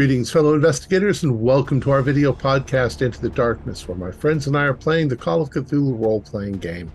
Greetings, 0.00 0.32
fellow 0.32 0.54
investigators, 0.54 1.24
and 1.24 1.42
welcome 1.42 1.78
to 1.82 1.90
our 1.90 2.00
video 2.00 2.32
podcast, 2.32 3.02
Into 3.02 3.20
the 3.20 3.28
Darkness, 3.28 3.86
where 3.86 3.98
my 3.98 4.10
friends 4.10 4.46
and 4.46 4.56
I 4.56 4.62
are 4.62 4.72
playing 4.72 5.08
the 5.08 5.16
Call 5.16 5.42
of 5.42 5.50
Cthulhu 5.50 6.00
role 6.00 6.22
playing 6.22 6.54
game. 6.54 6.90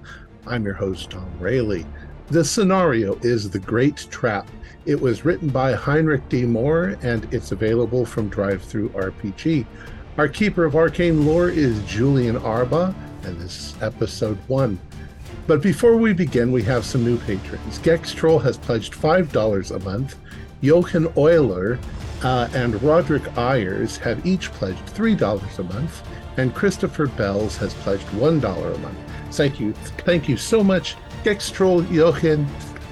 I'm 0.47 0.65
your 0.65 0.73
host, 0.73 1.11
Tom 1.11 1.31
Rayleigh. 1.39 1.85
The 2.29 2.43
scenario 2.43 3.13
is 3.17 3.47
The 3.47 3.59
Great 3.59 4.07
Trap. 4.09 4.49
It 4.87 4.99
was 4.99 5.23
written 5.23 5.49
by 5.49 5.73
Heinrich 5.73 6.27
D. 6.29 6.45
Moore, 6.45 6.97
and 7.03 7.31
it's 7.31 7.51
available 7.51 8.07
from 8.07 8.31
DriveThruRPG. 8.31 9.67
Our 10.17 10.27
keeper 10.27 10.65
of 10.65 10.75
arcane 10.75 11.27
lore 11.27 11.49
is 11.49 11.79
Julian 11.83 12.37
Arba, 12.37 12.95
and 13.21 13.39
this 13.39 13.55
is 13.55 13.83
episode 13.83 14.39
one. 14.47 14.79
But 15.45 15.61
before 15.61 15.95
we 15.95 16.11
begin, 16.13 16.51
we 16.51 16.63
have 16.63 16.83
some 16.83 17.05
new 17.05 17.19
patrons. 17.19 17.77
Gex 17.77 18.15
Troll 18.15 18.39
has 18.39 18.57
pledged 18.57 18.93
$5 18.95 19.75
a 19.75 19.79
month. 19.83 20.15
Jochen 20.63 21.07
Euler 21.15 21.77
uh, 22.23 22.49
and 22.53 22.81
Roderick 22.81 23.23
Ayers 23.37 23.97
have 23.97 24.25
each 24.25 24.51
pledged 24.51 24.85
$3 24.87 25.59
a 25.59 25.63
month, 25.63 26.03
and 26.37 26.53
Christopher 26.53 27.07
Bells 27.07 27.57
has 27.57 27.73
pledged 27.75 28.07
$1 28.07 28.75
a 28.75 28.77
month. 28.79 28.97
Thank 29.31 29.59
you. 29.59 29.73
Thank 29.73 30.29
you 30.29 30.37
so 30.37 30.63
much, 30.63 30.95
Troll, 31.23 31.81
Jochen, 31.81 32.45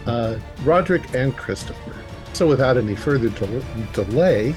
uh, 0.06 0.40
Roderick, 0.64 1.14
and 1.14 1.36
Christopher. 1.38 1.96
So 2.34 2.48
without 2.48 2.78
any 2.78 2.96
further 2.96 3.30
del- 3.30 3.62
delay, 3.94 4.56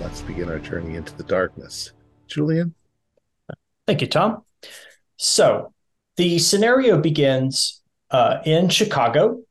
let's 0.00 0.22
begin 0.22 0.48
our 0.48 0.58
journey 0.58 0.96
into 0.96 1.14
the 1.16 1.24
darkness. 1.24 1.92
Julian? 2.26 2.74
Thank 3.86 4.00
you, 4.00 4.06
Tom. 4.06 4.44
So 5.16 5.72
the 6.16 6.38
scenario 6.38 6.98
begins 6.98 7.82
uh, 8.10 8.38
in 8.44 8.68
Chicago 8.68 9.42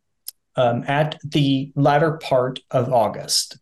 um, 0.56 0.84
at 0.88 1.20
the 1.24 1.72
latter 1.76 2.14
part 2.18 2.60
of 2.72 2.92
August. 2.92 3.60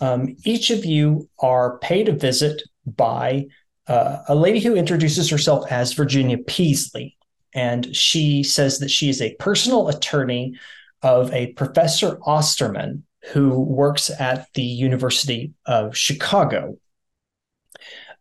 Um, 0.00 0.36
each 0.44 0.70
of 0.70 0.84
you 0.84 1.28
are 1.40 1.78
paid 1.78 2.08
a 2.08 2.12
visit 2.12 2.62
by 2.86 3.46
uh, 3.86 4.18
a 4.28 4.34
lady 4.34 4.60
who 4.60 4.76
introduces 4.76 5.30
herself 5.30 5.70
as 5.70 5.92
Virginia 5.94 6.38
Peasley. 6.38 7.16
And 7.54 7.94
she 7.96 8.42
says 8.42 8.78
that 8.78 8.90
she 8.90 9.08
is 9.08 9.20
a 9.20 9.34
personal 9.36 9.88
attorney 9.88 10.54
of 11.02 11.32
a 11.32 11.52
Professor 11.52 12.18
Osterman 12.24 13.04
who 13.32 13.60
works 13.60 14.10
at 14.10 14.46
the 14.54 14.62
University 14.62 15.52
of 15.66 15.96
Chicago. 15.96 16.78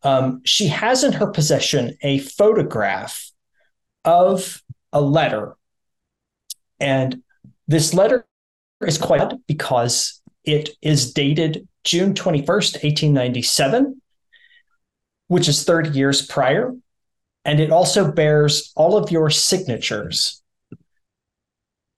Um, 0.04 0.42
she 0.46 0.68
has 0.68 1.04
in 1.04 1.14
her 1.14 1.28
possession 1.28 1.98
a 2.02 2.20
photograph 2.20 3.30
of 4.06 4.62
a 4.94 5.02
letter. 5.02 5.56
And 6.80 7.24
this 7.68 7.94
letter 7.94 8.26
is 8.82 8.98
quite 8.98 9.34
because 9.48 10.22
it 10.48 10.70
is 10.82 11.14
dated 11.14 11.68
June 11.84 12.14
21st, 12.14 12.84
1897, 12.84 14.02
which 15.28 15.48
is 15.48 15.64
30 15.66 15.90
years 15.90 16.26
prior. 16.26 16.74
And 17.46 17.60
it 17.60 17.72
also 17.72 18.12
bears 18.12 18.72
all 18.76 18.98
of 18.98 19.12
your 19.12 19.30
signatures. 19.30 20.42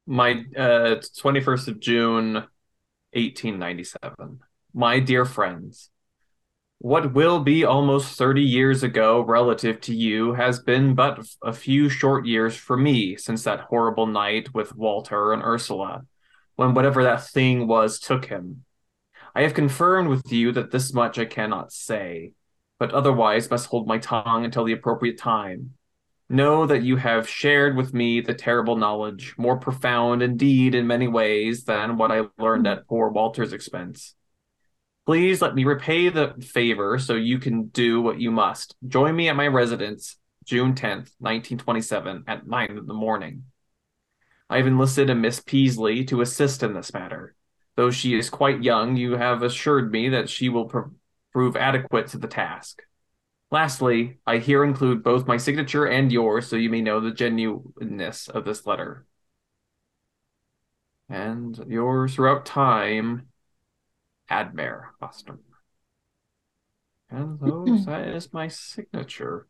My 0.06 0.44
uh, 0.58 1.02
21st 1.22 1.67
of 1.67 1.80
June, 1.80 2.33
1897. 3.14 4.39
My 4.73 5.00
dear 5.00 5.25
friends, 5.25 5.89
what 6.79 7.13
will 7.13 7.40
be 7.41 7.66
almost 7.66 8.18
30 8.18 8.41
years 8.41 8.84
ago 8.84 9.22
relative 9.22 9.81
to 9.81 9.96
you 9.96 10.34
has 10.34 10.59
been 10.59 10.96
but 10.96 11.19
a 11.44 11.53
few 11.53 11.90
short 11.90 12.25
years 12.25 12.56
for 12.56 12.78
me 12.78 13.16
since 13.16 13.44
that 13.44 13.62
horrible 13.62 14.07
night 14.07 14.53
with 14.53 14.75
Walter 14.75 15.34
and 15.34 15.44
Ursula 15.44 16.03
when 16.59 16.74
whatever 16.74 17.03
that 17.03 17.25
thing 17.25 17.68
was 17.68 18.00
took 18.00 18.25
him. 18.25 18.66
I 19.34 19.44
have 19.44 19.53
confirmed 19.53 20.09
with 20.09 20.30
you 20.30 20.52
that 20.52 20.72
this 20.72 20.94
much 20.94 21.18
I 21.18 21.24
cannot 21.24 21.72
say, 21.72 22.34
but 22.78 22.92
otherwise 22.92 23.50
must 23.50 23.68
hold 23.68 23.88
my 23.88 23.97
tongue 23.97 24.44
until 24.44 24.66
the 24.66 24.74
appropriate 24.74 25.18
time. 25.18 25.75
Know 26.28 26.66
that 26.66 26.84
you 26.84 26.97
have 26.97 27.30
shared 27.30 27.78
with 27.78 27.94
me 27.94 28.20
the 28.20 28.34
terrible 28.34 28.75
knowledge, 28.75 29.36
more 29.38 29.58
profound 29.58 30.22
indeed 30.22 30.75
in 30.75 30.86
many 30.86 31.08
ways 31.08 31.64
than 31.64 31.96
what 31.96 32.12
I 32.12 32.24
learned 32.38 32.68
at 32.68 32.88
poor 32.90 33.08
Walter's 33.08 33.53
expense. 33.53 34.14
Please 35.06 35.41
let 35.41 35.56
me 35.56 35.64
repay 35.64 36.09
the 36.09 36.34
favor 36.41 37.00
so 37.00 37.16
you 37.16 37.40
can 37.40 37.68
do 37.68 38.02
what 38.02 38.20
you 38.20 38.31
must. 38.31 38.76
Join 38.86 39.16
me 39.16 39.30
at 39.30 39.38
my 39.38 39.47
residence, 39.47 40.18
June 40.44 40.74
10th, 40.74 41.16
1927, 41.20 42.26
at 42.28 42.46
9 42.46 42.70
in 42.72 42.86
the 42.86 42.94
morning. 42.94 43.44
I 44.49 44.57
have 44.57 44.67
enlisted 44.67 45.09
a 45.09 45.15
Miss 45.15 45.39
Peasley 45.39 46.03
to 46.05 46.21
assist 46.21 46.63
in 46.63 46.73
this 46.73 46.93
matter. 46.93 47.35
Though 47.75 47.91
she 47.91 48.17
is 48.17 48.29
quite 48.29 48.63
young, 48.63 48.97
you 48.97 49.15
have 49.15 49.43
assured 49.43 49.91
me 49.91 50.09
that 50.09 50.29
she 50.29 50.49
will 50.49 50.65
pr- 50.65 50.89
prove 51.31 51.55
adequate 51.55 52.07
to 52.07 52.17
the 52.17 52.27
task. 52.27 52.81
Lastly, 53.51 54.19
I 54.25 54.37
here 54.37 54.63
include 54.63 55.03
both 55.03 55.27
my 55.27 55.37
signature 55.37 55.85
and 55.85 56.11
yours 56.11 56.47
so 56.47 56.55
you 56.55 56.69
may 56.69 56.81
know 56.81 56.99
the 56.99 57.11
genuineness 57.11 58.27
of 58.27 58.45
this 58.45 58.65
letter. 58.65 59.05
And 61.09 61.57
yours 61.67 62.16
throughout 62.16 62.45
time, 62.45 63.27
Admare 64.29 64.89
Osterman. 65.01 65.39
And 67.09 67.39
those, 67.41 67.85
that 67.85 68.07
is 68.09 68.33
my 68.33 68.47
signature. 68.47 69.47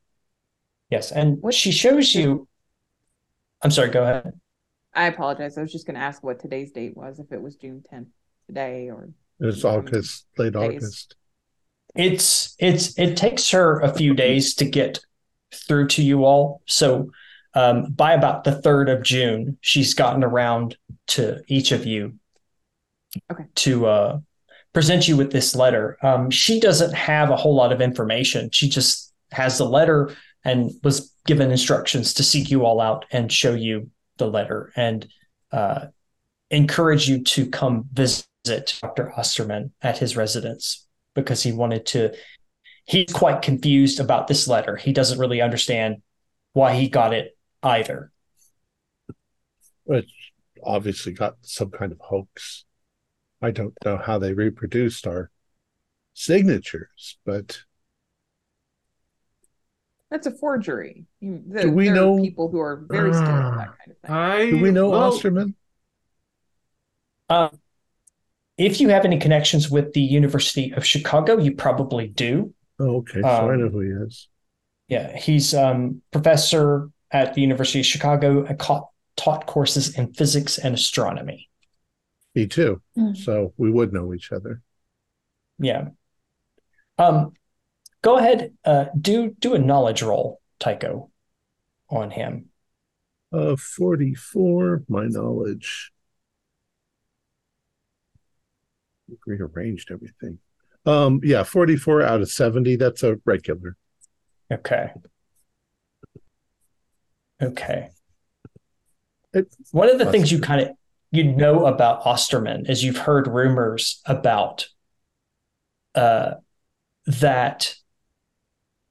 Yes, 0.89 1.11
and 1.11 1.41
what 1.41 1.53
she 1.53 1.71
shows 1.71 2.15
you. 2.15 2.47
I'm 3.61 3.71
sorry, 3.71 3.89
go 3.89 4.03
ahead. 4.03 4.39
I 4.93 5.07
apologize. 5.07 5.57
I 5.57 5.61
was 5.61 5.71
just 5.71 5.85
going 5.85 5.95
to 5.95 6.01
ask 6.01 6.23
what 6.23 6.39
today's 6.39 6.71
date 6.71 6.95
was, 6.95 7.19
if 7.19 7.31
it 7.31 7.41
was 7.41 7.55
June 7.55 7.83
10th 7.91 8.07
today 8.47 8.89
or. 8.89 9.09
It's 9.39 9.63
August, 9.63 10.25
late 10.37 10.53
days. 10.53 10.75
August. 10.75 11.15
It's 11.95 12.55
it's 12.59 12.97
it 12.99 13.17
takes 13.17 13.49
her 13.49 13.79
a 13.79 13.93
few 13.93 14.13
days 14.13 14.53
to 14.55 14.65
get 14.65 14.99
through 15.53 15.87
to 15.87 16.03
you 16.03 16.25
all. 16.25 16.61
So 16.65 17.09
um, 17.53 17.91
by 17.91 18.13
about 18.13 18.43
the 18.43 18.61
third 18.61 18.89
of 18.89 19.01
June, 19.01 19.57
she's 19.61 19.93
gotten 19.93 20.23
around 20.23 20.77
to 21.07 21.41
each 21.47 21.71
of 21.71 21.85
you 21.85 22.15
okay. 23.31 23.45
to 23.55 23.87
uh, 23.87 24.19
present 24.73 25.07
you 25.07 25.17
with 25.17 25.31
this 25.31 25.55
letter. 25.55 25.97
Um, 26.03 26.29
she 26.29 26.59
doesn't 26.59 26.93
have 26.93 27.31
a 27.31 27.35
whole 27.35 27.55
lot 27.55 27.71
of 27.71 27.81
information. 27.81 28.51
She 28.51 28.69
just 28.69 29.13
has 29.31 29.57
the 29.57 29.65
letter 29.65 30.15
and 30.45 30.71
was 30.83 31.13
given 31.25 31.51
instructions 31.51 32.13
to 32.15 32.23
seek 32.23 32.51
you 32.51 32.65
all 32.65 32.79
out 32.79 33.05
and 33.11 33.31
show 33.31 33.53
you 33.53 33.89
the 34.19 34.27
letter 34.27 34.71
and 34.75 35.07
uh, 35.51 35.87
encourage 36.51 37.09
you 37.09 37.23
to 37.23 37.49
come 37.49 37.85
visit 37.91 38.25
Dr. 38.43 39.11
Osterman 39.17 39.71
at 39.81 39.97
his 39.97 40.15
residence 40.15 40.87
because 41.15 41.41
he 41.41 41.51
wanted 41.51 41.85
to. 41.87 42.13
He's 42.85 43.11
quite 43.11 43.41
confused 43.41 43.99
about 43.99 44.27
this 44.27 44.47
letter. 44.47 44.75
He 44.75 44.93
doesn't 44.93 45.19
really 45.19 45.41
understand 45.41 45.97
why 46.53 46.73
he 46.73 46.89
got 46.89 47.13
it 47.13 47.37
either. 47.61 48.11
It's 49.85 50.11
obviously 50.63 51.13
got 51.13 51.35
some 51.41 51.69
kind 51.69 51.91
of 51.91 51.99
hoax. 51.99 52.65
I 53.41 53.51
don't 53.51 53.73
know 53.85 53.97
how 53.97 54.19
they 54.19 54.33
reproduced 54.33 55.07
our 55.07 55.31
signatures, 56.13 57.17
but 57.25 57.61
that's 60.09 60.27
a 60.27 60.31
forgery. 60.31 61.05
The, 61.21 61.63
Do 61.63 61.71
we 61.71 61.89
know 61.89 62.19
people 62.19 62.49
who 62.49 62.59
are 62.59 62.83
very 62.87 63.13
skilled 63.13 63.29
at 63.29 63.55
that 63.57 63.77
kind 63.77 63.91
of 63.91 63.97
thing? 63.97 64.11
I, 64.11 64.49
Do 64.49 64.59
we 64.59 64.71
know 64.71 64.89
well, 64.89 65.13
Osterman? 65.13 65.55
Uh, 67.29 67.49
if 68.57 68.81
you 68.81 68.89
have 68.89 69.05
any 69.05 69.19
connections 69.19 69.69
with 69.69 69.93
the 69.93 70.01
University 70.01 70.73
of 70.73 70.85
Chicago, 70.85 71.37
you 71.37 71.55
probably 71.55 72.07
do. 72.07 72.53
Oh, 72.79 72.97
okay. 72.97 73.21
So 73.21 73.27
um, 73.27 73.49
I 73.49 73.55
know 73.55 73.69
who 73.69 73.81
he 73.81 73.89
is. 73.89 74.27
Yeah, 74.87 75.15
he's 75.15 75.53
um, 75.53 76.01
professor 76.11 76.89
at 77.11 77.35
the 77.35 77.41
University 77.41 77.79
of 77.79 77.85
Chicago. 77.85 78.45
I 78.47 78.53
caught, 78.53 78.89
taught 79.15 79.45
courses 79.45 79.97
in 79.97 80.13
physics 80.13 80.57
and 80.57 80.73
astronomy. 80.73 81.49
Me 82.35 82.47
too. 82.47 82.81
Mm. 82.97 83.15
So 83.15 83.53
we 83.57 83.71
would 83.71 83.93
know 83.93 84.13
each 84.13 84.31
other. 84.31 84.61
Yeah. 85.59 85.89
Um, 86.97 87.33
go 88.01 88.17
ahead. 88.17 88.53
Uh, 88.63 88.85
do 88.99 89.35
do 89.39 89.53
a 89.53 89.59
knowledge 89.59 90.01
roll, 90.01 90.41
Tycho, 90.59 91.09
on 91.89 92.11
him. 92.11 92.45
Uh, 93.31 93.55
forty-four. 93.55 94.83
My 94.87 95.05
knowledge. 95.05 95.91
Rearranged 99.25 99.91
everything. 99.91 100.39
Um, 100.85 101.19
yeah, 101.23 101.43
forty-four 101.43 102.01
out 102.01 102.21
of 102.21 102.31
seventy. 102.31 102.75
That's 102.75 103.03
a 103.03 103.17
regular. 103.25 103.75
Okay. 104.51 104.91
Okay. 107.41 107.89
It, 109.33 109.53
One 109.71 109.89
of 109.89 109.99
the 109.99 110.11
things 110.11 110.31
you 110.31 110.39
kind 110.39 110.61
of 110.61 110.69
you 111.11 111.23
know 111.23 111.65
about 111.65 112.05
Osterman 112.05 112.65
is 112.67 112.83
you've 112.83 112.97
heard 112.97 113.27
rumors 113.27 114.01
about 114.05 114.67
uh, 115.95 116.33
that 117.05 117.75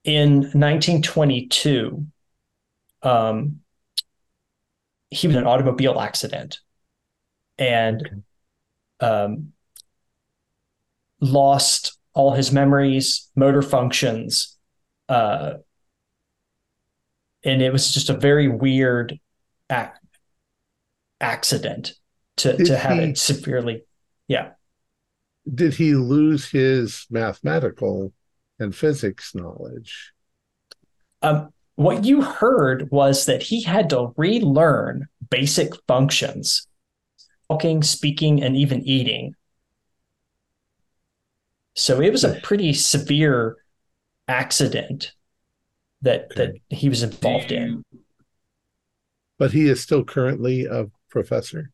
in 0.05 0.37
1922, 0.37 2.06
um, 3.03 3.61
he 5.11 5.27
was 5.27 5.37
in 5.37 5.43
an 5.43 5.49
automobile 5.49 6.00
accident 6.00 6.61
and 7.59 8.23
um, 9.00 9.53
lost 11.21 11.99
all 12.15 12.33
his 12.35 12.53
memories, 12.53 13.31
motor 13.35 13.62
functions, 13.62 14.56
uh, 15.09 15.55
and 17.45 17.62
it 17.62 17.73
was 17.73 17.93
just 17.93 18.11
a 18.11 18.15
very 18.15 18.49
weird 18.49 19.19
ac- 19.71 19.91
accident 21.21 21.95
to 22.37 22.56
Did 22.56 22.67
to 22.67 22.77
have 22.77 22.99
he- 22.99 23.05
it 23.11 23.19
severely. 23.19 23.83
Yeah. 24.27 24.50
Did 25.53 25.75
he 25.75 25.95
lose 25.95 26.50
his 26.50 27.06
mathematical 27.11 28.12
and 28.58 28.75
physics 28.75 29.34
knowledge? 29.34 30.12
Um, 31.22 31.50
what 31.76 32.05
you 32.05 32.22
heard 32.22 32.90
was 32.90 33.26
that 33.26 33.43
he 33.43 33.62
had 33.62 33.90
to 33.90 34.12
relearn 34.16 35.06
basic 35.31 35.70
functions, 35.87 36.66
talking, 37.49 37.82
speaking, 37.82 38.43
and 38.43 38.56
even 38.56 38.82
eating. 38.82 39.34
So 41.76 42.00
it 42.00 42.10
was 42.10 42.25
a 42.25 42.40
pretty 42.43 42.72
severe 42.72 43.56
accident 44.26 45.12
that 46.02 46.34
that 46.37 46.54
he 46.69 46.88
was 46.88 47.02
involved 47.02 47.52
in. 47.52 47.84
But 49.38 49.52
he 49.52 49.69
is 49.69 49.81
still 49.81 50.04
currently 50.04 50.66
a 50.66 50.87
professor. 51.11 51.70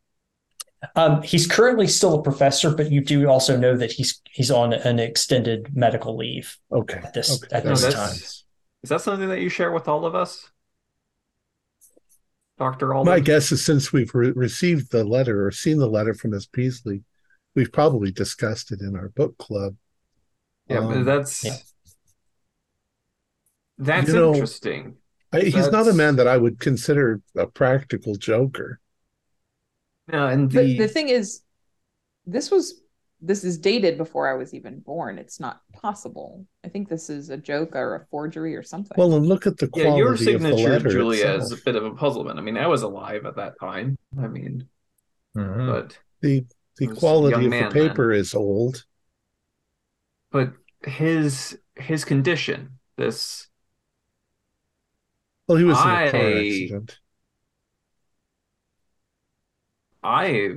Um, 0.97 1.23
he's 1.23 1.47
currently 1.47 1.87
still 1.87 2.15
a 2.15 2.23
professor, 2.23 2.75
but 2.75 2.91
you 2.91 3.01
do 3.01 3.29
also 3.29 3.57
know 3.57 3.77
that 3.77 3.93
he's 3.93 4.21
he's 4.31 4.51
on 4.51 4.73
an 4.73 4.99
extended 4.99 5.75
medical 5.77 6.17
leave 6.17 6.57
Okay. 6.73 6.99
at 7.03 7.15
this 7.15 7.43
okay. 7.45 7.57
at 7.57 7.65
No, 7.65 7.71
this 7.71 7.83
that's- 7.83 7.95
time. 8.11 8.31
Is 8.83 8.91
that 8.91 9.01
something 9.01 9.29
that 9.31 9.41
you 9.41 9.49
share 9.49 9.73
with 9.73 9.89
all 9.89 10.05
of 10.05 10.15
us? 10.15 10.51
Dr. 12.59 12.95
Alden? 12.95 13.11
My 13.13 13.19
guess 13.21 13.51
is 13.51 13.65
since 13.65 13.93
we've 13.93 14.15
re- 14.15 14.33
received 14.33 14.93
the 14.93 15.05
letter 15.05 15.47
or 15.47 15.51
seen 15.51 15.79
the 15.79 15.89
letter 15.89 16.13
from 16.15 16.33
Miss 16.33 16.47
Peasley, 16.47 17.03
we've 17.55 17.73
probably 17.73 18.13
discussed 18.13 18.71
it 18.73 18.81
in 18.81 18.95
our 18.95 19.09
book 19.09 19.37
club. 19.39 19.77
Yeah, 20.69 20.81
but 20.81 20.97
Um, 20.99 21.05
that's 21.05 21.43
yeah. 21.45 21.57
that's 23.79 24.09
You 24.09 24.15
know, 24.15 24.33
interesting. 24.35 24.97
I, 25.33 25.41
he's 25.41 25.71
not 25.71 25.89
a 25.89 25.93
man 25.93 26.17
that 26.17 26.29
I 26.29 26.37
would 26.37 26.61
consider 26.61 27.21
a 27.37 27.47
practical 27.47 28.15
joker. 28.15 28.81
Yeah, 30.13 30.29
and 30.31 30.51
But 30.51 30.67
the, 30.67 30.79
the 30.79 30.89
thing 30.89 31.09
is, 31.09 31.43
this 32.27 32.51
was 32.51 32.83
this 33.21 33.45
is 33.45 33.59
dated 33.59 33.97
before 33.99 34.29
I 34.29 34.35
was 34.35 34.53
even 34.55 34.81
born. 34.81 35.19
It's 35.19 35.41
not 35.41 35.63
possible. 35.73 36.47
I 36.65 36.69
think 36.69 36.89
this 36.89 37.09
is 37.11 37.31
a 37.31 37.37
joke 37.39 37.75
or 37.75 37.97
a 37.97 38.07
forgery 38.07 38.55
or 38.57 38.63
something. 38.63 38.97
Well, 38.99 39.15
and 39.15 39.27
look 39.27 39.47
at 39.47 39.59
the 39.59 39.69
yeah, 39.75 39.85
quality 39.85 39.99
your 39.99 40.15
of 40.15 40.19
the 40.19 40.25
signature, 40.47 40.71
letter 40.71 40.89
Julia, 40.89 41.27
itself. 41.27 41.43
is 41.43 41.53
a 41.53 41.57
bit 41.57 41.77
of 41.77 41.85
a 41.85 41.95
puzzlement. 41.95 42.39
I 42.39 42.43
mean, 42.43 42.57
I 42.59 42.67
was 42.67 42.83
alive 42.83 43.25
at 43.27 43.37
that 43.37 43.55
time. 43.61 43.97
I 44.19 44.27
mean, 44.29 44.69
Mhm. 45.37 45.67
but 45.71 45.99
the 46.21 46.45
the 46.79 46.87
I 46.87 46.91
was 46.91 46.99
a 46.99 47.01
quality 47.01 47.45
of 47.47 47.59
the 47.59 47.67
paper 47.67 48.13
is 48.13 48.35
old. 48.35 48.85
but 50.31 50.53
his 50.87 51.59
his 51.77 52.05
condition, 52.05 52.79
this 52.97 53.49
Well, 55.49 55.59
he 55.59 55.65
was 55.65 55.85
in 55.85 55.91
a 55.91 56.01
car 56.01 56.35
accident. 56.35 57.01
I 60.05 60.57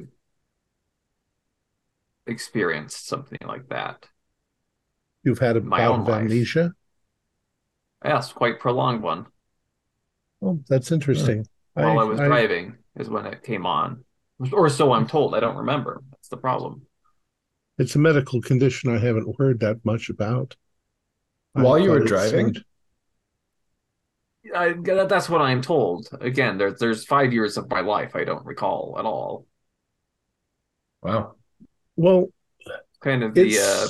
experienced 2.27 3.07
something 3.07 3.39
like 3.45 3.69
that. 3.69 4.05
You've 5.23 5.39
had 5.39 5.57
a 5.57 5.61
my 5.61 5.77
bout 5.77 5.93
own 5.93 5.99
of 6.01 6.07
life. 6.07 6.21
amnesia. 6.23 6.73
Yes, 8.03 8.31
quite 8.33 8.59
prolonged 8.59 9.01
one. 9.01 9.25
Oh, 10.41 10.59
that's 10.69 10.91
interesting. 10.91 11.45
Hmm. 11.75 11.83
While 11.83 11.99
I, 11.99 12.03
was 12.03 12.19
driving 12.19 12.75
is 12.99 13.09
when 13.09 13.25
it 13.25 13.43
came 13.43 13.65
on, 13.65 14.03
or 14.51 14.69
so 14.69 14.91
I'm 14.91 15.07
told. 15.07 15.33
I 15.33 15.39
don't 15.39 15.57
remember. 15.57 16.03
That's 16.11 16.27
the 16.27 16.37
problem. 16.37 16.83
It's 17.77 17.95
a 17.95 17.99
medical 17.99 18.41
condition 18.41 18.93
I 18.93 18.99
haven't 18.99 19.35
heard 19.37 19.59
that 19.61 19.83
much 19.85 20.09
about. 20.09 20.55
While 21.53 21.79
you 21.79 21.91
were 21.91 22.03
driving? 22.03 22.53
seemed- 22.53 22.65
I, 24.55 24.73
that's 25.05 25.29
what 25.29 25.41
I'm 25.41 25.61
told. 25.61 26.09
Again, 26.21 26.57
there's 26.57 26.79
there's 26.79 27.05
five 27.05 27.33
years 27.33 27.57
of 27.57 27.69
my 27.69 27.81
life 27.81 28.15
I 28.15 28.23
don't 28.23 28.45
recall 28.45 28.95
at 28.99 29.05
all. 29.05 29.45
Wow. 31.01 31.35
well, 31.95 32.29
Kind 32.99 33.23
of 33.23 33.33
the 33.33 33.59
uh, 33.59 33.87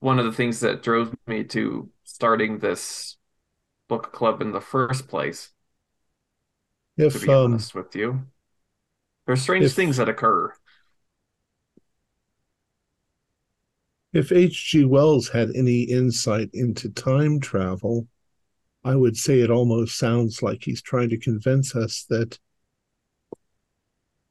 one 0.00 0.18
of 0.18 0.24
the 0.24 0.32
things 0.32 0.60
that 0.60 0.82
drove 0.82 1.14
me 1.26 1.44
to 1.44 1.90
starting 2.04 2.58
this 2.58 3.16
book 3.88 4.12
club 4.12 4.40
in 4.40 4.52
the 4.52 4.60
first 4.60 5.08
place. 5.08 5.52
If 6.96 7.14
To 7.14 7.18
be 7.26 7.32
um, 7.32 7.52
honest 7.52 7.74
with 7.74 7.94
you, 7.94 8.26
there's 9.26 9.42
strange 9.42 9.66
if- 9.66 9.72
things 9.74 9.96
that 9.96 10.08
occur. 10.08 10.52
if 14.12 14.32
H.G. 14.32 14.84
Wells 14.86 15.28
had 15.28 15.50
any 15.54 15.82
insight 15.82 16.48
into 16.54 16.88
time 16.88 17.38
travel, 17.38 18.06
I 18.86 18.94
would 18.94 19.16
say 19.16 19.40
it 19.40 19.50
almost 19.50 19.98
sounds 19.98 20.44
like 20.44 20.62
he's 20.62 20.80
trying 20.80 21.08
to 21.08 21.18
convince 21.18 21.74
us 21.74 22.04
that 22.08 22.38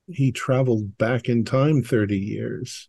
he 0.08 0.32
traveled 0.32 0.98
back 0.98 1.28
in 1.28 1.44
time 1.44 1.84
30 1.84 2.18
years. 2.18 2.88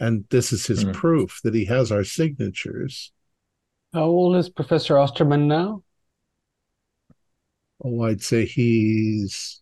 And 0.00 0.24
this 0.30 0.50
is 0.50 0.66
his 0.66 0.84
Hmm. 0.84 0.92
proof 0.92 1.40
that 1.44 1.54
he 1.54 1.66
has 1.66 1.92
our 1.92 2.02
signatures. 2.02 3.12
How 3.92 4.04
old 4.04 4.36
is 4.36 4.48
Professor 4.48 4.96
Osterman 4.98 5.48
now? 5.48 5.82
Oh, 7.84 8.02
I'd 8.02 8.22
say 8.22 8.46
he's 8.46 9.60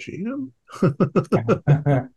GM. 0.00 0.52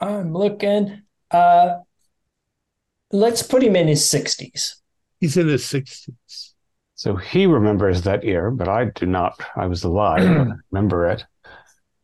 I'm 0.00 0.32
looking. 0.32 1.02
Uh, 1.28 1.78
let's 3.10 3.42
put 3.42 3.64
him 3.64 3.74
in 3.74 3.88
his 3.88 4.08
sixties. 4.08 4.79
He's 5.20 5.36
in 5.36 5.48
his 5.48 5.64
60s. 5.64 6.54
So 6.94 7.16
he 7.16 7.46
remembers 7.46 8.02
that 8.02 8.24
year, 8.24 8.50
but 8.50 8.68
I 8.68 8.86
do 8.86 9.06
not. 9.06 9.40
I 9.56 9.66
was 9.66 9.84
alive, 9.84 10.22
I 10.22 10.54
remember 10.70 11.06
it. 11.08 11.24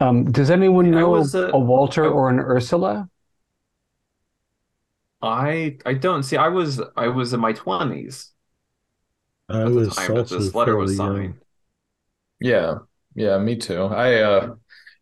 Um, 0.01 0.31
does 0.31 0.51
anyone 0.51 0.91
know 0.91 1.11
was, 1.11 1.35
uh, 1.35 1.51
a 1.53 1.59
Walter 1.59 2.05
I- 2.05 2.09
or 2.09 2.31
an 2.31 2.39
Ursula? 2.41 3.09
I 5.23 5.79
I 5.87 5.95
don't 5.95 6.23
see. 6.23 6.37
I 6.37 6.49
was 6.49 6.81
I 6.97 7.09
was 7.09 7.33
in 7.33 7.41
my 7.41 7.53
twenties 7.53 8.33
I 9.49 9.63
at 9.65 9.73
the 9.79 9.81
was 9.81 9.95
time 9.95 10.15
that 10.15 10.19
also 10.19 10.39
this 10.39 10.55
letter 10.55 10.77
was 10.77 10.93
fairly 10.93 10.97
young. 10.97 11.17
signed. 11.17 11.41
Yeah. 12.41 12.79
Yeah, 13.15 13.39
me 13.39 13.57
too. 13.57 13.83
I 13.85 14.21
uh 14.23 14.55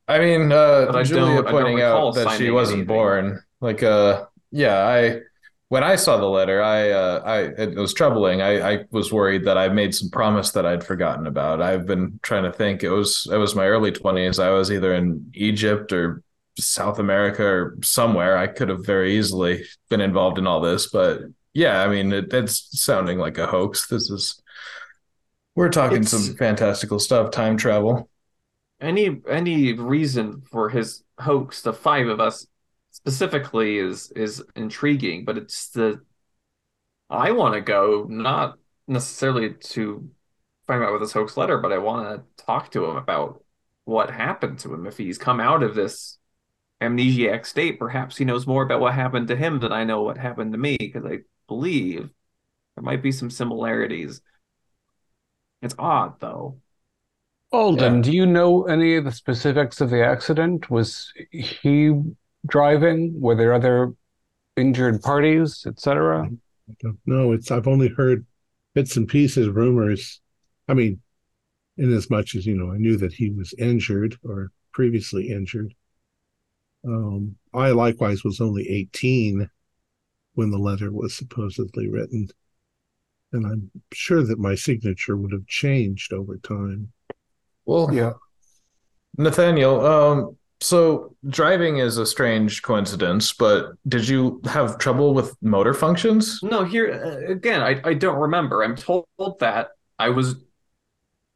I 0.08 0.18
mean 0.18 0.52
uh 0.52 0.86
But 0.86 0.96
I 0.96 1.02
Julia 1.02 1.42
don't- 1.42 1.46
I 1.46 1.52
don't 1.52 1.52
pointing 1.52 1.80
out 1.82 2.14
that 2.14 2.30
she 2.30 2.50
wasn't 2.50 2.78
anything. 2.80 2.86
born. 2.86 3.40
Like 3.60 3.82
uh 3.82 4.26
yeah, 4.50 4.86
I 4.86 5.20
when 5.74 5.82
I 5.82 5.96
saw 5.96 6.16
the 6.18 6.26
letter, 6.38 6.62
I 6.62 6.90
uh 6.90 7.20
I 7.24 7.38
it 7.62 7.74
was 7.74 7.92
troubling. 7.92 8.40
I 8.40 8.52
I 8.74 8.84
was 8.92 9.12
worried 9.12 9.44
that 9.46 9.58
I 9.58 9.68
made 9.68 9.92
some 9.92 10.08
promise 10.08 10.52
that 10.52 10.64
I'd 10.64 10.84
forgotten 10.84 11.26
about. 11.26 11.60
I've 11.60 11.84
been 11.84 12.20
trying 12.22 12.44
to 12.44 12.52
think. 12.52 12.84
It 12.84 12.90
was 12.90 13.26
it 13.32 13.38
was 13.38 13.56
my 13.56 13.66
early 13.66 13.90
20s. 13.90 14.38
I 14.40 14.50
was 14.50 14.70
either 14.70 14.94
in 14.94 15.32
Egypt 15.34 15.92
or 15.92 16.22
South 16.60 17.00
America 17.00 17.42
or 17.44 17.76
somewhere. 17.82 18.36
I 18.36 18.46
could 18.46 18.68
have 18.68 18.86
very 18.86 19.16
easily 19.18 19.64
been 19.88 20.00
involved 20.00 20.38
in 20.38 20.46
all 20.46 20.60
this, 20.60 20.90
but 20.90 21.22
yeah, 21.54 21.82
I 21.82 21.88
mean 21.88 22.12
it, 22.12 22.32
it's 22.32 22.68
sounding 22.80 23.18
like 23.18 23.38
a 23.38 23.48
hoax. 23.48 23.88
This 23.88 24.10
is 24.10 24.40
we're 25.56 25.70
talking 25.70 26.02
It's- 26.02 26.12
some 26.12 26.36
fantastical 26.36 27.00
stuff, 27.00 27.32
time 27.32 27.56
travel. 27.56 28.08
any 28.80 29.20
any 29.28 29.72
reason 29.72 30.42
for 30.52 30.68
his 30.68 31.02
hoax 31.18 31.62
the 31.62 31.72
five 31.72 32.06
of 32.06 32.20
us 32.20 32.46
specifically 33.04 33.76
is 33.76 34.10
is 34.16 34.42
intriguing 34.56 35.26
but 35.26 35.36
it's 35.36 35.68
the 35.68 36.00
i 37.10 37.32
want 37.32 37.52
to 37.54 37.60
go 37.60 38.06
not 38.08 38.56
necessarily 38.88 39.52
to 39.52 40.08
find 40.66 40.82
out 40.82 40.90
with 40.90 41.02
this 41.02 41.12
hoax 41.12 41.36
letter 41.36 41.58
but 41.58 41.70
i 41.70 41.76
want 41.76 42.08
to 42.08 42.44
talk 42.44 42.70
to 42.70 42.82
him 42.86 42.96
about 42.96 43.44
what 43.84 44.10
happened 44.10 44.58
to 44.58 44.72
him 44.72 44.86
if 44.86 44.96
he's 44.96 45.18
come 45.18 45.38
out 45.38 45.62
of 45.62 45.74
this 45.74 46.18
amnesiac 46.80 47.44
state 47.44 47.78
perhaps 47.78 48.16
he 48.16 48.24
knows 48.24 48.46
more 48.46 48.62
about 48.62 48.80
what 48.80 48.94
happened 48.94 49.28
to 49.28 49.36
him 49.36 49.60
than 49.60 49.70
i 49.70 49.84
know 49.84 50.00
what 50.00 50.16
happened 50.16 50.52
to 50.52 50.58
me 50.58 50.74
because 50.78 51.04
i 51.04 51.18
believe 51.46 52.08
there 52.74 52.82
might 52.82 53.02
be 53.02 53.12
some 53.12 53.28
similarities 53.30 54.22
it's 55.60 55.74
odd 55.78 56.18
though 56.20 56.56
Alden, 57.52 57.96
Yeah. 57.96 58.00
do 58.00 58.12
you 58.12 58.26
know 58.26 58.64
any 58.64 58.96
of 58.96 59.04
the 59.04 59.12
specifics 59.12 59.80
of 59.80 59.88
the 59.90 60.04
accident? 60.04 60.70
Was 60.70 61.12
he 61.30 61.92
driving? 62.46 63.20
Were 63.20 63.34
there 63.34 63.54
other 63.54 63.92
injured 64.56 65.02
parties, 65.02 65.64
etc.? 65.66 66.28
I 66.70 66.74
don't 66.80 66.98
know. 67.06 67.32
It's 67.32 67.50
I've 67.50 67.68
only 67.68 67.88
heard 67.88 68.26
bits 68.74 68.96
and 68.96 69.08
pieces, 69.08 69.48
rumors. 69.48 70.20
I 70.68 70.74
mean, 70.74 71.00
in 71.76 71.92
as 71.92 72.08
much 72.10 72.34
as 72.34 72.46
you 72.46 72.56
know, 72.56 72.72
I 72.72 72.78
knew 72.78 72.96
that 72.98 73.12
he 73.12 73.30
was 73.30 73.54
injured 73.58 74.16
or 74.24 74.50
previously 74.72 75.30
injured. 75.30 75.74
Um, 76.86 77.36
I 77.52 77.70
likewise 77.70 78.24
was 78.24 78.40
only 78.40 78.68
18 78.68 79.48
when 80.34 80.50
the 80.50 80.58
letter 80.58 80.92
was 80.92 81.14
supposedly 81.14 81.88
written. 81.88 82.28
And 83.32 83.46
I'm 83.46 83.70
sure 83.92 84.22
that 84.22 84.38
my 84.38 84.54
signature 84.54 85.16
would 85.16 85.32
have 85.32 85.46
changed 85.46 86.12
over 86.12 86.36
time. 86.38 86.92
Well, 87.64 87.92
Yeah. 87.92 88.12
Nathaniel, 89.16 89.84
um, 89.84 90.36
So 90.64 91.14
driving 91.28 91.76
is 91.76 91.98
a 91.98 92.06
strange 92.06 92.62
coincidence, 92.62 93.34
but 93.34 93.72
did 93.86 94.08
you 94.08 94.40
have 94.46 94.78
trouble 94.78 95.12
with 95.12 95.36
motor 95.42 95.74
functions? 95.74 96.40
No, 96.42 96.64
here 96.64 96.90
uh, 96.90 97.30
again, 97.30 97.60
I, 97.60 97.82
I 97.84 97.92
don't 97.92 98.18
remember. 98.18 98.64
I'm 98.64 98.74
told 98.74 99.04
that 99.40 99.72
I 99.98 100.08
was, 100.08 100.36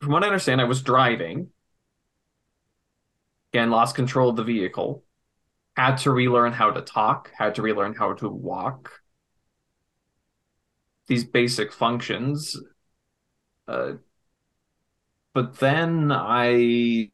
from 0.00 0.12
what 0.12 0.24
I 0.24 0.28
understand, 0.28 0.62
I 0.62 0.64
was 0.64 0.80
driving. 0.80 1.50
Again, 3.52 3.68
lost 3.68 3.94
control 3.94 4.30
of 4.30 4.36
the 4.36 4.44
vehicle. 4.44 5.04
Had 5.76 5.96
to 5.98 6.10
relearn 6.10 6.54
how 6.54 6.70
to 6.70 6.80
talk, 6.80 7.30
had 7.36 7.56
to 7.56 7.62
relearn 7.62 7.92
how 7.92 8.14
to 8.14 8.30
walk. 8.30 8.90
These 11.06 11.24
basic 11.24 11.74
functions. 11.74 12.56
Uh, 13.66 13.96
but 15.34 15.58
then 15.58 16.12
I 16.12 17.10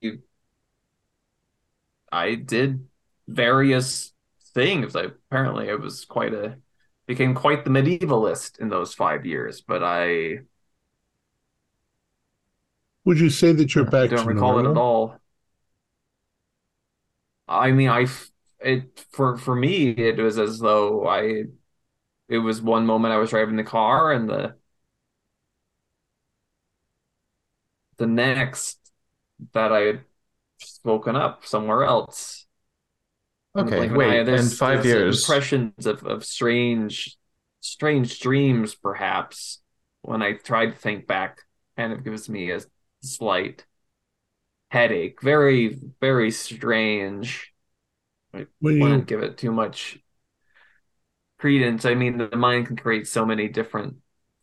I 2.14 2.36
did 2.36 2.86
various 3.28 4.12
things. 4.54 4.96
I, 4.96 5.04
apparently, 5.04 5.70
I 5.70 5.74
was 5.74 6.04
quite 6.04 6.34
a 6.34 6.58
became 7.06 7.34
quite 7.34 7.64
the 7.64 7.70
medievalist 7.70 8.58
in 8.58 8.68
those 8.68 8.94
five 8.94 9.26
years. 9.26 9.60
But 9.60 9.82
I 9.82 10.38
Would 13.04 13.20
you 13.20 13.30
say 13.30 13.52
that 13.52 13.74
you're 13.74 13.84
back 13.84 14.10
don't 14.10 14.26
to 14.26 14.28
recall 14.28 14.58
it 14.58 14.70
at 14.70 14.76
all. 14.76 15.18
I 17.48 17.72
mean, 17.72 17.88
I 17.88 18.06
it 18.60 19.04
for 19.12 19.36
for 19.36 19.54
me 19.54 19.90
it 19.90 20.18
was 20.18 20.38
as 20.38 20.58
though 20.58 21.06
I 21.06 21.44
it 22.28 22.38
was 22.38 22.62
one 22.62 22.86
moment 22.86 23.14
I 23.14 23.18
was 23.18 23.30
driving 23.30 23.56
the 23.56 23.64
car 23.64 24.12
and 24.12 24.28
the 24.28 24.56
the 27.96 28.06
next 28.06 28.78
that 29.52 29.72
I 29.72 29.80
had 29.80 30.04
just 30.64 30.84
woken 30.84 31.16
up 31.16 31.44
somewhere 31.46 31.84
else. 31.84 32.46
Okay, 33.56 33.76
blink 33.76 33.92
an 33.92 33.96
eye. 33.96 33.98
wait, 33.98 34.18
in 34.20 34.26
There's- 34.26 34.58
five 34.58 34.82
there's 34.82 34.86
years. 34.86 35.22
impressions 35.22 35.86
of, 35.86 36.04
of 36.04 36.24
strange 36.24 37.16
strange 37.60 38.20
dreams 38.20 38.74
perhaps 38.74 39.62
when 40.02 40.22
I 40.22 40.34
try 40.34 40.66
to 40.66 40.72
think 40.72 41.06
back 41.06 41.38
kind 41.78 41.92
of 41.92 42.04
gives 42.04 42.28
me 42.28 42.50
a 42.50 42.60
slight 43.02 43.64
headache. 44.70 45.22
Very, 45.22 45.78
very 46.00 46.30
strange. 46.30 47.52
I 48.34 48.46
when 48.60 48.80
wouldn't 48.80 49.06
give 49.06 49.22
it 49.22 49.38
too 49.38 49.52
much 49.52 49.98
credence. 51.38 51.84
I 51.84 51.94
mean, 51.94 52.18
the 52.18 52.36
mind 52.36 52.66
can 52.66 52.76
create 52.76 53.06
so 53.06 53.24
many 53.24 53.48
different 53.48 53.96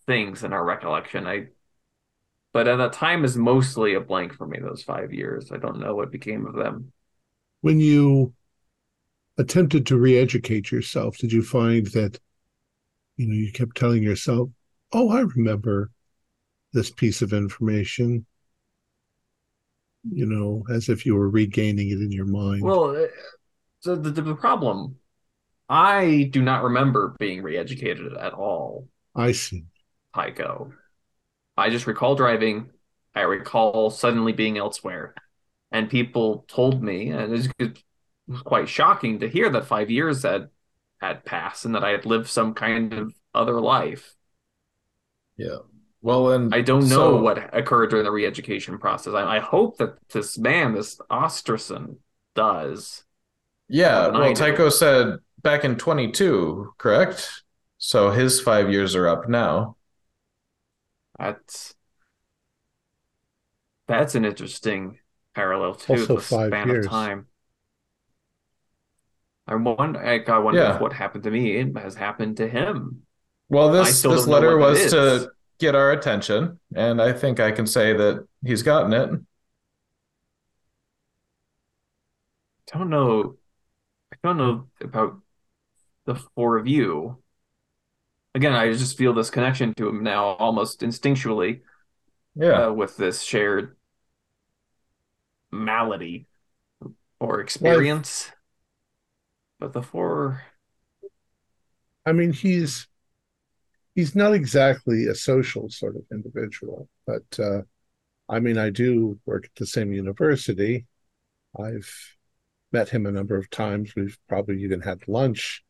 things 0.07 0.43
in 0.43 0.53
our 0.53 0.63
recollection. 0.63 1.27
I, 1.27 1.47
but 2.53 2.67
at 2.67 2.77
that 2.77 2.93
time 2.93 3.23
is 3.23 3.37
mostly 3.37 3.93
a 3.93 4.01
blank 4.01 4.33
for 4.33 4.45
me. 4.45 4.59
Those 4.61 4.83
five 4.83 5.13
years, 5.13 5.51
I 5.51 5.57
don't 5.57 5.79
know 5.79 5.95
what 5.95 6.11
became 6.11 6.45
of 6.45 6.55
them. 6.55 6.91
when 7.61 7.79
you 7.79 8.33
attempted 9.37 9.85
to 9.87 9.97
re-educate 9.97 10.71
yourself, 10.71 11.17
did 11.17 11.31
you 11.31 11.41
find 11.41 11.87
that 11.87 12.19
you 13.17 13.27
know 13.27 13.35
you 13.35 13.51
kept 13.51 13.75
telling 13.77 14.03
yourself, 14.03 14.49
"Oh, 14.91 15.09
I 15.09 15.21
remember 15.21 15.91
this 16.73 16.89
piece 16.89 17.21
of 17.21 17.33
information," 17.33 18.25
you 20.09 20.25
know, 20.25 20.63
as 20.69 20.89
if 20.89 21.05
you 21.05 21.15
were 21.15 21.29
regaining 21.29 21.89
it 21.89 22.01
in 22.01 22.11
your 22.11 22.25
mind? 22.25 22.63
Well, 22.63 22.95
uh, 22.95 23.07
so 23.79 23.95
the, 23.95 24.09
the 24.09 24.35
problem, 24.35 24.97
I 25.69 26.29
do 26.31 26.41
not 26.41 26.63
remember 26.63 27.15
being 27.19 27.43
re-educated 27.43 28.13
at 28.17 28.33
all. 28.33 28.87
I 29.15 29.31
see. 29.31 29.65
Tycho. 30.13 30.73
I 31.57 31.69
just 31.69 31.87
recall 31.87 32.15
driving. 32.15 32.69
I 33.13 33.21
recall 33.21 33.89
suddenly 33.89 34.33
being 34.33 34.57
elsewhere. 34.57 35.13
And 35.71 35.89
people 35.89 36.45
told 36.47 36.83
me, 36.83 37.09
and 37.09 37.33
it 37.59 37.83
was 38.27 38.41
quite 38.41 38.67
shocking 38.67 39.19
to 39.19 39.29
hear 39.29 39.49
that 39.49 39.65
five 39.65 39.89
years 39.89 40.23
had, 40.23 40.49
had 40.99 41.25
passed 41.25 41.65
and 41.65 41.75
that 41.75 41.83
I 41.83 41.89
had 41.89 42.05
lived 42.05 42.27
some 42.27 42.53
kind 42.53 42.93
of 42.93 43.13
other 43.33 43.59
life. 43.59 44.15
Yeah. 45.37 45.57
Well, 46.01 46.31
and 46.31 46.53
I 46.53 46.61
don't 46.61 46.89
know 46.89 47.17
so- 47.17 47.21
what 47.21 47.53
occurred 47.55 47.91
during 47.91 48.05
the 48.05 48.11
re 48.11 48.25
education 48.25 48.77
process. 48.77 49.13
I, 49.13 49.37
I 49.37 49.39
hope 49.39 49.77
that 49.77 49.95
this 50.09 50.37
man, 50.37 50.73
this 50.73 50.99
Osterson, 51.09 51.97
does. 52.35 53.03
Yeah, 53.67 54.07
well. 54.07 54.33
Tycho 54.33 54.69
said 54.69 55.17
back 55.41 55.63
in 55.63 55.77
22, 55.77 56.73
correct? 56.77 57.43
So 57.77 58.11
his 58.11 58.41
five 58.41 58.69
years 58.69 58.95
are 58.95 59.07
up 59.07 59.29
now. 59.29 59.77
That's 61.21 61.75
that's 63.87 64.15
an 64.15 64.25
interesting 64.25 64.99
parallel 65.35 65.75
too. 65.75 65.93
Also 65.93 66.15
the 66.15 66.21
five 66.21 66.47
span 66.47 66.67
years. 66.67 66.85
of 66.85 66.91
time. 66.91 67.27
I 69.47 69.55
wonder. 69.55 69.99
I, 69.99 70.19
I 70.19 70.37
wonder 70.39 70.61
Yeah. 70.61 70.75
if 70.75 70.81
what 70.81 70.93
happened 70.93 71.23
to 71.25 71.31
me 71.31 71.71
has 71.75 71.95
happened 71.95 72.37
to 72.37 72.47
him. 72.47 73.03
Well, 73.49 73.71
this 73.71 74.01
this 74.01 74.27
letter 74.27 74.57
was 74.57 74.91
to 74.91 75.31
get 75.59 75.75
our 75.75 75.91
attention, 75.91 76.59
and 76.75 77.01
I 77.01 77.13
think 77.13 77.39
I 77.39 77.51
can 77.51 77.67
say 77.67 77.93
that 77.93 78.25
he's 78.43 78.63
gotten 78.63 78.93
it. 78.93 79.19
I 82.73 82.77
don't 82.77 82.89
know. 82.89 83.37
I 84.13 84.17
don't 84.23 84.37
know 84.37 84.69
about 84.81 85.19
the 86.05 86.15
four 86.15 86.57
of 86.57 86.67
you. 86.67 87.20
Again, 88.33 88.53
I 88.53 88.71
just 88.71 88.97
feel 88.97 89.13
this 89.13 89.29
connection 89.29 89.73
to 89.75 89.89
him 89.89 90.03
now, 90.03 90.35
almost 90.35 90.81
instinctually, 90.81 91.61
Yeah. 92.35 92.67
uh, 92.67 92.73
with 92.73 92.95
this 92.97 93.21
shared 93.21 93.75
malady 95.51 96.27
or 97.19 97.41
experience. 97.41 98.31
But 99.59 99.71
the 99.71 99.81
four, 99.81 100.43
I 102.05 102.11
mean, 102.13 102.33
he's 102.33 102.87
he's 103.95 104.15
not 104.15 104.33
exactly 104.33 105.05
a 105.07 105.15
social 105.15 105.69
sort 105.69 105.95
of 105.95 106.03
individual, 106.11 106.87
but 107.05 107.23
uh, 107.39 107.61
I 108.29 108.41
mean, 108.41 108.57
I 108.59 108.69
do 108.69 109.19
work 109.25 109.45
at 109.45 109.55
the 109.55 109.67
same 109.67 109.93
university. 109.93 110.87
I've 111.59 111.89
met 112.71 112.89
him 112.89 113.05
a 113.07 113.11
number 113.13 113.37
of 113.37 113.49
times. 113.51 113.93
We've 113.95 114.17
probably 114.29 114.63
even 114.63 114.81
had 114.81 115.07
lunch. 115.07 115.63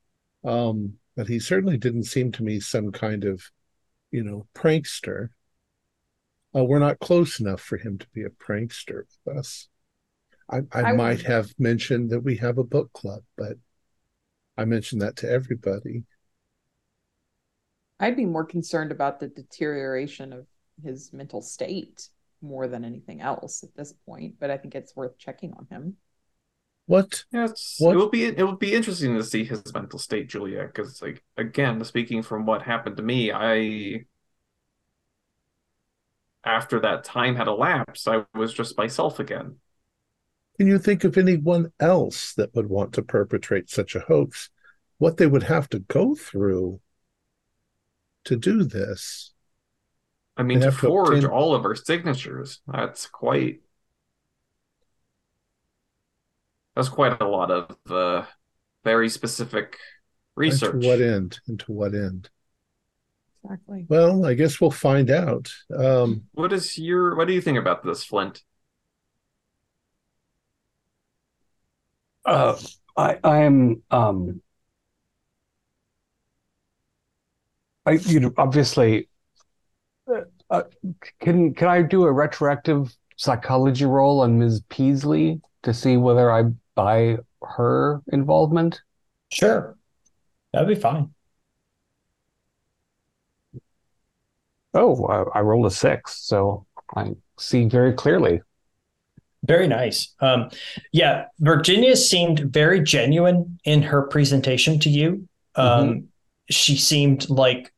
Um, 0.45 0.95
but 1.21 1.27
he 1.27 1.37
certainly 1.37 1.77
didn't 1.77 2.05
seem 2.05 2.31
to 2.31 2.41
me 2.41 2.59
some 2.59 2.91
kind 2.91 3.25
of, 3.25 3.51
you 4.09 4.23
know, 4.23 4.47
prankster. 4.55 5.29
Uh, 6.55 6.63
we're 6.63 6.79
not 6.79 6.97
close 6.97 7.39
enough 7.39 7.61
for 7.61 7.77
him 7.77 7.99
to 7.99 8.07
be 8.11 8.23
a 8.23 8.29
prankster 8.29 9.03
with 9.23 9.37
us. 9.37 9.69
I, 10.49 10.61
I, 10.71 10.81
I 10.81 10.93
might 10.93 11.17
would- 11.17 11.27
have 11.27 11.53
mentioned 11.59 12.09
that 12.09 12.21
we 12.21 12.37
have 12.37 12.57
a 12.57 12.63
book 12.63 12.91
club, 12.93 13.21
but 13.37 13.57
I 14.57 14.65
mentioned 14.65 15.03
that 15.03 15.17
to 15.17 15.29
everybody. 15.29 16.05
I'd 17.99 18.17
be 18.17 18.25
more 18.25 18.43
concerned 18.43 18.91
about 18.91 19.19
the 19.19 19.27
deterioration 19.27 20.33
of 20.33 20.47
his 20.83 21.13
mental 21.13 21.43
state 21.43 22.09
more 22.41 22.67
than 22.67 22.83
anything 22.83 23.21
else 23.21 23.61
at 23.61 23.75
this 23.75 23.93
point, 24.07 24.37
but 24.39 24.49
I 24.49 24.57
think 24.57 24.73
it's 24.73 24.95
worth 24.95 25.19
checking 25.19 25.53
on 25.53 25.67
him. 25.69 25.97
What? 26.91 27.23
yes, 27.31 27.77
What- 27.79 27.93
it 27.93 27.97
will 27.97 28.09
be 28.09 28.25
it 28.25 28.43
will 28.43 28.57
be 28.57 28.73
interesting 28.73 29.15
to 29.15 29.23
see 29.23 29.45
his 29.45 29.63
mental 29.73 29.97
state, 29.97 30.27
Julia, 30.27 30.65
because 30.65 31.01
like 31.01 31.23
again, 31.37 31.81
speaking 31.85 32.21
from 32.21 32.45
what 32.45 32.63
happened 32.63 32.97
to 32.97 33.03
me, 33.03 33.31
I 33.31 34.07
after 36.43 36.81
that 36.81 37.05
time 37.05 37.37
had 37.37 37.47
elapsed, 37.47 38.09
I 38.09 38.25
was 38.35 38.53
just 38.53 38.77
myself 38.77 39.21
again. 39.21 39.55
Can 40.57 40.67
you 40.67 40.77
think 40.77 41.05
of 41.05 41.17
anyone 41.17 41.71
else 41.79 42.33
that 42.33 42.53
would 42.55 42.67
want 42.67 42.91
to 42.95 43.01
perpetrate 43.03 43.69
such 43.69 43.95
a 43.95 44.01
hoax? 44.01 44.49
What 44.97 45.15
they 45.15 45.27
would 45.27 45.43
have 45.43 45.69
to 45.69 45.79
go 45.79 46.13
through 46.13 46.81
to 48.25 48.35
do 48.35 48.65
this? 48.65 49.31
I 50.35 50.43
mean, 50.43 50.59
to 50.59 50.65
have 50.65 50.81
to 50.81 50.87
forge 50.87 51.19
obtain- 51.19 51.29
all 51.29 51.55
of 51.55 51.63
our 51.63 51.75
signatures, 51.75 52.59
that's 52.67 53.07
quite 53.07 53.61
that's 56.75 56.89
quite 56.89 57.21
a 57.21 57.27
lot 57.27 57.51
of 57.51 57.75
uh, 57.89 58.25
very 58.83 59.09
specific 59.09 59.77
And 60.47 60.61
to 60.61 60.71
research. 60.71 60.85
what 60.85 61.01
end? 61.01 61.39
And 61.47 61.59
to 61.61 61.71
what 61.71 61.93
end? 61.95 62.29
Exactly. 63.43 63.87
Well, 63.89 64.25
I 64.25 64.33
guess 64.33 64.61
we'll 64.61 64.71
find 64.71 65.09
out. 65.09 65.51
Um, 65.75 66.23
What 66.33 66.53
is 66.53 66.77
your 66.77 67.15
what 67.15 67.27
do 67.27 67.33
you 67.33 67.41
think 67.41 67.57
about 67.57 67.83
this, 67.83 68.03
Flint? 68.03 68.43
Uh, 72.25 72.57
I 72.97 73.17
I 73.23 73.37
am 73.43 73.81
um 73.89 74.41
I 77.85 77.91
you 77.93 78.19
know 78.19 78.33
obviously 78.37 79.09
uh, 80.07 80.21
uh, 80.49 80.63
can 81.19 81.53
can 81.53 81.67
I 81.67 81.81
do 81.81 82.03
a 82.03 82.11
retroactive 82.11 82.95
psychology 83.21 83.85
roll 83.85 84.21
on 84.21 84.39
Ms. 84.39 84.63
Peasley 84.67 85.39
to 85.61 85.75
see 85.75 85.95
whether 85.95 86.31
I 86.31 86.45
buy 86.73 87.17
her 87.43 88.01
involvement? 88.11 88.81
Sure. 89.31 89.77
That'd 90.51 90.67
be 90.67 90.73
fine. 90.73 91.13
Oh, 94.73 95.05
I, 95.05 95.39
I 95.39 95.41
rolled 95.41 95.67
a 95.67 95.71
six, 95.71 96.17
so 96.17 96.65
I 96.95 97.11
see 97.37 97.65
very 97.65 97.93
clearly. 97.93 98.41
Very 99.45 99.67
nice. 99.67 100.13
Um, 100.19 100.49
yeah, 100.91 101.25
Virginia 101.39 101.95
seemed 101.95 102.39
very 102.39 102.81
genuine 102.81 103.59
in 103.65 103.83
her 103.83 104.01
presentation 104.03 104.79
to 104.79 104.89
you. 104.89 105.27
Um, 105.55 106.07
She 106.49 106.75
seemed 106.75 107.29
like 107.29 107.71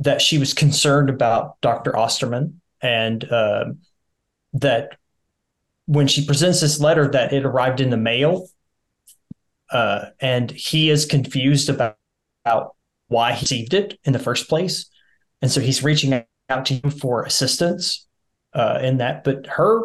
that 0.00 0.20
she 0.20 0.38
was 0.38 0.52
concerned 0.52 1.08
about 1.08 1.60
Dr. 1.62 1.96
Osterman 1.96 2.60
and 2.82 3.24
uh, 3.24 3.64
that 4.54 4.96
when 5.86 6.06
she 6.06 6.24
presents 6.24 6.60
this 6.60 6.80
letter 6.80 7.08
that 7.08 7.32
it 7.32 7.44
arrived 7.44 7.80
in 7.80 7.90
the 7.90 7.96
mail 7.96 8.48
uh, 9.70 10.06
and 10.20 10.50
he 10.50 10.90
is 10.90 11.04
confused 11.04 11.68
about, 11.68 11.96
about 12.44 12.76
why 13.08 13.32
he 13.32 13.42
received 13.42 13.74
it 13.74 13.98
in 14.04 14.12
the 14.12 14.18
first 14.18 14.48
place. 14.48 14.86
And 15.42 15.50
so 15.50 15.60
he's 15.60 15.82
reaching 15.82 16.24
out 16.48 16.66
to 16.66 16.74
him 16.74 16.90
for 16.90 17.24
assistance 17.24 18.06
uh, 18.54 18.78
in 18.82 18.98
that. 18.98 19.24
But 19.24 19.46
her 19.46 19.82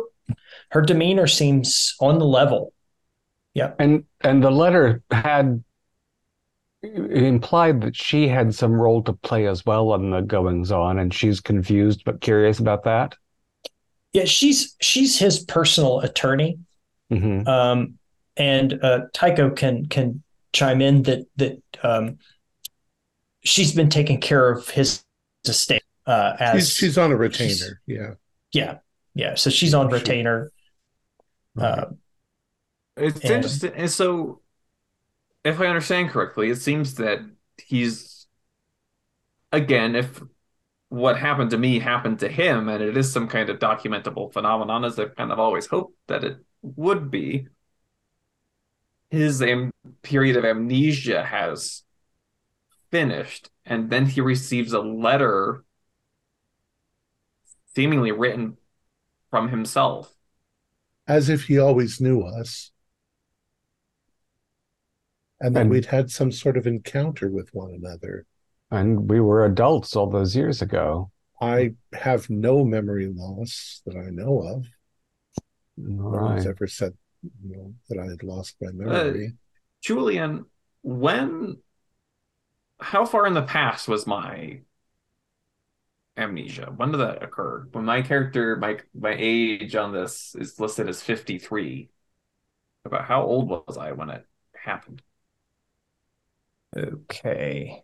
her 0.71 0.81
demeanor 0.81 1.27
seems 1.27 1.95
on 1.99 2.19
the 2.19 2.25
level. 2.25 2.73
Yeah. 3.53 3.73
And 3.79 4.05
and 4.21 4.43
the 4.43 4.51
letter 4.51 5.01
had 5.11 5.63
implied 6.81 7.81
that 7.81 7.95
she 7.95 8.27
had 8.27 8.55
some 8.55 8.73
role 8.73 9.03
to 9.03 9.13
play 9.13 9.47
as 9.47 9.65
well 9.65 9.93
in 9.95 10.11
the 10.11 10.21
goings 10.21 10.71
on, 10.71 10.99
and 10.99 11.13
she's 11.13 11.41
confused 11.41 12.03
but 12.05 12.21
curious 12.21 12.59
about 12.59 12.83
that. 12.83 13.15
Yeah, 14.13 14.25
she's 14.25 14.75
she's 14.81 15.19
his 15.19 15.39
personal 15.39 15.99
attorney. 16.01 16.59
hmm 17.09 17.47
Um, 17.47 17.95
and 18.37 18.83
uh, 18.83 19.01
Tycho 19.13 19.51
can 19.51 19.85
can 19.87 20.23
chime 20.53 20.81
in 20.81 21.03
that 21.03 21.27
that 21.35 21.61
um, 21.83 22.17
she's 23.43 23.73
been 23.73 23.89
taking 23.89 24.19
care 24.19 24.49
of 24.49 24.69
his 24.69 25.03
estate 25.47 25.83
uh, 26.05 26.35
as 26.39 26.69
She's, 26.69 26.73
she's 26.75 26.97
on 26.97 27.11
a 27.11 27.15
retainer. 27.15 27.81
Yeah. 27.85 28.13
yeah 28.51 28.77
yeah. 29.13 29.35
So 29.35 29.49
she's 29.49 29.73
on 29.73 29.89
Sure. 29.89 29.99
retainer. 29.99 30.51
Uh, 31.57 31.85
It's 32.97 33.19
And- 33.21 33.31
interesting. 33.31 33.73
And 33.75 33.89
so, 33.91 34.41
if 35.43 35.59
I 35.59 35.67
understand 35.67 36.09
correctly, 36.09 36.49
it 36.49 36.57
seems 36.57 36.95
that 36.95 37.19
he's, 37.57 38.27
again, 39.51 39.95
if 39.95 40.21
what 40.89 41.17
happened 41.17 41.51
to 41.51 41.57
me 41.57 41.79
happened 41.79 42.19
to 42.19 42.27
him 42.27 42.67
and 42.67 42.83
it 42.83 42.97
is 42.97 43.11
some 43.11 43.27
kind 43.27 43.49
of 43.49 43.59
documentable 43.59 44.33
phenomenon, 44.33 44.83
as 44.83 44.99
I've 44.99 45.15
kind 45.15 45.31
of 45.31 45.39
always 45.39 45.67
hoped 45.67 45.95
that 46.07 46.23
it 46.23 46.37
would 46.61 47.09
be, 47.09 47.47
his 49.09 49.41
am- 49.41 49.71
period 50.01 50.35
of 50.35 50.45
amnesia 50.45 51.23
has 51.23 51.83
finished. 52.91 53.49
And 53.65 53.89
then 53.89 54.07
he 54.07 54.21
receives 54.21 54.73
a 54.73 54.79
letter 54.79 55.63
seemingly 57.75 58.11
written 58.11 58.57
from 59.29 59.49
himself. 59.49 60.11
As 61.07 61.29
if 61.29 61.45
he 61.45 61.59
always 61.59 62.01
knew 62.01 62.21
us. 62.21 62.71
And 65.39 65.55
that 65.55 65.61
And- 65.61 65.69
we'd 65.69 65.85
had 65.85 66.09
some 66.09 66.31
sort 66.31 66.57
of 66.57 66.65
encounter 66.65 67.29
with 67.29 67.53
one 67.53 67.71
another. 67.71 68.25
And 68.71 69.09
we 69.09 69.19
were 69.19 69.45
adults 69.45 69.95
all 69.95 70.09
those 70.09 70.35
years 70.35 70.61
ago. 70.61 71.11
I 71.41 71.73
have 71.93 72.29
no 72.29 72.63
memory 72.63 73.11
loss 73.13 73.81
that 73.85 73.95
I 73.95 74.09
know 74.09 74.39
of. 74.39 74.65
All 75.77 75.85
No 75.87 76.09
one's 76.09 76.45
ever 76.45 76.67
said 76.67 76.93
you 77.23 77.55
know, 77.55 77.73
that 77.89 77.99
I 77.99 78.05
had 78.05 78.23
lost 78.23 78.55
my 78.61 78.69
uh, 78.69 78.73
memory. 78.73 79.33
Julian, 79.81 80.45
when, 80.81 81.57
how 82.79 83.05
far 83.05 83.25
in 83.27 83.33
the 83.33 83.41
past 83.41 83.87
was 83.87 84.05
my 84.05 84.59
amnesia? 86.17 86.71
When 86.75 86.91
did 86.91 86.99
that 86.99 87.23
occur? 87.23 87.67
When 87.71 87.85
my 87.85 88.01
character, 88.01 88.55
my 88.57 88.79
my 88.93 89.15
age 89.17 89.75
on 89.75 89.93
this 89.93 90.35
is 90.37 90.59
listed 90.59 90.89
as 90.89 91.01
53. 91.01 91.89
About 92.85 93.05
how 93.05 93.23
old 93.23 93.49
was 93.49 93.77
I 93.77 93.91
when 93.91 94.09
it 94.09 94.25
happened? 94.55 95.01
okay. 96.75 97.83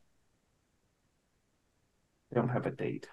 I 2.36 2.39
don't 2.39 2.50
have 2.50 2.65
a 2.65 2.71
date. 2.71 3.08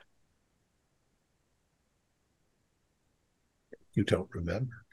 you 3.95 4.05
don't 4.05 4.29
remember. 4.35 4.85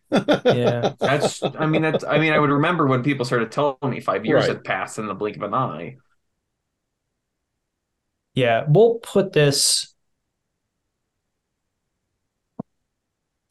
Yeah. 0.48 0.94
That's, 1.00 1.44
I 1.58 1.68
mean, 1.68 1.82
that's, 1.84 2.04
I 2.04 2.18
mean, 2.18 2.34
I 2.34 2.40
would 2.40 2.50
remember 2.50 2.88
when 2.88 3.04
people 3.04 3.26
started 3.26 3.52
telling 3.52 3.78
me 3.84 4.00
five 4.00 4.26
years 4.26 4.48
Right. 4.48 4.48
had 4.48 4.64
passed 4.64 4.98
in 4.98 5.08
the 5.08 5.14
blink 5.14 5.38
of 5.38 5.44
an 5.44 5.54
eye. 5.54 5.98
Yeah, 8.34 8.66
we'll 8.68 9.00
put 9.00 9.34
this. 9.34 9.94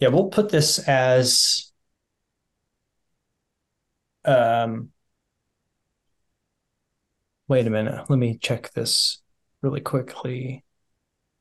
Yeah, 0.01 0.09
we'll 0.09 0.29
put 0.31 0.49
this 0.51 0.79
as 0.89 1.73
um 4.25 4.91
wait 7.49 7.67
a 7.67 7.71
minute. 7.71 8.09
Let 8.09 8.19
me 8.19 8.39
check 8.39 8.73
this 8.73 9.23
really 9.63 9.81
quickly. 9.81 10.65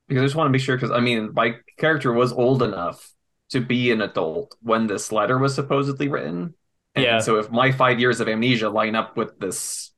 Because 0.07 0.21
I 0.21 0.25
just 0.25 0.35
want 0.35 0.47
to 0.47 0.53
be 0.53 0.59
sure, 0.59 0.77
because 0.77 0.91
I 0.91 0.99
mean, 0.99 1.31
my 1.33 1.55
character 1.77 2.13
was 2.13 2.31
old 2.31 2.63
enough 2.63 3.11
to 3.49 3.59
be 3.61 3.91
an 3.91 4.01
adult 4.01 4.55
when 4.61 4.87
this 4.87 5.11
letter 5.11 5.37
was 5.37 5.55
supposedly 5.55 6.07
written. 6.07 6.53
And 6.95 7.05
Yeah. 7.05 7.19
so 7.21 7.37
if 7.39 7.51
my 7.51 7.71
five 7.71 7.99
years 7.99 8.19
of 8.19 8.27
amnesia 8.27 8.69
line 8.69 8.95
up 8.95 9.17
with 9.17 9.39
this 9.39 9.91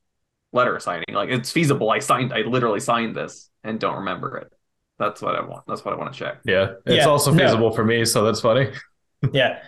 letter 0.52 0.80
signing, 0.80 1.06
like 1.12 1.30
it's 1.30 1.52
feasible. 1.52 1.90
I 1.92 2.00
signed, 2.00 2.34
I 2.34 2.42
literally 2.42 2.80
signed 2.80 3.16
this 3.16 3.50
and 3.64 3.80
don't 3.80 3.98
remember 3.98 4.38
it. 4.38 4.52
That's 4.98 5.22
what 5.22 5.36
I 5.36 5.42
want. 5.46 5.66
That's 5.68 5.86
what 5.86 5.94
I 5.94 5.98
want 5.98 6.14
to 6.14 6.20
check. 6.20 6.40
Yeah, 6.46 6.74
it's 6.86 6.98
Yeah, 6.98 7.06
also 7.06 7.32
no. 7.32 7.38
feasible 7.44 7.72
for 7.72 7.84
me, 7.86 8.04
so 8.06 8.24
that's 8.24 8.42
funny. 8.42 8.72
Yeah. 9.34 9.60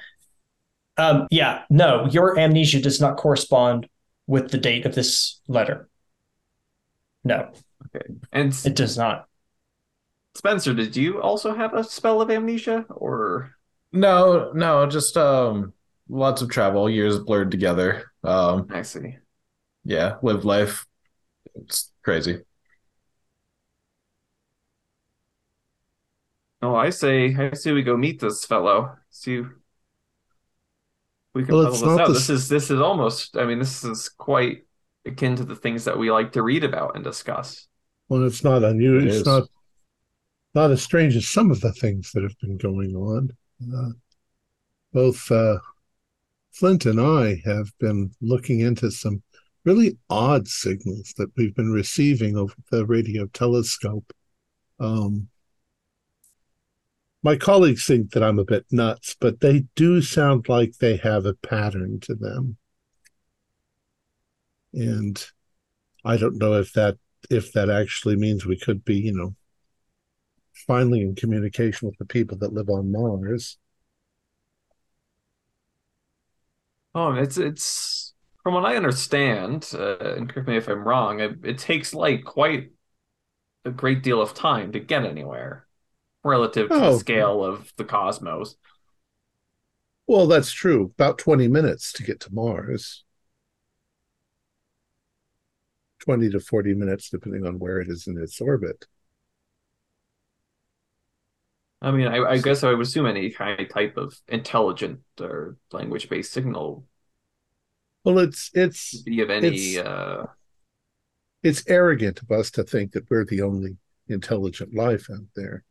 Um 0.98 1.28
yeah, 1.32 1.64
no, 1.70 2.08
your 2.08 2.38
amnesia 2.38 2.82
does 2.82 3.00
not 3.00 3.18
correspond 3.18 3.88
with 4.28 4.52
the 4.52 4.58
date 4.58 4.86
of 4.86 4.96
this 4.96 5.40
letter. 5.48 5.90
No, 7.24 7.52
And 8.34 8.54
it 8.66 8.76
does 8.76 8.98
not. 8.98 9.28
Spencer, 10.36 10.74
did 10.74 10.98
you 10.98 11.22
also 11.22 11.54
have 11.56 11.74
a 11.74 11.86
spell 11.86 12.22
of 12.22 12.30
amnesia 12.30 12.86
or? 12.90 13.56
No, 13.94 14.52
no, 14.54 14.86
just 14.88 15.18
um, 15.18 15.74
lots 16.10 16.42
of 16.42 16.50
travel, 16.50 16.90
years 16.90 17.20
blurred 17.20 17.52
together. 17.52 18.12
Um, 18.24 18.70
I 18.70 18.82
see. 18.82 19.18
yeah, 19.84 20.18
lived 20.22 20.44
life. 20.46 20.86
It's 21.56 21.92
crazy. 22.04 22.42
Oh, 26.62 26.76
I 26.76 26.90
say, 26.92 27.36
I 27.36 27.54
say 27.54 27.72
we 27.72 27.84
go 27.84 27.98
meet 27.98 28.20
this 28.20 28.46
fellow. 28.46 28.98
See, 29.10 29.44
we 31.34 31.46
can 31.46 31.56
Well, 31.56 31.70
puzzle 31.70 31.88
this 31.88 31.98
out. 31.98 32.14
the 32.14 32.14
This 32.14 32.30
is 32.30 32.50
this 32.50 32.70
is 32.72 32.80
almost. 32.82 33.38
I 33.38 33.46
mean, 33.46 33.60
this 33.60 33.84
is 33.84 34.10
quite 34.10 34.66
akin 35.06 35.36
to 35.38 35.46
the 35.46 35.56
things 35.56 35.86
that 35.86 35.98
we 35.98 36.12
like 36.12 36.34
to 36.34 36.44
read 36.44 36.64
about 36.64 36.96
and 36.96 37.04
discuss. 37.04 37.68
Well, 38.10 38.26
it's 38.26 38.44
not 38.44 38.64
unusual. 38.64 39.08
It 39.08 39.08
It's 39.08 39.26
not 39.26 39.50
not 40.54 40.72
as 40.72 40.82
strange 40.82 41.16
as 41.16 41.28
some 41.28 41.52
of 41.52 41.62
the 41.62 41.72
things 41.72 42.12
that 42.12 42.24
have 42.24 42.38
been 42.40 42.58
going 42.58 42.96
on. 42.96 43.30
Uh, 43.74 43.92
both 44.94 45.32
uh, 45.32 45.58
Flint 46.52 46.86
and 46.86 47.00
I 47.00 47.42
have 47.46 47.72
been 47.80 48.12
looking 48.22 48.60
into 48.60 48.92
some 48.92 49.24
really 49.64 49.98
odd 50.10 50.48
signals 50.48 51.14
that 51.18 51.32
we've 51.38 51.56
been 51.56 51.72
receiving 51.72 52.36
over 52.36 52.54
the 52.72 52.86
radio 52.86 53.28
telescope. 53.28 54.12
Um, 54.80 55.30
my 57.24 57.36
colleagues 57.36 57.86
think 57.86 58.12
that 58.12 58.24
I'm 58.24 58.40
a 58.40 58.46
bit 58.46 58.66
nuts, 58.72 59.16
but 59.20 59.40
they 59.40 59.66
do 59.76 60.02
sound 60.02 60.50
like 60.50 60.78
they 60.78 60.98
have 60.98 61.26
a 61.26 61.36
pattern 61.36 62.00
to 62.02 62.16
them. 62.16 62.58
And 64.74 65.24
I 66.04 66.18
don't 66.18 66.38
know 66.38 66.54
if 66.54 66.74
that 66.74 66.98
if 67.30 67.54
that 67.54 67.70
actually 67.70 68.16
means 68.16 68.46
we 68.46 68.58
could 68.58 68.84
be, 68.84 68.96
you 68.96 69.14
know, 69.14 69.36
finally 70.54 71.02
in 71.02 71.16
communication 71.16 71.88
with 71.88 71.98
the 71.98 72.06
people 72.06 72.38
that 72.40 72.54
live 72.54 72.70
on 72.70 72.92
Mars. 72.92 73.58
Oh, 76.94 77.14
it's 77.14 77.38
it's 77.38 78.14
from 78.44 78.54
what 78.56 78.66
I 78.66 78.76
understand, 78.76 79.70
uh, 79.74 79.98
and 80.00 80.30
correct 80.30 80.48
me 80.50 80.58
if 80.58 80.68
I'm 80.68 80.84
wrong. 80.88 81.20
It, 81.20 81.40
it 81.44 81.58
takes 81.58 81.94
like 81.94 82.24
quite 82.26 82.72
a 83.66 83.72
great 83.72 84.04
deal 84.04 84.22
of 84.22 84.34
time 84.36 84.74
to 84.74 84.80
get 84.82 85.06
anywhere 85.06 85.68
relative 86.24 86.74
to 86.74 86.86
the 86.86 86.92
Oh. 86.92 87.00
scale 87.00 87.44
of 87.46 87.74
the 87.78 87.86
cosmos. 87.86 88.58
Well, 90.08 90.28
that's 90.28 90.52
true. 90.52 90.94
About 90.98 91.18
20 91.18 91.48
minutes 91.48 91.92
to 91.94 92.04
get 92.04 92.20
to 92.22 92.34
Mars. 92.34 93.04
20 96.00 96.30
to 96.30 96.40
40 96.40 96.74
minutes, 96.74 97.10
depending 97.10 97.46
on 97.46 97.58
where 97.60 97.80
it 97.82 97.90
is 97.90 98.06
in 98.08 98.18
its 98.18 98.40
orbit. 98.40 98.86
I 101.82 101.92
mean, 101.92 102.08
I, 102.08 102.18
I 102.24 102.38
guess 102.38 102.64
I 102.64 102.72
would 102.74 102.82
assume 102.86 103.08
any 103.08 103.32
kind 103.32 103.60
of 103.60 103.70
type 103.70 103.98
of 103.98 104.16
intelligent 104.28 105.00
or 105.20 105.58
language-based 105.72 106.32
signal 106.32 106.86
Well, 108.04 108.20
it's 108.20 108.50
it's 108.54 109.02
be 109.02 109.22
of 109.22 109.30
any 109.30 109.76
It's- 109.76 109.86
uh 109.86 110.26
it's 111.44 111.64
arrogant 111.68 112.22
of 112.22 112.30
us 112.32 112.52
to 112.52 112.64
think 112.64 112.92
that 112.92 113.10
we're 113.10 113.26
the 113.26 113.42
only 113.42 113.78
intelligent 114.08 114.76
life 114.76 115.10
out 115.10 115.26
there. 115.36 115.64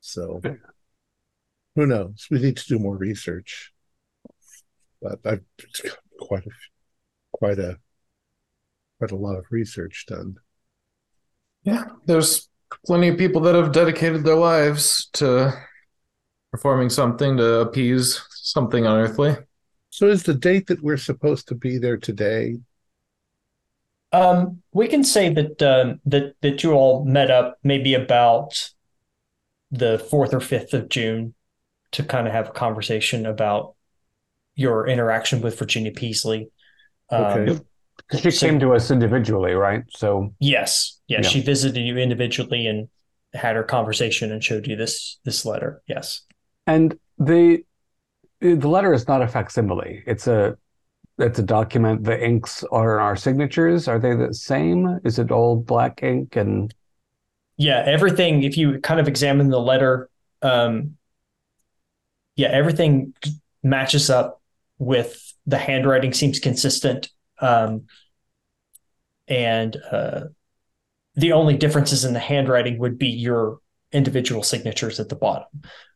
So 0.00 0.40
who 1.74 1.86
knows? 1.86 2.26
We 2.30 2.40
need 2.40 2.56
to 2.58 2.66
do 2.66 2.78
more 2.78 2.96
research. 2.96 3.72
But 5.00 5.20
I've 5.24 5.42
quite 6.20 6.44
a 6.46 6.50
quite 7.32 7.58
a 7.58 7.78
quite 8.98 9.12
a 9.12 9.16
lot 9.16 9.36
of 9.36 9.46
research 9.50 10.04
done. 10.08 10.36
Yeah, 11.62 11.84
there's 12.06 12.48
plenty 12.86 13.08
of 13.08 13.18
people 13.18 13.40
that 13.42 13.54
have 13.54 13.72
dedicated 13.72 14.24
their 14.24 14.36
lives 14.36 15.08
to 15.14 15.52
performing 16.50 16.90
something 16.90 17.36
to 17.36 17.60
appease 17.60 18.22
something 18.30 18.86
unearthly. 18.86 19.36
So 19.90 20.06
is 20.08 20.22
the 20.22 20.34
date 20.34 20.66
that 20.68 20.82
we're 20.82 20.96
supposed 20.96 21.48
to 21.48 21.54
be 21.54 21.78
there 21.78 21.96
today? 21.96 22.58
Um, 24.12 24.62
we 24.72 24.88
can 24.88 25.04
say 25.04 25.32
that 25.34 25.62
um, 25.62 26.00
that 26.06 26.34
that 26.40 26.62
you 26.62 26.72
all 26.72 27.04
met 27.04 27.30
up 27.30 27.58
maybe 27.62 27.94
about 27.94 28.70
the 29.70 29.98
fourth 29.98 30.32
or 30.32 30.40
fifth 30.40 30.72
of 30.72 30.88
June 30.88 31.34
to 31.92 32.02
kind 32.02 32.26
of 32.26 32.32
have 32.32 32.48
a 32.48 32.52
conversation 32.52 33.26
about 33.26 33.74
your 34.54 34.86
interaction 34.86 35.40
with 35.40 35.58
Virginia 35.58 35.92
Peasley. 35.92 36.50
Um, 37.10 37.46
Okay. 37.48 37.60
She 38.16 38.30
So- 38.30 38.46
came 38.46 38.58
to 38.60 38.72
us 38.74 38.90
individually, 38.90 39.52
right? 39.52 39.82
So 39.90 40.34
Yes, 40.40 40.98
yes, 41.08 41.24
Yeah. 41.24 41.28
she 41.30 41.40
visited 41.42 41.80
you 41.80 41.98
individually 41.98 42.66
and 42.66 42.88
had 43.34 43.56
her 43.56 43.62
conversation 43.64 44.32
and 44.32 44.42
showed 44.42 44.66
you 44.66 44.76
this 44.76 45.18
this 45.24 45.44
letter. 45.44 45.82
Yes. 45.86 46.22
And 46.66 46.98
the 47.18 47.64
the 48.40 48.68
letter 48.68 48.92
is 48.94 49.06
not 49.08 49.20
a 49.20 49.28
facsimile. 49.28 50.02
It's 50.06 50.26
a 50.26 50.56
it's 51.18 51.38
a 51.38 51.42
document. 51.42 52.04
The 52.04 52.18
inks 52.24 52.62
are 52.70 53.00
our 53.00 53.16
signatures. 53.16 53.88
Are 53.88 53.98
they 53.98 54.14
the 54.14 54.32
same? 54.32 55.00
Is 55.04 55.18
it 55.18 55.30
all 55.32 55.56
black 55.56 56.02
ink 56.02 56.36
and 56.36 56.72
Yeah, 57.56 57.82
everything. 57.84 58.44
If 58.44 58.56
you 58.56 58.80
kind 58.80 59.00
of 59.00 59.08
examine 59.08 59.48
the 59.50 59.60
letter, 59.60 60.08
um, 60.42 60.96
yeah, 62.36 62.48
everything 62.48 63.14
matches 63.64 64.08
up 64.10 64.40
with 64.78 65.34
the 65.44 65.58
handwriting. 65.58 66.12
Seems 66.12 66.38
consistent, 66.38 67.10
um, 67.40 67.86
and 69.26 69.76
uh, 69.90 70.20
the 71.14 71.32
only 71.32 71.56
differences 71.56 72.04
in 72.04 72.12
the 72.12 72.18
handwriting 72.20 72.78
would 72.78 72.98
be 72.98 73.08
your 73.08 73.58
individual 73.92 74.42
signatures 74.42 75.00
at 75.00 75.08
the 75.08 75.16
bottom. 75.16 75.48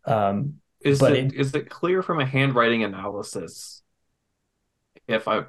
Um, 0.05 0.55
Is 0.81 1.01
it 1.03 1.13
it- 1.13 1.35
is 1.35 1.55
it 1.55 1.71
clear 1.71 2.03
from 2.03 2.21
a 2.21 2.27
handwriting 2.27 2.83
analysis 2.85 3.83
if 5.07 5.29
I 5.29 5.45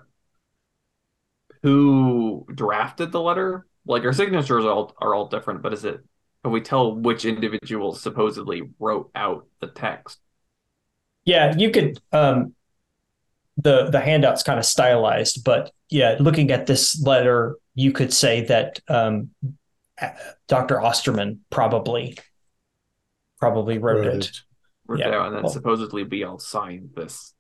who 1.61 2.45
drafted 2.53 3.11
the 3.11 3.21
letter? 3.21 3.65
Like 3.85 4.03
our 4.05 4.13
signatures 4.13 4.63
are 4.65 4.71
all 4.71 4.95
are 4.99 5.13
all 5.13 5.27
different, 5.27 5.61
but 5.61 5.73
is 5.73 5.85
it 5.85 5.99
can 6.43 6.51
we 6.51 6.61
tell 6.61 6.95
which 6.95 7.25
individual 7.25 7.93
supposedly 7.95 8.63
wrote 8.79 9.09
out 9.15 9.47
the 9.59 9.67
text? 9.67 10.19
Yeah, 11.25 11.55
you 11.57 11.71
could. 11.71 11.99
Um, 12.11 12.53
the 13.57 13.89
the 13.89 13.99
handout's 13.99 14.43
kind 14.43 14.59
of 14.59 14.65
stylized, 14.65 15.43
but 15.43 15.71
yeah, 15.89 16.15
looking 16.19 16.51
at 16.51 16.65
this 16.65 16.99
letter, 17.01 17.55
you 17.75 17.91
could 17.91 18.11
say 18.13 18.41
that 18.45 18.79
um, 18.87 19.29
Dr. 20.47 20.81
Osterman 20.81 21.41
probably 21.49 22.17
probably 23.39 23.77
wrote 23.77 24.05
Wrote 24.05 24.15
it. 24.15 24.25
it. 24.25 24.41
Wrote 24.87 24.99
Yeah. 24.99 25.07
it 25.23 25.25
and 25.27 25.35
then 25.35 25.43
Well- 25.43 25.51
supposedly 25.51 26.03
we 26.03 26.23
all 26.23 26.39
signed 26.39 26.89
this. 26.95 27.33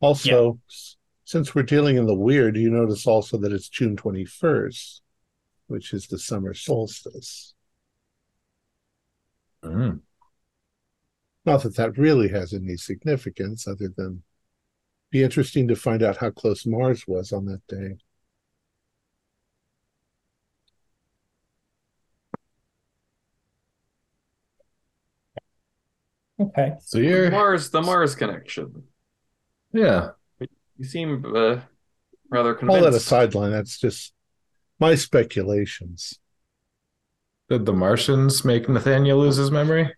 Also, 0.00 0.58
s- 0.68 0.96
since 1.24 1.54
we're 1.54 1.62
dealing 1.62 1.96
in 1.96 2.06
the 2.06 2.14
weird, 2.14 2.56
you 2.56 2.70
notice 2.70 3.06
also 3.06 3.36
that 3.38 3.52
it's 3.52 3.68
June 3.68 3.96
21st, 3.96 5.02
which 5.68 5.92
is 5.92 6.06
the 6.08 6.18
summer 6.18 6.54
solstice. 6.54 7.54
Mm. 9.62 10.00
Not 11.44 11.62
that 11.62 11.76
that 11.76 11.98
really 11.98 12.28
has 12.28 12.52
any 12.52 12.76
significance 12.76 13.68
other 13.68 13.88
than 13.94 14.22
be 15.10 15.22
interesting 15.22 15.68
to 15.68 15.76
find 15.76 16.02
out 16.02 16.16
how 16.18 16.30
close 16.30 16.66
Mars 16.66 17.06
was 17.06 17.32
on 17.32 17.46
that 17.46 17.66
day. 17.68 17.96
Okay. 26.40 26.74
So 26.80 26.98
you're 26.98 27.30
Mars, 27.30 27.70
the 27.70 27.82
Mars 27.82 28.14
connection. 28.14 28.84
yeah. 29.72 30.10
You 30.78 30.84
seem 30.84 31.24
uh, 31.36 31.60
rather 32.30 32.54
Call 32.54 32.80
that 32.82 32.94
a 32.94 32.98
convinced. 32.98 33.06
sideline. 33.06 33.50
That's 33.50 33.78
just 33.78 34.14
my 34.78 34.94
speculations. 34.94 36.18
Did 37.50 37.66
the 37.66 37.72
Martians 37.74 38.44
make 38.44 38.68
Nathaniel 38.68 39.18
lose 39.18 39.36
his 39.36 39.50
memory? 39.50 39.92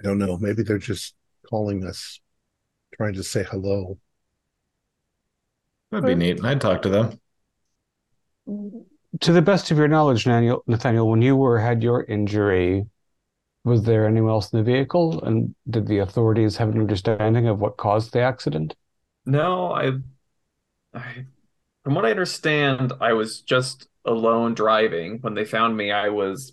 I 0.00 0.02
don't 0.02 0.18
know. 0.18 0.36
Maybe 0.38 0.62
they're 0.62 0.78
just 0.78 1.14
calling 1.48 1.84
us, 1.86 2.20
trying 2.96 3.14
to 3.14 3.22
say 3.22 3.42
hello. 3.44 3.98
That'd 5.90 6.06
be 6.06 6.14
neat. 6.14 6.44
I'd 6.44 6.60
talk 6.60 6.82
to 6.82 6.88
them. 6.88 7.20
to 9.20 9.32
the 9.32 9.42
best 9.42 9.70
of 9.70 9.78
your 9.78 9.88
knowledge, 9.88 10.26
Nathaniel, 10.26 10.62
Nathaniel, 10.66 11.08
when 11.08 11.22
you 11.22 11.36
were 11.36 11.58
had 11.58 11.82
your 11.82 12.04
injury, 12.04 12.86
was 13.64 13.82
there 13.84 14.06
anyone 14.06 14.30
else 14.30 14.52
in 14.52 14.58
the 14.58 14.64
vehicle? 14.64 15.22
And 15.24 15.54
did 15.70 15.86
the 15.86 15.98
authorities 15.98 16.56
have 16.56 16.70
an 16.70 16.80
understanding 16.80 17.46
of 17.46 17.60
what 17.60 17.76
caused 17.76 18.12
the 18.12 18.20
accident? 18.20 18.74
No, 19.24 19.72
I, 19.72 19.92
I, 20.92 21.24
from 21.82 21.94
what 21.94 22.04
I 22.04 22.10
understand, 22.10 22.92
I 23.00 23.12
was 23.12 23.40
just 23.40 23.88
alone 24.04 24.54
driving. 24.54 25.18
When 25.20 25.34
they 25.34 25.44
found 25.44 25.76
me, 25.76 25.92
I 25.92 26.08
was 26.10 26.52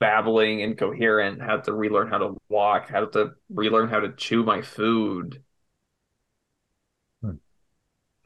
babbling, 0.00 0.60
incoherent, 0.60 1.40
had 1.42 1.64
to 1.64 1.72
relearn 1.72 2.08
how 2.08 2.18
to 2.18 2.36
walk, 2.48 2.88
had 2.88 3.12
to 3.12 3.32
relearn 3.48 3.88
how 3.88 4.00
to 4.00 4.12
chew 4.12 4.42
my 4.44 4.62
food. 4.62 5.42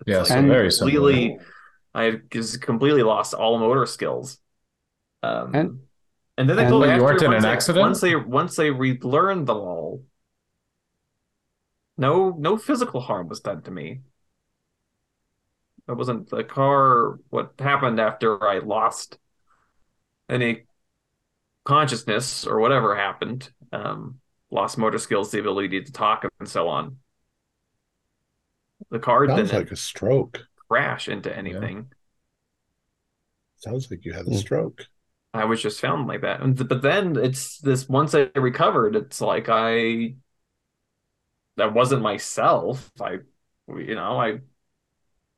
Yeah, 0.04 0.20
It's 0.20 0.30
so 0.30 0.34
And- 0.36 0.48
very 0.48 0.70
similar. 0.72 0.92
completely, 1.12 1.38
I 1.94 2.10
just 2.32 2.60
completely 2.60 3.02
lost 3.04 3.34
all 3.34 3.58
motor 3.58 3.86
skills. 3.86 4.40
Um, 5.22 5.54
And- 5.54 5.86
and 6.36 6.48
then 6.48 6.56
they 6.56 6.64
and- 6.64 6.70
told 6.70 6.82
me 6.82 6.88
But 6.88 6.96
you 6.96 7.02
after- 7.02 7.04
weren't 7.04 7.22
in 7.22 7.32
an 7.34 7.42
they- 7.42 7.48
accident? 7.48 7.80
Once 7.82 8.00
they 8.00 8.16
once 8.16 8.56
they 8.56 8.70
relearned 8.72 9.46
them 9.46 9.58
all, 9.58 10.04
no 11.96 12.30
no 12.30 12.56
physical 12.56 13.00
harm 13.02 13.28
was 13.28 13.38
done 13.40 13.62
to 13.62 13.70
me. 13.70 14.00
It 15.88 15.92
wasn't 15.92 16.30
the 16.30 16.42
car. 16.42 17.20
What 17.30 17.54
happened 17.60 18.00
after 18.00 18.42
I 18.42 18.58
lost 18.58 19.18
any 20.28 20.66
consciousness 21.64 22.46
or 22.46 22.60
whatever 22.60 22.96
happened? 22.96 23.50
Um, 23.72 24.20
lost 24.50 24.78
motor 24.78 24.98
skills, 24.98 25.30
the 25.30 25.40
ability 25.40 25.82
to 25.82 25.92
talk, 25.92 26.24
and 26.40 26.48
so 26.48 26.68
on. 26.68 26.98
The 28.90 29.00
car 29.00 29.26
Sounds 29.26 29.52
didn't 29.52 29.52
like 29.52 29.72
a 29.72 29.76
stroke. 29.76 30.46
crash 30.68 31.08
into 31.08 31.34
anything. 31.36 31.92
Sounds 33.56 33.90
like 33.90 34.04
you 34.04 34.12
had 34.12 34.26
a 34.28 34.30
Hmm. 34.30 34.34
stroke. 34.34 34.88
I 35.34 35.44
was 35.46 35.62
just 35.62 35.80
found 35.80 36.08
like 36.08 36.22
that. 36.22 36.40
But 36.68 36.82
then 36.82 37.16
it's 37.16 37.58
this 37.60 37.88
once 37.88 38.14
I 38.14 38.30
recovered, 38.36 38.96
it's 38.96 39.20
like 39.20 39.48
I 39.50 40.16
that 41.56 41.74
wasn't 41.74 42.02
myself. 42.02 42.90
I 43.00 43.18
you 43.68 43.94
know, 43.94 44.18
I 44.20 44.40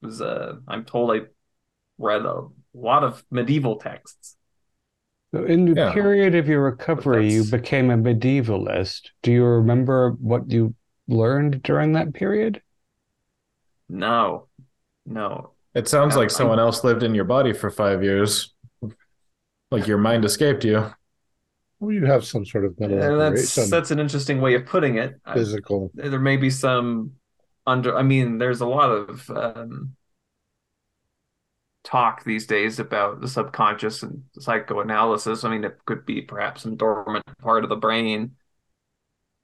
was 0.02 0.20
uh 0.20 0.56
I'm 0.68 0.84
told 0.84 1.12
I 1.16 1.22
read 1.98 2.22
a 2.26 2.48
lot 2.74 3.04
of 3.04 3.24
medieval 3.30 3.76
texts. 3.78 4.36
So 5.34 5.42
in 5.46 5.64
the 5.64 5.74
Yeah. 5.74 5.92
period 5.92 6.36
of 6.36 6.46
your 6.46 6.62
recovery, 6.62 7.32
you 7.32 7.42
became 7.44 7.90
a 7.90 7.96
medievalist. 7.96 9.10
Do 9.22 9.32
you 9.32 9.44
remember 9.44 10.10
what 10.20 10.48
you 10.48 10.76
learned 11.08 11.60
during 11.64 11.94
that 11.94 12.14
period? 12.14 12.62
No. 13.88 14.46
No. 15.04 15.50
It 15.74 15.88
sounds 15.88 16.14
Yeah, 16.14 16.20
like 16.20 16.30
someone 16.30 16.60
I'm- 16.60 16.66
else 16.66 16.84
lived 16.84 17.02
in 17.02 17.16
your 17.16 17.24
body 17.24 17.52
for 17.52 17.68
five 17.68 18.04
years. 18.04 18.54
Like 19.72 19.88
your 19.88 19.98
mind 19.98 20.24
escaped 20.24 20.64
you. 20.64 20.86
Well, 21.80 21.90
you 21.90 22.06
have 22.06 22.24
some 22.24 22.46
sort 22.46 22.64
of 22.64 22.78
mental 22.78 23.02
And 23.02 23.20
that's 23.20 23.58
operation, 23.58 23.70
that's 23.70 23.90
an 23.90 23.98
interesting 23.98 24.40
way 24.40 24.54
of 24.54 24.66
putting 24.66 24.98
it. 24.98 25.20
I- 25.24 25.34
physical. 25.34 25.90
there 25.94 26.20
may 26.20 26.36
be 26.36 26.48
some 26.50 27.14
under 27.66 27.96
i 27.96 28.02
mean 28.02 28.36
there's 28.36 28.60
a 28.60 28.66
lot 28.66 28.90
of 28.90 29.28
um 29.30 29.96
talk 31.84 32.24
these 32.24 32.46
days 32.46 32.78
about 32.80 33.20
the 33.20 33.28
subconscious 33.28 34.02
and 34.02 34.24
psychoanalysis 34.38 35.44
i 35.44 35.50
mean 35.50 35.64
it 35.64 35.78
could 35.86 36.04
be 36.06 36.22
perhaps 36.22 36.62
some 36.62 36.76
dormant 36.76 37.24
part 37.38 37.62
of 37.64 37.70
the 37.70 37.76
brain 37.76 38.32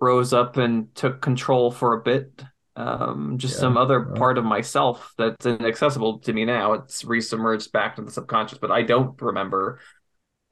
rose 0.01 0.33
up 0.33 0.57
and 0.57 0.95
took 0.95 1.21
control 1.21 1.71
for 1.71 1.95
a 1.95 2.03
bit 2.03 2.43
um 2.77 3.37
just 3.37 3.57
Yeah, 3.57 3.59
some 3.59 3.77
other 3.77 4.01
well. 4.01 4.17
part 4.17 4.39
of 4.39 4.45
myself 4.45 5.13
that's 5.19 5.45
inaccessible 5.45 6.19
to 6.21 6.33
me 6.33 6.45
now 6.45 6.73
it's 6.73 7.03
resubmerged 7.03 7.73
back 7.73 7.97
to 7.97 8.03
the 8.03 8.11
subconscious 8.11 8.59
but 8.59 8.71
i 8.71 8.83
don't 8.83 9.21
remember 9.21 9.81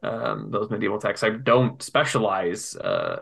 um 0.02 0.50
those 0.50 0.70
medieval 0.70 0.98
texts 0.98 1.24
i 1.24 1.30
don't 1.30 1.82
specialize 1.82 2.76
uh 2.76 3.20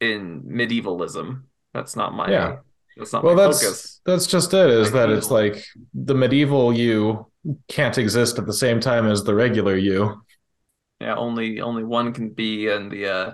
in 0.00 0.42
medievalism 0.46 1.44
that's 1.74 1.96
not 1.96 2.14
my 2.14 2.32
Yeah. 2.32 2.56
that's 2.96 3.12
not 3.12 3.24
Well, 3.24 3.34
my 3.34 3.36
that's 3.36 3.60
focus. 3.60 4.00
that's 4.06 4.26
just 4.26 4.54
it. 4.54 4.70
Is 4.70 4.92
that 4.92 5.10
it's 5.10 5.30
like 5.30 5.64
the 5.94 6.14
medieval 6.14 6.72
you 6.72 7.27
can't 7.68 7.98
exist 7.98 8.38
at 8.38 8.46
the 8.46 8.52
same 8.52 8.80
time 8.80 9.06
as 9.06 9.24
the 9.24 9.34
regular 9.34 9.76
you. 9.76 10.22
Yeah, 11.00 11.16
only 11.16 11.60
only 11.60 11.84
one 11.84 12.12
can 12.12 12.30
be 12.30 12.68
in 12.68 12.88
the 12.88 13.06
uh 13.06 13.32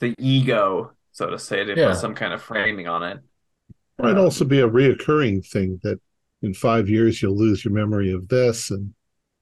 the 0.00 0.14
ego, 0.18 0.92
so 1.12 1.30
to 1.30 1.38
say, 1.38 1.64
to 1.64 1.74
Yeah. 1.74 1.88
put 1.88 1.96
some 1.96 2.14
kind 2.14 2.32
of 2.32 2.42
framing 2.42 2.86
on 2.88 3.02
it. 3.02 3.20
Might 3.98 4.10
Um, 4.10 4.18
also 4.18 4.44
be 4.44 4.60
a 4.60 4.68
reoccurring 4.68 5.46
thing 5.46 5.80
that 5.82 5.98
in 6.42 6.52
five 6.52 6.88
years 6.88 7.22
you'll 7.22 7.36
lose 7.36 7.64
your 7.64 7.72
memory 7.72 8.12
of 8.12 8.28
this 8.28 8.70
and 8.70 8.94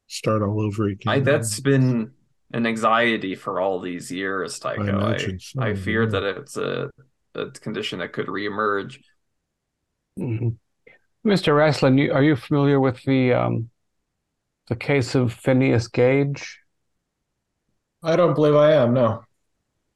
start 0.07 0.43
all 0.43 0.61
over 0.61 0.87
again. 0.89 1.13
I, 1.13 1.19
that's 1.21 1.59
been 1.59 2.13
an 2.53 2.67
anxiety 2.67 3.35
for 3.35 3.61
all 3.61 3.81
these 3.81 4.13
years, 4.13 4.61
Tycho. 4.61 4.83
I, 4.83 4.89
imagine 4.91 5.41
so, 5.41 5.61
I 5.61 5.75
fear 5.75 6.05
yeah. 6.05 6.11
that 6.11 6.23
it's 6.23 6.57
a, 6.57 6.91
a 7.35 7.51
condition 7.51 7.99
that 7.99 8.13
could 8.13 8.29
reemerge. 8.29 9.01
Mhm. 10.17 10.57
Mr. 11.25 11.55
Raslin, 11.55 12.13
are 12.15 12.23
you 12.23 12.37
familiar 12.37 12.79
with 12.79 13.03
the 13.05 13.33
um, 13.33 13.71
the 14.69 14.77
case 14.77 15.15
of 15.15 15.33
Phineas 15.33 15.89
Gage? 15.89 16.59
I 18.03 18.17
don't 18.17 18.35
believe 18.35 18.55
I 18.55 18.73
am. 18.73 18.93
No. 18.93 19.25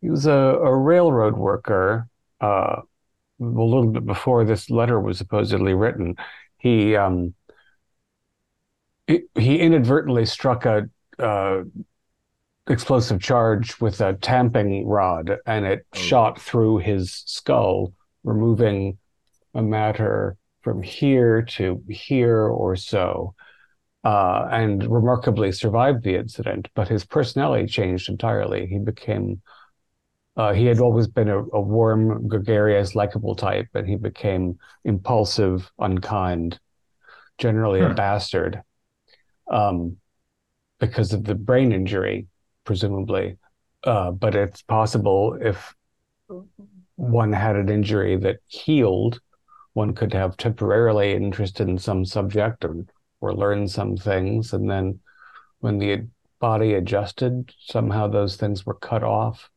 He 0.01 0.09
was 0.09 0.27
a, 0.27 0.33
a 0.33 0.75
railroad 0.75 1.37
worker. 1.37 2.09
Uh, 2.41 2.83
a 3.41 3.45
little 3.45 3.87
bit 3.91 4.07
before 4.07 4.45
this 4.45 4.71
letter 4.71 4.99
was 4.99 5.19
supposedly 5.19 5.75
written, 5.75 6.17
he 6.59 6.97
um, 6.97 7.35
he, 9.07 9.23
he 9.39 9.59
inadvertently 9.59 10.27
struck 10.27 10.67
a 10.67 10.89
uh, 11.19 11.63
explosive 12.69 13.21
charge 13.21 13.81
with 13.81 14.01
a 14.01 14.15
tamping 14.15 14.87
rod, 14.87 15.39
and 15.47 15.65
it 15.67 15.87
Oh. 15.95 15.99
shot 15.99 16.41
through 16.41 16.79
his 16.79 17.23
skull, 17.27 17.93
removing 18.25 18.99
a 19.55 19.63
matter 19.63 20.37
from 20.69 20.83
here 20.83 21.43
to 21.43 21.83
here 21.89 22.43
or 22.47 22.77
so. 22.77 23.35
Uh, 24.05 24.47
and 24.53 24.91
remarkably 24.91 25.51
survived 25.53 26.05
the 26.05 26.15
incident, 26.15 26.69
but 26.75 26.89
his 26.89 27.05
personality 27.05 27.67
changed 27.67 28.09
entirely. 28.09 28.67
He 28.67 28.79
became 28.79 29.43
uh, 30.37 30.53
he 30.53 30.67
had 30.67 30.79
always 30.79 31.09
been 31.09 31.29
a, 31.29 31.39
a 31.39 31.61
warm, 31.61 32.29
gregarious, 32.29 32.95
likable 32.95 33.35
type, 33.35 33.67
and 33.75 33.89
he 33.89 33.97
became 33.97 34.59
impulsive, 34.85 35.71
unkind, 35.81 36.61
generally 37.39 37.83
a 37.83 37.89
Hmm. 37.89 37.95
bastard, 37.95 38.63
um, 39.51 39.97
because 40.81 41.13
of 41.13 41.25
the 41.25 41.35
brain 41.35 41.73
injury, 41.73 42.29
presumably. 42.65 43.39
Uh, 43.85 44.11
but 44.13 44.35
it's 44.35 44.63
possible 44.63 45.39
if 45.41 45.75
one 46.97 47.33
had 47.33 47.57
an 47.57 47.69
injury 47.69 48.17
that 48.17 48.39
healed, 48.47 49.21
one 49.73 49.95
could 49.95 50.13
have 50.13 50.37
temporarily 50.37 51.13
interested 51.13 51.69
in 51.69 51.79
some 51.79 52.05
subject 52.05 52.65
or, 52.65 52.85
or 53.21 53.35
learn 53.35 53.69
some 53.69 53.97
things, 53.97 54.53
and 54.53 54.71
then 54.71 55.01
when 55.61 55.79
the 55.79 56.07
body 56.41 56.75
adjusted, 56.75 57.53
somehow 57.61 58.07
those 58.07 58.37
things 58.37 58.65
were 58.65 58.75
cut 58.75 59.03
off. 59.03 59.51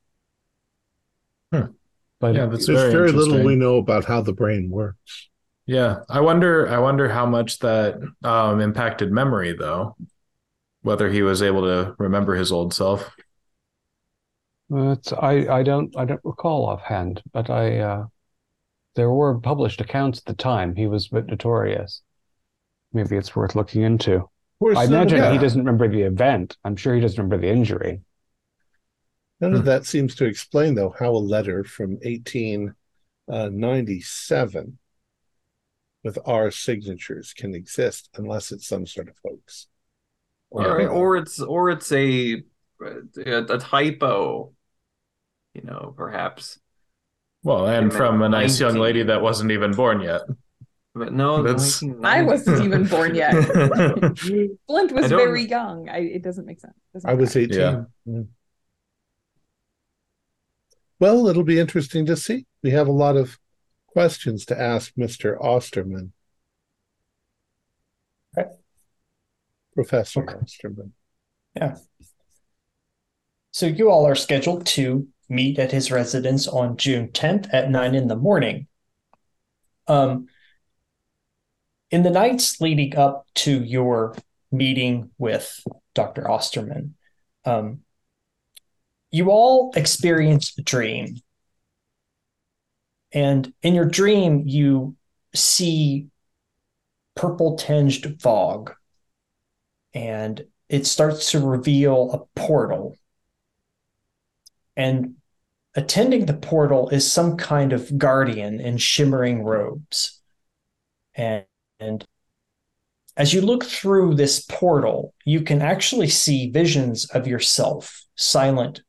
Hmm. 1.51 1.73
But 2.19 2.35
Yeah, 2.35 2.45
that's 2.45 2.67
There's 2.67 2.79
very, 2.79 2.91
very 2.91 3.11
little 3.11 3.43
we 3.43 3.55
know 3.55 3.77
about 3.77 4.05
how 4.05 4.21
the 4.21 4.33
brain 4.33 4.69
works. 4.69 5.29
Yeah, 5.65 5.99
I 6.09 6.21
wonder. 6.21 6.67
I 6.67 6.79
wonder 6.79 7.07
how 7.07 7.25
much 7.25 7.59
that 7.59 7.99
um, 8.23 8.59
impacted 8.61 9.11
memory, 9.11 9.53
though. 9.53 9.95
Whether 10.81 11.09
he 11.09 11.21
was 11.21 11.41
able 11.41 11.61
to 11.61 11.95
remember 11.99 12.35
his 12.35 12.51
old 12.51 12.73
self. 12.73 13.11
It's, 14.73 15.13
I, 15.13 15.47
I 15.47 15.63
don't 15.63 15.95
I 15.97 16.05
don't 16.05 16.21
recall 16.23 16.65
offhand, 16.65 17.21
but 17.33 17.49
I 17.49 17.79
uh, 17.79 18.05
there 18.95 19.11
were 19.11 19.37
published 19.39 19.79
accounts 19.81 20.19
at 20.19 20.25
the 20.25 20.33
time. 20.33 20.75
He 20.75 20.87
was 20.87 21.07
a 21.07 21.15
bit 21.15 21.27
notorious. 21.27 22.01
Maybe 22.93 23.17
it's 23.17 23.35
worth 23.35 23.55
looking 23.55 23.81
into. 23.83 24.29
Course, 24.59 24.77
I 24.77 24.85
none 24.87 25.07
of 25.07 25.07
imagine 25.07 25.33
he 25.33 25.37
doesn't 25.37 25.59
remember 25.59 25.89
the 25.89 26.03
event. 26.03 26.55
I'm 26.63 26.77
sure 26.77 26.95
he 26.95 27.01
doesn't 27.01 27.17
remember 27.17 27.37
the 27.45 27.51
injury. 27.51 28.01
None 29.41 29.53
of 29.55 29.59
Hmm. 29.61 29.65
that 29.65 29.85
seems 29.85 30.15
to 30.15 30.25
explain, 30.25 30.75
though, 30.75 30.95
how 30.97 31.11
a 31.11 31.17
letter 31.17 31.65
from 31.65 31.97
1897 32.03 34.77
with 36.03 36.17
our 36.25 36.51
signatures 36.51 37.33
can 37.33 37.55
exist 37.55 38.09
unless 38.15 38.51
it's 38.51 38.67
some 38.67 38.85
sort 38.85 39.09
of 39.09 39.15
hoax. 39.23 39.67
Or, 40.49 40.87
or 40.87 41.17
it's 41.17 41.39
or 41.39 41.69
it's 41.69 41.91
a, 41.91 42.43
a 42.81 43.43
a 43.45 43.57
typo, 43.57 44.53
you 45.53 45.61
know, 45.63 45.93
perhaps. 45.95 46.59
Well, 47.43 47.65
and 47.67 47.85
And 47.85 47.93
from 47.93 48.21
a 48.21 48.29
nice 48.29 48.59
young 48.59 48.75
lady 48.75 49.03
that 49.03 49.21
wasn't 49.21 49.51
even 49.51 49.71
born 49.73 50.01
yet. 50.01 50.21
But 50.93 51.13
no, 51.13 51.41
That's- 51.41 51.81
1990 51.81 52.05
I 52.07 52.21
wasn't 52.23 52.65
even 52.65 52.85
born 52.87 53.15
yet. 53.15 53.33
Flint 54.67 54.91
was 54.91 55.09
don't- 55.09 55.19
very 55.19 55.45
young. 55.45 55.89
I, 55.89 55.99
it 55.99 56.21
doesn't 56.21 56.45
make 56.45 56.59
sense. 56.59 56.73
Doesn't 56.93 57.09
I 57.09 57.13
make 57.13 57.21
was 57.21 57.31
sense. 57.31 57.45
18. 57.55 57.59
Yeah. 57.59 57.83
Yeah. 58.05 58.21
Well, 60.99 61.27
it'll 61.27 61.43
be 61.43 61.59
interesting 61.59 62.05
to 62.07 62.15
see. 62.15 62.45
We 62.61 62.71
have 62.71 62.87
a 62.87 62.91
lot 62.91 63.15
of 63.17 63.39
questions 63.87 64.45
to 64.45 64.59
ask 64.61 64.93
Mr. 64.95 65.35
Osterman. 65.43 66.11
Okay. 68.37 68.49
Professor 69.73 70.21
Okay. 70.23 70.35
Osterman. 70.41 70.93
Yeah. 71.55 71.77
So 73.51 73.65
you 73.65 73.89
all 73.89 74.05
are 74.05 74.15
scheduled 74.15 74.65
to 74.67 75.07
meet 75.31 75.57
at 75.57 75.71
his 75.71 75.91
residence 75.91 76.47
on 76.47 76.77
June 76.77 77.07
10th 77.07 77.49
at 77.53 77.71
9 77.71 77.95
in 77.95 78.07
the 78.07 78.15
morning. 78.15 78.67
Um, 79.87 80.27
in 81.89 82.03
the 82.03 82.09
nights 82.09 82.59
leading 82.59 82.95
up 82.97 83.25
to 83.35 83.63
your 83.63 84.15
meeting 84.51 85.09
with 85.17 85.63
Dr. 85.95 86.29
Osterman, 86.29 86.95
um, 87.45 87.79
you 89.09 89.29
all 89.29 89.71
experience 89.75 90.53
a 90.57 90.61
dream. 90.61 91.17
And 93.13 93.53
in 93.61 93.73
your 93.73 93.85
dream, 93.85 94.43
you 94.45 94.95
see 95.33 96.07
purple 97.15 97.57
tinged 97.57 98.21
fog, 98.21 98.73
and 99.93 100.45
it 100.69 100.85
starts 100.85 101.31
to 101.31 101.45
reveal 101.45 102.11
a 102.13 102.39
portal 102.39 102.95
and 104.77 105.15
attending 105.75 106.25
the 106.25 106.33
portal 106.33 106.89
is 106.89 107.09
some 107.09 107.37
kind 107.37 107.73
of 107.73 107.97
guardian 107.97 108.59
in 108.59 108.77
shimmering 108.77 109.43
robes. 109.43 110.21
And, 111.15 111.45
and 111.79 112.05
as 113.15 113.33
you 113.33 113.41
look 113.41 113.65
through 113.65 114.15
this 114.15 114.41
portal, 114.41 115.13
you 115.25 115.41
can 115.41 115.61
actually 115.61 116.07
see 116.07 116.49
visions 116.49 117.05
of 117.09 117.27
yourself, 117.27 118.03
silent 118.15 118.81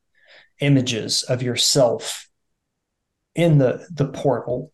images 0.60 1.22
of 1.24 1.42
yourself 1.42 2.28
in 3.34 3.58
the, 3.58 3.86
the 3.90 4.06
portal. 4.06 4.72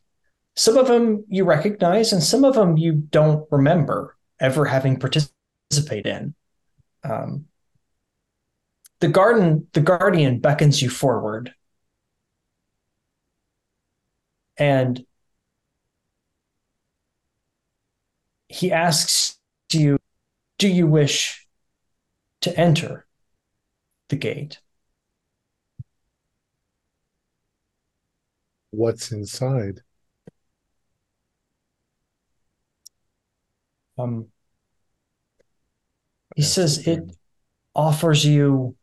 Some 0.56 0.76
of 0.76 0.88
them 0.88 1.24
you 1.28 1.44
recognize, 1.44 2.12
and 2.12 2.22
some 2.22 2.44
of 2.44 2.54
them 2.54 2.76
you 2.76 2.92
don't 2.92 3.46
remember 3.50 4.16
ever 4.40 4.64
having 4.64 4.98
participated 4.98 6.06
in. 6.06 6.34
Um, 7.04 7.44
the 9.00 9.08
garden 9.08 9.68
the 9.72 9.80
guardian 9.80 10.40
beckons 10.40 10.82
you 10.82 10.90
forward 10.90 11.54
and 14.58 15.04
he 18.48 18.72
asks 18.72 19.38
you 19.72 19.98
do 20.58 20.68
you 20.68 20.86
wish 20.86 21.46
to 22.40 22.56
enter 22.58 23.06
the 24.08 24.16
gate? 24.16 24.60
What's 28.70 29.12
inside? 29.12 29.82
um 33.98 34.28
he 36.36 36.42
That's 36.42 36.52
says 36.52 36.86
it 36.86 37.16
offers 37.74 38.24
you 38.24 38.76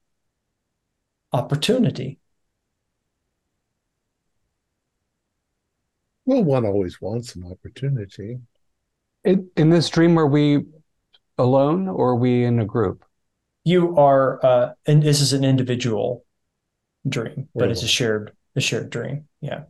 opportunity 1.34 2.20
Well, 6.26 6.44
one 6.44 6.66
always 6.66 7.02
wants 7.02 7.36
an 7.36 7.46
opportunity. 7.52 8.40
In, 9.24 9.50
in 9.58 9.70
this 9.70 9.90
dream, 9.90 10.16
were 10.16 10.28
we 10.28 10.66
alone 11.38 11.88
or 11.90 12.12
are 12.12 12.16
we 12.16 12.44
in 12.46 12.60
a 12.60 12.66
group? 12.66 13.06
you 13.64 13.98
are 13.98 14.44
uh 14.46 14.74
and 14.86 15.02
this 15.04 15.22
is 15.22 15.34
an 15.34 15.44
individual 15.44 16.24
dream 17.08 17.50
but 17.56 17.72
it's 17.72 17.84
a 17.84 17.88
shared 17.88 18.34
a 18.56 18.62
shared 18.62 18.90
dream 18.90 19.28
yeah 19.42 19.64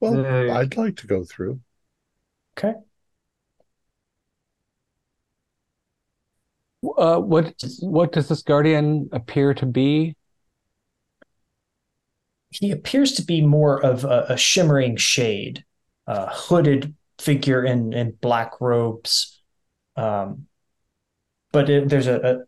Well, 0.00 0.26
Uh, 0.26 0.52
I'd 0.52 0.76
like 0.76 0.96
to 0.98 1.06
go 1.06 1.24
through. 1.24 1.60
okay 2.56 2.74
Uh, 6.96 7.18
what 7.18 7.62
what 7.80 8.12
does 8.12 8.28
this 8.28 8.42
guardian 8.42 9.08
appear 9.12 9.52
to 9.54 9.66
be? 9.66 10.16
He 12.50 12.70
appears 12.70 13.12
to 13.12 13.22
be 13.22 13.40
more 13.40 13.84
of 13.84 14.04
a, 14.04 14.26
a 14.30 14.36
shimmering 14.36 14.96
shade, 14.96 15.64
a 16.06 16.26
hooded 16.26 16.94
figure 17.18 17.64
in, 17.64 17.92
in 17.92 18.12
black 18.20 18.60
robes. 18.60 19.40
Um, 19.96 20.46
but 21.52 21.68
it, 21.68 21.88
there's 21.88 22.06
a, 22.06 22.20
a 22.20 22.38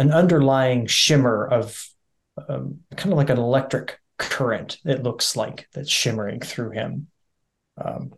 an 0.00 0.12
underlying 0.12 0.86
shimmer 0.86 1.46
of 1.46 1.84
um, 2.48 2.80
kind 2.96 3.12
of 3.12 3.16
like 3.18 3.30
an 3.30 3.38
electric 3.38 4.00
current. 4.16 4.78
It 4.84 5.02
looks 5.02 5.36
like 5.36 5.68
that's 5.72 5.90
shimmering 5.90 6.40
through 6.40 6.70
him. 6.70 7.08
Um, 7.76 8.12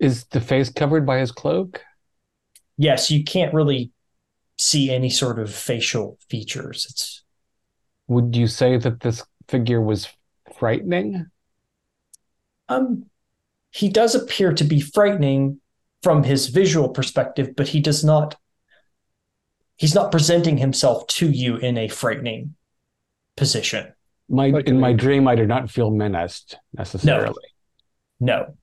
Is 0.00 0.24
the 0.24 0.40
face 0.40 0.70
covered 0.70 1.06
by 1.06 1.18
his 1.18 1.30
cloak? 1.30 1.82
yes, 2.76 3.10
you 3.10 3.24
can't 3.24 3.54
really 3.54 3.90
see 4.58 4.90
any 4.90 5.10
sort 5.10 5.38
of 5.38 5.54
facial 5.54 6.18
features. 6.30 6.86
It's 6.90 7.24
Would 8.08 8.34
you 8.34 8.46
say 8.48 8.76
that 8.76 9.00
this 9.00 9.24
figure 9.48 9.80
was 9.80 10.08
frightening? 10.58 11.26
um, 12.68 13.06
he 13.70 13.88
does 13.88 14.14
appear 14.14 14.52
to 14.52 14.64
be 14.64 14.80
frightening 14.80 15.60
from 16.02 16.22
his 16.24 16.48
visual 16.48 16.88
perspective, 16.88 17.54
but 17.56 17.68
he 17.68 17.80
does 17.80 18.04
not. 18.04 18.36
He's 19.76 19.94
not 19.94 20.10
presenting 20.10 20.58
himself 20.58 21.06
to 21.08 21.30
you 21.30 21.56
in 21.56 21.78
a 21.78 21.88
frightening 21.88 22.54
position. 23.36 23.92
My 24.28 24.48
Like 24.48 24.66
in 24.66 24.80
my 24.80 24.92
dream, 24.92 25.28
I 25.28 25.34
did 25.34 25.48
not 25.48 25.70
feel 25.70 25.90
menaced 25.90 26.58
necessarily. 26.76 27.44
No, 28.20 28.54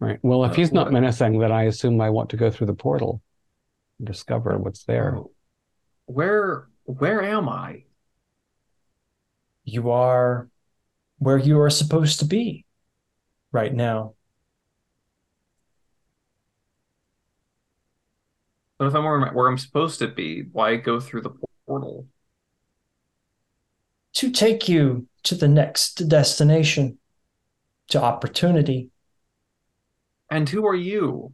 Right. 0.00 0.18
Well, 0.22 0.44
if 0.44 0.50
Uh, 0.52 0.54
he's 0.54 0.72
not 0.72 0.86
what- 0.86 0.94
menacing, 0.94 1.38
then 1.38 1.52
I 1.52 1.64
assume 1.64 2.00
I 2.00 2.10
want 2.10 2.30
to 2.30 2.36
go 2.36 2.50
through 2.50 2.66
the 2.66 2.74
portal 2.74 3.22
and 3.98 4.06
discover 4.08 4.58
what's 4.58 4.84
there. 4.84 5.16
Oh. 5.16 5.30
Where 6.06 6.68
where 6.84 7.22
am 7.22 7.48
I? 7.48 7.84
You 9.64 9.90
are 9.90 10.48
where 11.18 11.38
you 11.38 11.60
are 11.60 11.70
supposed 11.70 12.18
to 12.18 12.24
be 12.24 12.64
right 13.52 13.72
now. 13.72 14.14
But 18.78 18.88
if 18.88 18.94
I'm 18.94 19.04
where, 19.04 19.20
I'm- 19.20 19.34
where 19.34 19.48
I'm 19.48 19.58
supposed 19.58 20.00
to 20.00 20.08
be, 20.08 20.42
why 20.50 20.76
go 20.76 20.98
through 20.98 21.22
the 21.22 21.34
portal? 21.66 22.08
to 24.14 24.30
take 24.30 24.68
you 24.68 25.06
to 25.22 25.34
the 25.34 25.48
next 25.48 26.08
destination, 26.08 26.98
to 27.88 28.02
opportunity. 28.02 28.90
And 30.30 30.48
who 30.48 30.66
are 30.66 30.74
you? 30.74 31.32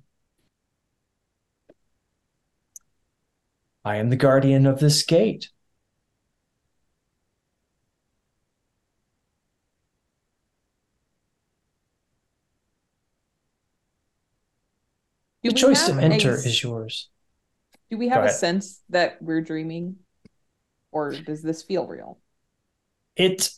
I 3.85 3.97
am 3.97 4.11
the 4.11 4.17
guardian 4.17 4.67
of 4.67 4.81
this 4.81 5.03
gate. 5.03 5.51
Do 15.49 15.55
The 15.55 15.61
choice 15.61 15.87
to 15.87 15.95
enter 15.99 16.31
a- 16.33 16.39
is 16.39 16.63
yours. 16.63 17.09
Do 17.91 17.97
we 17.99 18.09
have 18.09 18.25
a 18.25 18.31
sense 18.31 18.83
that 18.91 19.21
we're 19.23 19.41
dreaming? 19.41 19.97
Or 20.93 21.13
does 21.13 21.43
this 21.43 21.63
feel 21.63 21.87
real? 21.87 22.19
It 23.17 23.51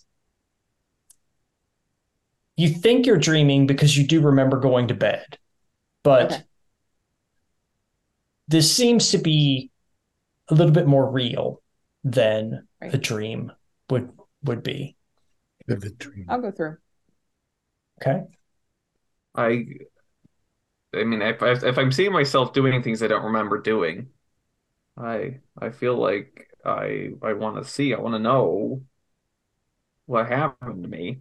you 2.57 2.68
think 2.68 3.07
you're 3.07 3.16
dreaming 3.18 3.66
because 3.66 3.96
you 3.96 4.07
do 4.07 4.20
remember 4.20 4.59
going 4.59 4.88
to 4.88 4.94
bed. 4.94 5.38
But 6.03 6.33
Okay. 6.33 6.42
this 8.48 8.70
seems 8.74 9.11
to 9.12 9.18
be 9.18 9.70
a 10.48 10.55
little 10.55 10.72
bit 10.72 10.87
more 10.87 11.11
real 11.11 11.62
than 12.05 12.66
Right. 12.81 12.94
a 12.94 12.98
dream 12.98 13.53
would 13.88 14.11
would 14.42 14.62
be. 14.62 14.96
Vivid 15.66 15.98
dream. 15.98 16.26
I'll 16.29 16.40
go 16.40 16.50
through. 16.50 16.79
Okay. 18.00 18.24
I 19.35 19.66
I 20.94 21.05
mean 21.05 21.22
if 21.22 21.42
if 21.42 21.79
I'm 21.79 21.92
seeing 21.92 22.12
myself 22.12 22.53
doing 22.53 22.83
things 22.83 23.03
I 23.03 23.07
don't 23.09 23.24
remember 23.24 23.61
doing, 23.61 24.11
I 24.98 25.40
I 25.59 25.70
feel 25.70 25.96
like 25.96 26.50
I 26.64 27.12
I 27.22 27.35
want 27.35 27.57
to 27.64 27.70
see, 27.70 27.94
I 27.94 28.00
want 28.00 28.14
to 28.16 28.20
know 28.20 28.85
what 30.07 30.29
happened 30.29 30.83
to 30.83 30.88
me. 30.88 31.20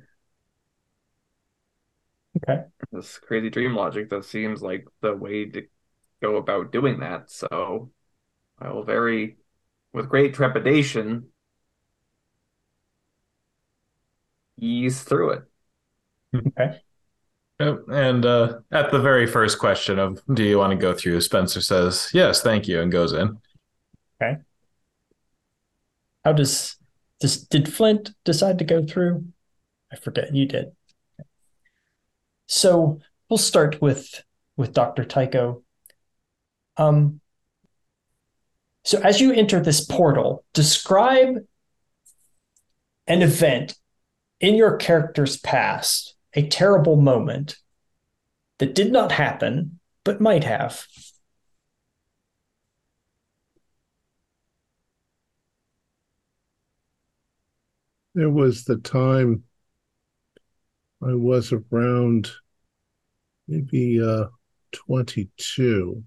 Okay. 2.37 2.65
This 2.91 3.17
crazy 3.17 3.49
dream 3.49 3.75
logic 3.75 4.09
that 4.09 4.25
seems 4.25 4.61
like 4.61 4.87
the 5.01 5.15
way 5.15 5.45
to 5.49 5.67
go 6.21 6.37
about 6.37 6.71
doing 6.71 6.99
that. 6.99 7.29
So 7.31 7.91
I 8.59 8.71
will 8.71 8.83
very 8.83 9.37
with 9.93 10.09
great 10.09 10.35
trepidation 10.35 11.31
ease 14.57 15.03
through 15.03 15.31
it. 15.31 15.43
Okay. 16.47 16.81
And 17.59 18.25
uh, 18.25 18.59
at 18.71 18.89
the 18.91 18.99
very 18.99 19.27
first 19.27 19.59
question 19.59 19.99
of 19.99 20.21
"Do 20.33 20.43
you 20.43 20.57
want 20.57 20.71
to 20.71 20.77
go 20.77 20.93
through?" 20.93 21.19
Spencer 21.21 21.59
says, 21.59 22.09
"Yes, 22.13 22.41
thank 22.41 22.67
you," 22.67 22.81
and 22.81 22.91
goes 22.91 23.11
in. 23.11 23.37
Okay. 24.21 24.37
How 26.23 26.33
does 26.33 26.77
does 27.19 27.43
did 27.43 27.71
Flint 27.71 28.11
decide 28.23 28.59
to 28.59 28.65
go 28.65 28.85
through? 28.85 29.25
I 29.91 29.97
forget. 29.97 30.33
You 30.33 30.45
did. 30.45 30.71
So 32.47 32.99
we'll 33.29 33.37
start 33.37 33.81
with 33.81 34.23
with 34.55 34.73
Dr. 34.73 35.03
Tycho. 35.03 35.63
Um 36.77 37.19
so 38.85 38.99
as 39.01 39.19
you 39.19 39.33
enter 39.33 39.59
this 39.59 39.85
portal, 39.85 40.45
describe 40.53 41.45
an 43.07 43.21
event 43.21 43.75
in 44.39 44.55
your 44.55 44.77
character's 44.77 45.37
past, 45.37 46.15
a 46.33 46.47
terrible 46.47 46.95
moment 46.95 47.57
that 48.59 48.75
did 48.75 48.91
not 48.91 49.11
happen, 49.11 49.79
but 50.03 50.21
might 50.21 50.43
have. 50.43 50.85
There 58.15 58.29
was 58.29 58.65
the 58.65 58.77
time 58.77 59.43
I 61.01 61.13
was 61.13 61.53
around 61.53 62.31
maybe 63.47 64.01
uh, 64.01 64.25
22 64.73 66.03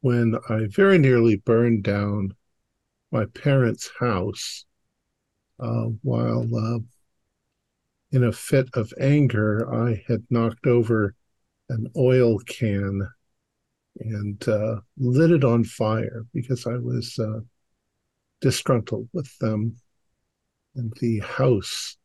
when 0.00 0.36
I 0.48 0.66
very 0.68 0.98
nearly 0.98 1.36
burned 1.36 1.84
down 1.84 2.34
my 3.12 3.26
parents' 3.26 3.90
house 3.98 4.64
uh, 5.58 5.84
while 6.02 6.48
uh, 6.56 6.78
in 8.12 8.24
a 8.24 8.32
fit 8.32 8.68
of 8.74 8.92
anger, 9.00 9.72
I 9.72 10.02
had 10.08 10.24
knocked 10.30 10.66
over 10.66 11.14
an 11.68 11.86
oil 11.96 12.38
can 12.40 13.08
and 14.00 14.48
uh, 14.48 14.80
lit 14.98 15.30
it 15.30 15.44
on 15.44 15.64
fire 15.64 16.24
because 16.32 16.66
I 16.66 16.76
was 16.76 17.18
uh, 17.18 17.40
disgruntled 18.40 19.08
with 19.12 19.36
them 19.38 19.76
and 20.74 20.92
the 21.00 21.20
house 21.20 21.96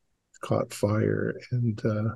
caught 0.42 0.74
fire 0.74 1.36
and 1.52 1.84
uh, 1.86 2.16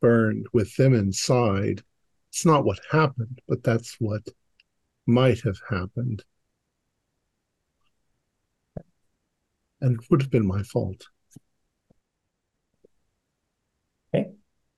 burned 0.00 0.46
with 0.52 0.74
them 0.76 0.94
inside. 0.94 1.82
It's 2.30 2.46
not 2.46 2.64
what 2.64 2.80
happened, 2.90 3.40
but 3.48 3.62
that's 3.62 3.96
what 3.98 4.22
might 5.06 5.40
have 5.40 5.58
happened. 5.68 6.22
And 9.80 10.00
it 10.00 10.10
would 10.10 10.22
have 10.22 10.30
been 10.30 10.46
my 10.46 10.62
fault. 10.62 11.06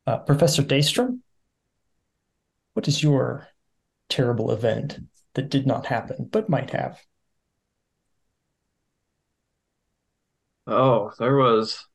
Uh, 0.06 0.18
Professor 0.18 0.62
Daystrom, 0.62 1.20
what 2.74 2.88
is 2.88 3.02
your 3.02 3.48
terrible 4.08 4.50
event 4.50 4.98
that 5.34 5.50
did 5.50 5.66
not 5.66 5.86
happen 5.86 6.28
but 6.30 6.48
might 6.48 6.70
have? 6.70 7.00
Oh, 10.66 11.12
there 11.18 11.36
was 11.36 11.86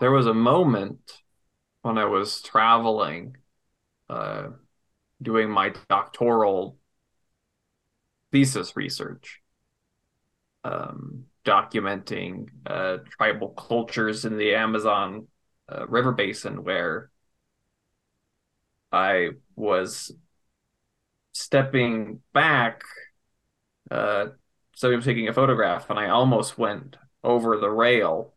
there 0.00 0.10
was 0.12 0.26
a 0.26 0.34
moment 0.34 1.22
when 1.82 1.98
I 1.98 2.04
was 2.04 2.40
traveling, 2.42 3.36
uh, 4.08 4.48
doing 5.20 5.50
my 5.50 5.72
doctoral 5.88 6.78
thesis 8.32 8.76
research, 8.76 9.40
um, 10.64 11.24
documenting 11.44 12.46
uh, 12.66 12.98
tribal 13.10 13.48
cultures 13.50 14.24
in 14.24 14.36
the 14.38 14.54
Amazon 14.54 15.26
uh, 15.68 15.86
River 15.86 16.12
Basin, 16.12 16.64
where 16.64 17.10
I 18.92 19.30
was 19.56 20.12
stepping 21.32 22.20
back, 22.32 22.82
uh, 23.90 24.26
so 24.74 24.90
I 24.90 24.96
was 24.96 25.04
taking 25.04 25.28
a 25.28 25.32
photograph, 25.32 25.90
and 25.90 25.98
I 25.98 26.08
almost 26.10 26.58
went 26.58 26.96
over 27.24 27.56
the 27.58 27.70
rail. 27.70 28.34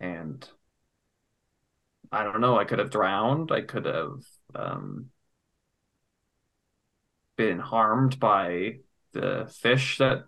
And 0.00 0.48
I 2.10 2.24
don't 2.24 2.40
know, 2.40 2.58
I 2.58 2.64
could 2.64 2.78
have 2.78 2.90
drowned, 2.90 3.52
I 3.52 3.60
could 3.62 3.84
have 3.84 4.22
um, 4.54 5.10
been 7.36 7.58
harmed 7.58 8.18
by 8.18 8.78
the 9.12 9.46
fish 9.60 9.98
that 9.98 10.24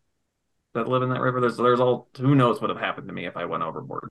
that 0.75 0.89
live 0.89 1.03
in 1.03 1.11
that 1.11 1.21
river. 1.21 1.41
There's 1.41 1.57
there's 1.57 1.81
all 1.81 2.09
who 2.17 2.35
knows 2.35 2.61
what 2.61 2.69
would 2.69 2.77
have 2.77 2.85
happened 2.85 3.09
to 3.09 3.15
me 3.15 3.27
if 3.27 3.37
I 3.37 3.45
went 3.45 3.63
overboard. 3.63 4.11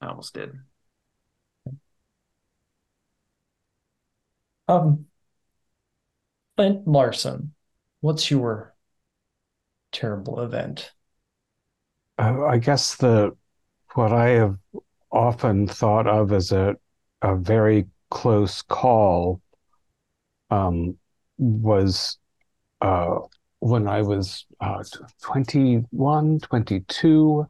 I 0.00 0.08
almost 0.08 0.34
did. 0.34 0.58
Um, 4.68 5.06
Flint 6.56 6.86
Larson, 6.86 7.54
what's 8.00 8.30
your 8.30 8.74
terrible 9.92 10.40
event? 10.40 10.92
Uh, 12.18 12.44
I 12.44 12.58
guess 12.58 12.96
the 12.96 13.36
what 13.94 14.12
I 14.12 14.28
have 14.30 14.56
often 15.10 15.66
thought 15.66 16.06
of 16.06 16.32
as 16.32 16.52
a 16.52 16.76
a 17.22 17.36
very 17.36 17.86
close 18.10 18.62
call 18.62 19.42
um, 20.50 20.96
was 21.38 22.18
uh, 22.80 23.18
when 23.60 23.86
I 23.86 24.02
was 24.02 24.46
uh, 24.60 24.82
21, 25.22 26.40
22. 26.40 27.46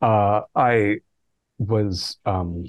Uh, 0.00 0.40
I 0.54 0.98
was 1.58 2.18
um, 2.24 2.66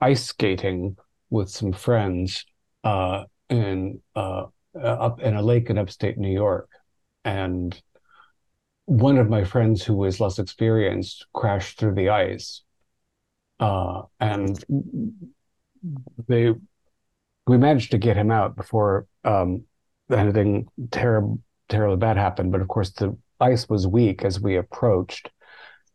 ice 0.00 0.26
skating 0.26 0.96
with 1.30 1.50
some 1.50 1.72
friends 1.72 2.44
uh, 2.84 3.24
in 3.48 4.00
uh, 4.14 4.46
up 4.80 5.20
in 5.20 5.34
a 5.34 5.42
lake 5.42 5.68
in 5.68 5.78
upstate 5.78 6.16
New 6.16 6.32
York, 6.32 6.68
and 7.24 7.80
one 8.86 9.18
of 9.18 9.28
my 9.28 9.44
friends 9.44 9.82
who 9.82 9.94
was 9.94 10.20
less 10.20 10.38
experienced 10.38 11.26
crashed 11.32 11.78
through 11.78 11.94
the 11.94 12.08
ice, 12.08 12.62
uh, 13.60 14.02
and 14.20 14.64
they 16.28 16.52
we 17.46 17.58
managed 17.58 17.90
to 17.90 17.98
get 17.98 18.16
him 18.16 18.30
out 18.30 18.54
before 18.54 19.06
um, 19.24 19.64
anything 20.12 20.68
terrible 20.90 21.40
terribly 21.68 21.96
bad 21.96 22.16
happened. 22.16 22.52
But 22.52 22.60
of 22.60 22.68
course, 22.68 22.90
the 22.90 23.16
ice 23.40 23.68
was 23.68 23.86
weak 23.86 24.24
as 24.24 24.40
we 24.40 24.56
approached, 24.56 25.30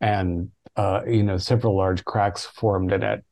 and 0.01 0.51
uh, 0.75 1.01
you 1.07 1.23
know 1.23 1.37
several 1.37 1.75
large 1.77 2.03
cracks 2.05 2.45
formed 2.45 2.91
in 2.91 3.03
it. 3.03 3.23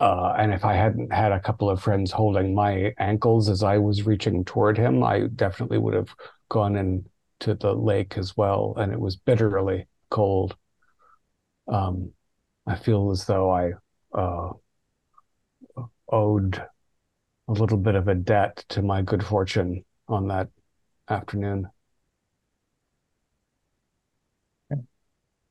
Uh, 0.00 0.34
and 0.38 0.52
if 0.52 0.64
I 0.64 0.74
hadn't 0.74 1.12
had 1.12 1.32
a 1.32 1.40
couple 1.40 1.68
of 1.68 1.82
friends 1.82 2.12
holding 2.12 2.54
my 2.54 2.94
ankles 2.98 3.48
as 3.48 3.62
I 3.62 3.78
was 3.78 4.06
reaching 4.06 4.44
toward 4.44 4.78
him, 4.78 5.02
I 5.02 5.26
definitely 5.34 5.78
would 5.78 5.94
have 5.94 6.14
gone 6.48 6.76
into 6.76 7.54
the 7.54 7.74
lake 7.74 8.16
as 8.16 8.36
well. 8.36 8.74
And 8.76 8.92
it 8.92 9.00
was 9.00 9.16
bitterly 9.16 9.88
cold. 10.08 10.56
Um, 11.66 12.12
I 12.66 12.76
feel 12.76 13.10
as 13.10 13.24
though 13.26 13.50
I 13.50 13.72
uh, 14.14 14.52
owed 16.10 16.62
a 17.48 17.52
little 17.52 17.78
bit 17.78 17.94
of 17.94 18.08
a 18.08 18.14
debt 18.14 18.64
to 18.68 18.82
my 18.82 19.02
good 19.02 19.24
fortune 19.24 19.84
on 20.06 20.28
that 20.28 20.48
afternoon. 21.08 21.68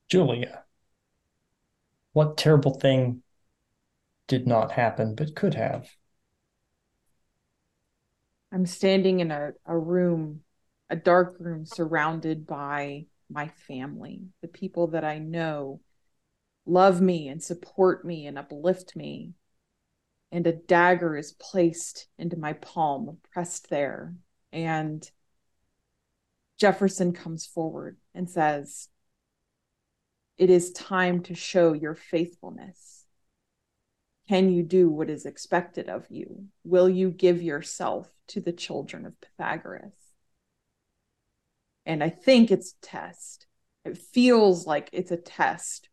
Julia, 0.10 0.64
what 2.14 2.38
terrible 2.38 2.80
thing 2.80 3.24
did 4.28 4.48
not 4.48 4.72
happen 4.72 5.16
but 5.16 5.36
could 5.36 5.56
have? 5.56 5.90
I'm 8.54 8.66
standing 8.66 9.20
in 9.20 9.32
a, 9.32 9.52
a 9.66 9.78
room, 9.78 10.42
a 10.90 10.96
dark 10.96 11.36
room 11.40 11.66
surrounded 11.66 12.48
by 12.48 13.08
my 13.30 13.50
family, 13.68 14.22
the 14.42 14.48
people 14.48 14.88
that 14.88 15.04
I 15.04 15.20
know 15.20 15.82
love 16.66 17.02
me 17.02 17.28
and 17.28 17.44
support 17.44 18.06
me 18.06 18.26
and 18.28 18.38
uplift 18.38 18.96
me. 18.96 19.34
And 20.32 20.46
a 20.46 20.52
dagger 20.52 21.16
is 21.16 21.32
placed 21.34 22.08
into 22.18 22.38
my 22.38 22.54
palm, 22.54 23.18
pressed 23.32 23.70
there. 23.70 24.14
And 24.52 25.10
Jefferson 26.60 27.14
comes 27.14 27.46
forward 27.46 27.98
and 28.14 28.30
says, 28.30 28.90
It 30.38 30.50
is 30.50 30.72
time 30.72 31.24
to 31.24 31.36
show 31.36 31.74
your 31.74 31.96
faithfulness. 31.96 33.06
Can 34.28 34.50
you 34.52 34.64
do 34.64 34.90
what 34.90 35.10
is 35.10 35.26
expected 35.26 35.88
of 35.88 36.06
you? 36.10 36.48
Will 36.66 36.90
you 36.90 37.12
give 37.12 37.42
yourself 37.42 38.10
to 38.28 38.42
the 38.42 38.52
children 38.52 39.06
of 39.06 39.20
Pythagoras? 39.22 39.94
And 41.86 42.04
I 42.04 42.10
think 42.10 42.52
it's 42.52 42.74
a 42.74 42.86
test. 42.86 43.48
It 43.86 43.98
feels 43.98 44.68
like 44.68 44.90
it's 44.92 45.12
a 45.12 45.18
test, 45.18 45.88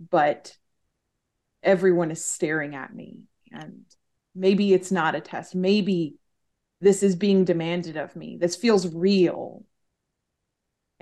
but 0.00 0.56
everyone 1.62 2.10
is 2.10 2.24
staring 2.24 2.74
at 2.74 2.92
me. 2.92 3.22
And 3.52 3.84
maybe 4.34 4.72
it's 4.72 4.90
not 4.90 5.14
a 5.14 5.20
test. 5.20 5.54
Maybe 5.54 6.16
this 6.80 7.02
is 7.02 7.16
being 7.16 7.44
demanded 7.44 7.96
of 7.96 8.16
me. 8.16 8.36
This 8.40 8.56
feels 8.56 8.92
real 8.92 9.64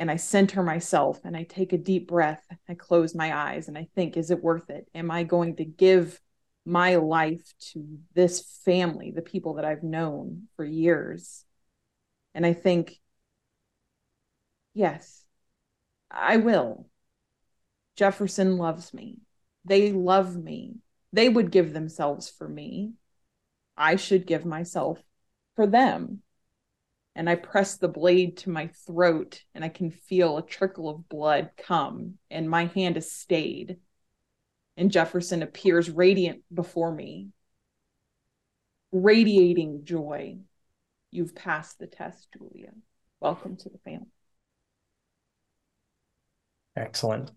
and 0.00 0.10
I 0.10 0.16
center 0.16 0.62
myself 0.62 1.20
and 1.24 1.36
I 1.36 1.42
take 1.42 1.74
a 1.74 1.78
deep 1.78 2.08
breath. 2.08 2.42
I 2.66 2.74
close 2.74 3.14
my 3.14 3.36
eyes 3.36 3.68
and 3.68 3.76
I 3.76 3.86
think, 3.94 4.16
is 4.16 4.30
it 4.30 4.42
worth 4.42 4.70
it? 4.70 4.88
Am 4.94 5.10
I 5.10 5.24
going 5.24 5.56
to 5.56 5.64
give 5.66 6.18
my 6.64 6.96
life 6.96 7.52
to 7.72 7.98
this 8.14 8.58
family, 8.64 9.12
the 9.14 9.20
people 9.20 9.54
that 9.54 9.66
I've 9.66 9.82
known 9.82 10.48
for 10.56 10.64
years? 10.64 11.44
And 12.34 12.46
I 12.46 12.54
think, 12.54 12.98
yes, 14.72 15.22
I 16.10 16.38
will. 16.38 16.88
Jefferson 17.94 18.56
loves 18.56 18.94
me. 18.94 19.18
They 19.66 19.92
love 19.92 20.34
me. 20.34 20.76
They 21.12 21.28
would 21.28 21.50
give 21.50 21.72
themselves 21.72 22.28
for 22.30 22.48
me. 22.48 22.92
I 23.76 23.96
should 23.96 24.26
give 24.26 24.44
myself 24.44 25.02
for 25.56 25.66
them 25.66 26.22
and 27.14 27.28
I 27.28 27.34
press 27.34 27.76
the 27.76 27.88
blade 27.88 28.38
to 28.38 28.50
my 28.50 28.68
throat 28.86 29.42
and 29.54 29.64
I 29.64 29.68
can 29.68 29.90
feel 29.90 30.38
a 30.38 30.46
trickle 30.46 30.88
of 30.88 31.08
blood 31.08 31.50
come 31.56 32.14
and 32.30 32.48
my 32.48 32.66
hand 32.66 32.96
is 32.96 33.12
stayed. 33.12 33.78
And 34.76 34.90
Jefferson 34.90 35.42
appears 35.42 35.90
radiant 35.90 36.42
before 36.52 36.94
me, 36.94 37.28
radiating 38.92 39.84
joy. 39.84 40.38
You've 41.10 41.34
passed 41.34 41.78
the 41.78 41.86
test, 41.86 42.28
Julia. 42.32 42.70
Welcome 43.20 43.56
to 43.56 43.68
the 43.68 43.78
family. 43.78 44.06
Excellent. 46.76 47.32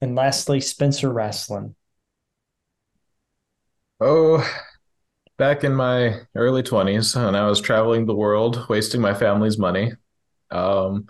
And 0.00 0.14
lastly, 0.14 0.60
Spencer 0.60 1.12
Rasslin. 1.12 1.74
Oh, 4.00 4.44
back 5.38 5.64
in 5.64 5.74
my 5.74 6.20
early 6.34 6.62
20s 6.62 7.16
and 7.16 7.36
I 7.36 7.48
was 7.48 7.60
traveling 7.60 8.06
the 8.06 8.14
world, 8.16 8.66
wasting 8.68 9.00
my 9.00 9.14
family's 9.14 9.58
money. 9.58 9.92
Um, 10.50 11.08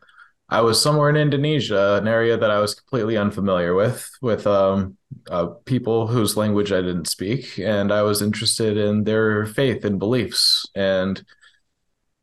I 0.49 0.63
was 0.63 0.83
somewhere 0.83 1.11
in 1.11 1.17
Indonesia, 1.17 1.97
an 1.97 2.09
area 2.09 2.37
that 2.37 2.51
I 2.51 2.61
was 2.61 2.75
completely 2.75 3.17
unfamiliar 3.17 3.75
with, 3.75 4.11
with 4.23 4.47
um, 4.47 4.97
uh, 5.31 5.49
people 5.67 6.07
whose 6.09 6.37
language 6.37 6.73
I 6.73 6.83
didn't 6.83 7.07
speak. 7.09 7.59
And 7.59 7.93
I 7.93 8.03
was 8.03 8.23
interested 8.23 8.77
in 8.77 9.05
their 9.05 9.47
faith 9.47 9.85
and 9.85 9.99
beliefs. 9.99 10.67
And 10.75 11.25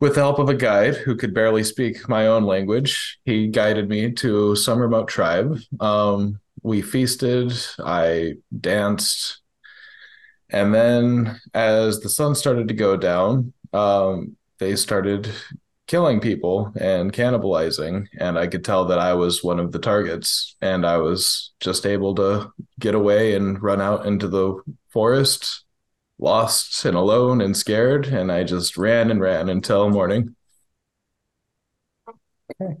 with 0.00 0.14
the 0.14 0.20
help 0.20 0.38
of 0.38 0.48
a 0.48 0.54
guide 0.54 0.96
who 0.96 1.16
could 1.16 1.34
barely 1.34 1.64
speak 1.64 2.08
my 2.08 2.26
own 2.28 2.44
language, 2.44 3.18
he 3.24 3.48
guided 3.48 3.88
me 3.88 4.12
to 4.12 4.54
some 4.56 4.78
remote 4.78 5.08
tribe. 5.08 5.58
Um, 5.80 6.40
we 6.62 6.82
feasted, 6.82 7.52
I 7.84 8.34
danced, 8.60 9.37
and 10.50 10.74
then 10.74 11.40
as 11.54 12.00
the 12.00 12.08
sun 12.08 12.34
started 12.34 12.68
to 12.68 12.74
go 12.74 12.96
down, 12.96 13.52
um, 13.72 14.36
they 14.58 14.76
started 14.76 15.30
killing 15.86 16.20
people 16.20 16.72
and 16.80 17.12
cannibalizing. 17.12 18.06
And 18.18 18.38
I 18.38 18.46
could 18.46 18.64
tell 18.64 18.86
that 18.86 18.98
I 18.98 19.14
was 19.14 19.44
one 19.44 19.60
of 19.60 19.72
the 19.72 19.78
targets. 19.78 20.56
And 20.60 20.86
I 20.86 20.98
was 20.98 21.52
just 21.60 21.86
able 21.86 22.14
to 22.16 22.52
get 22.78 22.94
away 22.94 23.34
and 23.34 23.60
run 23.62 23.80
out 23.80 24.06
into 24.06 24.28
the 24.28 24.62
forest, 24.90 25.64
lost 26.18 26.84
and 26.84 26.96
alone 26.96 27.40
and 27.40 27.56
scared. 27.56 28.06
And 28.06 28.32
I 28.32 28.44
just 28.44 28.76
ran 28.76 29.10
and 29.10 29.20
ran 29.20 29.48
until 29.48 29.90
morning. 29.90 30.34
Okay. 32.60 32.74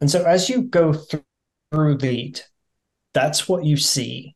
And 0.00 0.10
so 0.10 0.24
as 0.24 0.48
you 0.48 0.62
go 0.62 0.94
through 1.72 1.98
the, 1.98 2.36
that's 3.12 3.48
what 3.48 3.64
you 3.64 3.76
see 3.76 4.34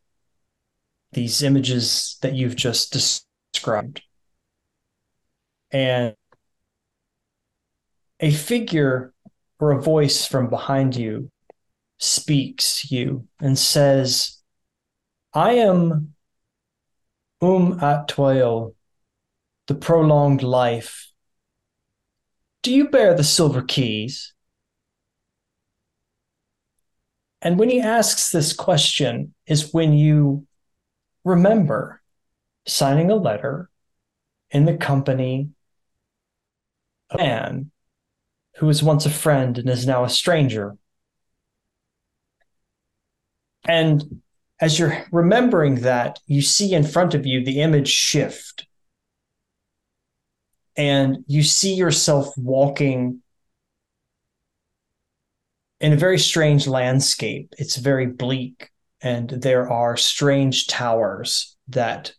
these 1.14 1.42
images 1.42 2.18
that 2.22 2.34
you've 2.34 2.56
just 2.56 2.92
described. 2.92 4.02
And 5.70 6.14
a 8.20 8.30
figure 8.30 9.12
or 9.58 9.72
a 9.72 9.82
voice 9.82 10.26
from 10.26 10.48
behind 10.48 10.96
you 10.96 11.30
speaks 11.98 12.90
you 12.90 13.26
and 13.40 13.58
says, 13.58 14.38
I 15.32 15.54
am 15.54 16.14
Um 17.40 17.78
Atwael, 17.80 18.74
the 19.66 19.74
prolonged 19.74 20.42
life. 20.42 21.10
Do 22.62 22.72
you 22.72 22.88
bear 22.88 23.14
the 23.14 23.24
silver 23.24 23.62
keys? 23.62 24.32
And 27.42 27.58
when 27.58 27.68
he 27.68 27.80
asks 27.80 28.30
this 28.30 28.54
question, 28.54 29.34
is 29.46 29.74
when 29.74 29.92
you 29.92 30.46
remember 31.24 32.00
signing 32.66 33.10
a 33.10 33.16
letter 33.16 33.70
in 34.50 34.64
the 34.64 34.76
company 34.76 35.50
of 37.10 37.20
a 37.20 37.22
man 37.22 37.70
who 38.56 38.66
was 38.66 38.82
once 38.82 39.04
a 39.06 39.10
friend 39.10 39.58
and 39.58 39.68
is 39.68 39.86
now 39.86 40.04
a 40.04 40.08
stranger. 40.08 40.76
And 43.66 44.22
as 44.60 44.78
you're 44.78 45.04
remembering 45.10 45.76
that, 45.80 46.20
you 46.26 46.42
see 46.42 46.72
in 46.72 46.84
front 46.84 47.14
of 47.14 47.26
you 47.26 47.44
the 47.44 47.60
image 47.60 47.88
shift. 47.88 48.66
and 50.76 51.24
you 51.26 51.42
see 51.42 51.74
yourself 51.74 52.36
walking 52.36 53.22
in 55.80 55.92
a 55.92 55.96
very 55.96 56.18
strange 56.18 56.66
landscape. 56.66 57.54
It's 57.58 57.76
very 57.76 58.06
bleak, 58.06 58.70
and 59.04 59.28
there 59.28 59.70
are 59.70 59.98
strange 59.98 60.66
towers 60.66 61.58
that 61.68 62.14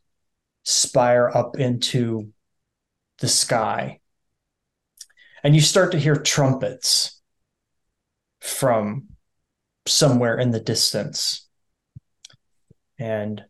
spire 0.63 1.31
up 1.33 1.57
into 1.57 2.31
the 3.19 3.27
sky. 3.27 3.99
And 5.43 5.55
you 5.55 5.61
start 5.61 5.91
to 5.93 5.99
hear 5.99 6.15
trumpets 6.15 7.19
from 8.39 9.07
somewhere 9.88 10.38
in 10.38 10.51
the 10.51 10.59
distance. 10.59 11.47
And 12.99 13.43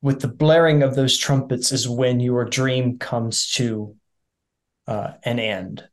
with 0.00 0.20
the 0.20 0.28
blaring 0.28 0.84
of 0.84 0.94
those 0.94 1.18
trumpets 1.18 1.72
is 1.72 1.88
when 1.88 2.20
your 2.20 2.44
dream 2.44 2.98
comes 2.98 3.50
to 3.54 3.96
uh, 4.86 5.14
an 5.24 5.40
end. 5.40 5.88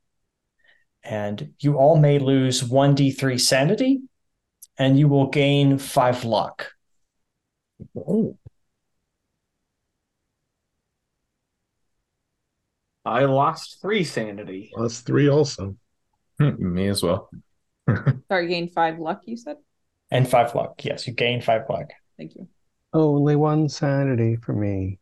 And 1.03 1.53
you 1.57 1.77
all 1.77 1.97
may 1.97 2.19
lose 2.19 2.61
1d3 2.61 3.41
sanity, 3.41 4.03
and 4.77 4.97
you 4.97 5.07
will 5.07 5.27
gain 5.27 5.77
five 5.77 6.23
luck. 6.25 6.71
Oh, 7.95 8.37
I 13.05 13.25
lost 13.25 13.81
three 13.81 14.03
sanity. 14.03 14.71
that's 14.77 15.01
three 15.01 15.27
also. 15.27 15.75
Hmm, 16.39 16.73
me 16.73 16.87
as 16.87 17.03
well. 17.03 17.29
Sorry, 18.29 18.47
gain 18.47 18.69
five 18.69 18.99
luck, 18.99 19.21
you 19.25 19.37
said? 19.37 19.57
And 20.09 20.27
five 20.27 20.55
luck. 20.55 20.83
Yes, 20.83 21.05
you 21.07 21.13
gain 21.13 21.41
five 21.41 21.63
luck. 21.69 21.91
Thank 22.17 22.35
you. 22.35 22.47
Only 22.93 23.35
one 23.35 23.69
sanity 23.69 24.35
for 24.37 24.53
me. 24.53 24.99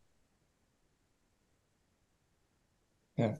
Yeah. 3.16 3.36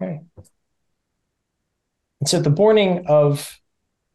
Okay. 0.00 0.20
And 2.20 2.28
so 2.28 2.40
the 2.40 2.50
morning 2.50 3.06
of 3.06 3.58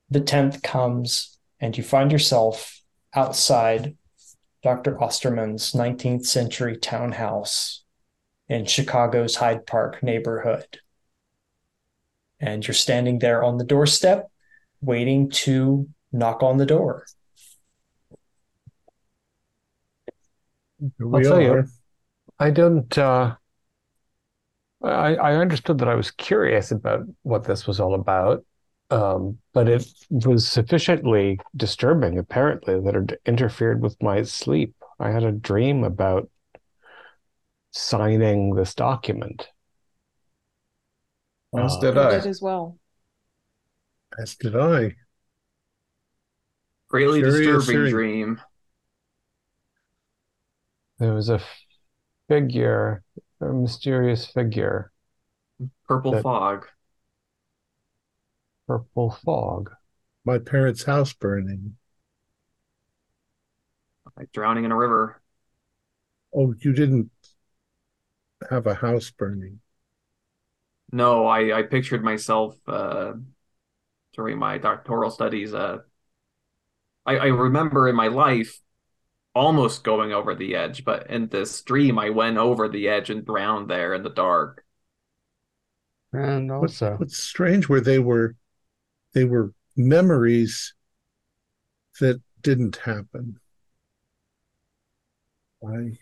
the 0.10 0.22
10th 0.22 0.62
comes, 0.62 1.38
and 1.60 1.76
you 1.76 1.84
find 1.84 2.12
yourself 2.12 2.82
outside 3.14 3.98
Dr. 4.62 4.96
Osterman's 4.98 5.74
19th 5.74 6.26
century 6.26 6.78
townhouse 6.78 7.84
in 8.48 8.66
Chicago's 8.66 9.36
Hyde 9.36 9.66
Park 9.66 10.04
neighborhood. 10.04 10.80
And 12.40 12.66
you're 12.66 12.76
standing 12.76 13.20
there 13.20 13.44
on 13.44 13.58
the 13.58 13.64
doorstep, 13.64 14.30
waiting 14.82 15.30
to 15.32 15.90
knock 16.12 16.44
on 16.44 16.58
the 16.58 16.66
door. 16.66 17.06
Here 20.80 20.90
I'll 21.02 21.10
we 21.10 21.24
tell 21.24 21.42
you. 21.42 21.64
I 22.38 22.52
don't, 22.52 22.96
uh, 22.98 23.36
I, 24.84 25.16
I 25.16 25.36
understood 25.36 25.80
that 25.80 25.88
I 25.88 25.96
was 25.96 26.12
curious 26.12 26.72
about 26.72 27.06
what 27.24 27.44
this 27.46 27.66
was 27.66 27.80
all 27.80 27.96
about, 27.96 28.46
um, 28.92 29.40
but 29.54 29.68
it 29.68 29.88
was 30.12 30.48
sufficiently 30.48 31.40
disturbing, 31.56 32.18
apparently, 32.20 32.80
that 32.82 32.96
it 32.96 33.22
interfered 33.26 33.82
with 33.82 34.02
my 34.02 34.22
sleep. 34.24 34.76
I 35.00 35.10
had 35.12 35.24
a 35.24 35.32
dream 35.32 35.84
about 35.84 36.30
signing 37.72 38.56
this 38.56 38.74
document. 38.74 39.50
As 41.58 41.74
Uh, 41.74 41.80
did 41.82 41.98
I 41.98 42.04
I. 42.04 42.20
did 42.20 42.26
as 42.28 42.42
well. 42.42 42.78
As 44.20 44.36
did 44.36 44.56
I. 44.58 44.96
Greatly 46.88 47.20
Curious 47.20 47.68
disturbing 47.68 47.76
hearing. 47.76 47.92
dream. 47.92 48.42
There 51.00 51.14
was 51.14 51.30
a 51.30 51.42
figure, 52.30 53.04
a 53.50 53.54
mysterious 53.54 54.26
figure, 54.26 54.92
Purple 55.88 56.12
That- 56.14 56.24
fog. 56.24 56.68
purple 58.68 59.12
fog. 59.12 59.72
My 60.26 60.40
parents' 60.40 60.84
house 60.84 61.14
burning. 61.14 61.78
Like 64.18 64.32
drowning 64.32 64.66
in 64.66 64.72
a 64.72 64.76
river. 64.76 65.22
Oh, 66.34 66.54
you 66.60 66.74
didn't 66.74 67.12
have 68.50 68.66
a 68.68 68.74
house 68.74 69.12
burning. 69.12 69.60
No, 70.92 71.28
I, 71.28 71.60
I 71.60 71.62
pictured 71.64 72.04
myself 72.04 72.58
uh, 72.68 73.14
during 74.14 74.38
my 74.40 74.58
doctoral 74.58 75.12
studies. 75.12 75.54
Uh, 75.54 75.80
I, 77.06 77.18
I 77.18 77.26
remember 77.28 77.88
in 77.88 77.96
my 77.96 78.08
life 78.08 78.60
almost 79.36 79.84
going 79.84 80.14
over 80.14 80.34
the 80.36 80.56
edge, 80.56 80.86
but 80.86 81.10
in 81.10 81.28
this 81.28 81.62
dream, 81.62 82.00
I 82.00 82.10
went 82.12 82.38
over 82.38 82.68
the 82.70 82.88
edge 82.88 83.10
and 83.10 83.26
drowned 83.26 83.70
there 83.70 83.94
in 83.94 84.04
the 84.04 84.10
dark. 84.10 84.64
And 86.14 86.50
What's, 86.50 86.82
also, 86.82 86.98
what's 86.98 87.18
strange 87.18 87.68
where 87.70 87.82
they 87.82 88.00
were 88.00 88.36
they 89.14 89.26
were 89.26 89.54
memories 89.76 90.74
that 92.00 92.22
didn't 92.42 92.78
happen. 92.78 93.40
I 95.68 95.98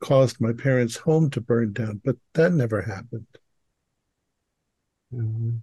caused 0.00 0.40
my 0.40 0.52
parents' 0.52 0.96
home 0.96 1.30
to 1.30 1.40
burn 1.40 1.72
down, 1.74 2.00
but 2.04 2.16
that 2.34 2.52
never 2.52 2.82
happened. 2.82 3.26
Mhm. 5.10 5.62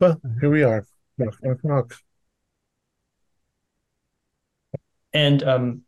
Well, 0.00 0.20
here 0.40 0.50
we 0.50 0.62
are. 0.62 0.86
Knock, 1.18 1.36
knock, 1.42 1.64
knock. 1.64 1.96
And 5.14 5.42
um, 5.42 5.82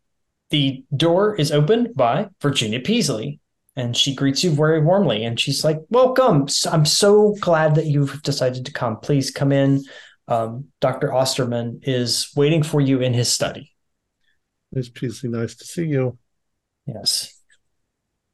the 0.51 0.85
door 0.97 1.35
is 1.35 1.53
opened 1.53 1.95
by 1.95 2.29
Virginia 2.41 2.81
Peasley, 2.81 3.41
and 3.75 3.97
she 3.97 4.15
greets 4.15 4.43
you 4.43 4.51
very 4.51 4.81
warmly. 4.81 5.25
And 5.25 5.39
she's 5.39 5.65
like, 5.65 5.81
"Welcome! 5.91 6.47
I'm 6.71 6.87
so 6.87 7.35
glad 7.41 7.75
that 7.75 7.87
you've 7.87 8.23
decided 8.23 8.65
to 8.67 8.73
come. 8.73 8.99
Please 9.01 9.31
come 9.31 9.53
in. 9.53 9.83
Um, 10.29 10.67
Dr. 10.81 11.13
Osterman 11.13 11.81
is 11.83 12.31
waiting 12.37 12.63
for 12.63 12.81
you 12.81 13.01
in 13.01 13.13
his 13.13 13.31
study." 13.31 13.73
Miss 14.73 14.89
Peasley, 14.89 15.29
nice 15.29 15.57
to 15.57 15.65
see 15.65 15.87
you. 15.87 16.19
Yes. 16.87 17.41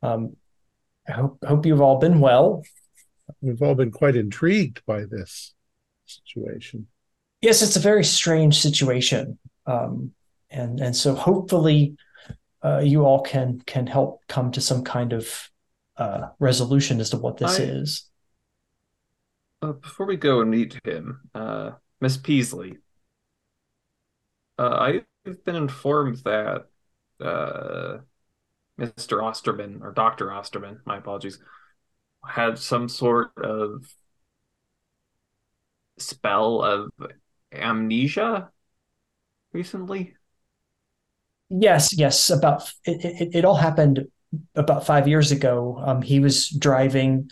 Um, 0.03 0.37
I 1.09 1.13
hope 1.13 1.39
hope 1.47 1.67
you've 1.67 1.81
all 1.81 1.99
been 1.99 2.21
well. 2.21 2.63
We've 3.41 3.63
all 3.63 3.75
been 3.75 3.91
quite 3.91 4.17
intrigued 4.17 4.85
by 4.87 5.05
this 5.05 5.55
situation. 6.07 6.87
Yes, 7.41 7.63
it's 7.63 7.77
a 7.77 7.81
very 7.81 8.05
strange 8.05 8.59
situation, 8.59 9.39
um, 9.67 10.13
and 10.53 10.81
and 10.81 10.95
so 10.95 11.15
hopefully, 11.15 11.97
uh, 12.65 12.79
you 12.79 13.05
all 13.05 13.23
can 13.23 13.61
can 13.67 13.87
help 13.87 14.23
come 14.29 14.53
to 14.53 14.61
some 14.61 14.85
kind 14.85 15.13
of 15.13 15.51
uh, 15.97 16.29
resolution 16.39 17.01
as 17.01 17.11
to 17.11 17.17
what 17.17 17.37
this 17.37 17.59
I- 17.59 17.63
is. 17.63 18.09
Uh, 19.61 19.73
before 19.73 20.07
we 20.07 20.17
go 20.17 20.41
and 20.41 20.51
meet 20.51 20.77
him, 20.85 21.21
uh, 21.37 21.71
Miss 22.01 22.17
Peasley, 22.17 22.79
uh, 24.59 25.01
I've 25.25 25.45
been 25.45 25.55
informed 25.55 26.17
that 26.25 26.67
uh, 27.21 27.99
Mr. 28.79 29.23
Osterman, 29.23 29.81
or 29.83 29.93
Dr. 29.93 30.33
Osterman, 30.33 30.81
my 30.85 30.99
apologies, 30.99 31.39
had 32.27 32.59
some 32.59 32.89
sort 32.89 33.31
of 33.37 33.87
spell 35.99 36.63
of 36.63 36.91
amnesia 37.53 38.51
recently. 39.53 40.15
Yes, 41.55 41.93
yes. 41.97 42.31
About 42.31 42.73
it, 42.87 43.05
it, 43.05 43.29
it 43.37 43.45
all 43.45 43.57
happened 43.57 44.07
about 44.55 44.87
five 44.87 45.07
years 45.07 45.33
ago. 45.33 45.81
Um, 45.85 46.01
he 46.01 46.19
was 46.19 46.49
driving. 46.49 47.31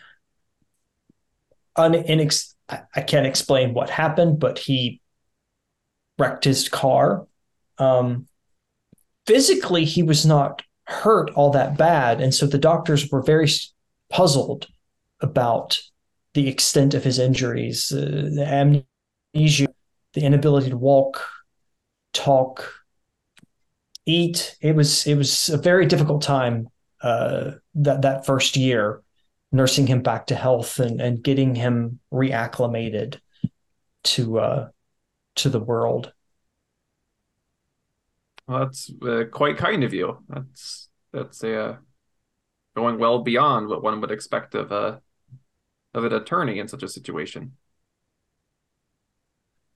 Un, 1.77 1.95
I, 2.69 2.81
I 2.95 3.01
can't 3.01 3.27
explain 3.27 3.73
what 3.73 3.89
happened, 3.89 4.39
but 4.39 4.59
he 4.59 5.01
wrecked 6.19 6.45
his 6.45 6.69
car. 6.69 7.27
Um, 7.79 8.27
physically, 9.27 9.87
he 9.87 10.03
was 10.03 10.27
not 10.27 10.63
hurt 10.85 11.31
all 11.31 11.51
that 11.53 11.79
bad, 11.79 12.21
and 12.21 12.35
so 12.35 12.47
the 12.47 12.59
doctors 12.59 13.09
were 13.11 13.23
very 13.23 13.49
puzzled 14.11 14.67
about 15.23 15.81
the 16.35 16.47
extent 16.49 16.93
of 16.93 17.05
his 17.05 17.19
injuries, 17.19 17.91
uh, 17.91 18.29
the 18.35 18.85
amnesia, 19.35 19.69
the 20.13 20.21
inability 20.21 20.71
to 20.71 20.77
walk, 20.77 21.25
talk 22.13 22.80
eat. 24.07 24.57
It 24.61 24.75
was 24.75 25.07
it 25.07 25.15
was 25.15 25.49
a 25.49 25.57
very 25.57 25.87
difficult 25.87 26.23
time 26.23 26.69
uh, 27.03 27.53
that 27.75 28.03
that 28.03 28.27
first 28.27 28.57
year, 28.57 29.03
nursing 29.53 29.87
him 29.87 30.03
back 30.03 30.27
to 30.27 30.35
health 30.35 30.79
and 30.79 31.01
and 31.01 31.23
getting 31.23 31.55
him 31.55 32.01
reacclimated 32.13 33.21
to 34.03 34.39
uh, 34.39 34.69
to 35.37 35.49
the 35.49 35.61
world. 35.61 36.13
Well, 38.47 38.61
that's 38.61 38.91
uh, 39.03 39.25
quite 39.31 39.57
kind 39.57 39.85
of 39.85 39.95
you. 39.95 40.19
That's 40.29 40.89
that's 41.13 41.45
uh, 41.45 41.77
going 42.75 42.99
well 42.99 43.23
beyond 43.23 43.69
what 43.69 43.83
one 43.83 44.01
would 44.01 44.11
expect 44.11 44.55
of 44.55 44.73
a 44.73 45.01
of 45.95 46.05
an 46.05 46.13
attorney 46.13 46.59
in 46.59 46.69
such 46.69 46.83
a 46.83 46.89
situation. 46.89 47.53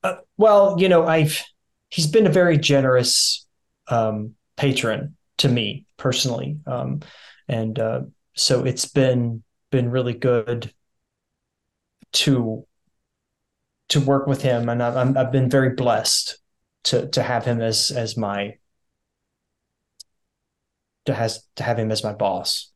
Uh, 0.03 0.16
well, 0.37 0.77
you 0.79 0.89
know, 0.89 1.07
I've 1.07 1.43
he's 1.89 2.07
been 2.07 2.27
a 2.27 2.31
very 2.31 2.59
generous 2.59 3.47
um, 3.89 4.35
patron 4.57 5.16
to 5.39 5.49
me 5.49 5.87
personally, 5.97 6.59
um, 6.66 7.01
and 7.49 7.78
uh, 7.78 8.03
so 8.35 8.64
it's 8.64 8.87
been 8.87 9.43
been 9.70 9.91
really 9.91 10.14
good 10.14 10.72
to 12.12 12.66
to 13.89 14.01
work 14.01 14.26
with 14.26 14.43
him, 14.43 14.68
and 14.68 14.82
I've, 14.82 15.16
I've 15.16 15.32
been 15.32 15.51
very 15.51 15.70
blessed 15.70 16.39
to 16.85 17.09
to 17.11 17.22
have 17.22 17.45
him 17.45 17.61
as 17.61 17.91
as 17.91 18.16
my 18.16 18.55
to 21.07 21.14
has 21.14 21.47
to 21.57 21.62
have 21.62 21.78
him 21.78 21.91
as 21.91 22.05
my 22.05 22.12
boss. 22.12 22.72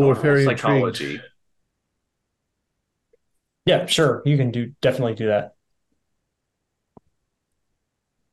Well, 0.00 0.08
we're 0.08 0.14
very 0.14 0.44
psychology. 0.44 1.04
intrigued. 1.04 1.24
Yeah, 3.64 3.86
sure. 3.86 4.22
You 4.24 4.36
can 4.36 4.50
do 4.50 4.72
definitely 4.80 5.14
do 5.14 5.26
that. 5.26 5.54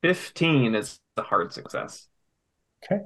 15 0.02 0.74
is 0.74 1.00
a 1.16 1.22
hard 1.22 1.52
success. 1.52 2.06
Okay. 2.84 3.02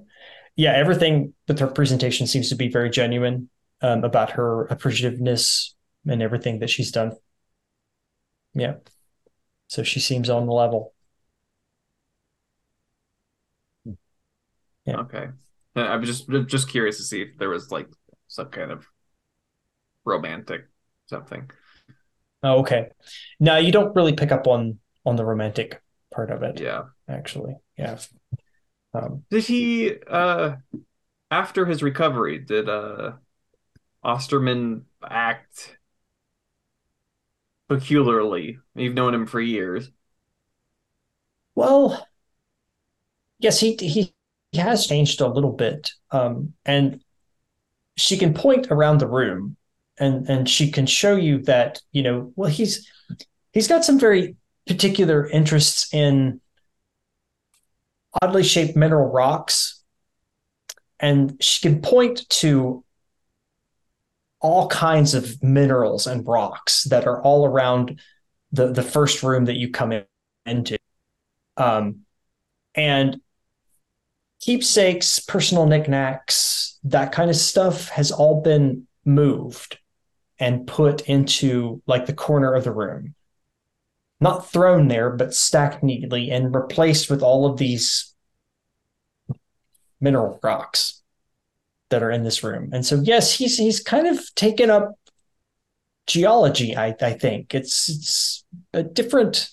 Yeah, 0.57 0.73
everything 0.73 1.35
with 1.47 1.61
her 1.61 1.69
presentation 1.69 2.27
seems 2.27 2.49
to 2.49 2.57
be 2.57 2.69
very 2.69 2.91
genuine 2.91 3.49
um, 3.81 4.03
about 4.03 4.31
her 4.33 4.67
appreciativeness 4.67 5.75
and 6.07 6.21
everything 6.21 6.59
that 6.59 6.69
she's 6.69 6.91
done. 6.91 7.13
Yeah. 8.55 8.75
So 9.69 9.83
she 9.85 10.01
seems 10.01 10.29
on 10.29 10.47
the 10.47 10.53
level. 10.53 10.95
Yeah. 14.85 14.97
Okay. 14.97 15.29
I 15.77 15.97
was 15.97 16.09
just 16.09 16.49
just 16.49 16.69
curious 16.69 16.97
to 16.97 17.05
see 17.05 17.23
if 17.23 17.39
there 17.39 17.51
was 17.51 17.71
like 17.71 17.89
some 18.29 18.49
kind 18.51 18.71
of 18.71 18.87
romantic 20.05 20.69
something. 21.07 21.51
Oh, 22.43 22.61
okay. 22.61 22.89
Now 23.41 23.57
you 23.57 23.73
don't 23.73 23.95
really 23.97 24.13
pick 24.15 24.33
up 24.33 24.47
on 24.47 24.79
on 25.05 25.17
the 25.17 25.25
romantic 25.25 25.83
part 26.15 26.31
of 26.31 26.43
it, 26.43 26.61
Yeah. 26.61 26.85
actually. 27.09 27.57
Yeah. 27.77 27.99
Um, 28.95 29.25
Did 29.31 29.45
he 29.45 29.95
uh 30.07 30.57
after 31.31 31.67
his 31.67 31.83
recovery, 31.83 32.39
did 32.39 32.69
uh 32.69 33.13
Osterman 34.03 34.87
act 35.03 35.79
peculiarly? 37.69 38.59
You've 38.75 38.95
known 38.95 39.15
him 39.15 39.27
for 39.27 39.41
years. 39.41 39.91
Well, 41.55 42.07
yes, 43.39 43.61
he 43.61 43.77
he 43.81 44.15
he 44.53 44.59
has 44.59 44.87
changed 44.87 45.21
a 45.21 45.29
little 45.29 45.53
bit, 45.53 45.91
um, 46.11 46.55
and 46.65 47.03
she 47.99 48.17
can 48.17 48.33
point 48.33 48.69
around 48.71 48.99
the 48.99 49.09
room, 49.09 49.57
and 49.99 50.29
and 50.29 50.49
she 50.49 50.71
can 50.71 50.87
show 50.87 51.17
you 51.17 51.43
that 51.43 51.81
you 51.93 52.03
know, 52.03 52.33
well, 52.37 52.51
he's 52.51 52.89
he's 53.53 53.69
got 53.69 53.85
some 53.85 53.99
very 53.99 54.37
particular 54.67 55.29
interests 55.29 55.93
in 55.93 56.41
oddly 58.23 58.45
shaped 58.45 58.77
mineral 58.77 59.11
rocks, 59.11 59.83
and 61.01 61.37
she 61.43 61.69
can 61.69 61.83
point 61.83 62.29
to 62.29 62.85
all 64.41 64.69
kinds 64.69 65.15
of 65.15 65.43
minerals 65.43 66.07
and 66.07 66.27
rocks 66.27 66.85
that 66.85 67.07
are 67.07 67.21
all 67.23 67.45
around 67.45 68.01
the 68.53 68.73
the 68.73 68.83
first 68.83 69.23
room 69.23 69.47
that 69.47 69.57
you 69.57 69.71
come 69.71 69.93
in, 69.93 70.05
into. 70.47 70.79
Um, 71.57 72.03
and 72.75 73.21
keepsakes, 74.41 75.19
personal 75.19 75.67
knickknacks, 75.67 76.79
that 76.85 77.13
kind 77.13 77.31
of 77.31 77.37
stuff 77.37 77.89
has 77.89 78.11
all 78.11 78.41
been 78.41 78.87
moved 79.05 79.79
and 80.39 80.67
put 80.67 81.03
into 81.03 81.83
like 81.87 82.07
the 82.07 82.13
corner 82.13 82.55
of 82.55 82.65
the 82.65 82.73
room. 82.73 83.15
Not 84.21 84.51
thrown 84.51 84.89
there, 84.89 85.11
but 85.11 85.35
stacked 85.35 85.83
neatly 85.83 86.31
and 86.31 86.55
replaced 86.55 87.09
with 87.11 87.23
all 87.23 87.47
of 87.47 87.57
these 87.57 88.15
mineral 90.01 90.39
rocks 90.43 91.03
that 91.91 92.03
are 92.03 92.11
in 92.11 92.25
this 92.25 92.43
room. 92.43 92.71
And 92.73 92.85
so 92.85 93.01
yes, 93.03 93.33
he's 93.33 93.59
he's 93.59 93.81
kind 93.81 94.07
of 94.07 94.35
taken 94.35 94.71
up 94.71 94.99
geology, 96.07 96.77
I, 96.77 96.95
I 97.01 97.13
think. 97.13 97.55
It's 97.55 97.89
it's 97.89 98.45
a 98.73 98.83
different 98.83 99.49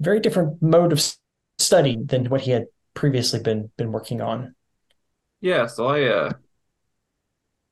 very 0.00 0.20
different 0.20 0.60
mode 0.60 0.92
of 0.92 1.02
study 1.58 1.96
than 2.04 2.26
what 2.26 2.42
he 2.42 2.50
had 2.50 2.66
previously 2.96 3.38
been 3.38 3.70
been 3.76 3.92
working 3.92 4.20
on. 4.20 4.56
Yeah, 5.40 5.66
so 5.66 5.86
I 5.86 6.04
uh 6.06 6.32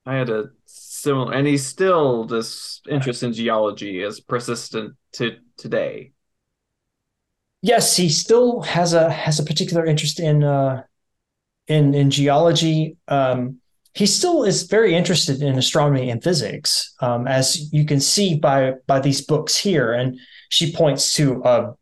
I 0.06 0.14
had 0.14 0.30
a 0.30 0.50
similar 0.66 1.32
and 1.32 1.46
he's 1.46 1.66
still 1.66 2.24
this 2.26 2.80
interest 2.88 3.24
in 3.24 3.32
geology 3.32 4.02
is 4.02 4.20
persistent 4.20 4.94
to 5.14 5.38
today. 5.56 6.12
Yes, 7.62 7.96
he 7.96 8.08
still 8.08 8.60
has 8.62 8.92
a 8.92 9.10
has 9.10 9.40
a 9.40 9.44
particular 9.44 9.84
interest 9.84 10.20
in 10.20 10.44
uh 10.44 10.84
in 11.66 11.94
in 11.94 12.10
geology. 12.10 12.96
Um 13.08 13.60
he 13.94 14.06
still 14.06 14.42
is 14.42 14.64
very 14.64 14.94
interested 14.94 15.40
in 15.40 15.56
astronomy 15.56 16.10
and 16.10 16.22
physics, 16.22 16.94
um, 17.00 17.28
as 17.28 17.72
you 17.72 17.86
can 17.86 18.00
see 18.00 18.34
by 18.34 18.74
by 18.86 19.00
these 19.00 19.24
books 19.24 19.56
here. 19.56 19.92
And 19.92 20.18
she 20.48 20.72
points 20.72 21.14
to 21.14 21.42
uh, 21.44 21.72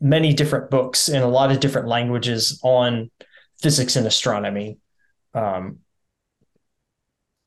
many 0.00 0.32
different 0.32 0.70
books 0.70 1.08
in 1.08 1.22
a 1.22 1.28
lot 1.28 1.52
of 1.52 1.60
different 1.60 1.88
languages 1.88 2.58
on 2.62 3.10
physics 3.60 3.96
and 3.96 4.06
astronomy. 4.06 4.78
Um, 5.34 5.80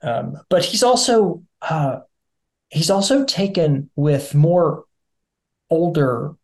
um, 0.01 0.37
but 0.49 0.63
he's 0.63 0.83
also 0.83 1.43
uh, 1.61 1.99
he's 2.69 2.89
also 2.89 3.25
taken 3.25 3.89
with 3.95 4.35
more 4.35 4.83
older 5.69 6.35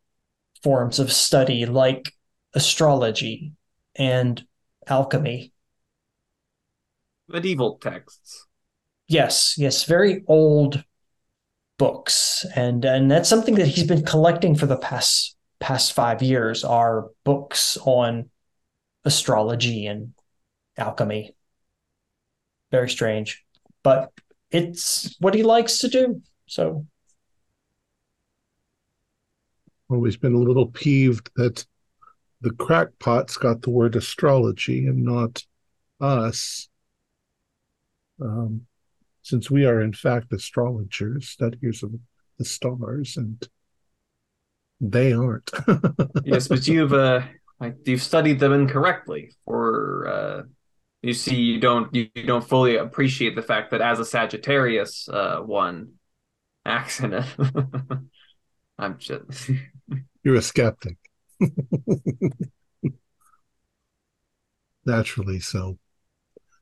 forms 0.63 0.99
of 0.99 1.11
study 1.11 1.65
like 1.65 2.13
astrology 2.53 3.53
and 3.95 4.43
alchemy. 4.87 5.53
Medieval 7.27 7.77
texts. 7.77 8.47
Yes, 9.07 9.55
yes, 9.57 9.83
very 9.83 10.23
old 10.27 10.83
books, 11.77 12.45
and 12.55 12.85
and 12.85 13.09
that's 13.11 13.29
something 13.29 13.55
that 13.55 13.67
he's 13.67 13.85
been 13.85 14.05
collecting 14.05 14.55
for 14.55 14.65
the 14.65 14.77
past 14.77 15.35
past 15.59 15.93
five 15.93 16.21
years. 16.21 16.63
Are 16.63 17.07
books 17.23 17.77
on 17.83 18.29
astrology 19.05 19.85
and 19.85 20.13
alchemy. 20.77 21.35
Very 22.71 22.89
strange, 22.89 23.43
but 23.83 24.11
it's 24.51 25.15
what 25.19 25.33
he 25.33 25.43
likes 25.43 25.79
to 25.79 25.87
do. 25.87 26.21
So 26.47 26.85
Always 29.89 30.17
been 30.17 30.35
a 30.35 30.39
little 30.39 30.67
peeved 30.67 31.31
that 31.35 31.65
the 32.41 32.51
crackpots 32.51 33.37
got 33.37 33.63
the 33.63 33.71
word 33.71 33.95
astrology 33.95 34.85
and 34.85 35.03
not 35.03 35.43
us. 35.99 36.69
Um, 38.21 38.67
since 39.23 39.49
we 39.49 39.65
are 39.65 39.81
in 39.81 39.93
fact 39.93 40.31
astrologers, 40.31 41.29
studiers 41.29 41.81
of 41.81 41.95
the 42.37 42.45
stars, 42.45 43.17
and 43.17 43.47
they 44.81 45.13
aren't. 45.13 45.49
Yes, 46.25 46.47
but 46.47 46.67
you've 46.67 46.93
uh 46.93 47.21
like 47.59 47.75
you've 47.85 48.03
studied 48.03 48.39
them 48.39 48.53
incorrectly 48.53 49.31
or 49.45 50.07
uh 50.07 50.41
you 51.01 51.13
see 51.13 51.35
you 51.35 51.59
don't 51.59 51.93
you, 51.93 52.07
you 52.15 52.23
don't 52.23 52.47
fully 52.47 52.75
appreciate 52.75 53.35
the 53.35 53.41
fact 53.41 53.71
that 53.71 53.81
as 53.81 53.99
a 53.99 54.05
Sagittarius 54.05 55.07
uh 55.09 55.39
one 55.39 55.93
acts 56.65 56.99
in 56.99 57.13
a 57.13 57.25
I'm 58.77 58.97
just 58.97 59.49
You're 60.23 60.35
a 60.35 60.41
skeptic. 60.41 60.97
Naturally 64.85 65.39
so. 65.39 65.77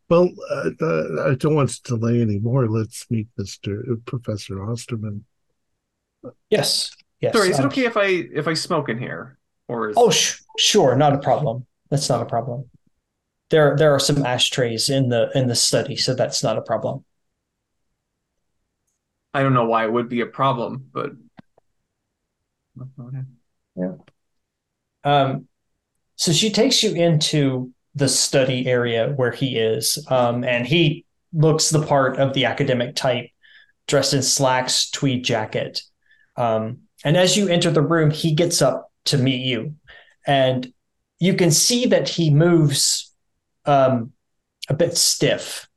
Well, 0.10 0.30
uh, 0.50 0.70
uh, 0.80 1.32
I 1.32 1.36
don't 1.36 1.56
want 1.56 1.70
to 1.70 1.82
delay 1.84 2.22
anymore. 2.22 2.68
Let's 2.70 3.10
meet 3.10 3.28
Mr. 3.38 4.04
Professor 4.06 4.64
Osterman. 4.64 5.26
yes, 6.50 6.96
yes. 7.22 7.34
Sorry, 7.34 7.50
is 7.50 7.60
it 7.60 7.64
um, 7.64 7.68
okay 7.68 7.86
if 7.86 7.98
I 7.98 8.06
if 8.06 8.48
I 8.48 8.54
smoke 8.54 8.90
in 8.90 8.98
here? 8.98 9.38
Or 9.68 9.90
is 9.90 9.98
Oh, 9.98 10.10
sh- 10.10 10.40
sure, 10.58 10.96
not 10.96 11.14
a 11.14 11.20
problem. 11.20 11.66
That's 11.90 12.10
not 12.10 12.22
a 12.22 12.26
problem. 12.26 12.70
There, 13.50 13.78
there 13.78 13.94
are 13.94 14.00
some 14.00 14.26
ashtrays 14.26 14.90
in 14.90 15.10
the 15.10 15.30
in 15.36 15.48
the 15.48 15.56
study, 15.56 15.96
so 15.96 16.14
that's 16.14 16.44
not 16.44 16.58
a 16.58 16.62
problem. 16.62 17.06
I 19.34 19.44
don't 19.44 19.54
know 19.54 19.66
why 19.66 19.86
it 19.86 19.92
would 19.92 20.10
be 20.10 20.22
a 20.22 20.26
problem, 20.26 20.90
but 20.92 21.12
yeah. 23.76 23.94
Um, 25.04 25.48
so 26.16 26.32
she 26.32 26.50
takes 26.50 26.84
you 26.84 26.94
into 26.94 27.72
the 27.96 28.10
study 28.10 28.68
area 28.68 29.14
where 29.16 29.32
he 29.32 29.58
is, 29.58 30.04
um, 30.10 30.44
and 30.44 30.66
he 30.66 31.06
looks 31.34 31.70
the 31.70 31.86
part 31.86 32.18
of 32.18 32.34
the 32.34 32.46
academic 32.46 32.96
type, 32.96 33.30
dressed 33.88 34.14
in 34.14 34.24
slacks, 34.24 34.90
tweed 34.90 35.24
jacket. 35.24 35.82
Um, 36.36 36.87
and 37.04 37.18
as 37.18 37.38
you 37.38 37.48
enter 37.48 37.72
the 37.72 37.82
room, 37.82 38.12
he 38.12 38.34
gets 38.34 38.62
up 38.62 38.92
to 39.06 39.18
meet 39.18 39.46
you, 39.46 39.76
and 40.26 40.72
you 41.20 41.34
can 41.34 41.52
see 41.52 41.88
that 41.88 42.10
he 42.10 42.30
moves 42.30 43.14
um, 43.66 44.12
a 44.70 44.74
bit 44.74 44.98
stiff. 44.98 45.68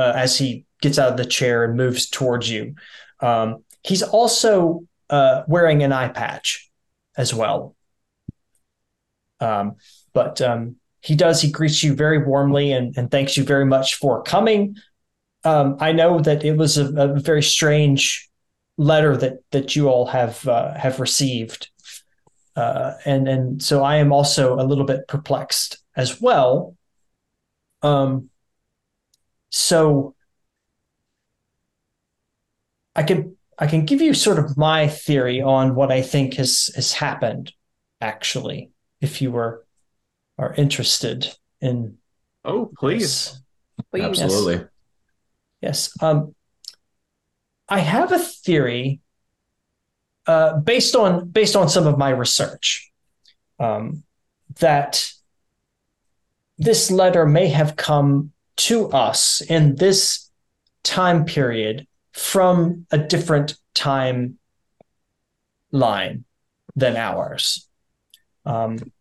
uh, 0.00 0.12
as 0.16 0.38
he 0.38 0.64
gets 0.80 0.98
out 0.98 1.10
of 1.10 1.16
the 1.18 1.26
chair 1.26 1.62
and 1.64 1.76
moves 1.76 2.08
towards 2.08 2.48
you. 2.48 2.74
Um, 3.20 3.64
he's 3.84 4.02
also 4.02 4.86
uh, 5.10 5.42
wearing 5.46 5.82
an 5.82 5.92
eye 5.92 6.08
patch 6.08 6.70
as 7.18 7.34
well. 7.34 7.76
Um, 9.40 9.76
but 10.14 10.40
um, 10.40 10.76
he 11.02 11.16
does, 11.16 11.42
he 11.42 11.50
greets 11.50 11.82
you 11.82 11.94
very 11.94 12.24
warmly 12.24 12.72
and, 12.72 12.96
and 12.96 13.10
thanks 13.10 13.36
you 13.36 13.44
very 13.44 13.66
much 13.66 13.96
for 13.96 14.22
coming. 14.22 14.76
Um, 15.44 15.76
I 15.80 15.92
know 15.92 16.20
that 16.20 16.44
it 16.44 16.56
was 16.56 16.78
a, 16.78 16.86
a, 16.94 17.20
very 17.20 17.42
strange 17.42 18.29
letter 18.80 19.14
that 19.16 19.38
that 19.50 19.76
you 19.76 19.88
all 19.88 20.06
have 20.06 20.46
uh, 20.48 20.74
have 20.74 21.00
received, 21.00 21.70
uh, 22.56 22.94
and 23.04 23.28
and 23.28 23.62
so 23.62 23.84
I 23.84 23.96
am 23.96 24.12
also 24.12 24.54
a 24.54 24.64
little 24.64 24.84
bit 24.84 25.06
perplexed 25.06 25.78
as 25.94 26.20
well. 26.20 26.76
Um, 27.82 28.30
so 29.50 30.14
I 32.96 33.02
can 33.02 33.36
I 33.58 33.66
can 33.66 33.84
give 33.84 34.00
you 34.00 34.14
sort 34.14 34.38
of 34.38 34.56
my 34.56 34.88
theory 34.88 35.42
on 35.42 35.74
what 35.74 35.92
I 35.92 36.00
think 36.00 36.34
has 36.34 36.70
has 36.74 36.92
happened, 36.92 37.52
actually, 38.00 38.70
if 39.00 39.20
you 39.20 39.30
were 39.30 39.66
are 40.38 40.54
interested 40.54 41.36
in. 41.60 41.98
Oh, 42.44 42.70
please. 42.78 43.38
Please. 43.90 44.04
Absolutely. 44.04 44.66
Yes. 45.60 45.90
yes. 45.92 46.02
Um, 46.02 46.34
I 47.70 47.78
have 47.78 48.12
a 48.12 48.18
theory 48.18 49.00
uh, 50.26 50.58
based 50.58 50.96
on 50.96 51.28
based 51.28 51.56
on 51.56 51.68
some 51.68 51.86
of 51.86 51.96
my 51.96 52.10
research 52.10 52.90
um, 53.58 54.02
that 54.58 55.10
this 56.58 56.90
letter 56.90 57.24
may 57.24 57.48
have 57.48 57.76
come 57.76 58.32
to 58.56 58.90
us 58.90 59.40
in 59.40 59.76
this 59.76 60.30
time 60.82 61.24
period 61.24 61.86
from 62.12 62.86
a 62.90 62.98
different 62.98 63.56
time 63.72 64.38
line 65.72 66.24
than 66.76 66.96
ours. 66.96 67.68
Um, 68.44 68.92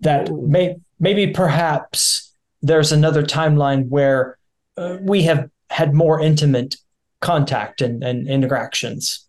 that 0.00 0.30
may 0.32 0.76
maybe 1.00 1.28
perhaps 1.28 2.32
there's 2.62 2.92
another 2.92 3.22
timeline 3.22 3.88
where 3.88 4.38
uh, 4.76 4.98
we 5.00 5.22
have 5.22 5.50
had 5.70 5.94
more 5.94 6.20
intimate 6.20 6.76
contact 7.20 7.80
and, 7.80 8.02
and 8.02 8.28
interactions. 8.28 9.26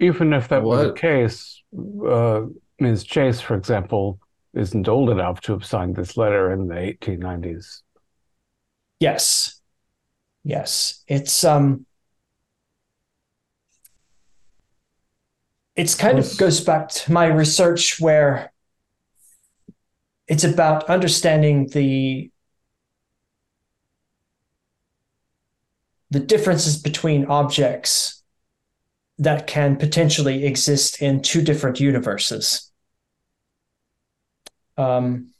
Even 0.00 0.32
if 0.32 0.48
that 0.48 0.62
was 0.62 0.88
the 0.88 0.92
case, 0.92 1.62
uh, 2.06 2.42
Ms. 2.80 3.04
Chase, 3.04 3.40
for 3.40 3.54
example, 3.54 4.18
isn't 4.52 4.88
old 4.88 5.10
enough 5.10 5.40
to 5.42 5.52
have 5.52 5.64
signed 5.64 5.96
this 5.96 6.16
letter 6.16 6.52
in 6.52 6.68
the 6.68 6.74
1890s. 6.74 7.82
Yes. 9.00 9.60
Yes. 10.44 11.02
It's 11.08 11.42
um 11.44 11.86
it's 15.76 15.94
kind 15.94 16.18
Yes. 16.18 16.32
of 16.32 16.38
goes 16.38 16.60
back 16.60 16.88
to 16.90 17.12
my 17.12 17.26
research 17.26 17.98
where 18.00 18.52
it's 20.28 20.44
about 20.44 20.84
understanding 20.88 21.68
the 21.68 22.30
the 26.10 26.20
differences 26.20 26.76
between 26.80 27.26
objects 27.26 28.22
that 29.18 29.46
can 29.46 29.76
potentially 29.76 30.44
exist 30.44 31.00
in 31.00 31.22
two 31.22 31.42
different 31.42 31.80
universes. 31.80 32.70
Um, 34.76 35.32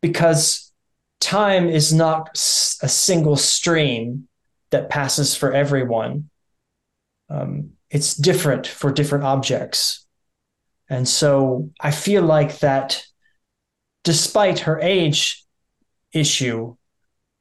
because 0.00 0.72
time 1.20 1.68
is 1.68 1.92
not 1.92 2.30
a 2.34 2.88
single 2.88 3.36
stream 3.36 4.28
that 4.70 4.88
passes 4.90 5.34
for 5.34 5.52
everyone. 5.52 6.30
Um, 7.28 7.72
it's 7.90 8.14
different 8.14 8.66
for 8.66 8.92
different 8.92 9.24
objects. 9.24 10.06
And 10.88 11.08
so 11.08 11.70
I 11.80 11.90
feel 11.90 12.22
like 12.22 12.58
that 12.58 13.04
despite 14.04 14.60
her 14.60 14.80
age 14.80 15.44
issue, 16.12 16.76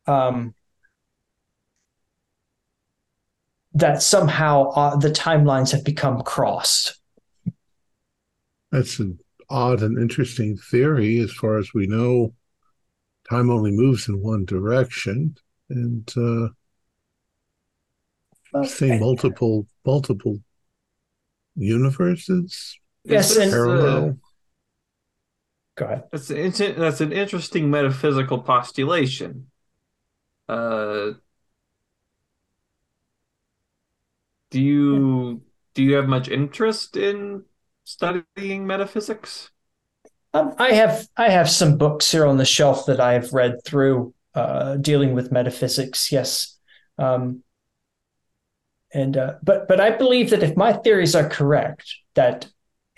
um, 0.08 0.54
that 3.74 4.02
somehow 4.02 4.70
uh, 4.72 4.96
the 4.96 5.10
timelines 5.10 5.72
have 5.72 5.84
become 5.84 6.22
crossed. 6.22 7.00
That's 8.72 9.00
an 9.00 9.20
odd 9.50 9.82
and 9.82 9.98
interesting 9.98 10.58
theory. 10.58 11.20
As 11.20 11.32
far 11.32 11.58
as 11.58 11.74
we 11.74 11.88
know, 11.88 12.34
time 13.30 13.50
only 13.50 13.72
moves 13.72 14.08
in 14.08 14.22
one 14.22 14.46
direction, 14.46 15.36
and 15.70 16.12
uh, 18.56 18.64
say 18.66 19.00
multiple 19.00 19.68
multiple 19.86 20.40
universes 21.56 22.78
Yes, 23.04 23.32
Is 23.32 23.38
this, 23.38 23.46
and- 23.46 23.54
uh, 23.54 23.56
parallel. 23.56 24.18
Go 25.76 25.86
ahead. 25.86 26.04
That's 26.12 26.30
it's, 26.30 26.58
that's 26.60 27.02
an 27.02 27.12
interesting 27.14 27.72
metaphysical 27.72 28.40
postulation. 28.40 29.48
Uh, 30.48 31.14
do 34.52 34.62
you 34.62 35.42
do 35.74 35.82
you 35.82 35.96
have 35.96 36.08
much 36.08 36.28
interest 36.28 36.98
in 36.98 37.44
studying 37.86 38.68
metaphysics? 38.68 39.50
Um, 40.34 40.54
I 40.60 40.74
have 40.74 41.08
I 41.18 41.30
have 41.30 41.50
some 41.50 41.78
books 41.78 42.12
here 42.12 42.26
on 42.26 42.38
the 42.38 42.46
shelf 42.46 42.86
that 42.86 43.00
I 43.00 43.14
have 43.14 43.34
read 43.34 43.64
through 43.66 44.14
uh, 44.36 44.76
dealing 44.76 45.14
with 45.14 45.32
metaphysics. 45.32 46.12
Yes, 46.12 46.58
um, 46.98 47.44
and 48.94 49.18
uh, 49.18 49.36
but 49.42 49.68
but 49.68 49.80
I 49.80 49.90
believe 49.92 50.30
that 50.30 50.44
if 50.44 50.56
my 50.56 50.74
theories 50.74 51.16
are 51.16 51.28
correct, 51.28 51.96
that 52.14 52.48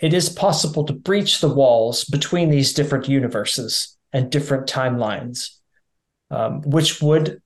it 0.00 0.12
is 0.12 0.28
possible 0.28 0.84
to 0.84 0.92
breach 0.92 1.40
the 1.40 1.52
walls 1.52 2.04
between 2.04 2.50
these 2.50 2.72
different 2.72 3.08
universes 3.08 3.96
and 4.12 4.30
different 4.30 4.68
timelines, 4.68 5.58
um, 6.30 6.62
which 6.62 7.00
would 7.00 7.40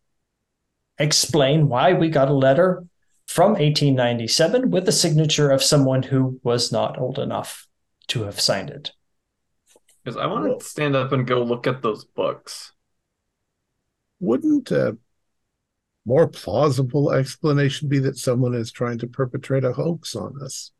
explain 0.98 1.68
why 1.68 1.92
we 1.92 2.08
got 2.08 2.28
a 2.28 2.34
letter 2.34 2.84
from 3.28 3.50
1897 3.52 4.70
with 4.70 4.86
the 4.86 4.90
signature 4.90 5.50
of 5.50 5.62
someone 5.62 6.02
who 6.02 6.40
was 6.42 6.72
not 6.72 6.98
old 6.98 7.18
enough 7.18 7.68
to 8.08 8.24
have 8.24 8.40
signed 8.40 8.70
it. 8.70 8.90
Because 10.02 10.16
I 10.16 10.26
want 10.26 10.58
to 10.58 10.64
stand 10.64 10.96
up 10.96 11.12
and 11.12 11.26
go 11.26 11.42
look 11.42 11.66
at 11.66 11.82
those 11.82 12.06
books. 12.06 12.72
Wouldn't 14.18 14.70
a 14.70 14.96
more 16.06 16.26
plausible 16.26 17.12
explanation 17.12 17.88
be 17.88 17.98
that 17.98 18.16
someone 18.16 18.54
is 18.54 18.72
trying 18.72 18.98
to 18.98 19.06
perpetrate 19.06 19.62
a 19.62 19.74
hoax 19.74 20.16
on 20.16 20.42
us? 20.42 20.72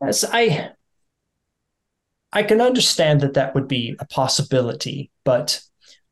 Yes, 0.00 0.24
I 0.24 0.70
I 2.32 2.44
can 2.44 2.60
understand 2.60 3.20
that 3.22 3.34
that 3.34 3.54
would 3.56 3.66
be 3.66 3.96
a 3.98 4.06
possibility, 4.06 5.10
but 5.24 5.60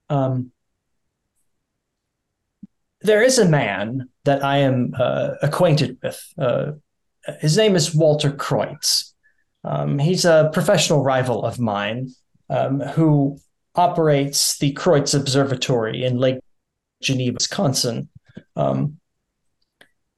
um, 0.09 0.51
there 3.03 3.23
is 3.23 3.39
a 3.39 3.49
man 3.49 4.09
that 4.25 4.45
I 4.45 4.59
am 4.59 4.95
uh, 4.99 5.33
acquainted 5.43 5.99
with. 6.03 6.23
Uh, 6.39 6.73
his 7.41 7.57
name 7.57 7.77
is 7.77 7.95
Walter 7.95 8.31
Kreutz. 8.31 9.13
Um, 9.65 9.99
he's 9.99 10.25
a 10.25 10.51
professional 10.53 11.03
rival 11.03 11.45
of 11.45 11.59
mine 11.59 12.11
um, 12.49 12.81
who 12.81 13.39
operates 13.75 14.59
the 14.59 14.73
Kreutz 14.75 15.19
Observatory 15.19 16.05
in 16.05 16.19
Lake 16.19 16.41
Geneva, 17.03 17.35
Wisconsin. 17.35 18.09
Um, 18.57 18.99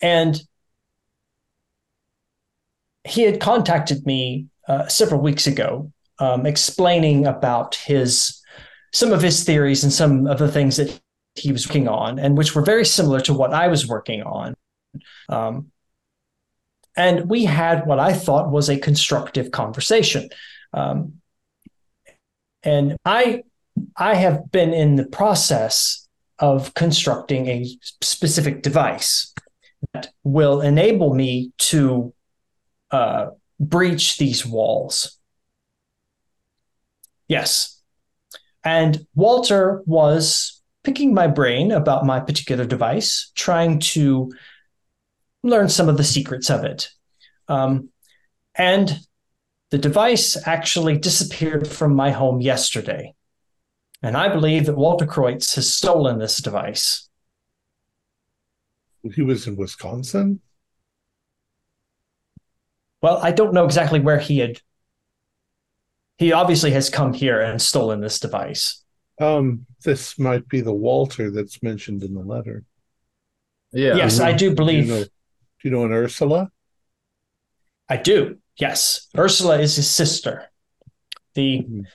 and 0.01 0.41
he 3.05 3.23
had 3.23 3.41
contacted 3.41 4.07
me 4.07 4.47
uh, 4.69 4.87
several 4.89 5.21
weeks 5.21 5.47
ago, 5.47 5.93
um, 6.19 6.47
explaining 6.47 7.27
about 7.27 7.75
his 7.75 8.41
some 8.93 9.13
of 9.13 9.23
his 9.23 9.45
theories 9.45 9.83
and 9.83 9.93
some 9.93 10.27
of 10.27 10.39
the 10.39 10.51
things 10.53 10.77
that 10.77 11.01
he 11.35 11.53
was 11.53 11.67
working 11.67 11.89
on, 11.89 12.19
and 12.19 12.37
which 12.37 12.55
were 12.55 12.63
very 12.63 12.85
similar 12.85 13.21
to 13.21 13.35
what 13.35 13.53
I 13.53 13.69
was 13.69 13.87
working 13.87 14.23
on. 14.23 14.55
Um, 15.29 15.73
and 16.97 17.31
we 17.31 17.45
had 17.45 17.87
what 17.87 17.99
I 17.99 18.13
thought 18.13 18.51
was 18.51 18.69
a 18.69 18.79
constructive 18.79 19.51
conversation. 19.51 20.29
Um, 20.75 21.15
and 22.63 22.97
I, 23.05 23.45
I 23.97 24.15
have 24.15 24.51
been 24.53 24.75
in 24.75 24.97
the 24.97 25.07
process 25.07 26.07
of 26.39 26.75
constructing 26.75 27.49
a 27.49 27.67
specific 28.03 28.63
device 28.63 29.33
that 29.95 30.13
will 30.23 30.61
enable 30.61 31.15
me 31.15 31.53
to 31.59 32.13
uh, 32.91 33.31
breach 33.59 34.19
these 34.19 34.45
walls. 34.45 35.19
Yes. 37.29 37.81
And 38.65 39.07
Walter 39.15 39.83
was 39.87 40.62
picking 40.85 41.15
my 41.15 41.27
brain 41.27 41.71
about 41.71 42.07
my 42.07 42.21
particular 42.21 42.65
device, 42.65 43.31
trying 43.35 43.79
to 43.79 44.33
learn 45.43 45.69
some 45.69 45.89
of 45.89 45.97
the 45.97 46.05
secrets 46.05 46.51
of 46.51 46.65
it. 46.65 46.89
Um, 47.49 47.91
and 48.55 48.99
the 49.71 49.79
device 49.79 50.37
actually 50.47 50.99
disappeared 50.99 51.67
from 51.67 51.95
my 51.95 52.11
home 52.11 52.41
yesterday. 52.41 53.15
And 54.03 54.17
I 54.17 54.29
believe 54.29 54.67
that 54.67 54.77
Walter 54.77 55.07
Kreutz 55.07 55.55
has 55.55 55.73
stolen 55.73 56.19
this 56.19 56.39
device. 56.39 57.09
He 59.15 59.23
was 59.23 59.47
in 59.47 59.57
Wisconsin. 59.57 60.41
Well, 63.01 63.19
I 63.19 63.33
don't 63.33 63.55
know 63.55 63.65
exactly 63.65 64.01
where 64.01 64.19
he 64.19 64.39
had. 64.39 64.61
He 66.19 66.33
obviously 66.33 66.71
has 66.73 66.89
come 66.91 67.13
here 67.13 67.41
and 67.41 67.61
stolen 67.61 68.01
this 68.01 68.21
device. 68.21 68.82
Um, 69.23 69.67
this 69.85 70.19
might 70.19 70.49
be 70.49 70.61
the 70.61 70.73
Walter 70.73 71.31
that's 71.31 71.63
mentioned 71.63 72.03
in 72.03 72.15
the 72.15 72.21
letter. 72.21 72.65
Yeah. 73.73 73.95
yes, 73.97 74.21
I 74.21 74.33
do 74.33 74.51
Do 74.51 74.55
believe. 74.57 74.87
you 74.87 74.93
know, 74.93 75.05
do 75.05 75.11
you 75.63 75.71
know 75.71 75.85
an 75.85 75.93
Ursula? 75.93 76.51
I 77.89 77.97
do. 77.97 78.39
Yes, 78.57 79.09
Ursula 79.17 79.59
is 79.61 79.77
his 79.77 79.89
sister, 79.89 80.51
the 81.35 81.61
Mhm. 81.63 81.87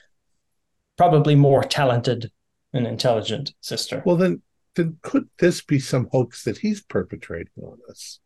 probably 0.98 1.36
more 1.36 1.64
talented 1.64 2.32
and 2.74 2.88
intelligent 2.88 3.54
sister. 3.62 4.02
Well, 4.06 4.16
then, 4.16 4.42
then 4.76 4.98
could 5.02 5.30
this 5.40 5.62
be 5.62 5.80
some 5.80 6.08
hoax 6.12 6.44
that 6.46 6.60
he's 6.60 6.82
perpetrating 6.82 7.52
on 7.62 7.80
us? 7.90 8.20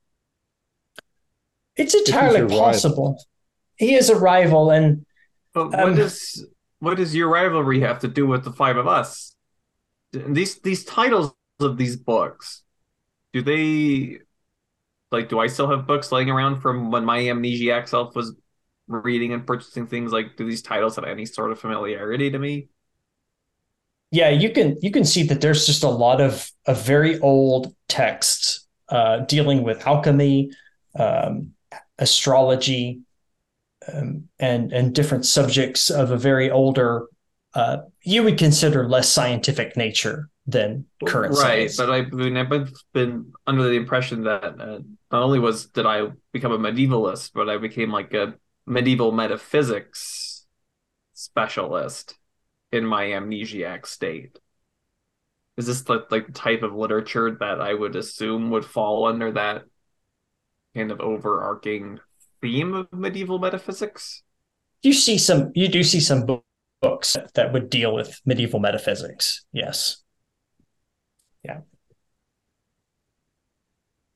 it's 1.78 1.96
entirely 1.96 2.40
your 2.40 2.48
rival. 2.48 2.60
possible. 2.60 3.24
He 3.78 3.96
is 3.96 4.10
a 4.10 4.16
rival, 4.16 4.70
and 4.72 5.06
But 5.54 5.70
what 5.72 5.80
Um, 5.80 5.96
does 5.96 6.46
what 6.82 6.98
does 6.98 7.16
your 7.16 7.30
rivalry 7.30 7.82
have 7.82 8.00
to 8.02 8.10
do 8.10 8.28
with 8.28 8.44
the 8.44 8.52
five 8.52 8.78
of 8.78 8.88
us? 8.88 9.36
These 10.14 10.60
these 10.62 10.84
titles 10.86 11.34
of 11.62 11.78
these 11.78 11.96
books, 11.96 12.64
do 13.34 13.42
they 13.42 14.20
like? 15.12 15.30
Do 15.30 15.40
I 15.40 15.48
still 15.48 15.70
have 15.70 15.88
books 15.88 16.12
laying 16.12 16.30
around 16.30 16.62
from 16.62 16.92
when 16.92 17.06
my 17.06 17.20
amnesiac 17.20 17.88
self 17.88 18.16
was 18.16 18.36
reading 18.88 19.34
and 19.34 19.48
purchasing 19.48 19.88
things? 19.88 20.12
Like, 20.12 20.38
do 20.38 20.46
these 20.46 20.62
titles 20.64 20.98
have 20.98 21.06
any 21.06 21.26
sort 21.26 21.52
of 21.52 21.60
familiarity 21.60 22.32
to 22.32 22.40
me? 22.40 22.70
yeah, 24.12 24.30
you 24.30 24.52
can 24.52 24.78
you 24.82 24.92
can 24.92 25.06
see 25.06 25.24
that 25.24 25.42
there's 25.42 25.66
just 25.66 25.84
a 25.84 25.90
lot 25.90 26.20
of 26.22 26.52
of 26.66 26.86
very 26.86 27.18
old 27.20 27.74
texts 27.88 28.68
uh, 28.90 29.20
dealing 29.20 29.64
with 29.64 29.88
alchemy, 29.88 30.52
um, 30.96 31.54
astrology, 31.98 33.02
um, 33.92 34.28
and 34.40 34.72
and 34.72 34.94
different 34.94 35.26
subjects 35.26 35.90
of 35.90 36.12
a 36.12 36.18
very 36.18 36.50
older. 36.50 37.08
Uh, 37.54 37.78
you 38.04 38.24
would 38.24 38.38
consider 38.38 38.88
less 38.88 39.10
scientific 39.10 39.76
nature 39.76 40.30
than 40.48 40.86
current 41.06 41.34
right? 41.34 41.70
science. 41.70 41.78
But 41.78 41.92
I 41.92 42.04
mean, 42.04 42.38
I've 42.38 42.50
been, 42.50 42.72
been 42.94 43.34
under 43.46 43.64
the 43.64 43.76
impression 43.76 44.24
that 44.24 44.44
uh, 44.44 44.80
not 45.12 45.24
only 45.24 45.40
was 45.40 45.68
did 45.68 45.86
I 45.86 46.08
become 46.32 46.52
a 46.52 46.58
medievalist, 46.58 47.32
but 47.34 47.50
I 47.50 47.58
became 47.58 47.92
like 47.92 48.14
a 48.14 48.36
medieval 48.66 49.12
metaphysics 49.12 50.46
specialist 51.14 52.16
in 52.72 52.86
my 52.86 53.06
amnesiac 53.06 53.86
state. 53.86 54.40
Is 55.58 55.68
this 55.68 55.82
the 55.82 56.06
like 56.10 56.28
the 56.28 56.34
type 56.34 56.64
of 56.64 56.74
literature 56.74 57.38
that 57.40 57.62
I 57.62 57.74
would 57.74 57.96
assume 57.96 58.52
would 58.52 58.66
fall 58.66 59.06
under 59.06 59.34
that 59.34 59.64
kind 60.76 60.92
of 60.92 61.02
overarching 61.02 62.00
theme 62.42 62.74
of 62.74 62.92
medieval 62.92 63.40
metaphysics? 63.40 64.24
you 64.84 64.94
see 64.94 65.18
some 65.18 65.52
you 65.54 65.68
do 65.68 65.84
see 65.84 66.00
some 66.00 66.26
bo- 66.26 66.44
books 66.82 67.16
that 67.36 67.54
would 67.54 67.70
deal 67.70 67.94
with 67.94 68.20
medieval 68.26 68.60
metaphysics 68.60 69.46
yes 69.54 69.98
Yeah. 71.44 71.62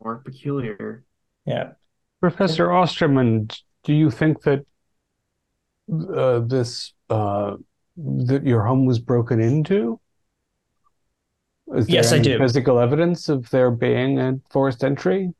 More 0.03 0.17
peculiar? 0.17 1.03
yeah 1.45 1.73
Professor 2.21 2.71
Osterman, 2.71 3.49
do 3.83 3.93
you 3.93 4.09
think 4.09 4.41
that 4.43 4.65
uh, 5.91 6.39
this 6.39 6.93
uh, 7.09 7.55
that 7.97 8.43
your 8.43 8.63
home 8.65 8.85
was 8.85 8.97
broken 8.99 9.39
into? 9.39 9.99
Is 11.75 11.85
there 11.87 11.95
Yes, 11.95 12.11
I 12.11 12.15
any 12.15 12.23
do. 12.23 12.37
Physical 12.39 12.79
evidence 12.79 13.29
of 13.29 13.49
there 13.51 13.69
being 13.69 14.19
a 14.19 14.39
forced 14.49 14.83
entry? 14.83 15.33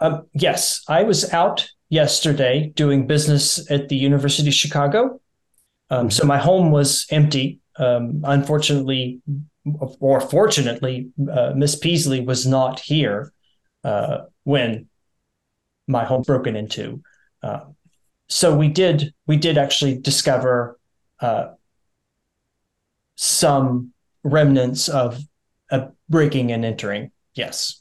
Um, 0.00 0.26
yes 0.32 0.84
i 0.88 1.02
was 1.02 1.32
out 1.32 1.68
yesterday 1.88 2.72
doing 2.74 3.06
business 3.06 3.70
at 3.70 3.88
the 3.88 3.96
university 3.96 4.48
of 4.48 4.54
chicago. 4.54 5.20
Um, 5.90 6.10
so 6.10 6.26
my 6.26 6.38
home 6.38 6.70
was 6.70 7.06
empty. 7.10 7.60
Um, 7.78 8.22
unfortunately 8.24 9.22
or 10.00 10.20
fortunately 10.20 11.10
uh, 11.30 11.52
miss 11.54 11.76
peasley 11.76 12.20
was 12.20 12.44
not 12.44 12.80
here 12.80 13.32
uh, 13.84 14.22
when 14.42 14.88
my 15.86 16.04
home 16.04 16.22
broken 16.22 16.56
into. 16.56 17.00
Uh, 17.40 17.60
so 18.28 18.54
we 18.56 18.68
did 18.68 19.14
we 19.26 19.36
did 19.36 19.56
actually 19.56 19.96
discover 19.96 20.78
uh, 21.20 21.50
some 23.14 23.92
remnants 24.24 24.88
of 24.88 25.20
a 25.70 25.88
breaking 26.08 26.50
and 26.50 26.64
entering. 26.64 27.12
Yes 27.34 27.80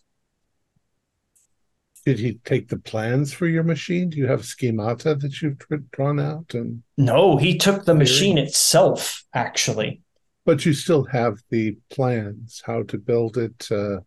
Did 2.08 2.20
he 2.20 2.36
take 2.45 2.70
the 2.70 2.80
plans 2.80 3.34
for 3.34 3.47
your 3.47 3.64
machine? 3.64 4.10
Do 4.10 4.18
you 4.18 4.28
have 4.28 4.45
schemata 4.45 5.16
that 5.16 5.41
you've 5.41 5.58
dr- 5.58 5.91
drawn 5.91 6.22
out? 6.22 6.53
And 6.53 6.82
no 6.95 7.36
he 7.36 7.58
took 7.58 7.84
the 7.84 7.93
machine 7.93 8.38
itself 8.38 9.26
actually 9.34 10.01
but 10.45 10.66
you 10.66 10.72
still 10.72 11.03
have 11.03 11.39
the 11.49 11.76
plans 11.89 12.64
how 12.66 12.84
to 12.84 12.97
build 12.97 13.36
it. 13.36 13.68
Uh, 13.70 13.97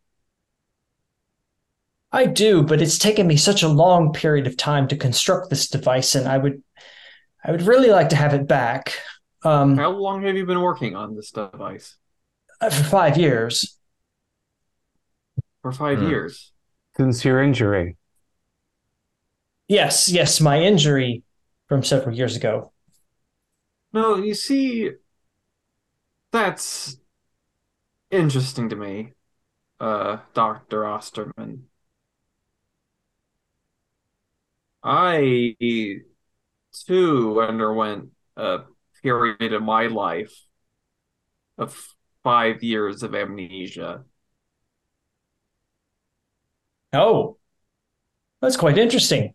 I 2.11 2.25
do, 2.25 2.63
but 2.63 2.81
it's 2.81 2.97
taken 2.97 3.27
me 3.27 3.37
such 3.37 3.63
a 3.63 3.69
long 3.69 4.15
period 4.15 4.47
of 4.47 4.57
time 4.57 4.89
to 4.89 4.97
construct 4.97 5.51
this 5.51 5.69
device, 5.69 6.15
and 6.15 6.27
I 6.27 6.39
would, 6.39 6.63
I 7.45 7.51
would 7.51 7.61
really 7.61 7.91
like 7.91 8.09
to 8.09 8.17
have 8.17 8.33
it 8.33 8.49
back. 8.49 8.95
Um, 9.45 9.77
How 9.77 9.91
long 9.91 10.23
have 10.23 10.35
you 10.35 10.47
been 10.47 10.63
working 10.63 10.97
on 10.97 11.15
this 11.15 11.31
device? 11.31 11.99
for 12.59 12.71
five 12.71 13.19
years. 13.19 13.77
For 15.61 15.73
five 15.73 15.99
Hmm. 15.99 16.09
years. 16.09 16.53
Since 16.97 17.25
your 17.25 17.43
injury, 17.43 17.97
Yes, 19.69 20.09
yes, 20.09 20.41
my 20.41 20.61
injury 20.61 21.23
from 21.69 21.85
several 21.85 22.15
years 22.17 22.37
ago. 22.37 22.73
No, 23.93 24.17
you 24.17 24.35
see, 24.35 24.91
that's 26.33 26.97
interesting 28.11 28.69
to 28.69 28.77
me, 28.77 29.13
uh, 29.81 30.19
Dr. 30.35 30.87
Osterman. 30.87 31.67
I 34.83 35.57
too 36.87 37.41
underwent 37.41 38.11
a 38.37 38.61
period 39.03 39.53
of 39.53 39.63
my 39.63 39.87
life 39.87 40.33
of 41.59 41.95
five 42.25 42.63
years 42.63 43.03
of 43.03 43.15
amnesia. 43.15 44.05
Oh, 46.93 47.39
that's 48.41 48.57
quite 48.57 48.79
interesting. 48.79 49.35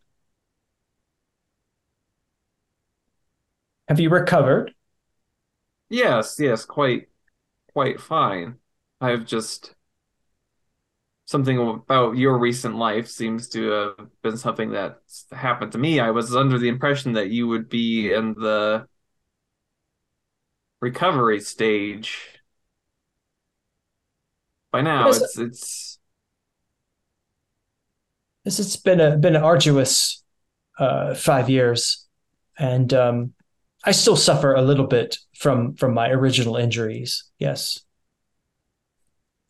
Have 3.87 3.99
you 3.99 4.09
recovered? 4.09 4.73
Yes, 5.89 6.37
yes, 6.39 6.65
quite, 6.65 7.09
quite 7.73 7.99
fine. 8.01 8.59
I've 9.01 9.25
just 9.25 9.75
something 11.25 11.57
about 11.59 12.17
your 12.17 12.37
recent 12.37 12.75
life 12.75 13.07
seems 13.07 13.49
to 13.49 13.69
have 13.97 14.21
been 14.21 14.37
something 14.37 14.71
that's 14.71 15.25
happened 15.31 15.71
to 15.71 15.77
me. 15.77 15.99
I 15.99 16.11
was 16.11 16.35
under 16.35 16.59
the 16.59 16.67
impression 16.69 17.13
that 17.13 17.29
you 17.29 17.47
would 17.47 17.67
be 17.69 18.13
in 18.13 18.33
the 18.33 18.87
recovery 20.81 21.39
stage. 21.41 22.41
By 24.71 24.81
now, 24.81 25.11
Yes. 25.11 25.13
it's 25.13 25.37
it's 25.37 25.99
This 28.45 28.59
it's 28.59 28.77
been 28.77 29.01
a 29.01 29.17
been 29.17 29.35
an 29.35 29.43
arduous 29.43 30.23
uh, 30.79 31.15
five 31.15 31.49
years, 31.49 32.05
and 32.57 32.93
um, 32.93 33.33
I 33.83 33.91
still 33.91 34.15
suffer 34.15 34.53
a 34.53 34.61
little 34.61 34.85
bit 34.87 35.17
from 35.35 35.73
from 35.75 35.93
my 35.95 36.09
original 36.09 36.55
injuries. 36.55 37.23
Yes, 37.39 37.81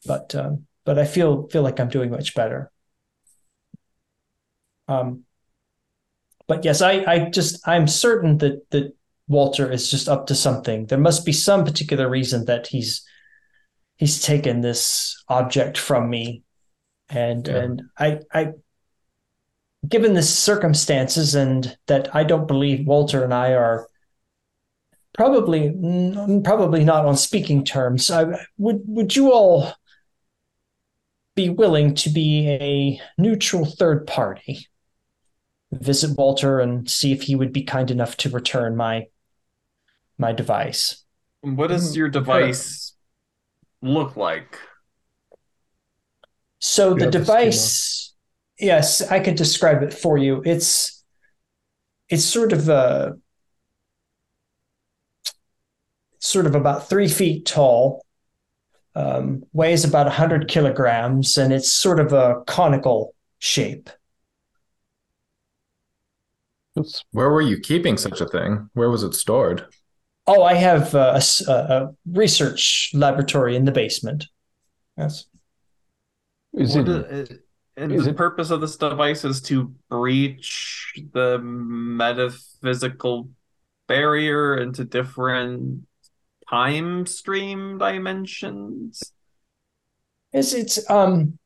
but 0.06 0.34
um, 0.34 0.66
but 0.86 0.98
I 0.98 1.06
feel 1.06 1.48
feel 1.50 1.62
like 1.62 1.80
I'm 1.80 1.90
doing 1.90 2.10
much 2.10 2.34
better. 2.36 2.72
Um, 4.88 5.24
but 6.48 6.64
yes, 6.64 6.82
I 6.82 7.04
I 7.06 7.30
just 7.30 7.68
I'm 7.68 7.88
certain 7.88 8.38
that 8.38 8.70
that 8.72 8.96
Walter 9.28 9.70
is 9.70 9.92
just 9.92 10.08
up 10.08 10.28
to 10.28 10.36
something. 10.36 10.86
There 10.86 10.98
must 10.98 11.26
be 11.26 11.34
some 11.34 11.66
particular 11.66 12.08
reason 12.10 12.46
that 12.46 12.68
he's 12.68 13.04
he's 13.98 14.22
taken 14.22 14.62
this 14.62 15.22
object 15.28 15.78
from 15.78 16.10
me, 16.10 16.44
and 17.10 17.46
Yeah. 17.46 17.58
and 17.58 17.82
I 18.00 18.20
I 18.34 18.54
given 19.88 20.14
the 20.14 20.24
circumstances 20.24 21.36
and 21.36 21.78
that 21.88 22.14
I 22.16 22.24
don't 22.24 22.48
believe 22.48 22.88
Walter 22.88 23.24
and 23.24 23.34
I 23.34 23.54
are 23.54 23.88
probably 25.14 25.72
probably 26.44 26.84
not 26.84 27.06
on 27.06 27.16
speaking 27.18 27.64
terms. 27.64 28.12
I 28.12 28.46
would 28.58 28.82
would 28.86 29.16
you 29.16 29.32
all 29.32 29.74
be 31.36 31.50
willing 31.50 31.94
to 31.96 32.10
be 32.10 32.48
a 32.50 33.02
neutral 33.18 33.66
third 33.66 34.08
party? 34.08 34.68
Visit 35.72 36.18
Walter 36.18 36.60
and 36.60 36.90
see 36.90 37.12
if 37.12 37.24
he 37.24 37.36
would 37.36 37.52
be 37.52 37.64
kind 37.64 37.92
enough 37.92 38.16
to 38.18 38.30
return 38.30 38.76
my 38.76 39.08
my 40.18 40.32
device. 40.32 41.04
What 41.42 41.68
does 41.68 41.92
Mhm. 41.92 41.96
your 41.98 42.10
device 42.10 42.94
look 43.82 44.16
like? 44.16 44.58
So 46.60 46.94
the 46.94 47.06
have 47.06 47.12
the 47.12 47.20
device, 47.20 48.15
yes, 48.60 49.02
I 49.02 49.20
could 49.20 49.36
describe 49.36 49.84
it 49.84 49.94
for 49.94 50.18
you. 50.18 50.42
It's 50.46 51.04
it's 52.10 52.26
sort 52.26 52.54
of 52.54 52.70
a 52.70 53.16
sort 56.20 56.46
of 56.46 56.56
about 56.56 56.90
three 56.90 57.08
feet 57.08 57.46
tall, 57.46 58.04
um, 58.96 59.44
weighs 59.54 59.84
about 59.86 60.12
hundred 60.12 60.48
kilograms, 60.48 61.38
and 61.38 61.54
it's 61.54 61.72
sort 61.72 62.00
of 62.00 62.14
a 62.14 62.42
conical 62.48 63.14
shape. 63.40 63.90
Where 67.12 67.30
were 67.30 67.42
you 67.42 67.60
keeping 67.60 67.98
such 67.98 68.20
a 68.20 68.28
thing? 68.28 68.70
Where 68.74 68.90
was 68.90 69.04
it 69.04 69.14
stored? 69.14 69.66
Oh, 70.28 70.44
I 70.44 70.56
have 70.56 70.94
a 70.94 71.12
a, 71.12 71.16
s- 71.16 71.48
a- 71.48 71.52
a 71.52 71.96
research 72.12 72.92
laboratory 72.94 73.56
in 73.56 73.66
the 73.66 73.72
basement. 73.72 74.26
Yes. 74.98 75.26
Is 76.54 76.76
What 76.76 76.90
it, 76.90 77.32
i- 77.32 77.36
and 77.78 77.92
is 77.92 78.06
the 78.06 78.12
it- 78.12 78.18
purpose 78.18 78.52
of 78.52 78.62
this 78.62 78.78
device 78.78 79.24
is 79.26 79.42
to 79.42 79.74
breach 79.90 80.94
the 81.14 81.40
metaphysical 81.40 83.30
barrier 83.88 84.58
into 84.58 84.84
different 84.86 85.86
time 86.50 87.06
stream 87.06 87.78
dimensions. 87.78 89.12
It's 90.34 90.54
it's 90.54 90.90
um 90.90 91.38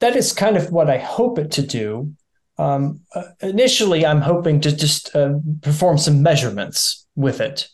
that 0.00 0.16
is 0.16 0.32
kind 0.32 0.56
of 0.56 0.72
what 0.72 0.88
I 0.88 0.98
hope 0.98 1.38
it 1.38 1.50
to 1.52 1.62
do. 1.62 2.14
Um, 2.58 3.00
uh, 3.14 3.22
initially, 3.40 4.04
I'm 4.04 4.20
hoping 4.20 4.60
to 4.62 4.74
just 4.74 5.14
uh, 5.16 5.34
perform 5.62 5.98
some 5.98 6.22
measurements 6.22 7.06
with 7.14 7.40
it, 7.40 7.68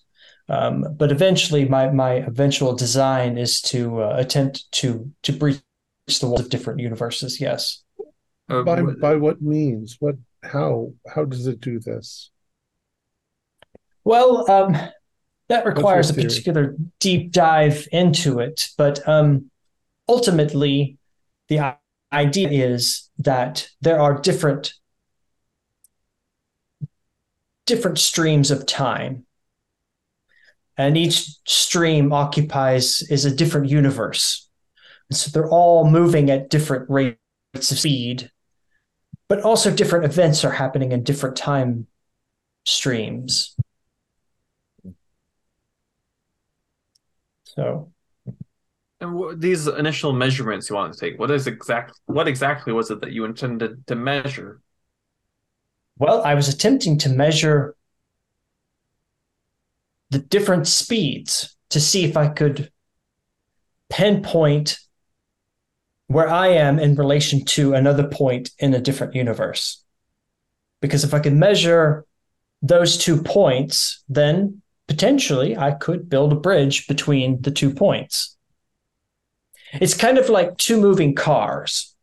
um, 0.48 0.84
but 0.96 1.10
eventually, 1.10 1.64
my 1.68 1.90
my 1.90 2.12
eventual 2.14 2.74
design 2.74 3.36
is 3.36 3.60
to 3.62 4.02
uh, 4.02 4.14
attempt 4.16 4.70
to 4.72 5.10
to 5.22 5.32
breach 5.32 5.60
the 6.06 6.28
walls 6.28 6.40
of 6.40 6.48
different 6.50 6.80
universes. 6.80 7.40
Yes. 7.40 7.82
Uh, 8.48 8.62
by 8.62 8.80
what- 8.80 9.00
by 9.00 9.16
what 9.16 9.42
means? 9.42 9.96
What 9.98 10.16
how 10.42 10.92
how 11.12 11.24
does 11.24 11.46
it 11.48 11.60
do 11.60 11.80
this? 11.80 12.30
Well, 14.04 14.48
um, 14.48 14.76
that 15.48 15.66
requires 15.66 16.10
a 16.10 16.14
particular 16.28 16.76
deep 17.00 17.32
dive 17.32 17.88
into 17.90 18.38
it, 18.38 18.68
but 18.78 19.06
um, 19.08 19.50
ultimately, 20.08 20.98
the 21.48 21.76
idea 22.12 22.48
is 22.50 23.10
that 23.18 23.68
there 23.80 24.00
are 24.00 24.20
different 24.20 24.74
different 27.66 27.98
streams 27.98 28.52
of 28.52 28.64
time, 28.64 29.26
and 30.76 30.96
each 30.96 31.26
stream 31.48 32.12
occupies 32.12 33.02
is 33.10 33.24
a 33.24 33.34
different 33.34 33.68
universe. 33.68 34.45
So 35.10 35.30
they're 35.30 35.48
all 35.48 35.88
moving 35.88 36.30
at 36.30 36.50
different 36.50 36.90
rates 36.90 37.18
of 37.54 37.78
speed, 37.78 38.30
but 39.28 39.42
also 39.42 39.70
different 39.70 40.04
events 40.04 40.44
are 40.44 40.50
happening 40.50 40.92
in 40.92 41.02
different 41.02 41.36
time 41.36 41.86
streams. 42.64 43.56
So 47.44 47.92
And 49.00 49.14
what, 49.14 49.40
these 49.40 49.66
initial 49.66 50.12
measurements 50.12 50.68
you 50.68 50.76
wanted 50.76 50.94
to 50.94 50.98
take, 50.98 51.18
what 51.18 51.30
is 51.30 51.46
exact? 51.46 51.98
What 52.06 52.28
exactly 52.28 52.72
was 52.72 52.90
it 52.90 53.00
that 53.00 53.12
you 53.12 53.24
intended 53.24 53.86
to 53.86 53.94
measure? 53.94 54.60
Well, 55.98 56.22
I 56.22 56.34
was 56.34 56.48
attempting 56.48 56.98
to 56.98 57.08
measure 57.08 57.74
the 60.10 60.18
different 60.18 60.66
speeds 60.66 61.56
to 61.70 61.80
see 61.80 62.04
if 62.04 62.16
I 62.16 62.28
could 62.28 62.70
pinpoint 63.88 64.78
where 66.08 66.28
I 66.28 66.48
am 66.48 66.78
in 66.78 66.94
relation 66.94 67.44
to 67.46 67.74
another 67.74 68.06
point 68.06 68.50
in 68.58 68.74
a 68.74 68.80
different 68.80 69.14
universe. 69.14 69.82
Because 70.80 71.04
if 71.04 71.14
I 71.14 71.20
could 71.20 71.34
measure 71.34 72.04
those 72.62 72.96
two 72.96 73.22
points, 73.22 74.02
then 74.08 74.62
potentially 74.88 75.56
I 75.56 75.72
could 75.72 76.08
build 76.08 76.32
a 76.32 76.36
bridge 76.36 76.86
between 76.86 77.42
the 77.42 77.50
two 77.50 77.70
points. 77.70 78.36
It's 79.74 79.94
kind 79.94 80.18
of 80.18 80.28
like 80.28 80.56
two 80.58 80.80
moving 80.80 81.14
cars 81.14 81.94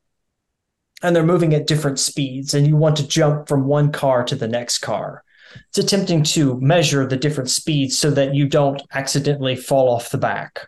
and 1.02 1.16
they're 1.16 1.24
moving 1.24 1.54
at 1.54 1.68
different 1.68 2.00
speeds 2.00 2.54
and 2.54 2.68
you 2.68 2.76
want 2.76 2.98
to 2.98 3.08
jump 3.08 3.48
from 3.48 3.66
one 3.66 3.92
car 3.92 4.24
to 4.26 4.36
the 4.36 4.48
next 4.48 4.80
car 4.80 5.24
it's 5.70 5.78
attempting 5.78 6.24
to 6.24 6.60
measure 6.60 7.06
the 7.06 7.18
different 7.18 7.50
speeds 7.50 7.98
so 7.98 8.12
that 8.12 8.34
you 8.34 8.48
don't 8.48 8.82
accidentally 8.94 9.56
fall 9.56 9.90
off 9.90 10.12
the 10.12 10.18
back 10.18 10.68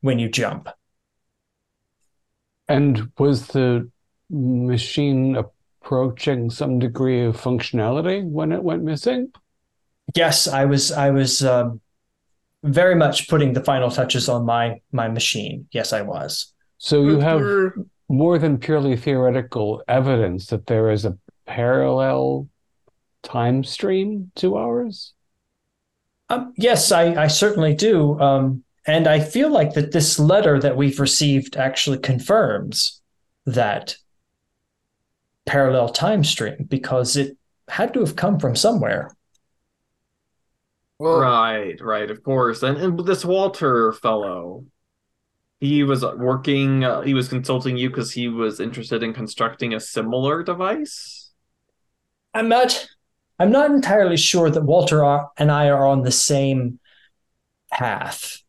when 0.00 0.18
you 0.18 0.28
jump 0.28 0.68
and 2.68 3.10
was 3.18 3.48
the 3.48 3.90
machine 4.30 5.36
approaching 5.36 6.50
some 6.50 6.78
degree 6.78 7.24
of 7.24 7.36
functionality 7.36 8.24
when 8.24 8.52
it 8.52 8.62
went 8.62 8.82
missing? 8.82 9.30
yes 10.14 10.46
i 10.48 10.64
was 10.64 10.92
i 10.92 11.10
was 11.10 11.44
um, 11.44 11.80
very 12.64 12.94
much 12.94 13.28
putting 13.28 13.52
the 13.52 13.64
final 13.64 13.90
touches 13.90 14.28
on 14.28 14.44
my 14.44 14.80
my 14.92 15.08
machine 15.08 15.66
yes 15.72 15.92
i 15.92 16.02
was 16.02 16.52
So 16.78 17.02
you 17.02 17.18
have 17.20 17.42
more 18.08 18.38
than 18.38 18.58
purely 18.58 18.96
theoretical 18.96 19.82
evidence 19.88 20.46
that 20.46 20.66
there 20.66 20.90
is 20.90 21.04
a 21.04 21.18
parallel 21.46 22.48
time 23.22 23.64
stream 23.64 24.30
to 24.36 24.56
ours? 24.56 25.14
Um, 26.28 26.52
yes, 26.56 26.90
I, 26.90 27.14
I 27.24 27.26
certainly 27.28 27.74
do. 27.74 28.18
Um, 28.20 28.64
and 28.86 29.06
I 29.06 29.20
feel 29.20 29.50
like 29.50 29.74
that 29.74 29.92
this 29.92 30.18
letter 30.18 30.60
that 30.60 30.76
we've 30.76 31.00
received 31.00 31.56
actually 31.56 31.98
confirms 31.98 33.00
that 33.46 33.96
parallel 35.46 35.88
time 35.90 36.24
stream 36.24 36.64
because 36.68 37.16
it 37.16 37.36
had 37.68 37.94
to 37.94 38.00
have 38.00 38.16
come 38.16 38.38
from 38.38 38.56
somewhere. 38.56 39.10
Well, 40.98 41.18
Right, 41.18 41.80
right, 41.80 42.10
of 42.10 42.22
course. 42.22 42.62
And, 42.62 42.78
and 42.78 42.98
this 43.00 43.24
Walter 43.24 43.92
fellow, 43.92 44.64
he 45.60 45.82
was 45.84 46.04
working, 46.04 46.84
uh, 46.84 47.02
he 47.02 47.14
was 47.14 47.28
consulting 47.28 47.76
you 47.76 47.90
because 47.90 48.12
he 48.12 48.28
was 48.28 48.60
interested 48.60 49.02
in 49.02 49.14
constructing 49.14 49.74
a 49.74 49.80
similar 49.80 50.42
device. 50.42 51.32
I'm 52.32 52.48
not 52.48 52.86
I'm 53.38 53.50
not 53.50 53.70
entirely 53.70 54.16
sure 54.16 54.48
that 54.50 54.62
Walter 54.62 55.04
are- 55.04 55.30
and 55.38 55.50
I 55.50 55.68
are 55.70 55.86
on 55.86 56.02
the 56.02 56.12
same 56.12 56.78
path. 57.72 58.43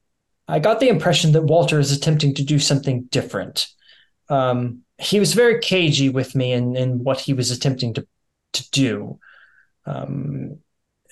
I 0.47 0.59
got 0.59 0.79
the 0.79 0.89
impression 0.89 1.31
that 1.31 1.43
Walter 1.43 1.79
is 1.79 1.91
attempting 1.91 2.35
to 2.35 2.43
do 2.43 2.59
something 2.59 3.03
different. 3.05 3.67
Um, 4.29 4.81
he 4.97 5.19
was 5.19 5.33
very 5.33 5.59
cagey 5.59 6.09
with 6.09 6.35
me 6.35 6.53
in, 6.53 6.75
in 6.75 7.03
what 7.03 7.19
he 7.19 7.33
was 7.33 7.51
attempting 7.51 7.93
to 7.95 8.07
to 8.53 8.69
do. 8.71 9.19
Um, 9.85 10.59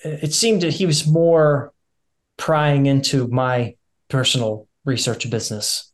it 0.02 0.32
seemed 0.34 0.62
that 0.62 0.74
he 0.74 0.86
was 0.86 1.06
more 1.06 1.72
prying 2.36 2.86
into 2.86 3.28
my 3.28 3.76
personal 4.08 4.66
research 4.84 5.28
business. 5.30 5.92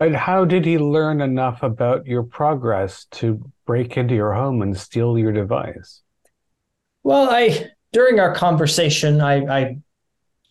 And 0.00 0.14
how 0.14 0.44
did 0.44 0.64
he 0.64 0.78
learn 0.78 1.20
enough 1.20 1.62
about 1.62 2.06
your 2.06 2.22
progress 2.22 3.06
to 3.12 3.50
break 3.66 3.96
into 3.96 4.14
your 4.14 4.32
home 4.32 4.62
and 4.62 4.76
steal 4.76 5.18
your 5.18 5.32
device? 5.32 6.02
Well, 7.02 7.28
I 7.30 7.70
during 7.92 8.20
our 8.20 8.34
conversation, 8.34 9.20
I, 9.20 9.34
I 9.46 9.78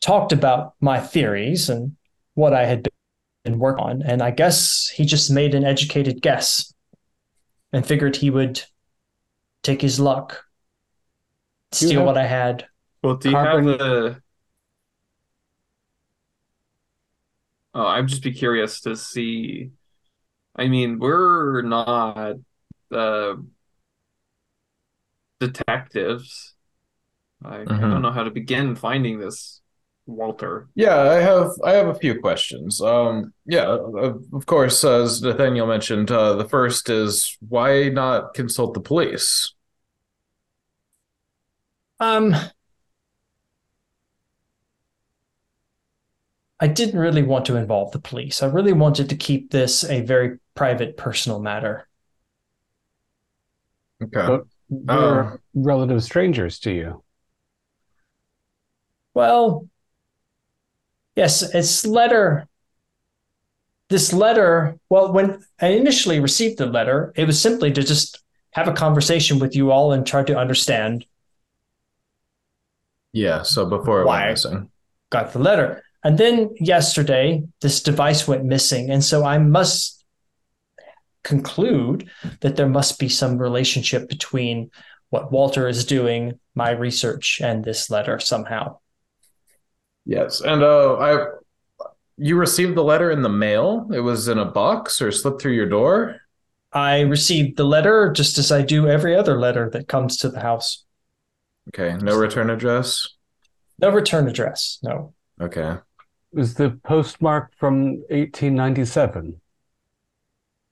talked 0.02 0.32
about 0.32 0.74
my 0.80 1.00
theories 1.00 1.70
and 1.70 1.96
what 2.36 2.54
I 2.54 2.66
had 2.66 2.88
been 3.44 3.60
working 3.60 3.84
on, 3.84 4.02
and 4.04 4.22
I 4.22 4.32
guess 4.32 4.88
he 4.90 5.06
just 5.06 5.32
made 5.32 5.56
an 5.56 5.64
educated 5.64 6.22
guess 6.22 6.74
and 7.74 7.86
figured 7.86 8.16
he 8.16 8.30
would 8.30 8.62
take 9.64 9.82
his 9.82 10.00
luck, 10.00 10.46
steal 11.72 12.00
have- 12.00 12.06
what 12.06 12.18
I 12.18 12.26
had. 12.28 12.68
Well, 13.04 13.16
do 13.16 13.30
you 13.30 13.36
Carbon- 13.36 13.68
have 13.70 13.78
the? 13.80 14.22
Oh, 17.74 17.86
I'd 17.86 18.08
just 18.08 18.24
be 18.24 18.32
curious 18.32 18.82
to 18.82 18.96
see. 18.96 19.72
I 20.56 20.68
mean, 20.68 20.98
we're 21.00 21.62
not 21.62 22.36
uh, 22.92 23.36
detectives. 25.40 26.56
I, 27.44 27.62
I 27.62 27.66
Mhm. 27.66 27.82
don't 27.92 28.02
know 28.02 28.12
how 28.12 28.24
to 28.24 28.32
begin 28.32 28.76
finding 28.76 29.20
this 29.20 29.62
Walter. 30.08 30.68
Yeah, 30.74 31.00
I 31.00 31.16
have 31.16 31.52
I 31.64 31.74
have 31.74 31.88
a 31.88 31.96
few 31.96 32.20
questions. 32.20 32.82
Um, 32.82 33.34
yeah, 33.46 33.66
of, 33.68 34.24
of 34.34 34.46
course, 34.46 34.84
as 34.84 35.22
Nathaniel 35.22 35.68
mentioned, 35.68 36.10
uh, 36.10 36.34
the 36.34 36.48
first 36.48 36.90
is 36.90 37.38
why 37.48 37.90
not 37.90 38.34
consult 38.34 38.74
the 38.74 38.80
police? 38.80 39.54
Um, 42.00 42.36
I 46.60 46.68
didn't 46.68 47.00
really 47.00 47.24
want 47.24 47.46
to 47.48 47.56
involve 47.56 47.92
the 47.92 48.00
police. 48.00 48.42
I 48.42 48.48
really 48.48 48.74
wanted 48.74 49.10
to 49.10 49.16
keep 49.16 49.52
this 49.52 49.84
a 49.84 50.02
very 50.02 50.40
private, 50.56 50.98
personal 50.98 51.40
matter. 51.40 51.88
Okay. 54.02 54.26
But 54.28 54.44
they're 54.70 55.40
relative 55.54 56.04
strangers 56.04 56.60
to 56.60 56.72
you. 56.72 57.04
Well, 59.14 59.68
Yes, 61.18 61.42
it's 61.42 61.86
letter. 61.86 62.48
This 63.90 64.14
letter, 64.14 64.78
well, 64.90 65.12
when 65.12 65.44
I 65.60 65.70
initially 65.70 66.20
received 66.20 66.60
the 66.60 66.68
letter, 66.68 67.12
it 67.18 67.26
was 67.26 67.42
simply 67.42 67.72
to 67.74 67.84
just 67.84 68.24
have 68.52 68.68
a 68.68 68.74
conversation 68.74 69.40
with 69.40 69.56
you 69.56 69.72
all 69.72 69.92
and 69.94 70.06
try 70.06 70.24
to 70.24 70.38
understand 70.38 71.06
Yeah. 73.14 73.42
So 73.42 73.66
before 73.66 74.02
it 74.02 74.06
went 74.08 74.30
missing. 74.30 74.72
got 75.10 75.34
the 75.34 75.40
letter. 75.40 75.84
And 76.04 76.18
then 76.18 76.56
yesterday, 76.60 77.44
this 77.62 77.82
device 77.82 78.28
went 78.28 78.46
missing. 78.46 78.92
And 78.92 79.04
so 79.04 79.26
I 79.26 79.40
must 79.40 80.06
conclude 81.24 82.10
that 82.42 82.56
there 82.56 82.70
must 82.70 83.00
be 83.00 83.10
some 83.10 83.38
relationship 83.40 84.08
between 84.08 84.70
what 85.10 85.32
Walter 85.32 85.68
is 85.68 85.86
doing, 85.86 86.40
my 86.56 86.72
research, 86.72 87.42
and 87.44 87.64
this 87.64 87.90
letter 87.90 88.20
somehow. 88.20 88.78
Yes. 90.08 90.40
And 90.42 90.64
uh, 90.64 90.96
I, 90.96 91.26
you 92.18 92.38
received 92.38 92.76
the 92.76 92.84
letter 92.84 93.12
in 93.12 93.22
the 93.22 93.30
mail. 93.30 93.90
It 93.94 94.00
was 94.00 94.30
in 94.30 94.38
a 94.40 94.46
box 94.46 95.02
or 95.02 95.12
slipped 95.12 95.42
through 95.42 95.52
your 95.52 95.68
door. 95.70 96.22
I 96.72 97.02
received 97.02 97.58
the 97.58 97.66
letter 97.66 98.12
just 98.14 98.38
as 98.38 98.52
I 98.52 98.62
do 98.62 98.88
every 98.88 99.16
other 99.16 99.38
letter 99.38 99.70
that 99.72 99.88
comes 99.90 100.16
to 100.18 100.30
the 100.30 100.40
house. 100.40 100.86
Okay. 101.70 101.98
No 102.02 102.18
return 102.18 102.50
address. 102.50 103.06
No 103.80 103.90
return 103.90 104.28
address. 104.30 104.80
No. 104.82 105.14
Okay. 105.42 105.76
Is 106.34 106.54
the 106.54 106.80
postmark 106.86 107.52
from 107.58 107.98
1897? 108.10 109.42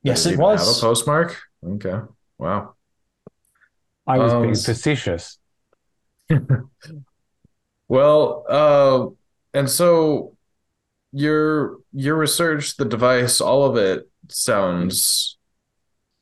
Yes, 0.03 0.25
it 0.25 0.33
even 0.33 0.39
Have 0.41 0.49
a 0.49 0.53
was. 0.53 0.79
postmark. 0.79 1.37
Okay. 1.65 1.99
Wow. 2.37 2.73
I 4.07 4.17
was 4.19 4.31
Um, 4.31 4.43
being 4.43 4.55
facetious. 4.55 5.37
Well, 7.87 8.45
uh, 8.49 9.13
and 9.55 9.69
so 9.69 10.35
your 11.13 11.77
your 11.93 12.17
research, 12.17 12.75
the 12.75 12.83
device, 12.83 13.39
all 13.39 13.65
of 13.65 13.77
it 13.77 14.07
sounds 14.27 15.37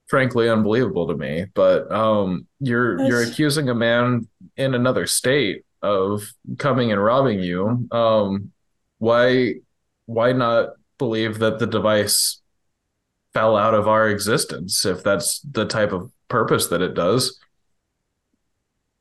frankly 0.06 0.48
unbelievable 0.48 1.08
to 1.08 1.16
me. 1.16 1.48
But 1.56 1.92
um, 1.92 2.46
you're 2.60 3.02
you're 3.02 3.24
accusing 3.24 3.70
a 3.70 3.76
man 3.76 4.28
in 4.56 4.76
another 4.76 5.08
state 5.08 5.66
of 5.82 6.32
coming 6.60 6.92
and 6.92 7.04
robbing 7.04 7.40
you. 7.40 7.88
Um, 7.92 8.52
why 9.00 9.56
why 10.06 10.32
not 10.34 10.74
believe 11.00 11.40
that 11.40 11.58
the 11.58 11.66
device 11.66 12.40
fell 13.34 13.58
out 13.58 13.74
of 13.74 13.88
our 13.88 14.08
existence 14.08 14.86
if 14.86 15.04
that's 15.04 15.40
the 15.40 15.66
type 15.66 15.92
of 15.92 16.12
purpose 16.28 16.68
that 16.68 16.84
it 16.84 16.94
does? 16.94 17.40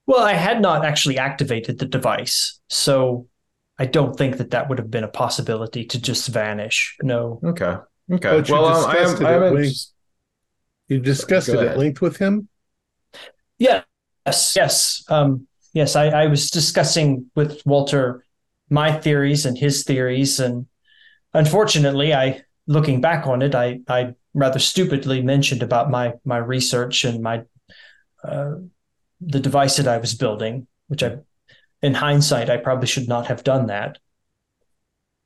Well, 0.07 0.24
I 0.24 0.33
had 0.33 0.62
not 0.62 0.87
actually 0.87 1.18
activated 1.18 1.78
the 1.78 1.87
device, 1.87 2.59
so 2.68 3.28
I 3.83 3.87
don't 3.87 4.16
think 4.16 4.37
that 4.37 4.53
that 4.53 4.68
would 4.68 4.78
have 4.78 4.93
been 4.93 5.03
a 5.03 5.09
possibility 5.09 5.85
to 5.87 6.01
just 6.01 6.28
vanish. 6.28 6.97
No. 7.03 7.41
Okay. 7.43 7.76
Okay. 8.12 8.30
But 8.30 8.49
you 8.49 8.55
well, 8.55 8.66
um, 8.66 8.89
I 8.89 8.93
discussed 8.93 9.16
am, 9.16 9.26
it 9.26 9.28
I 9.28 9.35
at 9.35 9.43
am 9.43 9.55
length. 9.55 9.87
You 10.87 11.01
discussed 11.01 11.47
Go 11.49 11.61
it 11.61 11.66
at 11.66 11.78
length 11.78 12.01
with 12.01 12.16
him. 12.16 12.49
Yeah. 13.59 13.83
Yes, 14.24 14.55
yes, 14.55 15.05
um, 15.09 15.49
yes. 15.72 15.97
I, 15.97 16.07
I 16.11 16.26
was 16.26 16.49
discussing 16.49 17.26
with 17.35 17.61
Walter 17.66 18.24
my 18.70 18.93
theories 18.93 19.47
and 19.47 19.59
his 19.59 19.83
theories, 19.83 20.39
and 20.39 20.66
unfortunately, 21.35 22.14
I, 22.14 22.43
looking 22.68 23.01
back 23.01 23.26
on 23.26 23.43
it, 23.43 23.57
I, 23.57 23.80
I 23.89 24.14
rather 24.33 24.61
stupidly 24.61 25.22
mentioned 25.22 25.64
about 25.64 25.91
my 25.91 26.14
my 26.24 26.37
research 26.37 27.05
and 27.05 27.20
my 27.20 27.43
uh, 28.22 28.53
the 29.20 29.41
device 29.41 29.76
that 29.78 29.89
I 29.89 29.99
was 29.99 30.14
building, 30.14 30.68
which 30.87 31.03
I, 31.03 31.16
in 31.83 31.95
hindsight, 31.95 32.49
I 32.51 32.57
probably 32.59 32.87
should 32.87 33.09
not 33.09 33.26
have 33.26 33.43
done 33.45 33.66
that. 33.66 33.99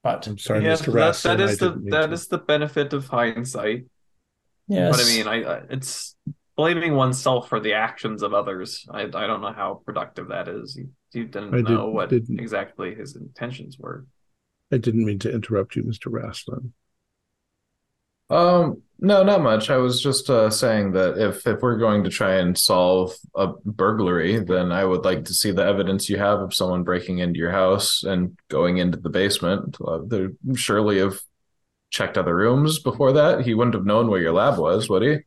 But 0.02 0.26
I'm 0.26 0.38
sorry, 0.38 0.64
yeah, 0.64 0.74
Mr. 0.74 0.86
that, 0.86 1.14
Rasslin. 1.14 1.22
that 1.24 1.40
I 1.40 1.44
is 1.44 1.59
the 1.59 1.70
didn't 1.70 1.90
that 1.90 2.07
to. 2.07 2.12
is 2.12 2.28
the 2.28 2.38
benefit 2.38 2.92
of 2.92 3.07
hindsight. 3.09 3.86
yes, 4.68 4.96
But 4.96 5.04
I 5.04 5.09
mean, 5.09 5.26
I, 5.26 5.50
I 5.52 5.62
it's 5.70 6.14
blaming 6.57 6.94
oneself 6.94 7.48
for 7.48 7.61
the 7.61 7.72
actions 7.74 8.22
of 8.22 8.32
others. 8.32 8.86
I 8.90 9.02
I 9.02 9.26
don't 9.26 9.40
know 9.42 9.52
how 9.52 9.82
productive 9.84 10.28
that 10.28 10.48
is. 10.48 10.76
You, 10.76 10.90
you 11.12 11.24
didn't 11.26 11.54
I 11.54 11.61
know 11.61 11.86
did- 11.86 11.92
what 11.94 12.09
didn't. 12.11 12.38
exactly 12.40 12.94
his 12.94 13.16
intentions 13.16 13.78
were. 13.78 14.07
I 14.72 14.78
didn't 14.78 15.04
mean 15.04 15.18
to 15.20 15.32
interrupt 15.32 15.76
you, 15.76 15.82
Mr. 15.84 16.11
Rasslin. 16.11 16.70
Um, 18.31 18.83
no, 18.99 19.22
not 19.22 19.43
much. 19.43 19.68
I 19.70 19.77
was 19.77 20.01
just 20.01 20.31
uh, 20.31 20.49
saying 20.51 20.93
that 20.93 21.18
if 21.18 21.47
if 21.47 21.61
we're 21.61 21.77
going 21.77 22.03
to 22.05 22.11
try 22.11 22.37
and 22.37 22.57
solve 22.57 23.14
a 23.35 23.49
burglary, 23.64 24.39
then 24.39 24.72
I 24.72 24.85
would 24.85 25.05
like 25.05 25.27
to 25.27 25.35
see 25.35 25.51
the 25.51 25.64
evidence 25.64 26.09
you 26.09 26.16
have 26.16 26.41
of 26.41 26.55
someone 26.55 26.83
breaking 26.83 27.18
into 27.18 27.39
your 27.39 27.51
house 27.53 28.03
and 28.05 28.37
going 28.49 28.79
into 28.79 28.99
the 28.99 29.11
basement. 29.11 29.77
Uh, 29.87 29.99
they 30.07 30.29
surely 30.55 30.99
have 30.99 31.20
checked 31.91 32.16
other 32.18 32.35
rooms 32.35 32.79
before 32.79 33.12
that. 33.12 33.43
He 33.43 33.55
wouldn't 33.55 33.74
have 33.74 33.85
known 33.87 34.09
where 34.09 34.20
your 34.20 34.33
lab 34.33 34.59
was, 34.59 34.89
would 34.89 35.03
he? 35.03 35.18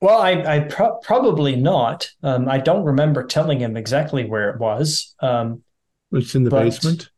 Well, 0.00 0.20
I, 0.20 0.32
I 0.56 0.60
pro- 0.60 0.96
probably 0.96 1.54
not. 1.54 2.08
Um, 2.24 2.48
I 2.48 2.58
don't 2.58 2.84
remember 2.84 3.22
telling 3.24 3.60
him 3.60 3.76
exactly 3.76 4.24
where 4.24 4.50
it 4.50 4.58
was, 4.58 5.14
um, 5.20 5.62
It's 6.10 6.34
in 6.34 6.42
the 6.44 6.50
But- 6.50 6.64
basement. 6.64 7.10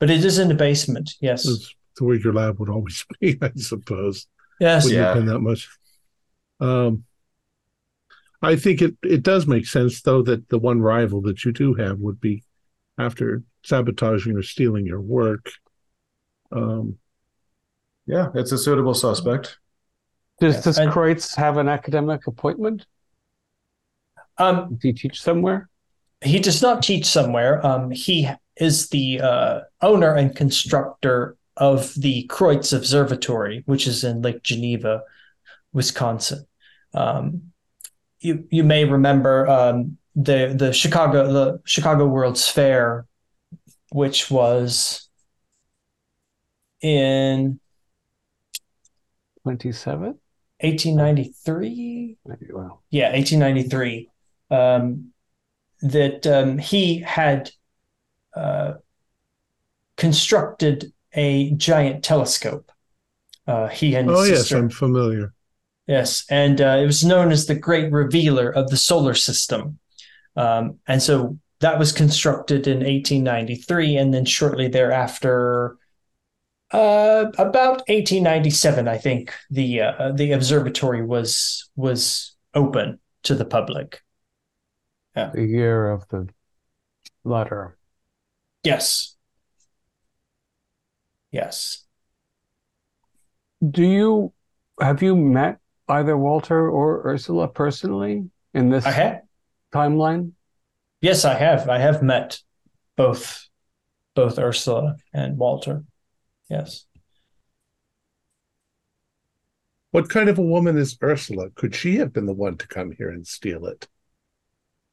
but 0.00 0.10
it 0.10 0.22
is 0.22 0.38
in 0.38 0.48
the 0.48 0.54
basement. 0.54 1.14
Yes, 1.20 1.44
That's 1.44 1.74
where 2.04 2.16
your 2.16 2.32
lab 2.32 2.58
would 2.58 2.68
always 2.68 3.04
be, 3.20 3.38
I 3.40 3.50
suppose. 3.56 4.26
yes. 4.60 4.84
Wouldn't 4.84 5.00
Yeah. 5.02 5.14
have 5.14 5.26
that 5.26 5.40
much. 5.40 5.68
Um, 6.60 7.04
I 8.42 8.56
think 8.56 8.82
it, 8.82 8.96
it 9.02 9.22
does 9.22 9.46
make 9.46 9.66
sense, 9.66 10.02
though, 10.02 10.22
that 10.22 10.48
the 10.48 10.58
one 10.58 10.80
rival 10.80 11.20
that 11.22 11.44
you 11.44 11.52
do 11.52 11.74
have 11.74 11.98
would 11.98 12.20
be 12.20 12.44
after 12.98 13.42
sabotaging 13.64 14.36
or 14.36 14.42
stealing 14.42 14.86
your 14.86 15.00
work. 15.00 15.50
Um, 16.52 16.98
Yeah, 18.06 18.28
it's 18.34 18.52
a 18.52 18.58
suitable 18.58 18.94
suspect. 18.94 19.58
Does 20.40 20.54
Yes, 20.56 20.64
this 20.64 20.78
and- 20.78 20.92
Kreutz 20.92 21.34
have 21.36 21.56
an 21.56 21.68
academic 21.68 22.26
appointment? 22.26 22.86
Um, 24.38 24.74
Does 24.74 24.82
he 24.82 24.92
teach 24.92 25.20
somewhere? 25.20 25.68
he 26.22 26.38
does 26.38 26.62
not 26.62 26.82
teach 26.82 27.04
somewhere. 27.06 27.64
Um, 27.64 27.90
he 27.90 28.28
is 28.56 28.88
the 28.88 29.20
uh, 29.20 29.60
owner 29.82 30.14
and 30.14 30.34
constructor 30.34 31.36
of 31.56 31.94
the 31.94 32.26
Kreutz 32.28 32.76
Observatory, 32.76 33.62
which 33.66 33.86
is 33.86 34.04
in 34.04 34.22
Lake 34.22 34.42
Geneva, 34.42 35.02
Wisconsin. 35.72 36.46
Um, 36.94 37.52
you 38.20 38.46
you 38.50 38.64
may 38.64 38.84
remember 38.84 39.48
um, 39.48 39.98
the 40.14 40.54
the 40.56 40.72
Chicago 40.72 41.32
the 41.32 41.60
Chicago 41.64 42.06
World's 42.06 42.48
Fair, 42.48 43.06
which 43.90 44.30
was 44.30 45.08
in 46.80 47.60
27? 49.42 50.18
1893. 50.60 52.16
Well, 52.24 52.82
yeah 52.90 53.12
1893 53.12 54.08
um, 54.50 55.12
that 55.82 56.26
um, 56.26 56.58
he 56.58 56.98
had 56.98 57.50
uh, 58.34 58.74
constructed 59.96 60.92
a 61.14 61.50
giant 61.52 62.02
telescope 62.04 62.70
uh, 63.46 63.68
he 63.68 63.94
and 63.94 64.08
his 64.10 64.18
oh, 64.18 64.22
yes, 64.24 64.38
sister 64.40 64.56
I'm 64.58 64.70
familiar. 64.70 65.32
yes 65.86 66.24
and 66.30 66.60
uh, 66.60 66.78
it 66.80 66.86
was 66.86 67.04
known 67.04 67.30
as 67.32 67.46
the 67.46 67.54
great 67.54 67.92
revealer 67.92 68.50
of 68.50 68.68
the 68.70 68.76
solar 68.76 69.14
system 69.14 69.78
um, 70.36 70.78
and 70.86 71.02
so 71.02 71.38
that 71.60 71.78
was 71.78 71.90
constructed 71.92 72.66
in 72.66 72.78
1893 72.78 73.96
and 73.96 74.12
then 74.12 74.24
shortly 74.24 74.68
thereafter 74.68 75.76
uh, 76.72 77.26
about 77.38 77.82
1897 77.88 78.88
i 78.88 78.98
think 78.98 79.32
the 79.50 79.80
uh, 79.80 80.12
the 80.12 80.32
observatory 80.32 81.04
was 81.04 81.70
was 81.76 82.34
open 82.54 82.98
to 83.22 83.34
the 83.34 83.44
public 83.44 84.02
Yeah. 85.16 85.30
the 85.32 85.44
year 85.46 85.90
of 85.90 86.06
the 86.08 86.28
letter. 87.24 87.76
yes 88.64 89.15
yes 91.36 91.84
Do 93.76 93.84
you 93.84 94.32
have 94.80 95.02
you 95.02 95.14
met 95.16 95.58
either 95.88 96.16
Walter 96.16 96.68
or 96.68 97.06
Ursula 97.12 97.48
personally 97.48 98.14
in 98.54 98.70
this 98.70 98.86
i 98.86 98.90
have 98.90 99.20
timeline? 99.72 100.32
yes 101.00 101.24
i 101.24 101.34
have 101.34 101.68
i 101.68 101.78
have 101.78 102.02
met 102.02 102.40
both 102.96 103.48
both 104.14 104.38
ursula 104.38 104.96
and 105.12 105.36
walter 105.36 105.84
yes 106.48 106.86
What 109.96 110.10
kind 110.10 110.28
of 110.28 110.38
a 110.38 110.42
woman 110.42 110.76
is 110.76 110.98
Ursula? 111.02 111.48
Could 111.54 111.74
she 111.74 111.96
have 111.96 112.12
been 112.12 112.26
the 112.26 112.34
one 112.46 112.58
to 112.58 112.68
come 112.68 112.92
here 112.92 113.08
and 113.08 113.26
steal 113.26 113.64
it? 113.64 113.88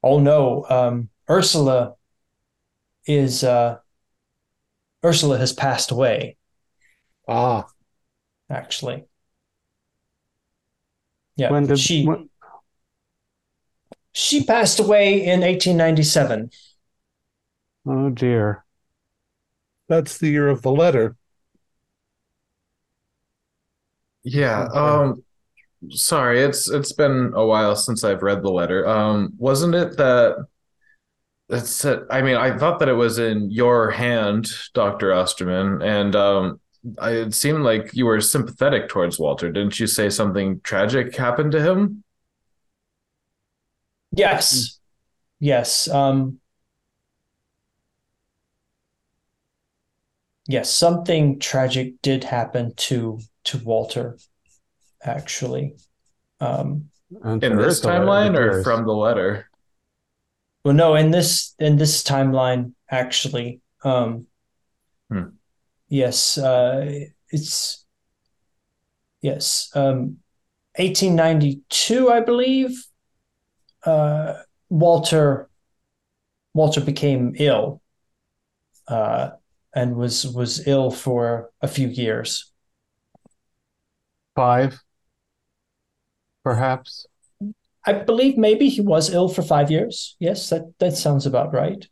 Oh 0.02 0.20
no, 0.20 0.66
um, 0.70 1.10
Ursula 1.30 1.96
is 3.06 3.44
uh, 3.44 3.80
Ursula 5.06 5.38
has 5.38 5.54
passed 5.54 5.92
away. 5.92 6.38
Ah, 7.28 7.68
Actually, 8.50 9.06
yeah, 11.36 11.50
When 11.52 11.68
did 11.68 11.80
she 11.80 12.06
when, 12.06 12.30
she 14.14 14.44
passed 14.44 14.80
away 14.80 15.24
in 15.26 15.44
1897. 15.44 16.50
oh 17.86 18.10
dear. 18.10 18.66
That's 19.88 20.18
the 20.18 20.28
year 20.30 20.50
of 20.50 20.62
the 20.62 20.72
letter. 20.72 21.16
Yeah. 24.24 24.68
Um 24.74 25.24
sorry, 25.92 26.42
it's 26.44 26.70
it's 26.70 26.94
been 26.94 27.34
a 27.36 27.46
while 27.46 27.76
since 27.76 28.04
I've 28.04 28.24
read 28.24 28.44
the 28.44 28.52
letter. 28.52 28.88
Um 28.88 29.34
wasn't 29.38 29.76
it 29.76 29.98
that 29.98 30.48
that's 31.54 31.86
it. 31.86 32.04
I 32.10 32.22
mean, 32.22 32.36
I 32.36 32.58
thought 32.58 32.80
that 32.80 32.90
it 32.90 32.94
was 32.94 33.20
in 33.20 33.52
your 33.52 33.92
hand, 33.92 34.48
Dr. 34.74 35.14
Osterman, 35.14 35.82
and 35.82 36.16
um 36.16 36.60
I, 37.00 37.12
it 37.12 37.34
seemed 37.34 37.64
like 37.64 37.92
you 37.94 38.06
were 38.06 38.20
sympathetic 38.20 38.90
towards 38.90 39.18
Walter. 39.18 39.52
Didn't 39.52 39.80
you 39.80 39.88
say 39.88 40.10
something 40.10 40.60
tragic 40.62 41.16
happened 41.16 41.54
to 41.54 41.62
him? 41.62 42.04
Yes. 44.12 44.80
Yes. 45.40 45.88
Um, 45.88 46.40
yes, 50.48 50.74
something 50.74 51.40
tragic 51.40 52.02
did 52.02 52.24
happen 52.26 52.74
to 52.76 53.20
to 53.46 53.58
Walter, 53.60 54.18
actually. 55.04 55.76
Um, 56.40 56.90
In 57.24 57.56
this 57.58 57.80
is 57.80 57.86
a 57.86 57.88
letter 57.88 58.06
timeline 58.06 58.38
or 58.38 58.64
from 58.64 58.86
the 58.86 58.94
letter? 58.94 59.50
Well, 60.64 60.74
no, 60.74 60.96
in 60.96 61.12
this 61.12 61.56
in 61.60 61.78
this 61.78 62.04
timeline, 62.04 62.74
actually. 62.90 63.62
Um, 63.84 64.28
Hmm. 65.10 65.36
Yes, 65.90 66.38
uh, 66.38 67.06
it's 67.30 67.86
yes, 69.22 69.70
um, 69.76 70.18
1892, 70.78 72.10
I 72.12 72.22
believe. 72.22 72.86
Uh, 73.86 74.36
Walter 74.70 75.50
Walter 76.54 76.82
became 76.82 77.36
ill, 77.38 77.82
uh, 78.88 79.32
and 79.76 79.96
was 79.96 80.26
was 80.28 80.68
ill 80.68 80.92
for 80.92 81.52
a 81.62 81.68
few 81.68 81.88
years. 81.88 82.52
five, 84.36 84.84
perhaps? 86.44 87.06
I 87.86 87.94
believe 87.94 88.38
maybe 88.38 88.70
he 88.70 88.82
was 88.82 89.14
ill 89.14 89.28
for 89.28 89.42
five 89.42 89.70
years. 89.70 90.16
Yes, 90.20 90.50
that 90.50 90.74
that 90.80 90.96
sounds 90.96 91.26
about 91.26 91.54
right. 91.54 91.86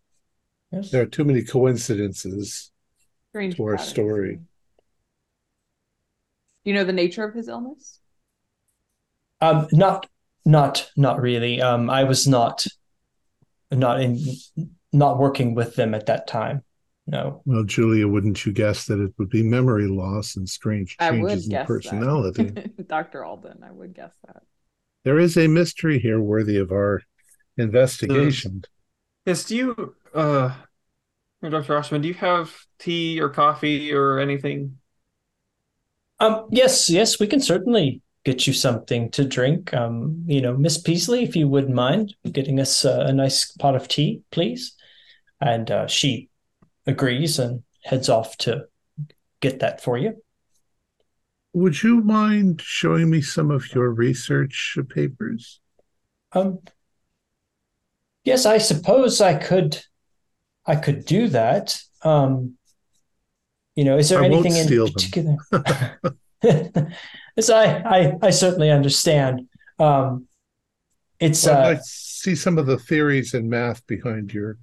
Yes. 0.72 0.90
There 0.92 1.02
are 1.02 1.06
too 1.08 1.26
many 1.26 1.44
coincidences. 1.44 2.72
Strange 3.30 3.56
To 3.58 3.64
our 3.64 3.76
patterns. 3.76 3.90
story. 3.90 4.36
Do 6.64 6.70
you 6.70 6.74
know 6.74 6.84
the 6.84 6.94
nature 6.94 7.24
of 7.24 7.34
his 7.34 7.48
illness? 7.48 8.00
Um, 9.42 9.68
not, 9.72 10.08
not, 10.46 10.90
not 10.96 11.20
really. 11.20 11.62
Um, 11.62 11.90
I 11.90 12.04
was 12.04 12.28
not, 12.28 12.66
not 13.72 14.00
in, 14.02 14.20
not 14.94 15.18
working 15.18 15.56
with 15.56 15.76
them 15.76 15.96
at 15.96 16.06
that 16.06 16.28
time. 16.28 16.64
No. 17.08 17.42
Well, 17.46 17.64
Julia, 17.64 18.08
wouldn't 18.08 18.46
you 18.46 18.54
guess 18.54 18.86
that 18.86 19.00
it 19.00 19.12
would 19.18 19.30
be 19.30 19.42
memory 19.44 19.88
loss 19.88 20.36
and 20.36 20.48
strange 20.48 20.96
I 21.00 21.12
would 21.12 21.30
changes 21.30 21.50
in 21.50 21.66
personality? 21.66 22.52
Dr. 22.88 23.26
Alden, 23.26 23.64
I 23.64 23.72
would 23.72 23.96
guess 23.96 24.14
that. 24.28 24.44
There 25.04 25.20
is 25.20 25.38
a 25.38 25.48
mystery 25.48 26.00
here 26.00 26.20
worthy 26.20 26.58
of 26.58 26.72
our 26.72 27.02
investigation. 27.58 28.64
Yes, 29.26 29.44
do 29.46 29.56
you, 29.56 29.96
uh, 30.14 30.54
Dr. 31.42 31.78
Osterman, 31.78 32.02
do 32.02 32.08
you 32.08 32.14
have 32.16 32.56
tea 32.80 33.20
or 33.20 33.30
coffee 33.30 33.94
or 33.94 34.20
anything? 34.20 34.78
Um, 36.20 36.48
yes, 36.52 36.90
yes, 36.90 37.20
we 37.20 37.28
can 37.28 37.40
certainly 37.40 38.02
get 38.24 38.46
you 38.46 38.54
something 38.54 39.10
to 39.12 39.26
drink. 39.26 39.74
Um, 39.74 40.24
you 40.28 40.42
know, 40.42 40.56
Miss 40.56 40.78
Peasley, 40.78 41.24
if 41.24 41.36
you 41.36 41.48
wouldn't 41.48 41.74
mind 41.74 42.14
getting 42.32 42.60
us 42.60 42.86
uh, 42.86 43.06
a 43.08 43.14
nice 43.14 43.52
pot 43.54 43.76
of 43.76 43.88
tea, 43.88 44.22
please. 44.32 44.76
And 45.40 45.72
uh, 45.72 45.88
she 45.88 46.30
agrees 46.86 47.40
and 47.40 47.64
heads 47.84 48.10
off 48.10 48.38
to 48.38 48.66
get 49.40 49.60
that 49.62 49.82
for 49.82 49.98
you. 49.98 50.22
Would 51.54 51.84
you 51.84 52.02
mind 52.02 52.62
showing 52.62 53.10
me 53.10 53.22
some 53.22 53.52
of 53.52 53.74
your 53.74 53.92
research 53.92 54.78
papers? 54.90 55.60
Um, 56.32 56.60
yes, 58.24 58.46
I 58.46 58.58
suppose 58.58 59.20
I 59.20 59.36
could, 59.36 59.82
I 60.66 60.78
could 60.78 61.06
do 61.06 61.28
that. 61.30 61.78
Um, 62.04 62.58
you 63.76 63.84
know, 63.84 63.98
is 63.98 64.10
there 64.10 64.22
I 64.22 64.26
anything 64.26 64.56
in 64.56 64.68
particular? 64.68 65.38
Yes, 67.38 67.50
I, 67.50 67.64
I, 67.66 68.18
I 68.22 68.30
certainly 68.30 68.70
understand. 68.70 69.48
Um, 69.80 70.28
it's 71.20 71.48
I'd 71.48 71.54
uh, 71.54 71.76
to 71.76 71.84
see 71.84 72.36
some 72.36 72.58
of 72.58 72.66
the 72.66 72.78
theories 72.78 73.34
and 73.34 73.50
math 73.50 73.86
behind 73.88 74.34
your 74.34 74.58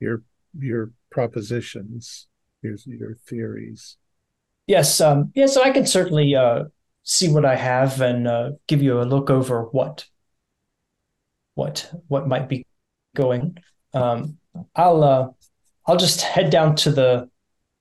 your 0.00 0.22
your 0.58 0.90
propositions. 1.10 2.26
Here's 2.62 2.86
your 2.86 3.14
theories. 3.14 3.96
Yes, 4.70 5.00
um, 5.00 5.32
yes, 5.34 5.54
so 5.54 5.62
I 5.62 5.70
can 5.70 5.86
certainly 5.86 6.34
uh 6.34 6.64
see 7.02 7.28
what 7.28 7.44
I 7.44 7.56
have 7.56 8.00
and 8.00 8.28
uh, 8.28 8.50
give 8.68 8.82
you 8.82 9.00
a 9.00 9.04
look 9.14 9.30
over 9.30 9.64
what 9.72 10.06
what 11.54 11.90
what 12.08 12.28
might 12.28 12.48
be 12.48 12.64
going. 13.16 13.58
Um, 13.92 14.38
I'll 14.76 15.02
uh, 15.02 15.28
I'll 15.86 15.96
just 15.96 16.20
head 16.22 16.50
down 16.50 16.76
to 16.76 16.90
the 16.92 17.28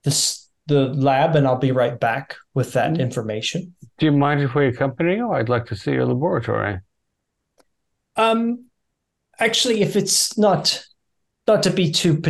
this 0.03 0.47
the 0.67 0.87
lab 0.93 1.35
and 1.35 1.47
I'll 1.47 1.57
be 1.69 1.71
right 1.71 1.99
back 1.99 2.35
with 2.53 2.73
that 2.73 2.91
Mm. 2.93 2.99
information. 2.99 3.75
Do 3.97 4.05
you 4.05 4.11
mind 4.11 4.41
if 4.41 4.55
we 4.55 4.67
accompany 4.67 5.15
you? 5.15 5.31
I'd 5.31 5.49
like 5.49 5.65
to 5.67 5.75
see 5.75 5.91
your 5.91 6.05
laboratory. 6.05 6.79
Um, 8.15 8.65
actually, 9.39 9.81
if 9.81 9.95
it's 9.95 10.37
not 10.37 10.83
not 11.47 11.63
to 11.63 11.71
be 11.71 11.91
too 11.91 12.21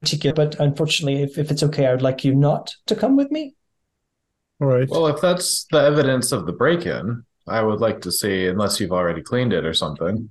particular, 0.00 0.34
but 0.34 0.58
unfortunately, 0.60 1.22
if, 1.22 1.38
if 1.38 1.50
it's 1.50 1.62
okay, 1.62 1.86
I 1.86 1.92
would 1.92 2.02
like 2.02 2.24
you 2.24 2.34
not 2.34 2.74
to 2.86 2.96
come 2.96 3.16
with 3.16 3.30
me. 3.30 3.54
All 4.62 4.68
right. 4.68 4.88
Well, 4.88 5.08
if 5.08 5.20
that's 5.20 5.64
the 5.72 5.78
evidence 5.78 6.30
of 6.30 6.46
the 6.46 6.52
break-in, 6.52 7.24
I 7.48 7.62
would 7.62 7.80
like 7.80 8.00
to 8.02 8.12
see, 8.12 8.46
unless 8.46 8.78
you've 8.78 8.92
already 8.92 9.20
cleaned 9.20 9.52
it 9.52 9.64
or 9.64 9.74
something. 9.74 10.30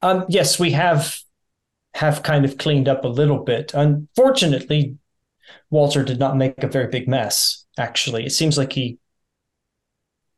Um, 0.00 0.24
yes, 0.28 0.60
we 0.60 0.70
have 0.72 1.18
have 1.94 2.22
kind 2.22 2.44
of 2.44 2.56
cleaned 2.56 2.88
up 2.88 3.04
a 3.04 3.08
little 3.08 3.40
bit. 3.40 3.72
Unfortunately, 3.74 4.96
Walter 5.70 6.04
did 6.04 6.20
not 6.20 6.36
make 6.36 6.62
a 6.62 6.68
very 6.68 6.86
big 6.86 7.08
mess. 7.08 7.66
Actually, 7.76 8.24
it 8.26 8.30
seems 8.30 8.56
like 8.56 8.72
he 8.72 8.98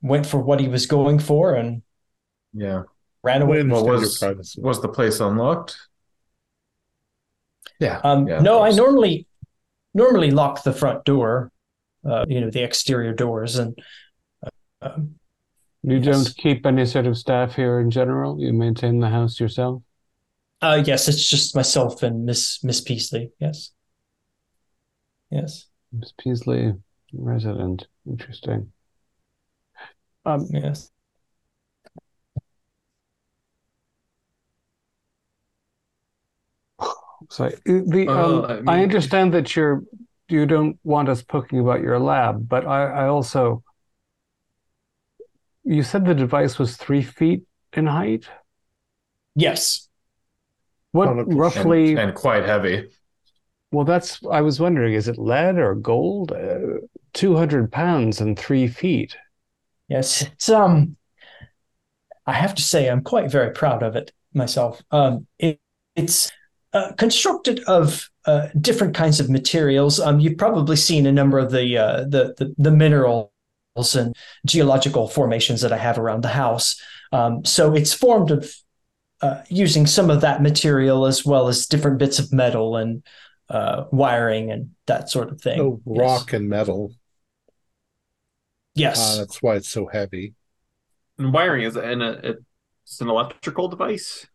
went 0.01 0.25
for 0.25 0.39
what 0.41 0.61
he 0.61 0.69
was 0.69 0.87
going 0.87 1.19
for 1.19 1.55
and 1.55 1.83
Yeah. 2.55 2.85
ran 3.23 3.43
away. 3.43 3.63
Well, 3.65 3.85
was- 3.87 4.23
Was 4.59 4.81
the 4.81 4.89
place 4.89 5.21
unlocked? 5.21 5.77
Yeah. 7.79 8.01
Um, 8.03 8.27
yeah, 8.27 8.41
no, 8.41 8.63
I 8.63 8.71
normally 8.71 9.27
normally 9.93 10.31
lock 10.31 10.63
the 10.65 10.73
front 10.73 11.05
door, 11.05 11.53
uh, 12.05 12.25
you 12.29 12.41
know, 12.41 12.51
the 12.51 12.63
exterior 12.63 13.13
doors, 13.15 13.59
and 13.59 13.79
uh, 14.45 14.51
um, 14.83 15.15
You 15.83 15.99
Yes. 15.99 16.05
don't 16.05 16.37
keep 16.37 16.65
any 16.67 16.87
sort 16.87 17.07
of 17.07 17.17
staff 17.19 17.55
here 17.55 17.81
in 17.81 17.91
general? 17.91 18.41
You 18.41 18.53
maintain 18.53 19.01
the 19.01 19.09
house 19.11 19.39
yourself? 19.41 19.83
uh, 20.63 20.83
yes, 20.87 21.09
it's 21.09 21.29
just 21.29 21.55
myself 21.55 22.03
and 22.03 22.25
Miss 22.25 22.63
Miss 22.65 22.81
Peasley. 22.81 23.33
Yes, 23.39 23.71
yes, 25.31 25.67
Miss 25.93 26.13
Peasley, 26.19 26.73
resident. 27.13 27.87
Interesting. 28.07 28.73
Um, 30.25 30.47
yes. 30.51 30.91
so 37.31 37.51
the 37.65 38.09
um, 38.09 38.45
I 38.45 38.55
I 38.55 38.61
mean- 38.61 38.83
understand 38.85 39.35
that 39.35 39.55
you're 39.57 39.83
you 40.29 40.47
don't 40.47 40.79
want 40.85 41.09
us 41.09 41.23
poking 41.23 41.61
about 41.61 41.81
your 41.81 41.99
lab, 41.99 42.49
but 42.49 42.67
I, 42.67 43.05
I 43.05 43.09
also 43.09 43.63
you 45.65 45.83
said 45.83 46.05
the 46.05 46.15
device 46.15 46.59
was 46.59 46.77
three 46.77 47.03
feet 47.03 47.43
in 47.73 47.87
height. 47.87 48.29
Yes. 49.35 49.89
What 50.93 51.07
Conical 51.07 51.33
roughly? 51.35 51.91
And, 51.91 51.99
and 51.99 52.15
quite 52.15 52.45
heavy. 52.45 52.91
Well, 53.73 53.85
that's 53.85 54.21
I 54.31 54.43
was 54.43 54.61
wondering. 54.61 54.95
Is 54.95 55.09
it 55.09 55.19
lead 55.19 55.59
or 55.59 55.75
gold? 55.75 56.33
Uh, 56.33 56.81
Two 57.13 57.37
hundred 57.37 57.71
pounds 57.71 58.21
and 58.21 58.37
three 58.37 58.67
feet. 58.67 59.17
Yes, 59.87 60.23
it's 60.23 60.49
um 60.49 60.97
I 62.27 62.33
have 62.33 62.57
to 62.57 62.63
say 62.63 62.89
I'm 62.89 63.03
quite 63.03 63.31
very 63.31 63.53
proud 63.53 63.85
of 63.85 63.95
it 63.95 64.11
myself. 64.33 64.83
Um 64.91 65.29
it, 65.39 65.61
it's 65.95 66.33
uh, 66.75 66.93
constructed 66.99 67.61
of 67.67 68.11
uh, 68.27 68.49
different 68.61 68.95
kinds 68.95 69.21
of 69.21 69.31
materials. 69.31 70.01
Um 70.01 70.21
you've 70.21 70.39
probably 70.39 70.77
seen 70.77 71.07
a 71.07 71.13
number 71.13 71.39
of 71.39 71.51
the 71.51 71.79
uh 71.79 72.01
the 72.05 72.35
the, 72.39 72.55
the 72.59 72.71
minerals 72.71 73.31
and 73.95 74.15
geological 74.47 75.09
formations 75.09 75.61
that 75.63 75.73
I 75.73 75.79
have 75.79 75.99
around 75.99 76.23
the 76.23 76.29
house. 76.45 76.81
Um 77.13 77.45
so 77.45 77.75
it's 77.75 77.95
formed 77.95 78.31
of 78.31 78.53
uh, 79.21 79.43
using 79.49 79.87
some 79.87 80.11
of 80.11 80.21
that 80.21 80.43
material 80.43 81.07
as 81.07 81.25
well 81.25 81.49
as 81.49 81.67
different 81.67 81.99
bits 81.99 82.19
of 82.19 82.33
metal 82.33 82.77
and 82.77 83.03
uh, 83.49 83.85
wiring 83.91 84.51
and 84.51 84.71
that 84.87 85.09
sort 85.09 85.31
of 85.31 85.41
thing. 85.41 85.61
Oh, 85.61 85.81
Yes. 85.87 85.99
rock 86.01 86.33
and 86.35 86.49
metal. 86.49 86.93
Yes. 88.75 88.99
Uh, 88.99 89.19
that's 89.21 89.41
why 89.43 89.57
it's 89.57 89.71
so 89.71 89.87
heavy. 89.87 90.35
And 91.19 91.33
wiring 91.33 91.63
is 91.65 91.77
an 91.77 92.03
it's 92.03 93.01
an 93.01 93.09
electrical 93.09 93.69
device. 93.69 94.27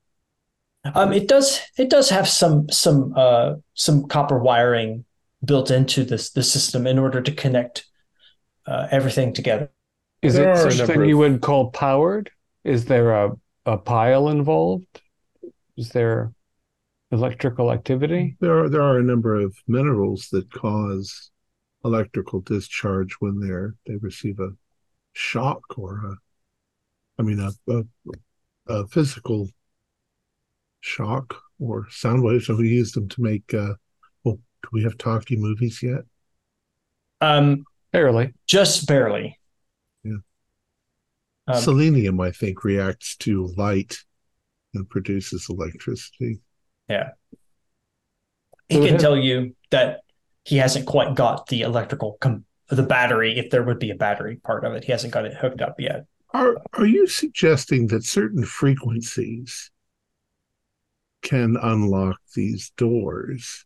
Um, 0.96 1.12
it 1.14 1.28
does 1.28 1.60
it 1.78 1.90
does 1.90 2.10
have 2.10 2.28
some 2.28 2.70
some 2.70 3.14
uh 3.16 3.56
some 3.74 4.08
copper 4.08 4.40
wiring 4.40 5.06
built 5.44 5.72
into 5.72 6.04
this 6.04 6.32
the 6.32 6.44
system 6.44 6.88
in 6.88 6.98
order 6.98 7.22
to 7.22 7.32
connect 7.32 7.86
uh, 8.66 8.88
everything 8.92 9.34
together. 9.34 9.70
Is 10.22 10.36
There 10.36 10.52
it 10.52 10.58
are 10.58 10.62
a 10.62 10.64
number 10.64 10.74
something 10.74 11.06
you 11.06 11.18
would 11.18 11.42
call 11.42 11.72
powered? 11.72 12.30
Is 12.64 12.86
there 12.86 13.12
a, 13.14 13.32
a 13.66 13.78
pile 13.78 14.30
involved? 14.30 15.02
Is 15.78 15.90
there 15.90 16.34
electrical 17.12 17.72
activity? 17.72 18.38
There 18.40 18.64
are 18.64 18.70
there 18.70 18.82
are 18.82 19.00
a 19.00 19.04
number 19.04 19.36
of 19.36 19.56
minerals 19.68 20.30
that 20.32 20.52
cause 20.52 21.32
electrical 21.84 22.42
discharge 22.42 23.14
when 23.20 23.40
they're 23.40 23.76
they 23.88 23.96
receive 23.96 24.40
a 24.40 24.52
shock 25.14 25.78
or 25.78 26.06
a 26.06 26.16
I 27.18 27.24
mean 27.24 27.40
a 27.40 27.52
a, 27.72 27.84
a 28.68 28.88
physical 28.88 29.50
shock 30.82 31.36
or 31.60 31.88
sound 31.90 32.24
waves. 32.24 32.48
So 32.48 32.56
we 32.56 32.70
use 32.70 32.92
them 32.92 33.08
to 33.10 33.22
make 33.22 33.54
uh 33.54 33.74
well, 34.24 34.36
do 34.64 34.70
we 34.72 34.84
have 34.84 34.98
talkie 34.98 35.38
movies 35.38 35.82
yet? 35.84 36.02
Um, 37.22 37.64
Barely. 37.92 38.34
just 38.48 38.88
barely. 38.88 39.38
Yeah. 40.04 40.18
Um, 41.48 41.62
Selenium, 41.62 42.20
I 42.22 42.32
think, 42.32 42.64
reacts 42.64 43.18
to 43.18 43.48
light 43.58 43.98
and 44.74 44.90
produces 44.90 45.48
electricity. 45.50 46.40
Yeah. 46.88 47.10
He 48.70 48.76
Go 48.76 48.82
can 48.82 48.88
ahead. 48.90 49.00
tell 49.00 49.18
you 49.18 49.56
that 49.72 50.02
he 50.46 50.58
hasn't 50.58 50.86
quite 50.86 51.16
got 51.16 51.48
the 51.48 51.62
electrical 51.62 52.18
com- 52.22 52.46
the 52.70 52.84
battery 52.84 53.38
if 53.38 53.50
there 53.50 53.64
would 53.64 53.80
be 53.80 53.90
a 53.90 53.96
battery 53.96 54.36
part 54.38 54.64
of 54.64 54.74
it 54.74 54.84
he 54.84 54.92
hasn't 54.92 55.12
got 55.12 55.26
it 55.26 55.34
hooked 55.34 55.60
up 55.62 55.80
yet 55.80 56.06
Are 56.36 56.56
are 56.74 56.86
you 56.86 57.08
suggesting 57.08 57.88
that 57.88 58.04
certain 58.04 58.46
frequencies 58.46 59.72
can 61.22 61.58
unlock 61.62 62.20
these 62.36 62.72
doors? 62.78 63.66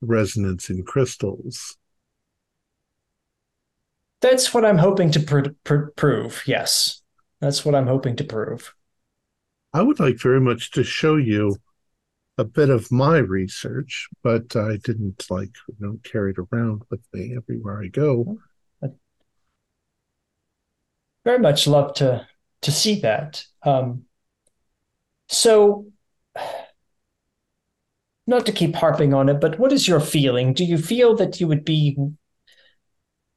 Resonance 0.00 0.70
in 0.70 0.84
crystals. 0.84 1.76
that's 4.20 4.52
what 4.54 4.64
i'm 4.64 4.78
hoping 4.78 5.10
to 5.10 5.20
pr- 5.20 5.50
pr- 5.64 5.90
prove 5.96 6.42
yes 6.46 7.02
that's 7.40 7.64
what 7.64 7.74
i'm 7.74 7.86
hoping 7.86 8.16
to 8.16 8.24
prove 8.24 8.74
I 9.72 9.82
would 9.82 10.00
like 10.00 10.18
very 10.18 10.40
much 10.40 10.70
to 10.70 10.82
show 10.84 11.16
you 11.16 11.56
a 12.38 12.44
bit 12.44 12.70
of 12.70 12.90
my 12.90 13.18
research, 13.18 14.08
but 14.22 14.56
I 14.56 14.78
didn't 14.78 15.26
like 15.28 15.50
you 15.68 15.74
know 15.78 15.98
carry 16.02 16.30
it 16.30 16.38
around 16.50 16.82
with 16.90 17.00
me 17.12 17.36
everywhere 17.36 17.82
I 17.82 17.88
go. 17.88 18.38
very 21.24 21.38
much 21.38 21.66
love 21.66 21.92
to 21.94 22.26
to 22.62 22.72
see 22.72 23.00
that 23.00 23.44
um 23.64 24.04
so 25.28 25.86
not 28.26 28.46
to 28.46 28.52
keep 28.52 28.74
harping 28.74 29.14
on 29.14 29.28
it 29.28 29.40
but 29.40 29.58
what 29.58 29.72
is 29.72 29.86
your 29.88 30.00
feeling 30.00 30.52
do 30.52 30.64
you 30.64 30.78
feel 30.78 31.14
that 31.16 31.40
you 31.40 31.46
would 31.48 31.64
be 31.64 31.96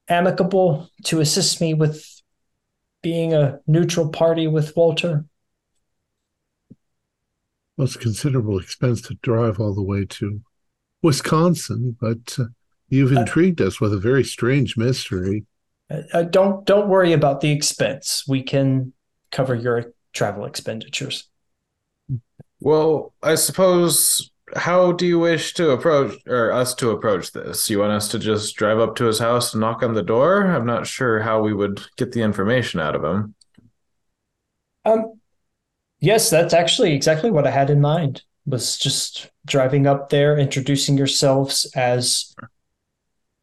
amicable 0.08 0.88
to 1.04 1.20
assist 1.20 1.60
me 1.60 1.74
with 1.74 2.04
being 3.02 3.32
a 3.32 3.60
neutral 3.66 4.10
party 4.10 4.46
with 4.46 4.76
walter 4.76 5.24
Well, 7.76 7.86
it's 7.86 7.96
a 7.96 7.98
considerable 8.00 8.58
expense 8.58 9.00
to 9.02 9.14
drive 9.22 9.58
all 9.58 9.74
the 9.74 9.82
way 9.82 10.04
to 10.04 10.40
Wisconsin, 11.02 11.96
but 12.00 12.38
uh, 12.38 12.46
you've 12.88 13.12
Uh, 13.14 13.20
intrigued 13.20 13.60
us 13.60 13.80
with 13.80 13.92
a 13.94 13.98
very 13.98 14.24
strange 14.24 14.76
mystery. 14.76 15.46
Uh, 15.90 16.02
uh, 16.12 16.22
don't 16.22 16.64
don't 16.66 16.88
worry 16.88 17.12
about 17.12 17.40
the 17.40 17.50
expense. 17.50 18.24
We 18.28 18.42
can 18.42 18.92
cover 19.30 19.54
your 19.54 19.92
travel 20.12 20.44
expenditures. 20.44 21.28
Well, 22.60 23.14
I 23.22 23.34
suppose 23.36 24.29
how 24.56 24.92
do 24.92 25.06
you 25.06 25.18
wish 25.18 25.54
to 25.54 25.70
approach 25.70 26.16
or 26.26 26.52
us 26.52 26.74
to 26.76 26.90
approach 26.90 27.32
this? 27.32 27.68
You 27.70 27.80
want 27.80 27.92
us 27.92 28.08
to 28.08 28.18
just 28.18 28.56
drive 28.56 28.78
up 28.78 28.96
to 28.96 29.04
his 29.04 29.18
house 29.18 29.52
and 29.52 29.60
knock 29.60 29.82
on 29.82 29.94
the 29.94 30.02
door? 30.02 30.46
I'm 30.46 30.66
not 30.66 30.86
sure 30.86 31.20
how 31.20 31.42
we 31.42 31.52
would 31.52 31.80
get 31.96 32.12
the 32.12 32.22
information 32.22 32.80
out 32.80 32.94
of 32.94 33.04
him. 33.04 33.34
Um, 34.84 35.20
yes, 36.00 36.30
that's 36.30 36.54
actually 36.54 36.94
exactly 36.94 37.30
what 37.30 37.46
I 37.46 37.50
had 37.50 37.70
in 37.70 37.80
mind. 37.80 38.22
Was 38.46 38.78
just 38.78 39.30
driving 39.46 39.86
up 39.86 40.08
there, 40.08 40.38
introducing 40.38 40.96
yourselves 40.96 41.70
as 41.76 42.34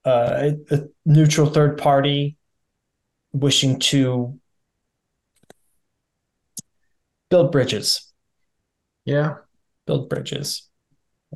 uh, 0.05 0.51
a, 0.71 0.75
a 0.75 0.83
neutral 1.05 1.47
third 1.47 1.77
party, 1.77 2.35
wishing 3.31 3.79
to 3.79 4.39
build 7.29 7.51
bridges. 7.51 8.11
Yeah. 9.05 9.35
Build 9.85 10.09
bridges. 10.09 10.66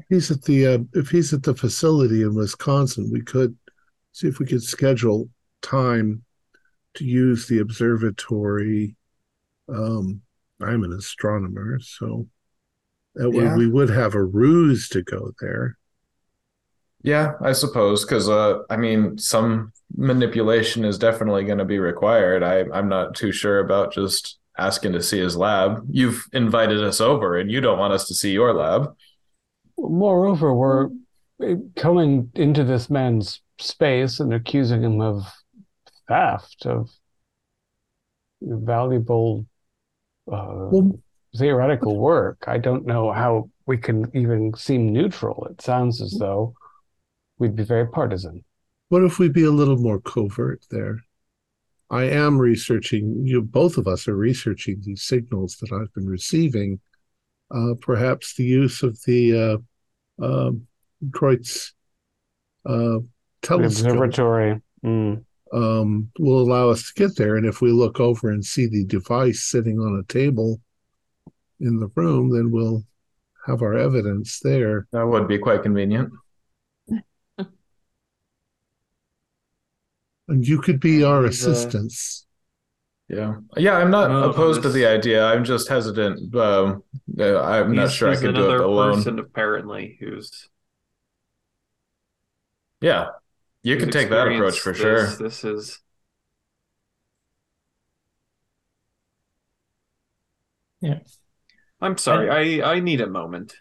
He's 0.10 0.32
at 0.32 0.44
the 0.44 0.68
uh, 0.68 0.78
if 0.94 1.10
he's 1.10 1.34
at 1.34 1.44
the 1.44 1.56
facility 1.56 2.22
in 2.22 2.36
Wisconsin, 2.36 3.10
we 3.12 3.22
could 3.22 3.58
see 4.14 4.28
if 4.28 4.40
we 4.40 4.46
could 4.46 4.64
schedule 4.64 5.30
time 5.62 6.24
to 6.96 7.06
use 7.06 7.48
the 7.48 7.60
observatory. 7.60 8.96
Um, 9.68 10.22
I'm 10.62 10.84
an 10.84 10.94
astronomer, 10.94 11.80
so 11.80 12.28
that 13.16 13.32
way 13.32 13.54
we 13.56 13.68
would 13.68 13.90
have 13.90 14.16
a 14.16 14.24
ruse 14.24 14.88
to 14.90 15.02
go 15.02 15.34
there. 15.42 15.78
Yeah, 17.04 17.34
I 17.42 17.54
suppose 17.54 18.06
because 18.06 18.30
uh, 18.30 18.60
I 18.70 18.78
mean, 18.78 19.18
some 19.18 19.74
manipulation 19.96 20.86
is 20.86 20.98
definitely 20.98 21.44
going 21.44 21.58
to 21.58 21.66
be 21.66 21.80
required. 21.80 22.44
I 22.44 22.66
I'm 22.74 22.90
not 22.90 23.16
too 23.16 23.32
sure 23.32 23.60
about 23.60 23.94
just 23.94 24.38
asking 24.58 24.94
to 24.94 25.02
see 25.02 25.20
his 25.20 25.36
lab. 25.36 25.86
You've 25.90 26.24
invited 26.32 26.84
us 26.84 27.02
over, 27.02 27.38
and 27.38 27.52
you 27.52 27.60
don't 27.60 27.80
want 27.80 27.94
us 27.94 28.08
to 28.08 28.14
see 28.14 28.32
your 28.32 28.54
lab. 28.54 28.96
Moreover, 29.82 30.54
we're 30.54 30.90
uh, 31.44 31.56
coming 31.76 32.30
into 32.36 32.64
this 32.64 32.90
man's 32.90 33.42
space 33.60 34.20
and 34.20 34.34
accusing 34.34 34.84
him 34.84 35.02
of 35.02 35.24
theft 36.08 36.66
of 36.66 36.90
valuable 38.42 39.46
uh, 40.32 40.70
Well, 40.72 41.00
theoretical 41.36 41.98
work. 41.98 42.44
I 42.48 42.58
don't 42.58 42.86
know 42.86 43.12
how 43.12 43.50
we 43.66 43.78
can 43.78 44.10
even 44.16 44.54
seem 44.56 44.92
neutral. 44.94 45.48
It 45.50 45.62
sounds 45.62 46.02
as 46.02 46.18
though 46.20 46.54
we'd 47.40 47.56
be 47.56 47.64
very 47.64 47.88
partisan. 47.88 48.44
what 48.90 49.04
if 49.04 49.20
we 49.20 49.30
be 49.30 49.44
a 49.46 49.52
little 49.52 49.78
more 49.78 50.00
covert 50.00 50.66
there? 50.70 51.00
I 51.90 52.04
am 52.04 52.38
researching. 52.40 53.26
You 53.26 53.42
both 53.42 53.78
of 53.78 53.88
us 53.88 54.08
are 54.08 54.16
researching 54.16 54.82
these 54.82 55.04
signals 55.04 55.58
that 55.58 55.72
I've 55.72 55.94
been 55.94 56.08
receiving. 56.08 56.80
Uh, 57.54 57.74
perhaps 57.82 58.36
the 58.36 58.46
use 58.46 58.82
of 58.82 59.02
the 59.06 59.58
uh, 60.22 60.48
um 60.48 60.68
Kreutz 61.10 61.72
uh, 62.66 63.00
telescope 63.42 63.88
observatory. 63.88 64.62
Mm. 64.84 65.24
um, 65.54 66.12
will 66.20 66.42
allow 66.42 66.70
us 66.70 66.92
to 66.92 66.94
get 66.96 67.16
there. 67.16 67.36
And 67.36 67.46
if 67.46 67.62
we 67.62 67.72
look 67.72 68.00
over 68.00 68.30
and 68.30 68.44
see 68.44 68.68
the 68.68 68.86
device 68.86 69.44
sitting 69.44 69.80
on 69.80 70.00
a 70.00 70.12
table 70.12 70.60
in 71.60 71.80
the 71.80 71.92
room, 71.96 72.30
then 72.32 72.52
we'll 72.52 72.84
have 73.46 73.62
our 73.62 73.76
evidence 73.76 74.40
there. 74.40 74.88
That 74.92 75.08
would 75.08 75.28
be 75.28 75.38
quite 75.38 75.64
convenient. 75.64 76.12
And 80.28 80.48
you 80.48 80.62
could 80.62 80.80
be 80.80 81.04
our 81.04 81.26
He's, 81.26 81.46
uh, 81.46 81.52
assistants. 81.52 82.26
Yeah, 83.12 83.36
yeah. 83.58 83.74
I'm 83.74 83.92
not 83.92 84.10
No, 84.10 84.30
opposed 84.32 84.62
to 84.62 84.70
the 84.70 84.86
idea. 84.86 85.26
I'm 85.26 85.44
just 85.44 85.68
hesitant. 85.68 86.34
Um, 86.34 86.84
uh, 87.20 87.42
I'm 87.42 87.76
not 87.76 87.92
sure 87.92 88.08
I 88.08 88.12
he's 88.12 88.22
could 88.22 88.36
do 88.36 88.50
it 88.56 88.62
alone. 88.62 88.94
person 88.94 89.20
apparently 89.20 89.98
who's 90.00 90.48
Yeah, 92.80 93.10
you 93.64 93.76
who's 93.76 93.86
could 93.86 93.92
take 93.92 94.10
that 94.12 94.28
approach 94.30 94.60
for 94.60 94.74
this. 94.74 94.82
sure. 94.82 95.08
This 95.18 95.44
is 95.44 95.80
Yeah. 100.82 101.00
I'm 101.82 101.98
sorry. 101.98 102.62
I 102.62 102.74
I 102.76 102.80
need 102.80 103.02
a 103.02 103.08
moment. 103.08 103.56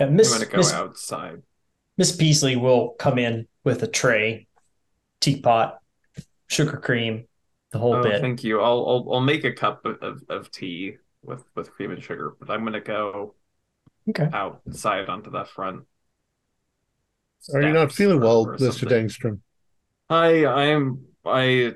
And 0.00 0.10
I'm 0.12 0.16
gonna 0.30 0.46
go 0.46 0.58
Miss, 0.58 0.72
outside. 0.72 1.42
Miss 1.96 2.14
Peasley 2.16 2.56
will 2.56 2.90
come 2.98 3.18
in 3.18 3.46
with 3.64 3.82
a 3.82 3.86
tray, 3.86 4.46
teapot, 5.20 5.78
sugar 6.48 6.78
cream, 6.78 7.27
the 7.72 7.78
whole 7.78 7.96
Oh, 7.96 8.02
bit. 8.02 8.20
thank 8.20 8.44
you. 8.44 8.60
I'll, 8.60 8.86
I'll 8.88 9.14
I'll 9.14 9.20
make 9.20 9.44
a 9.44 9.52
cup 9.52 9.84
of, 9.84 9.98
of, 10.02 10.22
of 10.28 10.50
tea 10.50 10.96
with 11.22 11.44
with 11.54 11.70
cream 11.72 11.90
and 11.90 12.02
sugar, 12.02 12.34
but 12.38 12.50
I'm 12.50 12.64
gonna 12.64 12.80
go 12.80 13.34
Okay. 14.08 14.28
outside 14.32 15.08
onto 15.08 15.30
that 15.32 15.48
front. 15.48 15.86
Are 17.54 17.62
you 17.62 17.72
not 17.72 17.92
feeling 17.92 18.20
well, 18.20 18.46
Mr. 18.46 18.86
something. 18.86 18.88
Daystrom? 18.88 19.40
I 20.10 20.44
I 20.44 20.64
am 20.66 21.06
I 21.24 21.42
a 21.42 21.74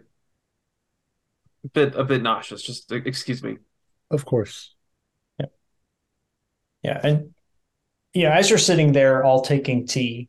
bit 1.72 1.94
a 1.94 2.04
bit 2.04 2.22
nauseous. 2.22 2.62
Just 2.62 2.90
excuse 2.92 3.42
me. 3.42 3.58
Of 4.12 4.24
course. 4.24 4.76
Yeah. 5.38 5.46
Yeah, 6.82 7.00
and 7.02 7.34
yeah, 8.14 8.36
as 8.36 8.50
you're 8.50 8.58
sitting 8.58 8.92
there, 8.92 9.24
all 9.24 9.42
taking 9.42 9.86
tea, 9.86 10.28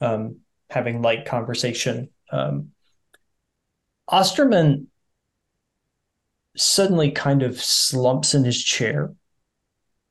um, 0.00 0.38
having 0.70 1.02
light 1.02 1.26
conversation, 1.26 2.10
um, 2.32 2.70
Osterman 4.08 4.88
suddenly 6.56 7.10
kind 7.10 7.42
of 7.42 7.60
slumps 7.60 8.34
in 8.34 8.44
his 8.44 8.62
chair, 8.62 9.12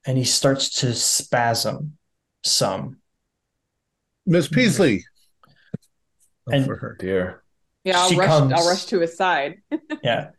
and 0.05 0.17
he 0.17 0.23
starts 0.23 0.69
to 0.81 0.93
spasm 0.93 1.97
some. 2.43 2.97
Miss 4.25 4.47
Peasley. 4.47 5.03
Oh, 6.47 6.51
And- 6.53 6.65
for 6.65 6.75
her. 6.77 6.95
Dear. 6.99 7.43
Yeah, 7.83 7.99
I'll 7.99 8.09
She 8.09 8.15
rush. 8.17 8.27
comes- 8.27 8.53
I'll 8.53 8.67
rush 8.67 8.85
to 8.85 8.99
his 8.99 9.15
side. 9.17 9.61
Yeah. 10.03 10.29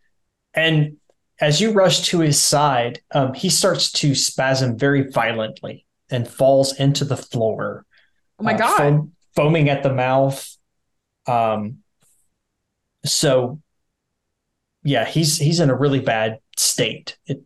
And 0.54 0.96
as 1.40 1.60
you 1.60 1.72
rush 1.72 2.06
to 2.08 2.20
his 2.20 2.40
side, 2.40 3.00
um, 3.12 3.34
he 3.34 3.48
starts 3.50 3.90
to 3.92 4.14
spasm 4.14 4.78
very 4.78 5.02
violently 5.10 5.84
and 6.10 6.28
falls 6.28 6.78
into 6.78 7.04
the 7.04 7.16
floor. 7.16 7.84
Oh 8.38 8.44
my 8.44 8.54
uh, 8.54 8.58
god! 8.58 8.76
foam- 8.78 9.12
foaming 9.34 9.68
at 9.68 9.82
the 9.82 9.92
mouth. 9.92 10.48
Um, 11.26 11.78
so 13.04 13.60
yeah, 14.84 15.04
he's 15.04 15.38
he's 15.38 15.58
in 15.60 15.70
a 15.70 15.74
really 15.76 16.00
bad 16.00 16.38
state. 16.56 17.16
It, 17.26 17.42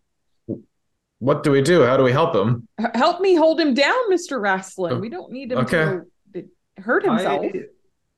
What 1.20 1.42
do 1.42 1.50
we 1.50 1.62
do? 1.62 1.82
How 1.84 1.96
do 1.96 2.02
we 2.02 2.12
help 2.12 2.34
him? 2.34 2.68
Help 2.94 3.20
me 3.20 3.34
hold 3.34 3.58
him 3.60 3.74
down, 3.74 4.08
Mister 4.10 4.38
Rasslin. 4.40 4.92
Oh, 4.92 4.98
We 4.98 5.08
don't 5.08 5.32
need 5.32 5.52
him 5.52 5.58
okay. 5.58 5.84
to, 6.34 6.42
to 6.42 6.48
hurt 6.82 7.04
himself. 7.04 7.46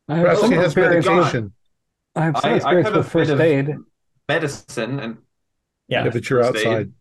I, 0.09 0.15
I 0.15 0.17
have 0.19 0.39
some 0.39 0.51
he 0.51 0.57
has 0.57 0.67
experience 0.67 1.07
with. 1.09 1.53
I 2.17 2.25
have 2.25 2.37
some 2.39 2.51
I- 2.51 2.53
I 2.55 2.57
experience 2.57 2.91
with 2.91 3.09
first 3.09 3.31
aid. 3.31 3.77
medicine 4.29 4.99
and 5.01 5.19
yeah, 5.89 6.05
Yeah, 6.05 6.11
but 6.11 6.29
you're 6.29 6.43
First 6.43 6.67
outside. 6.67 6.93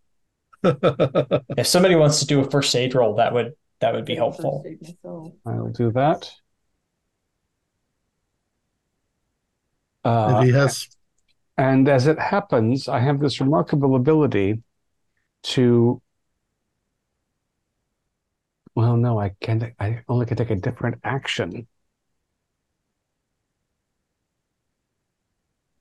if 1.57 1.67
somebody 1.67 1.95
wants 1.95 2.19
to 2.19 2.25
do 2.27 2.39
a 2.41 2.49
first 2.49 2.75
aid 2.75 2.93
roll, 2.95 3.15
that 3.15 3.33
would 3.33 3.53
that 3.81 3.93
would 3.93 4.05
be 4.05 4.15
helpful. 4.15 4.63
first 4.63 4.67
aid 4.73 4.81
myself. 5.03 5.33
I 5.45 5.55
will 5.59 5.71
do 5.71 5.91
that. 5.91 6.23
if 6.23 6.33
Uh, 10.03 10.41
he 10.43 10.51
has 10.51 10.87
and 11.60 11.90
as 11.90 12.07
it 12.07 12.18
happens, 12.18 12.88
I 12.88 12.99
have 12.99 13.19
this 13.19 13.41
remarkable 13.41 13.95
ability 13.95 14.64
to. 15.44 16.02
Well, 18.76 18.95
no, 18.95 19.19
I 19.19 19.36
can't. 19.41 19.64
I 19.77 19.99
only 20.07 20.26
can 20.26 20.38
take 20.38 20.52
a 20.52 20.56
different 20.56 21.02
action. 21.03 21.68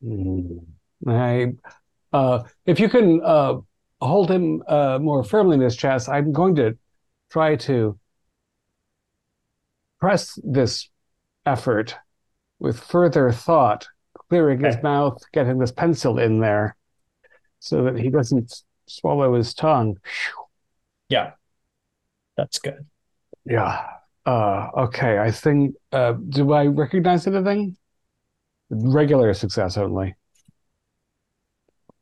Hmm. 0.02 0.58
I, 1.06 1.52
uh, 2.12 2.42
if 2.66 2.80
you 2.80 2.88
can 2.88 3.20
uh, 3.22 3.58
hold 4.00 4.30
him 4.32 4.64
uh, 4.66 4.98
more 5.00 5.22
firmly 5.22 5.54
in 5.54 5.60
his 5.60 5.76
chest, 5.76 6.08
I'm 6.08 6.32
going 6.32 6.56
to 6.56 6.76
try 7.30 7.54
to 7.54 7.96
press 10.00 10.40
this 10.42 10.88
effort 11.46 11.94
with 12.58 12.80
further 12.80 13.30
thought, 13.30 13.86
clearing 14.28 14.62
his 14.62 14.76
mouth, 14.82 15.22
getting 15.32 15.58
this 15.58 15.72
pencil 15.72 16.18
in 16.18 16.40
there 16.40 16.76
so 17.60 17.84
that 17.84 17.98
he 17.98 18.10
doesn't 18.10 18.62
swallow 18.86 19.34
his 19.34 19.54
tongue. 19.54 19.98
Yeah, 21.08 21.32
that's 22.36 22.58
good. 22.58 22.86
Yeah. 23.44 23.86
Uh, 24.26 24.68
okay, 24.76 25.18
I 25.18 25.30
think, 25.30 25.74
uh, 25.92 26.12
do 26.12 26.52
I 26.52 26.66
recognize 26.66 27.26
anything? 27.26 27.76
Regular 28.70 29.32
success 29.32 29.78
only. 29.78 30.14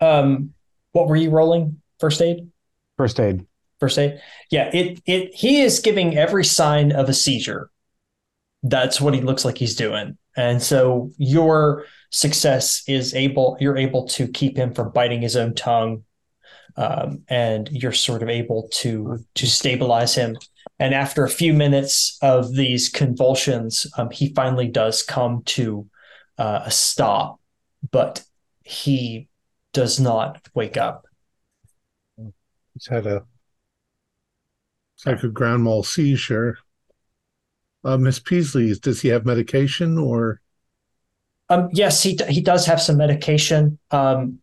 Um, 0.00 0.54
what 0.92 1.08
were 1.08 1.16
you 1.16 1.30
rolling? 1.30 1.80
First 2.00 2.20
aid. 2.20 2.50
First 2.96 3.20
aid. 3.20 3.46
First 3.78 3.98
aid. 3.98 4.20
Yeah, 4.50 4.70
it 4.72 5.00
it 5.06 5.34
he 5.34 5.60
is 5.60 5.80
giving 5.80 6.16
every 6.16 6.44
sign 6.44 6.92
of 6.92 7.08
a 7.08 7.14
seizure. 7.14 7.70
That's 8.62 9.00
what 9.00 9.14
he 9.14 9.20
looks 9.20 9.44
like 9.44 9.58
he's 9.58 9.76
doing. 9.76 10.18
And 10.36 10.62
so 10.62 11.10
your 11.18 11.84
success 12.10 12.82
is 12.86 13.14
able 13.14 13.56
you're 13.60 13.76
able 13.76 14.06
to 14.08 14.28
keep 14.28 14.56
him 14.56 14.72
from 14.72 14.92
biting 14.92 15.22
his 15.22 15.36
own 15.36 15.54
tongue. 15.54 16.04
Um, 16.78 17.22
and 17.28 17.70
you're 17.72 17.92
sort 17.92 18.22
of 18.22 18.28
able 18.28 18.68
to 18.74 19.18
to 19.34 19.46
stabilize 19.46 20.14
him. 20.14 20.36
And 20.78 20.92
after 20.92 21.24
a 21.24 21.30
few 21.30 21.54
minutes 21.54 22.18
of 22.20 22.54
these 22.54 22.90
convulsions, 22.90 23.86
um, 23.96 24.10
he 24.10 24.34
finally 24.34 24.68
does 24.68 25.02
come 25.02 25.42
to 25.46 25.88
uh, 26.36 26.62
a 26.64 26.70
stop, 26.70 27.40
but 27.90 28.22
he 28.62 29.28
does 29.72 29.98
not 29.98 30.46
wake 30.54 30.76
up. 30.76 31.06
he's 32.16 32.88
had 32.88 33.06
a 33.06 33.24
it's 34.96 35.06
like 35.06 35.22
a 35.22 35.28
grand 35.28 35.62
mal 35.62 35.82
seizure. 35.82 36.58
Uh, 37.84 37.98
Miss 37.98 38.18
Peasley, 38.18 38.74
does 38.74 39.02
he 39.02 39.08
have 39.08 39.26
medication 39.26 39.98
or 39.98 40.40
Um, 41.48 41.68
yes, 41.72 42.02
he 42.02 42.18
he 42.28 42.40
does 42.40 42.66
have 42.66 42.80
some 42.80 42.96
medication. 42.96 43.78
Um, 43.90 44.40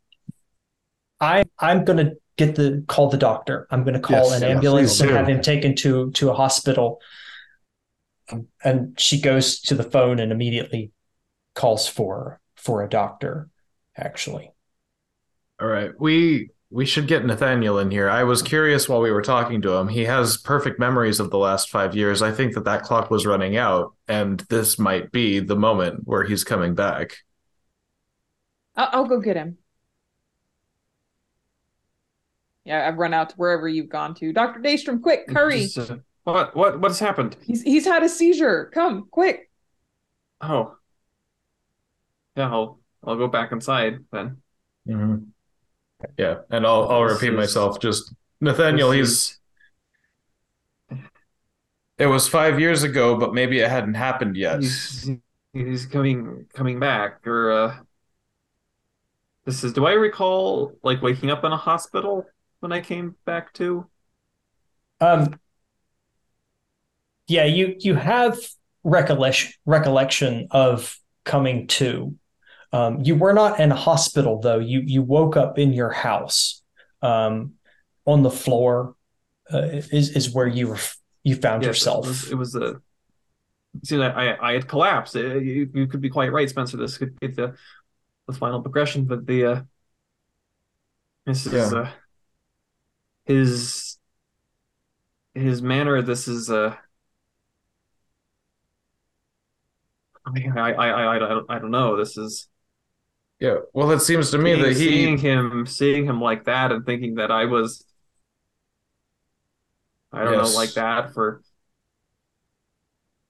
I 1.19 1.43
I'm 1.59 1.85
gonna 1.85 2.13
get 2.37 2.55
the 2.55 2.83
call 2.87 3.09
the 3.09 3.17
doctor. 3.17 3.67
I'm 3.71 3.83
gonna 3.83 3.99
call 3.99 4.15
Yes, 4.15 4.37
an 4.37 4.43
yes, 4.43 4.51
ambulance 4.51 4.99
and 5.01 5.09
have 5.11 5.27
him 5.27 5.41
taken 5.41 5.75
to 5.77 6.11
to 6.11 6.29
a 6.31 6.33
hospital. 6.33 6.99
Um, 8.31 8.47
and 8.63 8.99
she 8.99 9.19
goes 9.19 9.59
to 9.61 9.75
the 9.75 9.83
phone 9.83 10.19
and 10.19 10.31
immediately 10.31 10.91
calls 11.55 11.87
for 11.87 12.39
for 12.55 12.83
a 12.83 12.89
doctor. 12.89 13.49
Actually, 13.97 14.51
All 15.59 15.67
right. 15.67 15.91
We 15.99 16.49
we 16.73 16.87
should 16.87 17.07
get 17.07 17.23
Nathaniel 17.23 17.77
in 17.77 17.91
here. 17.91 18.09
I 18.09 18.23
was 18.23 18.41
curious 18.41 18.89
while 18.89 18.99
we 18.99 19.11
were 19.11 19.21
talking 19.21 19.61
to 19.61 19.73
him. 19.73 19.87
He 19.87 20.05
has 20.05 20.37
perfect 20.37 20.79
memories 20.79 21.19
of 21.19 21.29
the 21.29 21.37
last 21.37 21.69
five 21.69 21.95
years. 21.95 22.23
I 22.23 22.31
think 22.31 22.55
that 22.55 22.65
that 22.65 22.81
clock 22.81 23.11
was 23.11 23.27
running 23.27 23.57
out, 23.57 23.93
and 24.07 24.39
this 24.49 24.79
might 24.79 25.11
be 25.11 25.39
the 25.39 25.55
moment 25.55 26.01
where 26.05 26.23
he's 26.23 26.43
coming 26.43 26.73
back. 26.73 27.17
I'll, 28.75 28.89
I'll 28.91 29.05
go 29.05 29.19
get 29.19 29.35
him. 29.35 29.59
Yeah, 32.65 32.87
I've 32.87 32.97
run 32.97 33.13
out 33.13 33.29
to 33.29 33.35
wherever 33.35 33.67
you've 33.67 33.89
gone 33.89 34.15
to. 34.15 34.33
Doctor 34.33 34.59
Daystrom, 34.59 34.99
quick, 34.99 35.31
hurry! 35.31 35.67
Just, 35.67 35.91
uh, 35.91 35.97
what 36.23 36.55
what 36.55 36.79
what's 36.79 36.97
happened? 36.97 37.37
He's 37.45 37.61
he's 37.61 37.85
had 37.85 38.01
a 38.01 38.09
seizure. 38.09 38.71
Come, 38.73 39.09
quick! 39.11 39.51
Oh, 40.41 40.75
yeah. 42.35 42.49
I'll 42.49 42.79
I'll 43.03 43.17
go 43.17 43.27
back 43.27 43.51
inside 43.51 43.99
then. 44.11 44.37
Mhm. 44.87 45.32
Yeah, 46.17 46.39
and 46.49 46.65
I'll 46.65 46.87
I'll 46.89 47.03
This 47.07 47.21
repeat 47.21 47.33
is- 47.33 47.37
myself. 47.37 47.79
Just 47.79 48.13
Nathaniel, 48.41 48.91
he's 48.91 49.09
is- 49.09 49.39
it 51.97 52.07
was 52.07 52.27
five 52.27 52.59
years 52.59 52.83
ago, 52.83 53.15
but 53.17 53.33
maybe 53.33 53.59
it 53.59 53.69
hadn't 53.69 53.93
happened 53.93 54.35
yet. 54.35 54.59
he's 54.61 55.09
he's 55.53 55.85
coming 55.85 56.45
coming 56.53 56.79
back 56.79 57.25
or 57.27 57.51
uh 57.51 57.75
this 59.45 59.63
is 59.63 59.73
do 59.73 59.85
I 59.85 59.93
recall 59.93 60.73
like 60.83 61.01
waking 61.01 61.29
up 61.29 61.43
in 61.43 61.51
a 61.51 61.57
hospital 61.57 62.25
when 62.61 62.71
I 62.71 62.81
came 62.81 63.15
back 63.25 63.53
to? 63.55 63.85
um, 65.01 65.37
yeah, 67.27 67.45
you 67.45 67.75
you 67.79 67.95
have 67.95 68.37
recollection 68.83 69.53
recollection 69.65 70.47
of 70.51 70.97
coming 71.25 71.67
to. 71.67 72.15
Um, 72.73 73.01
you 73.01 73.15
were 73.15 73.33
not 73.33 73.59
in 73.59 73.71
a 73.71 73.75
hospital 73.75 74.41
though. 74.41 74.59
You 74.59 74.81
you 74.81 75.01
woke 75.03 75.37
up 75.37 75.59
in 75.59 75.73
your 75.73 75.91
house, 75.91 76.63
um, 77.01 77.53
on 78.05 78.23
the 78.23 78.31
floor. 78.31 78.95
Uh, 79.53 79.81
is 79.91 80.15
is 80.15 80.31
where 80.31 80.47
you 80.47 80.69
were 80.69 80.79
you 81.23 81.35
found 81.35 81.63
Yes, 81.63 81.67
yourself. 81.67 82.05
It 82.05 82.09
was, 82.09 82.31
it 82.31 82.35
was 82.35 82.55
a 82.55 82.81
see 83.83 84.01
I, 84.01 84.09
I 84.33 84.49
I 84.49 84.53
had 84.53 84.67
collapsed. 84.67 85.15
Uh, 85.15 85.35
you, 85.35 85.69
you 85.73 85.87
could 85.87 86.01
be 86.01 86.09
quite 86.09 86.31
right, 86.31 86.49
Spencer. 86.49 86.77
This 86.77 86.97
could 86.97 87.19
be 87.19 87.27
the 87.27 87.55
the 88.27 88.33
final 88.33 88.61
progression, 88.61 89.05
but 89.05 89.25
the 89.25 89.45
uh 89.45 89.61
this 91.25 91.45
is 91.45 91.53
Yeah. 91.53 91.73
uh 91.73 91.89
his 93.25 93.97
his 95.33 95.61
manner, 95.61 96.01
this 96.01 96.27
is 96.27 96.49
uh 96.49 96.75
I 100.25 100.31
I 100.55 100.73
I 100.73 100.87
I, 100.89 101.15
I 101.15 101.19
don't 101.19 101.45
I 101.49 101.59
don't 101.59 101.71
know. 101.71 101.97
This 101.97 102.17
is 102.17 102.47
Yeah. 103.43 103.57
Well, 103.73 103.91
it 103.91 103.99
seems 103.99 104.31
to 104.31 104.37
me 104.37 104.53
seeing, 104.53 104.63
that 104.63 104.73
he 104.77 104.89
seeing 104.89 105.17
him 105.17 105.65
seeing 105.65 106.05
him 106.05 106.21
like 106.21 106.45
that 106.45 106.71
and 106.71 106.85
thinking 106.85 107.15
that 107.15 107.29
I 107.29 107.43
was 107.43 107.85
I 110.13 110.23
don't 110.23 110.37
Yes. 110.37 110.53
know 110.53 110.59
like 110.59 110.73
that 110.75 111.13
for 111.13 111.41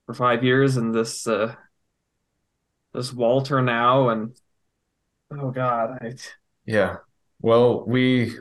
for 0.06 0.14
five 0.14 0.44
years 0.44 0.76
and 0.76 0.94
this 0.94 1.26
uh 1.26 1.56
this 2.92 3.12
Walter 3.12 3.60
now 3.60 4.08
and 4.10 4.36
oh 5.32 5.50
God 5.50 5.98
I 6.00 6.14
Yeah. 6.64 6.98
Well, 7.40 7.84
we 7.86 8.34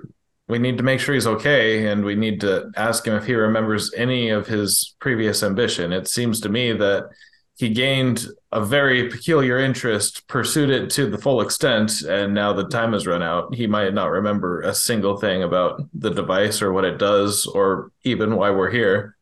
we 0.47 0.59
need 0.59 0.77
to 0.77 0.83
make 0.83 0.99
sure 0.99 1.15
he's 1.15 1.27
okay, 1.27 1.87
and 1.87 2.03
we 2.05 2.15
need 2.15 2.41
to 2.41 2.69
ask 2.75 3.07
him 3.07 3.15
if 3.15 3.25
he 3.25 3.33
remembers 3.33 3.93
any 3.95 4.29
of 4.29 4.45
his 4.45 4.95
previous 4.99 5.41
ambition. 5.41 5.91
It 5.91 6.07
seems 6.07 6.39
to 6.41 6.49
me 6.49 6.73
that 6.73 7.09
he 7.55 7.69
gained 7.69 8.25
a 8.51 8.65
very 8.65 9.09
peculiar 9.09 9.59
interest, 9.59 10.27
pursued 10.27 10.69
it 10.69 10.89
to 10.91 11.09
the 11.09 11.17
full 11.17 11.41
extent, 11.41 12.01
and 12.01 12.33
now 12.33 12.51
the 12.51 12.67
time 12.67 12.93
has 12.93 13.05
run 13.05 13.21
out. 13.21 13.53
He 13.53 13.67
might 13.67 13.93
not 13.93 14.09
remember 14.09 14.61
a 14.61 14.73
single 14.73 15.17
thing 15.17 15.43
about 15.43 15.81
the 15.93 16.09
device 16.09 16.61
or 16.61 16.73
what 16.73 16.85
it 16.85 16.97
does, 16.97 17.45
or 17.45 17.91
even 18.03 18.35
why 18.35 18.49
we're 18.49 18.71
here. 18.71 19.17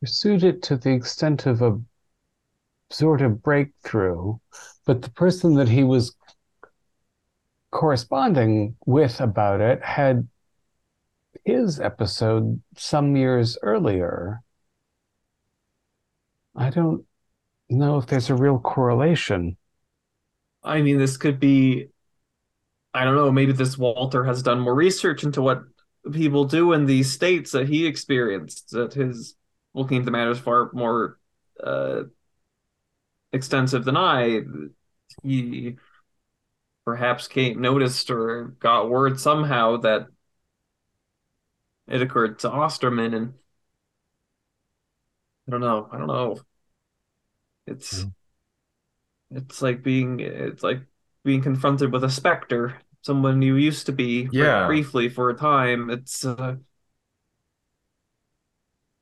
Pursued 0.00 0.42
it 0.44 0.62
to 0.62 0.76
the 0.76 0.90
extent 0.90 1.46
of 1.46 1.62
a 1.62 1.80
sort 2.90 3.22
of 3.22 3.42
breakthrough, 3.42 4.36
but 4.84 5.02
the 5.02 5.10
person 5.10 5.54
that 5.54 5.68
he 5.68 5.84
was 5.84 6.16
corresponding 7.70 8.74
with 8.86 9.20
about 9.20 9.60
it 9.60 9.82
had 9.84 10.26
his 11.44 11.78
episode 11.80 12.60
some 12.76 13.16
years 13.16 13.58
earlier. 13.62 14.42
I 16.58 16.70
don't 16.70 17.04
know 17.70 17.98
if 17.98 18.06
there's 18.06 18.30
a 18.30 18.34
real 18.34 18.58
correlation. 18.58 19.56
I 20.64 20.82
mean, 20.82 20.98
this 20.98 21.16
could 21.16 21.38
be, 21.38 21.88
I 22.92 23.04
don't 23.04 23.14
know, 23.14 23.30
maybe 23.30 23.52
this 23.52 23.78
Walter 23.78 24.24
has 24.24 24.42
done 24.42 24.58
more 24.60 24.74
research 24.74 25.22
into 25.22 25.40
what 25.40 25.62
people 26.12 26.44
do 26.44 26.72
in 26.72 26.84
these 26.86 27.12
states 27.12 27.52
that 27.52 27.68
he 27.68 27.86
experienced, 27.86 28.70
that 28.72 28.92
his 28.94 29.36
looking 29.72 29.98
into 29.98 30.10
matters 30.10 30.40
far 30.40 30.70
more 30.72 31.18
uh, 31.62 32.02
extensive 33.32 33.84
than 33.84 33.96
I. 33.96 34.40
He 35.22 35.76
perhaps 36.84 37.28
Kate 37.28 37.56
noticed 37.56 38.10
or 38.10 38.56
got 38.58 38.90
word 38.90 39.20
somehow 39.20 39.76
that 39.78 40.08
it 41.86 42.02
occurred 42.02 42.40
to 42.40 42.50
Osterman, 42.50 43.14
and 43.14 43.34
I 45.48 45.50
don't 45.50 45.60
know. 45.60 45.88
I 45.90 45.96
don't 45.98 46.06
know. 46.06 46.38
It's 47.66 48.04
it's 49.30 49.62
like 49.62 49.82
being 49.82 50.20
it's 50.20 50.62
like 50.62 50.80
being 51.24 51.40
confronted 51.42 51.90
with 51.92 52.04
a 52.04 52.10
specter, 52.10 52.76
someone 53.02 53.40
you 53.42 53.56
used 53.56 53.86
to 53.86 53.92
be 53.92 54.28
Yeah. 54.30 54.66
briefly 54.66 55.08
for 55.08 55.30
a 55.30 55.34
time. 55.36 55.88
It's 55.90 56.24
uh, 56.24 56.56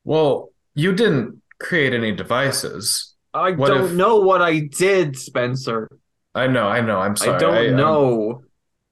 Well, 0.04 0.52
you 0.74 0.94
didn't 0.94 1.42
create 1.58 1.92
any 1.92 2.12
devices. 2.12 3.14
I 3.34 3.52
What 3.52 3.68
don't 3.68 3.86
if- 3.86 3.92
know 3.92 4.20
what 4.20 4.40
I 4.42 4.60
did, 4.60 5.16
Spencer. 5.18 5.88
I 6.34 6.46
know, 6.46 6.68
I 6.68 6.80
know. 6.80 6.98
I'm 7.00 7.16
sorry. 7.16 7.34
I 7.36 7.38
don't 7.38 7.54
I'm- 7.54 7.76
know. 7.76 8.42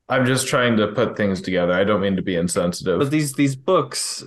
I'm 0.09 0.27
just 0.27 0.49
trying 0.49 0.77
to 0.79 0.89
put 0.89 1.17
things 1.17 1.41
together. 1.41 1.73
I 1.73 1.85
don't 1.85 2.01
mean 2.01 2.17
to 2.17 2.23
be 2.23 2.37
insensitive. 2.37 2.99
But 2.99 3.11
these 3.11 3.33
these 3.35 3.57
books, 3.57 4.23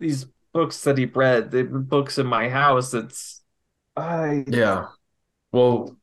these 0.00 0.26
books 0.52 0.82
that 0.84 0.98
he 0.98 1.06
read, 1.06 1.50
the 1.50 1.64
books 1.64 2.18
in 2.18 2.26
my 2.26 2.48
house. 2.48 2.94
It's 2.94 3.42
I 3.96 4.44
Yeah. 4.46 4.86
Well, 5.50 5.96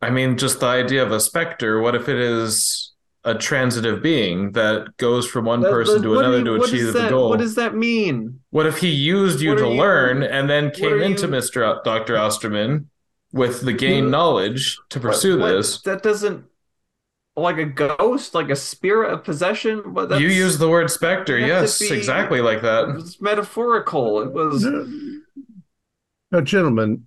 I 0.00 0.10
mean, 0.10 0.36
just 0.38 0.60
the 0.60 0.66
idea 0.66 1.02
of 1.02 1.12
a 1.12 1.20
specter, 1.20 1.80
what 1.80 1.94
if 1.94 2.08
it 2.08 2.16
is 2.18 2.92
a 3.24 3.34
transitive 3.34 4.02
being 4.02 4.52
that 4.52 4.96
goes 4.98 5.26
from 5.26 5.46
one 5.46 5.60
That- 5.62 5.70
person 5.70 5.96
that- 5.96 6.02
to 6.08 6.18
another 6.18 6.38
you- 6.38 6.44
to 6.44 6.58
what 6.58 6.68
achieve 6.68 6.92
the 6.92 7.08
goal? 7.08 7.30
What 7.30 7.38
does 7.38 7.54
that 7.54 7.74
mean? 7.74 8.40
What 8.50 8.66
if 8.66 8.78
he 8.78 8.88
used 8.90 9.40
you 9.40 9.54
to 9.54 9.62
you- 9.62 9.68
learn 9.80 10.22
and 10.22 10.48
then 10.48 10.70
came 10.70 11.00
into 11.00 11.22
you- 11.22 11.28
Mr. 11.32 11.66
O- 11.66 11.80
Dr. 11.84 12.16
Osterman 12.18 12.90
with 13.32 13.62
the 13.62 13.72
gained 13.72 14.10
knowledge 14.10 14.78
to 14.90 15.00
pursue 15.00 15.38
What- 15.38 15.52
this? 15.52 15.80
That 15.82 16.02
doesn't 16.02 16.44
like 17.36 17.58
a 17.58 17.64
ghost, 17.64 18.34
like 18.34 18.50
a 18.50 18.56
spirit 18.56 19.12
of 19.12 19.24
possession. 19.24 19.82
But 19.86 20.08
that's, 20.08 20.20
You 20.20 20.28
use 20.28 20.58
the 20.58 20.68
word 20.68 20.90
specter, 20.90 21.36
you 21.38 21.52
have 21.52 21.62
to 21.62 21.68
yes, 21.68 21.78
be- 21.78 21.96
exactly 21.96 22.40
like 22.40 22.62
that. 22.62 22.84
It 22.84 22.86
that. 22.88 22.94
was 22.94 23.20
metaphorical. 23.20 24.22
It 24.22 24.32
was. 24.32 24.64
No, 24.64 25.20
now, 26.30 26.40
gentlemen, 26.40 27.06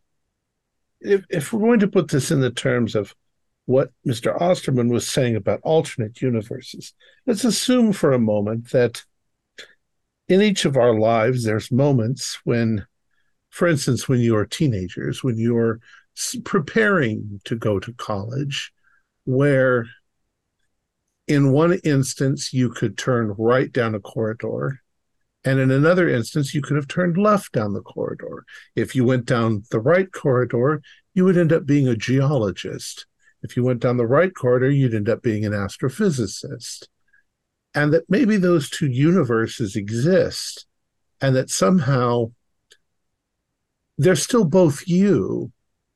if, 1.02 1.26
if 1.30 1.52
we're 1.52 1.60
going 1.60 1.80
to 1.82 1.88
put 1.88 2.10
this 2.10 2.32
in 2.32 2.40
the 2.40 2.52
terms 2.52 2.96
of 2.96 3.14
what 3.66 3.92
Mr. 4.08 4.40
Osterman 4.42 4.88
was 4.88 5.08
saying 5.08 5.36
about 5.36 5.60
alternate 5.64 6.22
universes, 6.22 6.94
let's 7.26 7.44
assume 7.44 7.92
for 7.92 8.14
a 8.14 8.20
moment 8.20 8.72
that 8.72 9.04
in 10.30 10.42
each 10.42 10.66
of 10.66 10.78
our 10.78 10.98
lives, 10.98 11.44
there's 11.44 11.72
moments 11.72 12.40
when, 12.44 12.86
for 13.50 13.68
instance, 13.68 14.08
when 14.08 14.20
you're 14.20 14.46
teenagers, 14.46 15.24
when 15.24 15.38
you're 15.38 15.80
preparing 16.44 17.42
to 17.46 17.56
go 17.56 17.80
to 17.80 17.94
college, 17.94 18.72
where 19.26 19.88
in 21.28 21.52
one 21.52 21.80
instance 21.84 22.54
you 22.54 22.70
could 22.70 22.98
turn 22.98 23.34
right 23.38 23.72
down 23.72 23.96
a 23.96 24.00
corridor 24.00 24.82
and 25.48 25.62
in 25.62 25.72
another 25.72 26.10
instance, 26.10 26.54
you 26.54 26.62
could 26.62 26.76
have 26.76 26.90
turned 26.90 27.18
left 27.18 27.54
down 27.54 27.72
the 27.72 27.82
corridor. 27.82 28.44
If 28.76 28.96
you 28.96 29.06
went 29.06 29.26
down 29.26 29.64
the 29.72 29.80
right 29.80 30.12
corridor, 30.12 30.82
you 31.14 31.24
would 31.24 31.38
end 31.38 31.54
up 31.54 31.66
being 31.66 31.88
a 31.88 31.96
geologist. 31.96 33.06
If 33.44 33.56
you 33.56 33.64
went 33.64 33.80
down 33.80 33.96
the 33.96 34.06
right 34.06 34.36
corridor, 34.36 34.70
you'd 34.70 34.94
end 34.94 35.08
up 35.08 35.22
being 35.22 35.46
an 35.46 35.54
astrophysicist. 35.54 36.88
And 37.74 37.94
that 37.94 38.10
maybe 38.10 38.36
those 38.36 38.70
two 38.70 38.88
universes 38.88 39.78
exist, 39.78 40.66
and 41.22 41.34
that 41.38 41.50
somehow 41.50 42.32
they're 43.98 44.18
still 44.18 44.44
both 44.44 44.86
you. 44.86 45.54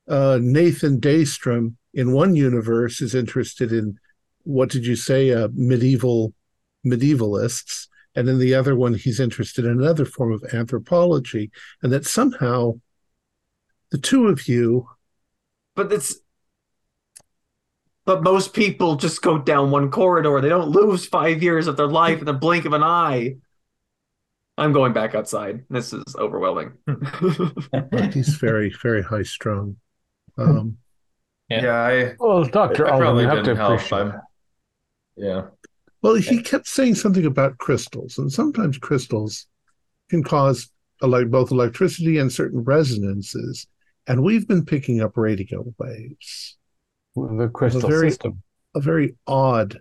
Uh, 0.07 0.39
Nathan 0.41 1.01
Daystrom 1.01 1.75
in 1.93 2.13
one 2.13 2.37
universe 2.37 3.01
is 3.01 3.13
interested 3.13 3.73
in 3.73 3.97
what 4.43 4.69
did 4.69 4.85
you 4.85 4.95
say, 4.95 5.31
uh, 5.31 5.49
medieval 5.53 6.33
medievalists 6.85 7.87
and 8.15 8.27
in 8.27 8.39
the 8.39 8.53
other 8.55 8.75
one 8.75 8.93
he's 8.93 9.19
interested 9.19 9.65
in 9.65 9.71
another 9.79 10.03
form 10.03 10.31
of 10.33 10.43
anthropology 10.53 11.51
and 11.83 11.93
that 11.93 12.05
somehow 12.05 12.73
the 13.91 13.97
two 13.97 14.27
of 14.27 14.47
you 14.47 14.87
But 15.75 15.91
it's. 15.91 16.15
But 18.03 18.23
most 18.23 18.53
people 18.53 18.95
just 18.95 19.21
go 19.21 19.37
down 19.37 19.69
one 19.69 19.91
corridor. 19.91 20.41
They 20.41 20.49
don't 20.49 20.69
lose 20.69 21.05
five 21.05 21.43
years 21.43 21.67
of 21.67 21.77
their 21.77 21.87
life 21.87 22.19
in 22.19 22.25
the 22.25 22.33
blink 22.33 22.65
of 22.65 22.73
an 22.73 22.83
eye. 22.83 23.35
I'm 24.57 24.73
going 24.73 24.91
back 24.93 25.15
outside. 25.15 25.63
This 25.69 25.93
is 25.93 26.15
overwhelming. 26.15 26.73
he's 28.13 28.35
very 28.39 28.73
very 28.81 29.01
high 29.01 29.23
strung 29.23 29.77
um 30.37 30.77
Yeah. 31.49 31.63
Yeah, 31.63 31.75
I, 31.75 32.15
Well, 32.19 32.43
Doctor 32.45 32.87
I 32.87 32.91
Alden, 32.91 33.03
probably 33.03 33.23
you 33.23 33.29
have 33.29 33.37
to 33.37 33.43
didn't 33.43 33.57
help. 33.57 33.75
appreciate 33.75 33.99
I'm, 33.99 34.21
yeah. 35.21 35.43
well 36.01 36.15
he 36.15 36.41
kept 36.41 36.67
saying 36.67 36.95
something 36.95 37.25
about 37.25 37.57
crystals 37.57 38.17
and 38.17 38.31
sometimes 38.31 38.77
crystals 38.77 39.47
can 40.09 40.23
cause 40.23 40.71
like 41.01 41.29
both 41.29 41.51
electricity 41.51 42.17
and 42.17 42.31
certain 42.31 42.63
resonances 42.63 43.67
and 44.07 44.23
we've 44.23 44.47
been 44.47 44.65
picking 44.65 45.01
up 45.01 45.15
radio 45.15 45.63
waves 45.77 46.57
the 47.15 47.49
crystal 47.53 47.89
very- 47.89 48.09
system. 48.09 48.41
a 48.75 48.81
very 48.81 49.15
odd 49.27 49.79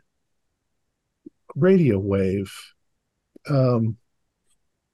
radio 1.54 1.98
wave. 1.98 2.52
Um, 3.48 3.96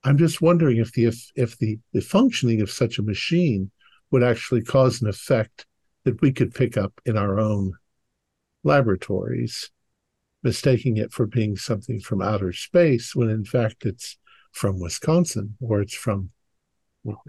I'm 0.05 0.19
just 0.19 0.41
wondering 0.41 0.79
if 0.79 0.93
the 0.93 1.07
if, 1.07 1.31
if 1.35 1.59
the, 1.59 1.79
the 1.93 2.01
functioning 2.01 2.61
of 2.61 2.71
such 2.71 2.99
a 2.99 3.03
machine 3.03 3.71
would 4.11 4.23
actually 4.23 4.63
cause 4.63 5.03
an 5.03 5.09
effect 5.09 5.67
that 6.05 6.21
we 6.23 6.33
could 6.33 6.55
pick 6.55 6.77
up 6.77 6.93
in 7.05 7.17
our 7.17 7.41
own 7.41 7.73
laboratories, 8.63 9.71
mistaking 10.47 10.97
it 10.97 11.11
for 11.13 11.27
being 11.27 11.57
something 11.57 11.99
from 12.01 12.23
outer 12.23 12.53
space 12.53 13.07
when 13.17 13.29
in 13.29 13.45
fact 13.45 13.79
it's 13.91 14.17
from 14.53 14.75
Wisconsin 14.81 15.47
or 15.61 15.81
it's 15.85 15.95
from 16.07 16.31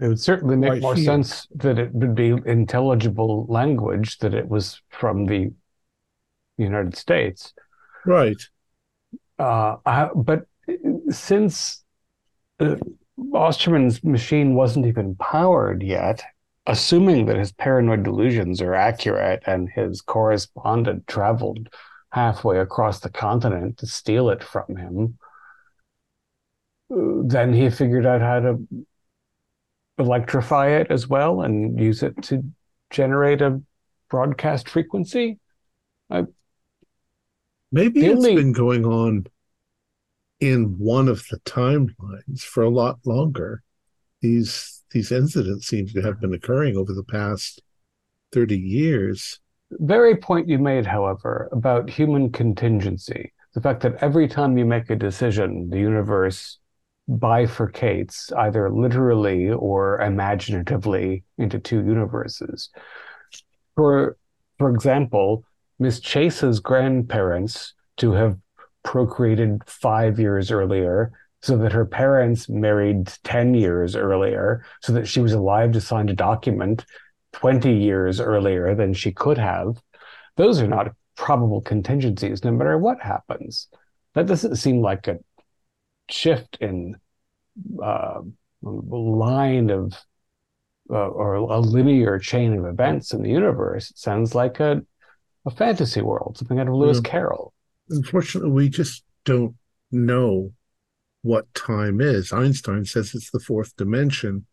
It 0.02 0.08
would 0.10 0.20
certainly 0.20 0.56
make 0.56 0.70
Right 0.72 0.82
more 0.82 0.94
here. 0.94 1.04
sense 1.12 1.46
that 1.64 1.78
it 1.78 1.90
would 1.92 2.14
be 2.14 2.28
intelligible 2.46 3.34
language 3.60 4.18
that 4.18 4.34
it 4.34 4.48
was 4.48 4.80
from 5.00 5.26
the 5.26 5.42
United 6.56 6.96
States. 6.96 7.40
right. 8.06 8.40
Uh, 9.38 9.76
I, 9.86 10.08
but 10.16 10.40
since 11.10 11.84
uh, 12.60 12.74
Osterman's 13.32 14.02
machine 14.02 14.54
wasn't 14.54 14.86
even 14.86 15.14
powered 15.16 15.82
yet, 15.82 16.24
assuming 16.66 17.26
that 17.26 17.36
his 17.38 17.52
paranoid 17.52 18.02
delusions 18.02 18.60
are 18.60 18.74
accurate 18.74 19.42
and 19.46 19.68
his 19.74 20.00
correspondent 20.00 21.06
traveled 21.06 21.68
halfway 22.10 22.58
across 22.58 23.00
the 23.00 23.10
continent 23.10 23.78
to 23.78 23.86
steal 23.86 24.30
it 24.30 24.42
from 24.42 24.76
him, 24.76 25.18
then 26.90 27.52
he 27.52 27.68
figured 27.70 28.06
out 28.06 28.20
how 28.20 28.40
to 28.40 28.66
electrify 29.98 30.68
it 30.68 30.86
as 30.90 31.06
well 31.08 31.42
and 31.42 31.78
use 31.78 32.02
it 32.02 32.20
to 32.22 32.42
generate 32.90 33.42
a 33.42 33.60
broadcast 34.08 34.68
frequency. 34.68 35.38
Maybe 37.70 38.00
The 38.00 38.06
it's 38.06 38.16
only- 38.16 38.34
been 38.36 38.52
going 38.52 38.86
on 38.86 39.26
in 40.40 40.78
one 40.78 41.08
of 41.08 41.26
the 41.30 41.38
timelines 41.40 42.40
for 42.40 42.62
a 42.62 42.70
lot 42.70 43.00
longer. 43.04 43.62
These 44.22 44.74
these 44.90 45.12
incidents 45.12 45.66
seem 45.66 45.86
to 45.88 46.00
have 46.00 46.18
been 46.18 46.32
occurring 46.32 46.74
over 46.78 46.94
the 46.94 47.04
past 47.04 47.60
30 48.32 48.56
years. 48.58 49.38
Very 49.70 50.16
point 50.16 50.48
you 50.48 50.58
made, 50.58 50.86
however, 50.86 51.48
about 51.52 51.90
human 51.90 52.30
contingency, 52.30 53.32
the 53.54 53.60
fact 53.60 53.82
that 53.82 53.96
every 54.02 54.28
time 54.28 54.56
you 54.56 54.64
make 54.64 54.90
a 54.90 54.96
decision, 54.96 55.68
the 55.70 55.78
universe 55.78 56.58
bifurcates 57.08 58.36
either 58.36 58.70
literally 58.70 59.50
or 59.50 60.00
imaginatively 60.00 61.24
into 61.38 61.58
two 61.58 61.78
universes. 61.78 62.68
For 63.76 64.16
for 64.58 64.70
example, 64.70 65.44
Miss 65.78 66.00
Chase's 66.00 66.60
grandparents 66.60 67.74
to 67.98 68.12
have 68.12 68.36
procreated 68.82 69.62
five 69.66 70.18
years 70.18 70.50
earlier, 70.50 71.12
so 71.40 71.56
that 71.58 71.72
her 71.72 71.84
parents 71.84 72.48
married 72.48 73.06
10 73.24 73.54
years 73.54 73.94
earlier, 73.94 74.64
so 74.82 74.92
that 74.92 75.06
she 75.06 75.20
was 75.20 75.32
alive 75.32 75.72
to 75.72 75.80
sign 75.80 76.08
a 76.08 76.14
document 76.14 76.84
20 77.32 77.72
years 77.72 78.20
earlier 78.20 78.74
than 78.74 78.94
she 78.94 79.12
could 79.12 79.38
have. 79.38 79.80
Those 80.36 80.60
are 80.60 80.68
not 80.68 80.94
probable 81.16 81.60
contingencies, 81.60 82.44
no 82.44 82.52
matter 82.52 82.78
what 82.78 83.00
happens. 83.00 83.68
That 84.14 84.26
doesn't 84.26 84.56
seem 84.56 84.80
like 84.80 85.08
a 85.08 85.18
shift 86.10 86.58
in 86.60 86.96
uh, 87.82 88.20
line 88.62 89.70
of 89.70 89.92
uh, 90.90 90.94
or 90.94 91.34
a 91.34 91.58
linear 91.60 92.18
chain 92.18 92.56
of 92.58 92.64
events 92.64 93.12
in 93.12 93.22
the 93.22 93.28
universe. 93.30 93.90
It 93.90 93.98
sounds 93.98 94.34
like 94.34 94.60
a 94.60 94.82
a 95.46 95.50
fantasy 95.50 96.02
world, 96.02 96.36
something 96.36 96.58
out 96.58 96.68
of 96.68 96.74
Lewis 96.74 97.00
Yeah. 97.02 97.10
Carroll. 97.10 97.52
Unfortunately, 97.88 98.50
we 98.50 98.68
just 98.68 99.02
don't 99.24 99.54
know 99.90 100.52
what 101.22 101.52
time 101.54 102.00
is. 102.00 102.32
Einstein 102.32 102.84
says 102.84 103.14
it's 103.14 103.30
the 103.30 103.40
fourth 103.40 103.74
dimension. 103.76 104.46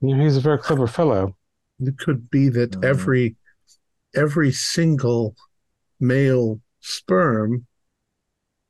Know, 0.00 0.22
he's 0.22 0.36
a 0.36 0.40
very 0.40 0.58
clever 0.58 0.86
fellow. 0.86 1.36
It 1.86 1.98
could 1.98 2.30
be 2.30 2.48
that 2.50 2.72
Mhm. 2.72 2.84
every 2.84 3.36
every 4.14 4.52
single 4.52 5.34
male 5.98 6.60
sperm 6.80 7.66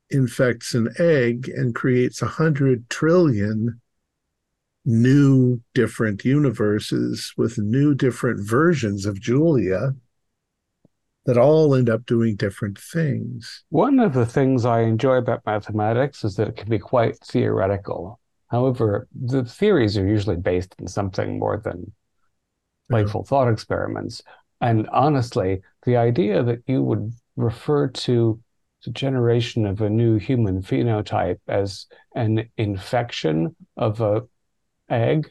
infects 0.09 0.73
an 0.73 0.89
egg 0.97 1.49
and 1.49 1.75
creates 1.75 2.21
a 2.21 2.27
hundred 2.27 2.89
trillion 2.89 3.81
new 4.85 5.61
different 5.73 6.23
universes 6.23 7.33
with 7.37 7.57
new 7.57 7.93
different 7.93 8.47
versions 8.47 9.05
of 9.05 9.19
Julia 9.19 9.95
that 11.25 11.37
all 11.37 11.73
end 11.73 11.89
up 11.89 12.05
doing 12.05 12.35
different 12.35 12.77
things. 12.77 13.63
One 13.69 13.99
of 13.99 14.13
the 14.13 14.25
things 14.25 14.65
I 14.65 14.81
enjoy 14.81 15.15
about 15.15 15.45
mathematics 15.45 16.23
is 16.23 16.35
that 16.35 16.49
it 16.49 16.55
can 16.57 16.69
be 16.69 16.79
quite 16.79 17.17
theoretical. 17.19 18.19
However, 18.47 19.07
the 19.13 19.45
theories 19.45 19.97
are 19.97 20.07
usually 20.07 20.35
based 20.35 20.75
in 20.79 20.87
something 20.87 21.39
more 21.39 21.57
than 21.57 21.93
playful 22.89 23.23
thought 23.23 23.51
experiments. 23.51 24.21
And 24.61 24.87
honestly, 24.89 25.61
the 25.85 25.97
idea 25.97 26.43
that 26.43 26.63
you 26.67 26.83
would 26.83 27.11
refer 27.35 27.87
to 27.87 28.39
the 28.85 28.91
generation 28.91 29.65
of 29.65 29.81
a 29.81 29.89
new 29.89 30.17
human 30.17 30.61
phenotype 30.61 31.39
as 31.47 31.85
an 32.15 32.49
infection 32.57 33.55
of 33.77 34.01
a 34.01 34.23
egg 34.89 35.29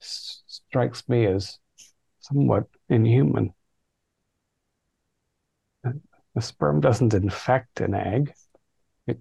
s- 0.00 0.42
strikes 0.46 1.08
me 1.08 1.26
as 1.26 1.58
somewhat 2.20 2.64
inhuman. 2.88 3.52
The 6.34 6.42
sperm 6.42 6.80
doesn't 6.80 7.14
infect 7.14 7.80
an 7.80 7.94
egg, 7.94 8.32
it 9.06 9.20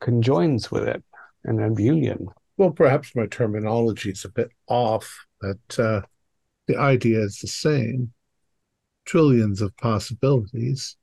conjoins 0.00 0.70
with 0.70 0.84
it 0.84 1.02
in 1.44 1.60
a 1.60 1.80
union. 1.80 2.28
Well, 2.56 2.70
perhaps 2.70 3.16
my 3.16 3.26
terminology 3.26 4.10
is 4.10 4.24
a 4.24 4.28
bit 4.28 4.50
off, 4.68 5.26
but 5.40 5.78
uh, 5.78 6.02
the 6.72 6.80
idea 6.80 7.20
is 7.20 7.38
the 7.38 7.48
same. 7.48 8.12
Trillions 9.04 9.60
of 9.60 9.76
possibilities. 9.76 10.96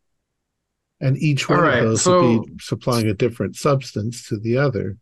And 1.01 1.17
each 1.17 1.47
one 1.47 1.59
All 1.59 1.65
of 1.67 1.83
those 1.83 2.01
so- 2.01 2.39
would 2.39 2.45
be 2.45 2.53
supplying 2.59 3.07
a 3.07 3.13
different 3.13 3.55
substance 3.55 4.27
to 4.29 4.37
the 4.37 4.57
other. 4.57 4.97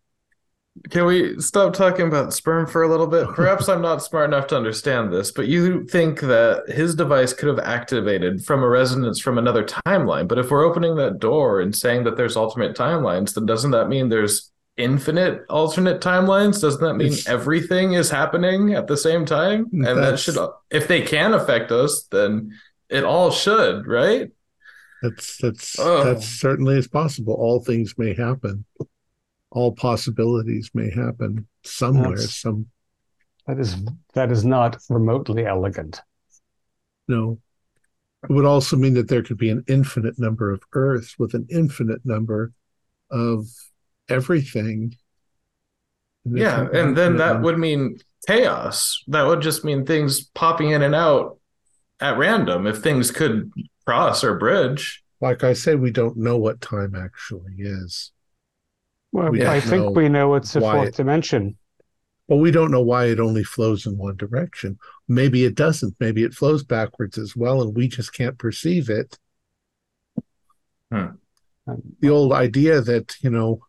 Can 0.92 1.06
we 1.06 1.40
stop 1.40 1.74
talking 1.74 2.06
about 2.08 2.34
sperm 2.34 2.68
for 2.68 2.84
a 2.84 2.88
little 2.88 3.08
bit? 3.08 3.28
Perhaps 3.36 3.68
I'm 3.68 3.82
not 3.82 4.04
smart 4.04 4.30
enough 4.30 4.46
to 4.48 4.58
understand 4.58 5.12
this, 5.12 5.32
but 5.32 5.48
you 5.48 5.86
think 5.86 6.20
that 6.20 6.70
his 6.70 6.94
device 6.94 7.34
could 7.34 7.48
have 7.48 7.58
activated 7.58 8.46
from 8.46 8.62
a 8.62 8.70
resonance 8.70 9.20
from 9.20 9.40
another 9.40 9.64
timeline. 9.64 10.28
But 10.28 10.38
if 10.38 10.52
we're 10.52 10.64
opening 10.64 10.96
that 10.98 11.18
door 11.18 11.62
and 11.62 11.76
saying 11.76 12.04
that 12.04 12.16
there's 12.16 12.38
alternate 12.38 12.76
timelines, 12.76 13.34
then 13.34 13.48
doesn't 13.48 13.72
that 13.72 13.90
mean 13.90 14.10
there's 14.10 14.52
infinite 14.78 15.44
alternate 15.50 16.02
timelines? 16.02 16.62
Doesn't 16.62 16.82
that 16.82 16.96
mean 16.96 17.08
It's- 17.08 17.28
everything 17.28 17.94
is 17.94 18.10
happening 18.10 18.74
at 18.74 18.88
the 18.88 18.98
same 18.98 19.26
time? 19.26 19.68
And 19.74 19.84
that 19.98 20.20
should, 20.20 20.38
if 20.72 20.88
they 20.88 21.02
can 21.02 21.34
affect 21.34 21.72
us, 21.72 22.04
then 22.12 22.54
it 22.90 23.04
all 23.04 23.32
should, 23.32 23.88
right? 23.88 24.32
That's 25.02 25.38
that's 25.38 25.78
Oh. 25.80 26.04
that's 26.04 26.26
certainly 26.28 26.78
is 26.78 26.88
possible. 26.88 27.34
All 27.34 27.60
things 27.64 27.96
may 27.98 28.14
happen. 28.16 28.66
All 29.52 29.72
possibilities 29.74 30.72
may 30.74 30.90
happen 30.90 31.48
somewhere. 31.64 32.10
That's- 32.16 32.36
Some 32.36 32.68
That 33.46 33.60
is 33.60 33.76
that 34.14 34.32
is 34.32 34.44
not 34.44 34.78
remotely 34.90 35.46
elegant. 35.46 36.02
no. 37.08 37.40
It 38.28 38.32
would 38.34 38.46
also 38.46 38.76
mean 38.76 38.96
that 38.96 39.08
there 39.10 39.22
could 39.22 39.38
be 39.38 39.50
an 39.52 39.64
infinite 39.68 40.18
number 40.18 40.52
of 40.52 40.64
Earths 40.74 41.18
with 41.20 41.36
an 41.36 41.46
infinite 41.52 42.04
number 42.04 42.52
of 43.12 43.46
everything. 44.10 44.96
And 46.26 46.38
Yeah, 46.38 46.62
and 46.74 46.96
then 46.98 47.18
that 47.18 47.28
infinite 47.38 47.44
would 47.44 47.58
mean 47.60 47.98
chaos. 48.28 49.04
That 49.08 49.24
would 49.28 49.42
just 49.42 49.64
mean 49.64 49.86
things 49.86 50.26
popping 50.36 50.72
in 50.72 50.82
and 50.82 50.96
out 50.96 51.40
at 52.00 52.18
random 52.18 52.68
if 52.68 52.78
things 52.80 53.12
could 53.12 53.52
cross 53.86 54.24
or 54.24 54.38
bridge. 54.38 55.04
like 55.20 55.44
I 55.44 55.54
say, 55.54 55.74
we 55.76 55.90
don't 55.92 56.16
know 56.18 56.38
what 56.38 56.62
time 56.62 56.94
actually 56.96 57.56
is. 57.58 58.12
Well, 59.12 59.32
We 59.32 59.46
I 59.46 59.60
think 59.60 59.96
we 59.96 60.10
know 60.10 60.36
it's 60.36 60.56
a 60.56 60.62
fourth 60.62 60.90
it- 60.90 60.96
dimension. 60.96 61.58
But 62.30 62.36
we 62.38 62.52
don't 62.52 62.72
know 62.72 62.82
why 62.82 63.06
it 63.06 63.22
only 63.22 63.46
flows 63.46 63.86
in 63.86 63.98
one 63.98 64.18
direction. 64.18 64.78
Maybe 65.08 65.46
it 65.46 65.56
doesn't. 65.56 65.96
Maybe 66.02 66.24
it 66.24 66.34
flows 66.34 66.62
backwards 66.62 67.18
as 67.18 67.38
well, 67.38 67.62
and 67.62 67.74
we 67.74 67.88
just 67.88 68.12
can't 68.14 68.38
perceive 68.38 68.90
it. 68.90 69.18
Um, 70.92 71.20
The 72.02 72.10
old 72.10 72.34
idea 72.34 72.82
that, 72.82 73.16
you 73.22 73.30
know, 73.30 73.62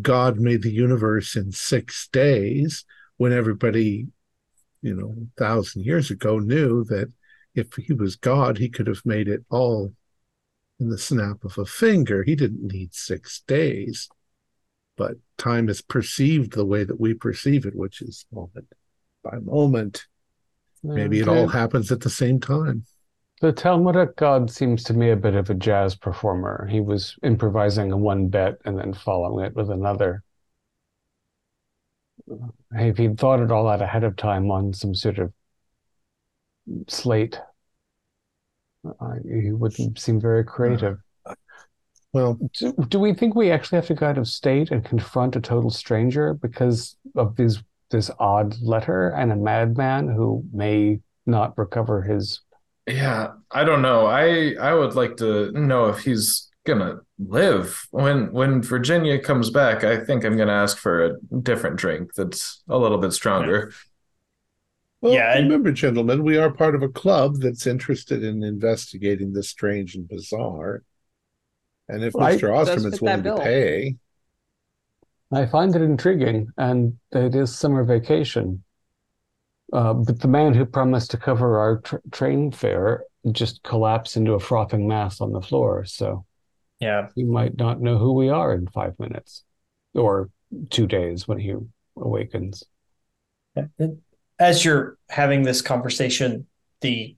God 0.00 0.38
made 0.38 0.62
the 0.62 0.72
universe 0.72 1.36
in 1.36 1.52
six 1.52 2.08
days 2.08 2.84
when 3.16 3.32
everybody, 3.32 4.08
you 4.82 4.94
know, 4.94 5.14
a 5.16 5.40
thousand 5.40 5.84
years 5.84 6.10
ago 6.10 6.38
knew 6.38 6.84
that 6.84 7.12
if 7.54 7.74
he 7.74 7.92
was 7.92 8.16
God, 8.16 8.58
he 8.58 8.68
could 8.68 8.86
have 8.86 9.02
made 9.04 9.28
it 9.28 9.44
all 9.50 9.92
in 10.78 10.90
the 10.90 10.98
snap 10.98 11.44
of 11.44 11.56
a 11.56 11.64
finger. 11.64 12.22
He 12.22 12.36
didn't 12.36 12.62
need 12.62 12.94
six 12.94 13.42
days. 13.46 14.08
But 14.96 15.14
time 15.38 15.68
is 15.68 15.82
perceived 15.82 16.52
the 16.52 16.64
way 16.64 16.84
that 16.84 17.00
we 17.00 17.14
perceive 17.14 17.66
it, 17.66 17.74
which 17.74 18.00
is 18.02 18.26
moment 18.32 18.68
by 19.22 19.38
moment. 19.38 20.06
Maybe 20.82 21.20
it 21.20 21.28
all 21.28 21.48
happens 21.48 21.90
at 21.90 22.00
the 22.00 22.10
same 22.10 22.40
time. 22.40 22.84
The 23.40 23.52
Talmudic 23.52 24.16
God 24.16 24.50
seems 24.50 24.82
to 24.84 24.94
me 24.94 25.10
a 25.10 25.16
bit 25.16 25.34
of 25.34 25.50
a 25.50 25.54
jazz 25.54 25.94
performer. 25.94 26.66
He 26.70 26.80
was 26.80 27.16
improvising 27.22 27.98
one 28.00 28.28
bit 28.28 28.60
and 28.64 28.78
then 28.78 28.94
following 28.94 29.44
it 29.44 29.54
with 29.54 29.70
another. 29.70 30.22
If 32.72 32.96
he'd 32.96 33.18
thought 33.18 33.40
it 33.40 33.52
all 33.52 33.68
out 33.68 33.82
ahead 33.82 34.04
of 34.04 34.16
time 34.16 34.50
on 34.50 34.72
some 34.72 34.94
sort 34.94 35.18
of 35.18 35.32
slate, 36.88 37.38
uh, 38.84 39.14
he 39.24 39.52
wouldn't 39.52 39.98
seem 39.98 40.20
very 40.20 40.44
creative. 40.44 40.98
Well, 42.12 42.38
Do, 42.58 42.72
do 42.88 42.98
we 42.98 43.12
think 43.12 43.34
we 43.34 43.50
actually 43.50 43.76
have 43.76 43.86
to 43.88 43.94
go 43.94 44.06
out 44.06 44.18
of 44.18 44.26
state 44.26 44.70
and 44.70 44.82
confront 44.82 45.36
a 45.36 45.40
total 45.40 45.70
stranger 45.70 46.34
because 46.34 46.96
of 47.14 47.36
this 47.36 47.62
this 47.90 48.10
odd 48.18 48.56
letter 48.62 49.10
and 49.10 49.30
a 49.30 49.36
madman 49.36 50.08
who 50.08 50.42
may 50.52 50.98
not 51.24 51.56
recover 51.56 52.02
his 52.02 52.40
Yeah, 52.86 53.32
I 53.50 53.64
don't 53.64 53.82
know. 53.82 54.06
I 54.06 54.54
I 54.60 54.74
would 54.74 54.94
like 54.94 55.16
to 55.16 55.50
know 55.52 55.86
if 55.86 56.00
he's 56.04 56.48
gonna 56.64 57.00
live 57.18 57.86
when 57.90 58.32
when 58.32 58.62
Virginia 58.62 59.18
comes 59.18 59.50
back. 59.50 59.82
I 59.84 59.98
think 60.04 60.24
I'm 60.24 60.36
gonna 60.36 60.52
ask 60.52 60.78
for 60.78 61.04
a 61.04 61.20
different 61.42 61.76
drink 61.76 62.14
that's 62.14 62.62
a 62.68 62.78
little 62.78 62.98
bit 62.98 63.12
stronger. 63.12 63.72
well 65.00 65.12
Yeah, 65.12 65.36
and- 65.36 65.46
remember, 65.46 65.72
gentlemen, 65.72 66.22
we 66.22 66.38
are 66.38 66.50
part 66.50 66.74
of 66.74 66.82
a 66.82 66.88
club 66.88 67.36
that's 67.40 67.66
interested 67.66 68.22
in 68.22 68.42
investigating 68.42 69.32
the 69.32 69.42
strange 69.42 69.94
and 69.94 70.08
bizarre. 70.08 70.82
And 71.88 72.02
if 72.02 72.14
Right. 72.14 72.38
Mr. 72.40 72.48
Does 72.48 72.68
Osterman's 72.68 72.98
fit 72.98 73.04
that 73.06 73.22
willing 73.24 73.36
to 73.38 73.42
pay, 73.44 73.96
I 75.32 75.46
find 75.46 75.74
it 75.74 75.82
intriguing, 75.82 76.48
and 76.56 76.98
it 77.12 77.34
is 77.34 77.54
summer 77.54 77.84
vacation. 77.84 78.62
Uh, 79.72 79.92
but 79.94 80.20
the 80.20 80.28
man 80.28 80.54
who 80.54 80.64
promised 80.64 81.10
to 81.10 81.16
cover 81.16 81.58
our 81.58 81.78
tr 81.78 81.96
train 82.12 82.52
fare 82.52 83.04
just 83.32 83.62
collapsed 83.64 84.16
into 84.16 84.34
a 84.34 84.40
frothing 84.40 84.86
mass 84.86 85.20
on 85.20 85.32
the 85.32 85.40
floor, 85.42 85.84
so 85.84 86.24
Yeah. 86.78 87.08
he 87.16 87.24
might 87.24 87.56
not 87.56 87.80
know 87.80 87.98
who 87.98 88.12
we 88.12 88.28
are 88.28 88.54
in 88.54 88.68
five 88.68 88.98
minutes 88.98 89.44
or 89.94 90.30
two 90.70 90.86
days 90.86 91.26
when 91.26 91.38
he 91.38 91.54
awakens. 91.96 92.62
As 94.38 94.64
you're 94.64 94.98
having 95.08 95.42
this 95.42 95.62
conversation, 95.62 96.46
the 96.82 97.16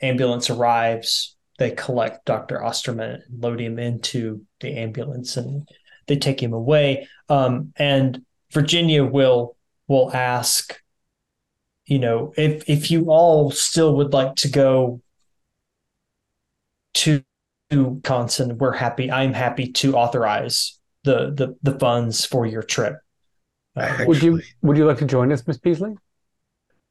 ambulance 0.00 0.50
arrives. 0.50 1.36
They 1.58 1.70
collect 1.70 2.24
Dr. 2.24 2.64
Osterman 2.64 3.22
and 3.26 3.42
load 3.42 3.60
him 3.60 3.78
into 3.78 4.44
the 4.60 4.76
ambulance 4.76 5.36
and 5.36 5.68
they 6.08 6.16
take 6.16 6.42
him 6.42 6.52
away. 6.52 7.06
Um, 7.28 7.72
and 7.76 8.22
Virginia 8.52 9.04
will 9.04 9.56
will 9.86 10.10
ask, 10.12 10.80
you 11.86 11.98
know, 11.98 12.32
if 12.36 12.68
if 12.68 12.90
you 12.90 13.06
all 13.10 13.50
still 13.50 13.96
would 13.96 14.12
like 14.12 14.36
to 14.36 14.48
go 14.48 15.00
to 16.94 17.22
to 17.70 17.84
Wisconsin, 17.84 18.58
we're 18.58 18.72
happy. 18.72 19.10
I'm 19.10 19.32
happy 19.32 19.72
to 19.72 19.96
authorize 19.96 20.78
the 21.04 21.32
the, 21.34 21.56
the 21.62 21.78
funds 21.78 22.24
for 22.24 22.46
your 22.46 22.62
trip. 22.62 22.98
Uh, 23.76 24.04
Would 24.06 24.22
you 24.22 24.40
would 24.62 24.76
you 24.76 24.86
like 24.86 24.98
to 24.98 25.04
join 25.04 25.32
us, 25.32 25.46
Miss 25.46 25.58
Peasley? 25.58 25.94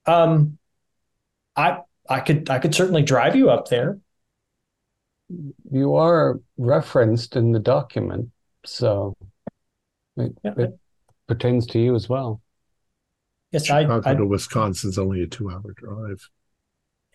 Um, 0.06 0.58
I 1.56 1.80
I 2.10 2.20
could 2.20 2.50
I 2.50 2.60
could 2.60 2.76
certainly 2.76 3.04
drive 3.04 3.36
you 3.36 3.50
up 3.50 3.70
there. 3.70 4.00
You 5.72 5.96
are 5.96 6.40
referenced 6.58 7.36
in 7.36 7.54
the 7.54 7.60
document, 7.60 8.30
so 8.66 9.16
it, 10.18 10.38
Yeah. 10.44 10.54
it 10.58 10.80
pertains 11.28 11.66
to 11.68 11.80
you 11.80 11.96
as 11.96 12.10
well. 12.10 12.42
Yes, 13.54 13.70
I, 13.70 13.84
Chicago 13.84 14.10
I 14.10 14.16
to 14.16 14.26
Wisconsin's 14.26 14.98
only 14.98 15.22
a 15.22 15.28
two-hour 15.28 15.74
drive. 15.78 16.28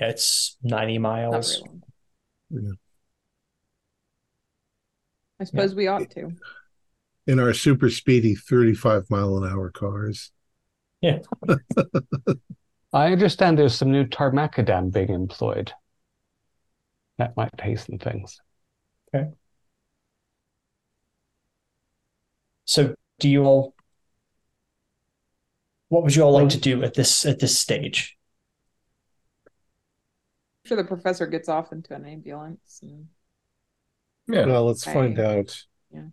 yeah, 0.01 0.09
it's 0.09 0.57
90 0.63 0.99
miles. 0.99 1.63
Yeah. 2.49 2.71
I 5.41 5.45
suppose 5.45 5.75
we 5.75 5.89
ought 5.89 6.09
to. 6.11 6.31
In 7.27 7.41
our 7.41 7.53
super 7.53 7.91
speedy 7.91 8.37
35 8.37 9.11
mile 9.11 9.37
an 9.37 9.51
hour 9.51 9.71
cars. 9.71 10.31
Yeah. 11.01 11.19
I 12.93 13.13
understand 13.13 13.59
there's 13.59 13.75
some 13.75 13.91
new 13.91 14.05
tarmacadam 14.05 14.93
being 14.93 15.11
employed. 15.11 15.73
That 17.19 17.37
might 17.37 17.61
hasten 17.61 17.99
things. 17.99 18.41
Okay. 19.13 19.31
So 22.65 22.95
do 23.19 23.29
you 23.29 23.45
all 23.45 23.75
what 25.89 26.03
would 26.03 26.15
you 26.15 26.23
all 26.23 26.33
like 26.33 26.51
to 26.51 26.61
do 26.61 26.83
at 26.83 26.95
this 26.95 27.25
at 27.25 27.39
this 27.39 27.59
stage? 27.59 28.17
I'm 30.65 30.69
sure 30.69 30.77
the 30.77 30.85
professor 30.85 31.27
gets 31.27 31.49
off 31.49 31.73
into 31.73 31.95
an 31.95 32.05
ambulance. 32.05 32.81
And 32.83 33.09
Yeah. 34.29 34.47
Well, 34.47 34.67
let's 34.67 34.87
Okay. 34.87 34.95
find 34.95 35.19
out. 35.19 35.65
Yeah. 35.91 36.09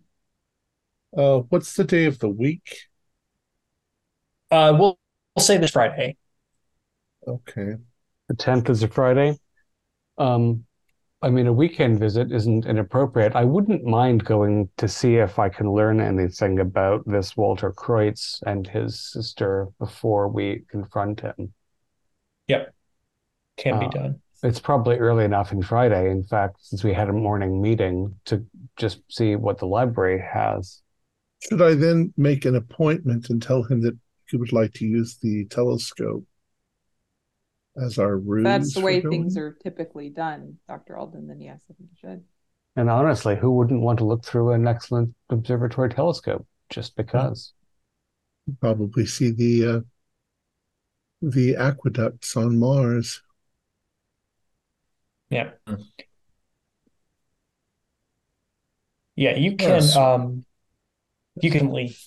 Uh, 1.16 1.40
what's 1.48 1.74
the 1.76 1.84
day 1.84 2.06
of 2.06 2.18
the 2.18 2.28
week? 2.28 2.78
Uh 4.50 4.74
we'll 4.78 4.98
we'll 5.34 5.44
say 5.44 5.58
this 5.58 5.72
Friday. 5.72 6.16
Okay. 7.26 7.76
The 8.28 8.34
10th 8.34 8.70
is 8.70 8.82
a 8.82 8.88
Friday. 8.88 9.36
Um, 10.18 10.66
I 11.22 11.30
mean, 11.30 11.46
a 11.46 11.52
weekend 11.52 11.98
visit 11.98 12.30
isn't 12.30 12.66
inappropriate. 12.66 13.34
I 13.34 13.44
wouldn't 13.44 13.84
mind 13.84 14.24
going 14.24 14.68
to 14.76 14.86
see 14.86 15.16
if 15.16 15.38
I 15.38 15.48
can 15.48 15.72
learn 15.72 16.00
anything 16.00 16.60
about 16.60 17.02
this 17.06 17.36
Walter 17.36 17.72
Kreutz 17.72 18.42
and 18.46 18.66
his 18.66 19.00
sister 19.12 19.68
before 19.78 20.28
we 20.28 20.64
confront 20.70 21.20
him. 21.20 21.54
Yep. 22.48 22.74
Can 23.56 23.80
be 23.80 23.86
Uh, 23.86 23.90
done. 23.90 24.20
It's 24.42 24.60
probably 24.60 24.98
early 24.98 25.24
enough 25.24 25.52
in 25.52 25.62
Friday, 25.62 26.10
in 26.10 26.22
fact, 26.22 26.58
since 26.60 26.84
we 26.84 26.92
had 26.92 27.08
a 27.08 27.14
morning 27.14 27.62
meeting 27.62 28.14
to 28.26 28.44
just 28.76 29.00
see 29.10 29.34
what 29.34 29.58
the 29.58 29.66
library 29.66 30.20
has. 30.20 30.82
Should 31.40 31.62
I 31.62 31.74
then 31.74 32.12
make 32.18 32.44
an 32.44 32.54
appointment 32.54 33.30
and 33.30 33.40
tell 33.40 33.62
him 33.62 33.80
that 33.80 33.96
he 34.28 34.36
would 34.36 34.52
like 34.52 34.74
to 34.74 34.86
use 34.86 35.16
the 35.16 35.46
telescope 35.46 36.24
as 37.80 37.98
our 37.98 38.16
ruse? 38.16 38.44
that's 38.44 38.74
the 38.74 38.80
way 38.80 39.00
things 39.00 39.36
are 39.36 39.52
typically 39.62 40.08
done, 40.10 40.56
Dr. 40.68 40.96
Alden. 40.96 41.26
Then 41.26 41.40
yes, 41.40 41.60
I 41.70 41.74
think 41.74 41.90
you 41.92 41.96
should. 42.00 42.24
And 42.76 42.90
honestly, 42.90 43.36
who 43.36 43.52
wouldn't 43.52 43.80
want 43.80 43.98
to 44.00 44.04
look 44.04 44.24
through 44.24 44.52
an 44.52 44.66
excellent 44.66 45.14
observatory 45.30 45.88
telescope 45.88 46.46
just 46.68 46.96
because? 46.96 47.52
You 48.46 48.56
Probably 48.60 49.06
see 49.06 49.30
the 49.30 49.66
uh, 49.66 49.80
the 51.22 51.56
aqueducts 51.56 52.36
on 52.36 52.58
Mars. 52.58 53.22
Yeah. 55.30 55.50
Yeah, 59.16 59.36
you 59.36 59.56
can 59.56 59.68
Yes. 59.68 59.96
um 59.96 60.44
you 61.42 61.50
can 61.50 61.72
leave 61.72 61.98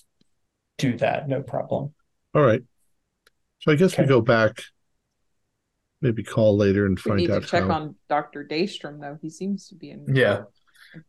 do 0.78 0.96
that, 0.96 1.28
no 1.28 1.42
problem. 1.42 1.94
All 2.34 2.42
right. 2.42 2.62
So 3.60 3.72
I 3.72 3.74
guess 3.74 3.98
we 3.98 4.06
go 4.06 4.20
back, 4.22 4.62
maybe 6.00 6.22
call 6.22 6.56
later 6.56 6.86
and 6.86 6.98
find 6.98 7.16
We 7.20 7.26
find 7.26 7.26
need 7.26 7.26
to 7.28 7.36
out 7.36 7.50
check 7.50 7.64
how. 7.64 7.70
on 7.72 7.94
Dr. 8.08 8.44
Daystrom, 8.44 9.00
though. 9.00 9.18
He 9.20 9.30
seems 9.30 9.68
to 9.68 9.74
be 9.74 9.90
in. 9.90 10.14
Yeah. 10.14 10.42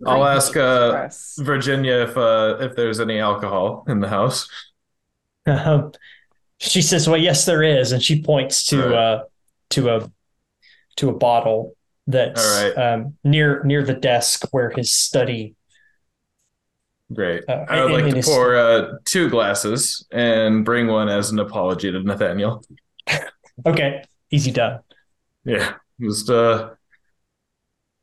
I'll 0.05 0.25
ask 0.25 0.55
uh. 0.55 1.09
Virginia 1.39 1.93
if 2.07 2.15
uh, 2.15 2.57
if 2.59 2.75
there's 2.75 2.99
any 2.99 3.19
alcohol 3.19 3.83
in 3.87 3.99
the 3.99 4.07
house. 4.07 4.47
Um, 5.47 5.91
she 6.59 6.83
says, 6.83 7.07
"Well, 7.09 7.17
yes, 7.19 7.45
there 7.45 7.63
is," 7.63 7.91
and 7.91 8.03
she 8.03 8.21
points 8.21 8.65
to 8.65 8.83
All 8.83 8.89
right. 8.89 8.95
uh 8.97 9.23
to 9.71 9.89
a 9.89 10.11
to 10.97 11.09
a 11.09 11.13
bottle 11.13 11.75
that's 12.05 12.45
All 12.45 12.63
right. 12.69 12.93
um 12.93 13.17
near 13.23 13.63
near 13.63 13.81
the 13.83 13.95
desk 13.95 14.45
where 14.51 14.69
his 14.69 14.91
study. 14.93 15.55
Great. 17.11 17.43
Uh, 17.49 17.65
I 17.67 17.81
would 17.83 17.87
in- 17.87 17.93
like 17.93 18.03
in 18.05 18.09
to 18.11 18.15
his- 18.17 18.25
pour 18.27 18.55
uh, 18.55 18.91
two 19.05 19.29
glasses 19.31 20.05
and 20.11 20.63
bring 20.63 20.87
one 20.87 21.09
as 21.09 21.31
an 21.31 21.39
apology 21.39 21.91
to 21.91 22.03
Nathaniel. 22.03 22.63
Okay, 23.65 24.03
easy 24.31 24.51
done. 24.51 24.79
Yeah, 25.43 25.75
just 25.99 26.29
uh, 26.29 26.71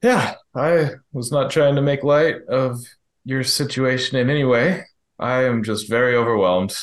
yeah. 0.02 0.34
I 0.54 0.90
was 1.12 1.32
not 1.32 1.50
trying 1.50 1.76
to 1.76 1.82
make 1.82 2.02
light 2.02 2.42
of 2.48 2.80
your 3.24 3.44
situation 3.44 4.18
in 4.18 4.30
any 4.30 4.44
way. 4.44 4.84
I 5.18 5.44
am 5.44 5.62
just 5.62 5.88
very 5.88 6.14
overwhelmed, 6.14 6.76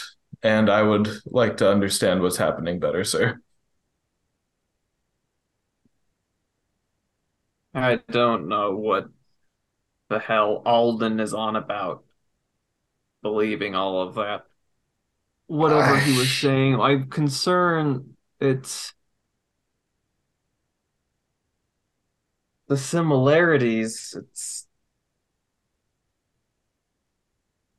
and 0.43 0.69
I 0.69 0.81
would 0.81 1.09
like 1.25 1.57
to 1.57 1.69
understand 1.69 2.21
what's 2.21 2.37
happening 2.37 2.79
better, 2.79 3.03
sir. 3.03 3.39
I 7.73 7.99
don't 8.09 8.47
know 8.47 8.75
what 8.75 9.09
the 10.09 10.19
hell 10.19 10.61
Alden 10.65 11.19
is 11.19 11.33
on 11.33 11.55
about. 11.55 12.05
Believing 13.21 13.75
all 13.75 14.01
of 14.01 14.15
that. 14.15 14.45
Whatever 15.47 15.99
he 15.99 16.17
was 16.17 16.31
saying, 16.31 16.79
I'm 16.79 17.09
concerned 17.09 18.15
it's 18.39 18.93
the 22.67 22.77
similarities. 22.77 24.15
It's 24.17 24.67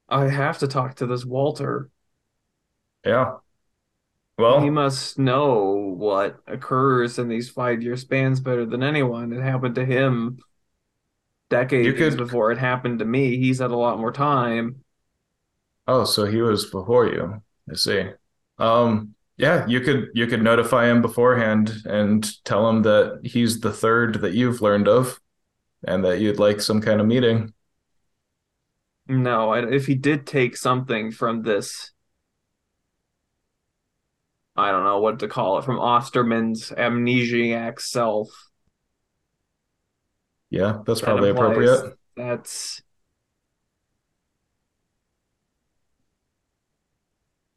I 0.08 0.28
have 0.28 0.58
to 0.58 0.68
talk 0.68 0.96
to 0.96 1.06
this 1.06 1.24
Walter. 1.24 1.90
Yeah. 3.04 3.36
Well, 4.38 4.60
He 4.60 4.70
must 4.70 5.18
know 5.18 5.94
what 5.96 6.38
occurs 6.46 7.18
in 7.18 7.28
these 7.28 7.48
five 7.48 7.82
year 7.82 7.96
spans 7.96 8.40
better 8.40 8.66
than 8.66 8.82
anyone. 8.82 9.32
It 9.32 9.42
happened 9.42 9.74
to 9.76 9.84
him 9.84 10.38
decades 11.48 11.98
could- 11.98 12.16
before 12.16 12.52
it 12.52 12.58
happened 12.58 12.98
to 13.00 13.04
me. 13.04 13.36
He's 13.38 13.58
had 13.58 13.70
a 13.70 13.76
lot 13.76 13.98
more 13.98 14.12
time. 14.12 14.84
Oh, 15.88 16.04
so 16.04 16.24
he 16.26 16.40
was 16.42 16.70
before 16.70 17.06
you. 17.06 17.42
I 17.70 17.74
see. 17.74 18.10
Um, 18.58 19.15
yeah, 19.36 19.66
you 19.66 19.80
could 19.80 20.08
you 20.14 20.26
could 20.26 20.42
notify 20.42 20.86
him 20.90 21.02
beforehand 21.02 21.74
and 21.84 22.44
tell 22.44 22.68
him 22.68 22.82
that 22.82 23.20
he's 23.24 23.60
the 23.60 23.72
third 23.72 24.20
that 24.22 24.34
you've 24.34 24.62
learned 24.62 24.88
of, 24.88 25.20
and 25.86 26.04
that 26.04 26.20
you'd 26.20 26.38
like 26.38 26.60
some 26.60 26.80
kind 26.80 27.00
of 27.00 27.06
meeting. 27.06 27.52
No, 29.08 29.52
if 29.52 29.86
he 29.86 29.94
did 29.94 30.26
take 30.26 30.56
something 30.56 31.12
from 31.12 31.42
this, 31.42 31.92
I 34.56 34.70
don't 34.70 34.84
know 34.84 35.00
what 35.00 35.18
to 35.20 35.28
call 35.28 35.58
it, 35.58 35.64
from 35.64 35.78
Osterman's 35.78 36.70
amnesiac 36.70 37.78
self, 37.80 38.30
Yeah, 40.50 40.82
that's 40.86 41.00
that 41.00 41.06
probably 41.06 41.30
appropriate. 41.30 41.94
That's 42.16 42.82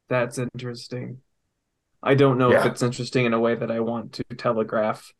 that's 0.09 0.37
interesting. 0.37 1.21
I 2.01 2.15
don't 2.15 2.37
know 2.37 2.51
if 2.51 2.65
it's 2.65 2.81
interesting 2.81 3.25
in 3.25 3.33
a 3.33 3.39
way 3.39 3.55
that 3.55 3.69
I 3.71 3.81
want 3.81 4.13
to 4.13 4.23
telegraph 4.23 5.13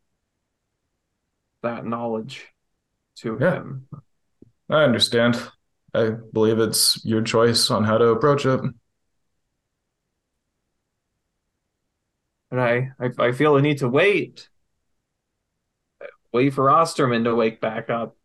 that 1.61 1.85
knowledge 1.85 2.47
to 3.17 3.37
Yeah. 3.39 3.55
him. 3.55 3.87
I 4.69 4.83
understand. 4.83 5.41
I 5.93 6.11
believe 6.11 6.59
it's 6.59 7.03
your 7.03 7.21
choice 7.21 7.69
on 7.69 7.83
how 7.83 7.97
to 7.97 8.09
approach 8.09 8.45
it. 8.45 8.61
But 12.49 12.59
I, 12.59 12.91
I, 12.99 13.09
I 13.19 13.31
feel 13.31 13.55
I 13.55 13.61
need 13.61 13.79
to 13.79 13.89
wait. 13.89 14.49
Wait 16.31 16.53
for 16.53 16.69
Osterman 16.69 17.23
to 17.25 17.35
wake 17.35 17.59
back 17.59 17.89
up. 17.89 18.15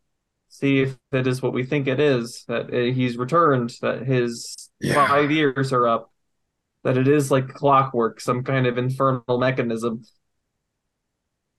See 0.49 0.81
if 0.83 0.97
that 1.11 1.27
is 1.27 1.43
what 1.43 1.53
we 1.53 1.65
think 1.65 1.89
it 1.89 1.99
is. 1.99 2.45
That 2.47 2.73
uh, 2.73 2.95
he's 2.95 3.17
returned. 3.17 3.75
That 3.83 4.03
his 4.03 4.71
Yeah. 4.81 5.09
five 5.09 5.31
years 5.31 5.73
are 5.73 5.89
up. 5.89 6.13
That 6.85 6.99
it 6.99 7.09
is 7.09 7.31
like 7.31 7.49
clockwork, 7.49 8.21
some 8.21 8.45
kind 8.45 8.67
of 8.67 8.79
infernal 8.79 9.39
mechanism. 9.39 10.05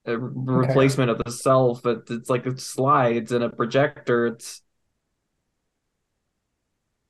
A 0.08 0.18
re- 0.18 0.56
replacement 0.62 1.10
of 1.10 1.18
the 1.26 1.32
self. 1.32 1.84
It, 1.86 2.04
it's 2.10 2.30
like 2.30 2.46
it 2.46 2.60
slides 2.60 3.32
in 3.32 3.42
a 3.42 3.50
projector. 3.50 4.28
It's 4.28 4.62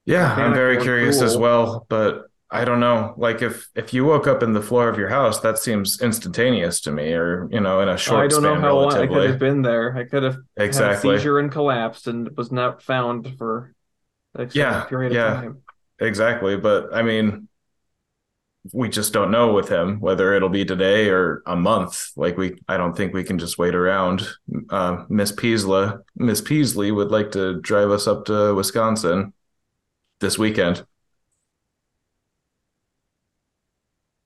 Yeah, 0.06 0.32
I'm 0.40 0.54
very 0.54 0.78
or 0.78 0.82
curious 0.82 1.22
as 1.22 1.36
well, 1.38 1.86
but 1.90 2.26
I 2.52 2.64
don't 2.66 2.80
know. 2.80 3.16
Like 3.18 3.42
if 3.42 3.68
if 3.76 3.94
you 3.94 4.06
woke 4.06 4.28
up 4.28 4.44
in 4.44 4.54
the 4.54 4.62
floor 4.62 4.88
of 4.88 5.00
your 5.00 5.10
house, 5.10 5.40
that 5.42 5.58
seems 5.58 6.00
instantaneous 6.02 6.80
to 6.82 6.92
me, 6.92 7.14
or 7.14 7.48
you 7.52 7.60
know, 7.60 7.82
in 7.82 7.90
a 7.90 7.98
oh, 8.06 8.16
short 8.16 8.18
I 8.18 8.28
don't 8.28 8.44
know 8.44 8.56
span 8.56 8.60
how 8.60 8.76
long 8.76 8.98
I 9.00 9.08
could 9.08 9.24
have 9.26 9.40
been 9.40 9.62
there. 9.62 9.96
I 9.96 10.04
could 10.06 10.24
have 10.24 10.38
had 10.72 10.86
a 10.86 10.92
Exactly. 10.94 10.94
seizure 10.94 11.40
and 11.40 11.52
collapsed 11.52 12.08
and 12.08 12.30
was 12.38 12.52
not 12.52 12.84
found 12.84 13.38
for 13.38 13.74
an 14.36 14.52
Yeah, 14.54 14.88
period 14.88 15.12
yeah. 15.12 15.14
of 15.14 15.24
time. 15.24 15.64
Exactly, 16.00 16.58
but 16.58 16.94
I 16.94 17.02
mean, 17.04 17.45
we 18.74 18.90
just 18.90 19.14
don't 19.14 19.32
know 19.32 19.54
with 19.54 19.70
him 19.70 20.00
whether 20.00 20.34
it'll 20.34 20.50
be 20.50 20.66
today 20.66 21.10
or 21.10 21.44
a 21.46 21.56
month. 21.56 22.12
Like 22.16 22.38
we, 22.38 22.58
I 22.68 22.78
don't 22.78 22.96
think 22.96 23.14
we 23.14 23.24
can 23.24 23.38
just 23.38 23.58
wait 23.58 23.76
around. 23.76 24.28
Uh, 24.70 25.06
Miss 25.10 25.32
Peasley, 25.32 25.92
Miss 26.16 26.42
Peasley 26.42 26.92
would 26.92 27.12
like 27.12 27.32
to 27.32 27.60
drive 27.62 27.92
us 27.92 28.08
up 28.08 28.26
to 28.26 28.56
Wisconsin 28.56 29.34
this 30.20 30.38
weekend. 30.38 30.86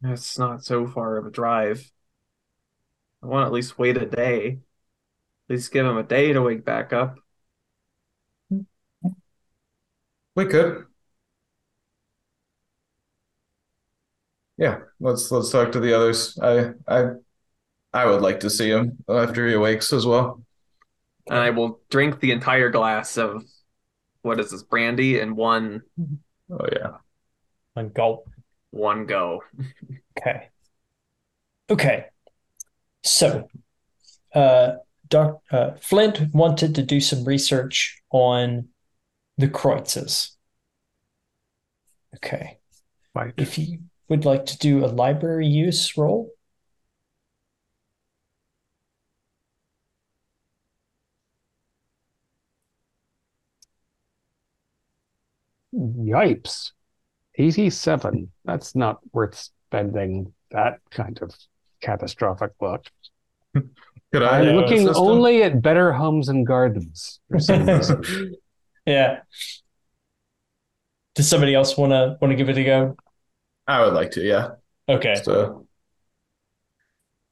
It's 0.04 0.38
not 0.38 0.64
so 0.64 0.88
far 0.88 1.18
of 1.18 1.26
a 1.26 1.32
drive. 1.32 1.92
I 3.22 3.28
want 3.28 3.44
to 3.44 3.48
at 3.48 3.54
least 3.54 3.78
wait 3.78 3.98
a 3.98 4.06
day. 4.06 4.60
At 5.50 5.56
least 5.56 5.74
give 5.74 5.86
him 5.86 5.98
a 5.98 6.04
day 6.04 6.32
to 6.32 6.42
wake 6.42 6.64
back 6.64 6.94
up. 6.94 7.18
We 10.36 10.46
could. 10.46 10.86
Yeah, 14.60 14.80
let's 15.00 15.32
let's 15.32 15.52
talk 15.52 15.72
to 15.72 15.80
the 15.80 15.94
others. 15.94 16.38
I 16.42 16.72
I 16.86 17.12
I 17.94 18.06
would 18.06 18.22
like 18.22 18.42
to 18.42 18.50
see 18.50 18.70
him 18.70 18.98
after 19.08 19.48
he 19.48 19.54
awakes 19.54 19.94
as 19.94 20.06
well. 20.06 20.44
And 21.30 21.40
I 21.40 21.52
will 21.52 21.80
drink 21.90 22.20
the 22.20 22.32
entire 22.32 22.70
glass 22.70 23.18
of 23.18 23.46
what 24.22 24.40
is 24.40 24.52
this 24.52 24.64
brandy 24.64 25.20
in 25.20 25.38
one 25.38 25.84
Oh 26.52 26.68
yeah. 26.74 26.98
One 27.74 27.90
gulp. 27.90 28.30
one 28.72 29.06
go. 29.06 29.44
Okay. 30.18 30.50
Okay. 31.70 32.06
So, 33.04 33.48
uh, 34.36 34.74
Doc, 35.08 35.42
uh, 35.52 35.72
Flint 35.80 36.34
wanted 36.34 36.76
to 36.76 36.84
do 36.84 37.00
some 37.00 37.24
research 37.24 38.02
on 38.12 38.68
the 39.38 39.48
Kreutzes. 39.48 40.32
Okay. 42.16 42.58
Right. 43.16 43.34
If 43.38 43.58
you 43.58 43.80
would 44.10 44.26
like 44.26 44.46
to 44.48 44.58
do 44.58 44.84
a 44.84 44.88
library 44.88 45.48
use 45.48 45.98
roll, 45.98 46.32
Yipes. 55.74 56.72
87. 57.36 58.32
That's 58.46 58.76
not 58.76 59.00
worth 59.14 59.50
spending 59.68 60.34
that 60.52 60.80
kind 60.92 61.20
of 61.22 61.34
catastrophic 61.82 62.52
luck. 62.60 62.86
Could 63.54 64.24
I 64.24 64.40
I'm 64.40 64.50
uh, 64.50 64.52
looking 64.54 64.90
assist 64.90 65.06
him? 65.06 65.08
only 65.08 65.44
at 65.44 65.62
better 65.62 65.94
homes 65.94 66.30
and 66.30 66.46
gardens 66.46 67.20
for 67.30 67.40
some 67.40 67.66
reason. 67.70 68.36
yeah. 68.86 69.22
Does 71.16 71.30
somebody 71.30 71.54
else 71.54 71.78
want 71.78 71.92
to 71.92 72.18
want 72.22 72.32
to 72.32 72.36
give 72.36 72.50
it 72.50 72.58
a 72.58 72.64
go? 72.64 72.98
I 73.70 73.86
would 73.86 73.94
like 73.94 74.12
to, 74.12 74.22
yeah. 74.22 74.50
Okay. 74.90 75.14
So 75.24 75.68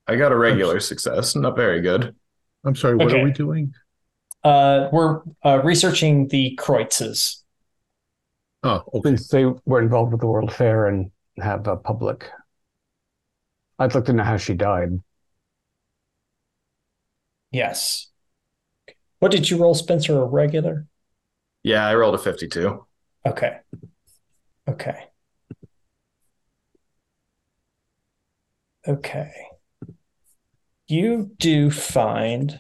I 0.06 0.16
got 0.16 0.32
a 0.32 0.38
regular 0.38 0.80
success, 0.80 1.36
not 1.36 1.56
very 1.56 1.82
good. 1.82 2.16
I'm 2.64 2.76
sorry, 2.76 2.96
what 2.96 3.08
Okay. 3.08 3.22
are 3.22 3.24
we 3.24 3.32
doing? 3.32 3.74
Uh, 4.44 4.88
we're 4.92 5.22
uh, 5.44 5.62
researching 5.64 6.28
the 6.28 6.58
Kreutzes. 6.62 7.42
Oh, 8.62 8.84
okay. 8.94 9.10
Since 9.10 9.30
they 9.30 9.46
were 9.66 9.82
involved 9.82 10.12
with 10.12 10.22
the 10.22 10.28
World 10.28 10.54
Fair 10.54 10.86
and 10.86 11.12
have 11.40 11.68
a 11.68 11.76
public. 11.76 12.30
I'd 13.80 13.96
like 13.96 14.06
to 14.06 14.14
know 14.14 14.24
how 14.24 14.38
she 14.38 14.54
died. 14.54 15.02
Yes. 17.52 18.08
What 19.20 19.32
did 19.32 19.50
you 19.50 19.58
roll, 19.58 19.74
Spencer? 19.74 20.20
A 20.22 20.26
regular? 20.26 20.86
Yeah, 21.64 21.88
I 21.88 21.96
rolled 21.96 22.16
a 22.16 22.20
52. 22.20 22.86
Okay. 23.26 23.58
Okay. 24.68 25.08
Okay. 28.88 29.32
You 30.88 31.32
do 31.38 31.70
find 31.70 32.60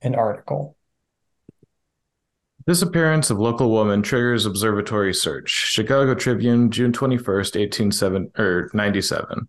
an 0.00 0.16
article. 0.16 0.76
Disappearance 2.66 3.30
of 3.30 3.38
local 3.38 3.70
woman 3.70 4.02
triggers 4.02 4.46
observatory 4.46 5.14
search. 5.14 5.50
Chicago 5.50 6.14
Tribune, 6.14 6.70
June 6.70 6.92
21st, 6.92 7.54
187 7.56 8.32
or 8.38 8.70
97. 8.72 9.48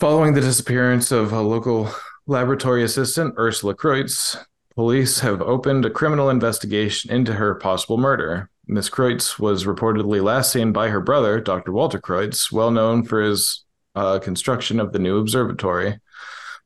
Following 0.00 0.34
the 0.34 0.40
disappearance 0.40 1.10
of 1.10 1.32
a 1.32 1.40
local 1.40 1.90
laboratory 2.26 2.84
assistant, 2.84 3.34
Ursula 3.38 3.74
Kreutz, 3.74 4.36
police 4.74 5.20
have 5.20 5.42
opened 5.42 5.84
a 5.84 5.90
criminal 5.90 6.30
investigation 6.30 7.10
into 7.10 7.34
her 7.34 7.54
possible 7.54 7.98
murder. 7.98 8.50
Miss 8.70 8.90
Kreutz 8.90 9.38
was 9.38 9.64
reportedly 9.64 10.22
last 10.22 10.52
seen 10.52 10.72
by 10.72 10.90
her 10.90 11.00
brother, 11.00 11.40
Dr. 11.40 11.72
Walter 11.72 11.98
Kreutz, 11.98 12.52
well 12.52 12.70
known 12.70 13.02
for 13.02 13.22
his 13.22 13.64
uh, 13.94 14.18
construction 14.18 14.78
of 14.78 14.92
the 14.92 14.98
new 14.98 15.18
observatory. 15.18 15.98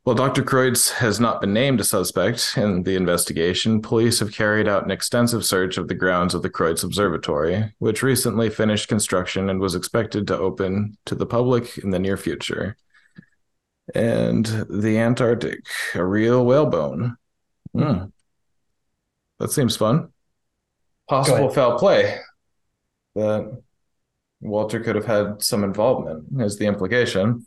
While 0.02 0.16
Dr. 0.16 0.42
Kreutz 0.42 0.90
has 0.94 1.20
not 1.20 1.40
been 1.40 1.52
named 1.52 1.80
a 1.80 1.84
suspect 1.84 2.54
in 2.56 2.82
the 2.82 2.96
investigation, 2.96 3.80
police 3.80 4.18
have 4.18 4.32
carried 4.32 4.66
out 4.66 4.84
an 4.84 4.90
extensive 4.90 5.44
search 5.44 5.78
of 5.78 5.86
the 5.86 5.94
grounds 5.94 6.34
of 6.34 6.42
the 6.42 6.50
Kreutz 6.50 6.82
Observatory, 6.82 7.72
which 7.78 8.02
recently 8.02 8.50
finished 8.50 8.88
construction 8.88 9.48
and 9.48 9.60
was 9.60 9.76
expected 9.76 10.26
to 10.26 10.36
open 10.36 10.98
to 11.06 11.14
the 11.14 11.24
public 11.24 11.78
in 11.78 11.90
the 11.90 12.00
near 12.00 12.16
future. 12.16 12.76
And 13.94 14.44
the 14.68 14.98
Antarctic, 14.98 15.66
a 15.94 16.04
real 16.04 16.44
whalebone. 16.44 17.16
Hmm. 17.72 18.06
That 19.38 19.52
seems 19.52 19.76
fun. 19.76 20.12
Possible 21.12 21.50
foul 21.50 21.78
play. 21.78 22.18
That 23.14 23.62
Walter 24.40 24.80
could 24.80 24.96
have 24.96 25.04
had 25.04 25.42
some 25.42 25.62
involvement, 25.62 26.24
is 26.40 26.56
the 26.56 26.64
implication. 26.64 27.46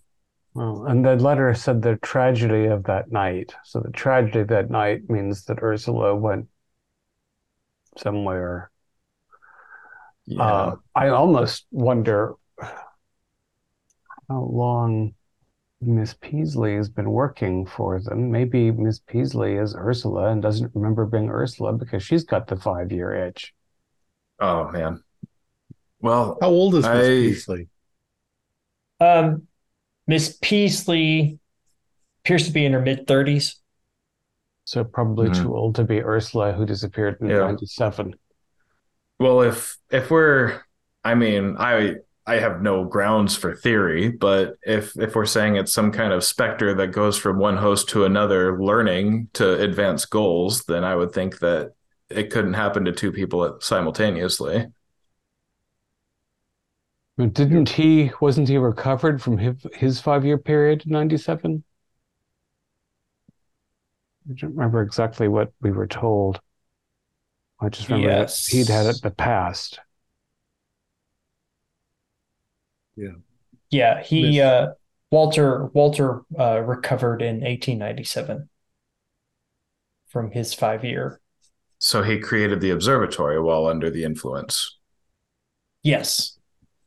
Well, 0.54 0.86
and 0.86 1.04
the 1.04 1.16
letter 1.16 1.52
said 1.56 1.82
the 1.82 1.96
tragedy 1.96 2.66
of 2.66 2.84
that 2.84 3.12
night. 3.12 3.56
So 3.64 3.80
the 3.80 3.90
tragedy 3.90 4.42
of 4.42 4.50
that 4.50 4.70
night 4.70 5.10
means 5.10 5.46
that 5.46 5.64
Ursula 5.64 6.16
went 6.16 6.48
somewhere. 7.98 8.70
Yeah. 10.28 10.44
Uh, 10.44 10.76
I 10.94 11.08
almost 11.08 11.66
wonder 11.72 12.36
how 12.60 14.44
long 14.44 15.15
Miss 15.86 16.14
Peasley 16.14 16.76
has 16.76 16.90
been 16.90 17.10
working 17.12 17.66
for 17.66 18.00
them. 18.00 18.32
Maybe 18.32 18.72
Miss 18.72 19.00
Peasley 19.00 19.56
is 19.56 19.76
Ursula 19.76 20.30
and 20.30 20.42
doesn't 20.42 20.72
remember 20.76 21.06
being 21.06 21.30
Ursula 21.30 21.74
because 21.74 22.04
she's 22.04 22.24
got 22.24 22.48
the 22.48 22.56
five 22.56 22.92
year 22.92 23.14
itch. 23.14 23.54
oh 24.40 24.70
man. 24.72 25.04
Well, 26.02 26.38
How 26.42 26.50
old 26.50 26.76
is 26.76 26.84
Miss 26.86 27.06
I- 27.06 27.08
Peasley? 27.08 27.68
Um, 29.00 29.48
Miss 30.08 30.38
Peasley 30.42 31.40
appears 32.24 32.46
to 32.48 32.52
be 32.54 32.66
in 32.66 32.74
her 32.74 32.82
mid 32.82 33.08
30s. 33.08 33.56
So 34.66 34.84
probably 34.84 35.30
Mhm. 35.30 35.42
too 35.44 35.56
old 35.56 35.76
to 35.76 35.84
be 35.84 36.02
Ursula, 36.02 36.54
who 36.54 36.66
disappeared 36.66 37.18
in 37.22 37.28
Yeah. 37.30 37.40
97. 37.40 38.16
Well, 39.20 39.42
if 39.42 39.78
if 39.92 40.10
we're, 40.12 40.62
I 41.04 41.16
mean, 41.16 41.56
I 41.58 41.96
I 42.28 42.36
have 42.38 42.62
no 42.62 42.86
grounds 42.86 43.36
for 43.36 43.56
theory, 43.56 44.10
but 44.10 44.56
if 44.66 44.98
if 44.98 45.14
we're 45.16 45.28
saying 45.28 45.58
it's 45.58 45.74
some 45.74 45.92
kind 45.92 46.12
of 46.12 46.24
specter 46.24 46.74
that 46.76 46.88
goes 46.88 47.18
from 47.18 47.38
one 47.38 47.58
host 47.58 47.90
to 47.90 48.06
another, 48.06 48.60
learning 48.62 49.30
to 49.34 49.60
advance 49.62 50.06
goals, 50.06 50.64
then 50.64 50.84
I 50.84 50.96
would 50.96 51.12
think 51.14 51.40
that 51.40 51.74
it 52.10 52.32
couldn't 52.32 52.54
happen 52.54 52.86
to 52.86 52.92
two 52.92 53.12
people 53.12 53.58
simultaneously. 53.62 54.68
But 57.18 57.34
Didn't 57.34 57.68
he, 57.72 58.12
wasn't 58.22 58.48
he 58.48 58.58
recovered 58.58 59.22
from 59.22 59.38
his, 59.38 59.68
his 59.74 60.00
five 60.00 60.24
year 60.24 60.38
period 60.38 60.86
in 60.86 60.94
97? 60.94 61.66
I 64.30 64.34
don't 64.34 64.52
remember 64.56 64.84
exactly 64.84 65.28
what 65.28 65.52
we 65.62 65.72
were 65.72 65.88
told. 65.88 66.40
I 67.60 67.68
just 67.68 67.90
remember 67.90 68.14
that 68.14 68.30
Yes. 68.30 68.46
he'd 68.46 68.70
had 68.70 68.86
it 68.86 68.96
in 68.96 69.00
the 69.02 69.12
past. 69.12 69.80
Yeah, 72.96 73.12
Yeah. 73.70 74.02
he 74.04 74.22
Miss- 74.24 74.40
uh 74.42 74.74
Walter 75.12 75.66
Walter 75.68 76.22
uh 76.38 76.62
recovered 76.62 77.22
in 77.22 77.44
1897 77.44 78.50
from 80.08 80.32
his 80.32 80.54
five 80.54 80.84
year. 80.84 81.20
So 81.78 82.02
he 82.04 82.20
created 82.20 82.62
the 82.62 82.72
observatory 82.72 83.40
while 83.42 83.68
under 83.68 83.90
the 83.90 84.04
influence. 84.04 84.78
Yes. 85.84 86.38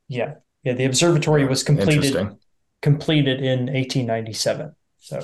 Yeah. 0.09 0.35
Yeah, 0.65 0.73
the 0.75 0.85
observatory 0.87 1.47
was 1.47 1.63
completed 1.63 2.05
Interesting. 2.05 2.39
completed 2.83 3.41
in 3.41 3.69
1897. 3.71 4.75
So 4.99 5.21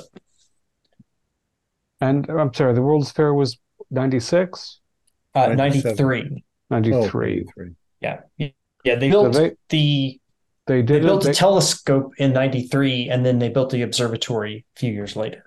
And 2.01 2.29
I'm 2.31 2.53
sorry, 2.55 2.75
the 2.75 2.83
World's 2.83 3.11
Fair 3.11 3.35
was 3.35 3.59
96? 3.91 4.81
uh 5.35 5.49
97. 5.49 5.97
93. 5.97 6.45
93. 6.71 7.45
93. 7.57 7.75
Yeah. 8.01 8.21
Yeah, 8.85 8.97
they 8.97 9.11
So 9.11 9.23
built 9.23 9.33
they, 9.35 9.53
the 9.71 10.21
they 10.67 10.83
they 10.83 11.01
built 11.01 11.25
it. 11.25 11.29
a 11.29 11.29
They, 11.29 11.33
telescope 11.33 12.13
in 12.19 12.33
93 12.33 13.09
and 13.11 13.25
then 13.25 13.39
they 13.39 13.49
built 13.49 13.71
the 13.71 13.83
observatory 13.83 14.65
a 14.77 14.79
few 14.79 14.93
years 14.93 15.17
later. 15.17 15.45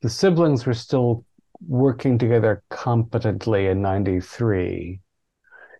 the 0.00 0.08
siblings 0.10 0.66
were 0.66 0.74
still 0.74 1.24
working 1.66 2.18
together 2.18 2.62
competently 2.70 3.66
in 3.66 3.80
93. 3.82 5.00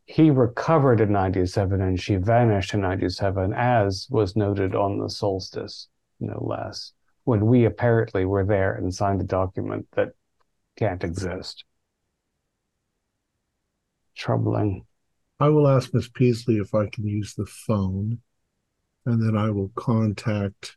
He 0.07 0.31
recovered 0.31 1.01
in 1.01 1.13
97 1.13 1.81
and 1.81 2.01
she 2.01 2.17
vanished 2.17 2.75
in 2.75 2.81
97, 2.81 3.53
as 3.55 4.07
was 4.11 4.37
noted 4.37 4.75
on 4.75 4.99
the 4.99 5.11
solstice, 5.11 5.89
no 6.21 6.39
less, 6.45 6.93
when 7.25 7.47
we 7.47 7.65
apparently 7.65 8.25
were 8.25 8.45
there 8.45 8.75
and 8.75 8.95
signed 8.95 9.21
a 9.21 9.25
document 9.25 9.87
that 9.93 10.11
can't 10.77 11.03
exist. 11.05 11.65
Troubling. 14.15 14.87
I 15.39 15.49
will 15.51 15.69
ask 15.69 15.93
Miss 15.93 16.09
Peasley 16.09 16.57
if 16.57 16.75
I 16.75 16.87
can 16.87 17.07
use 17.07 17.35
the 17.35 17.47
phone, 17.47 18.21
and 19.07 19.23
then 19.23 19.37
I 19.37 19.51
will 19.51 19.71
contact. 19.75 20.77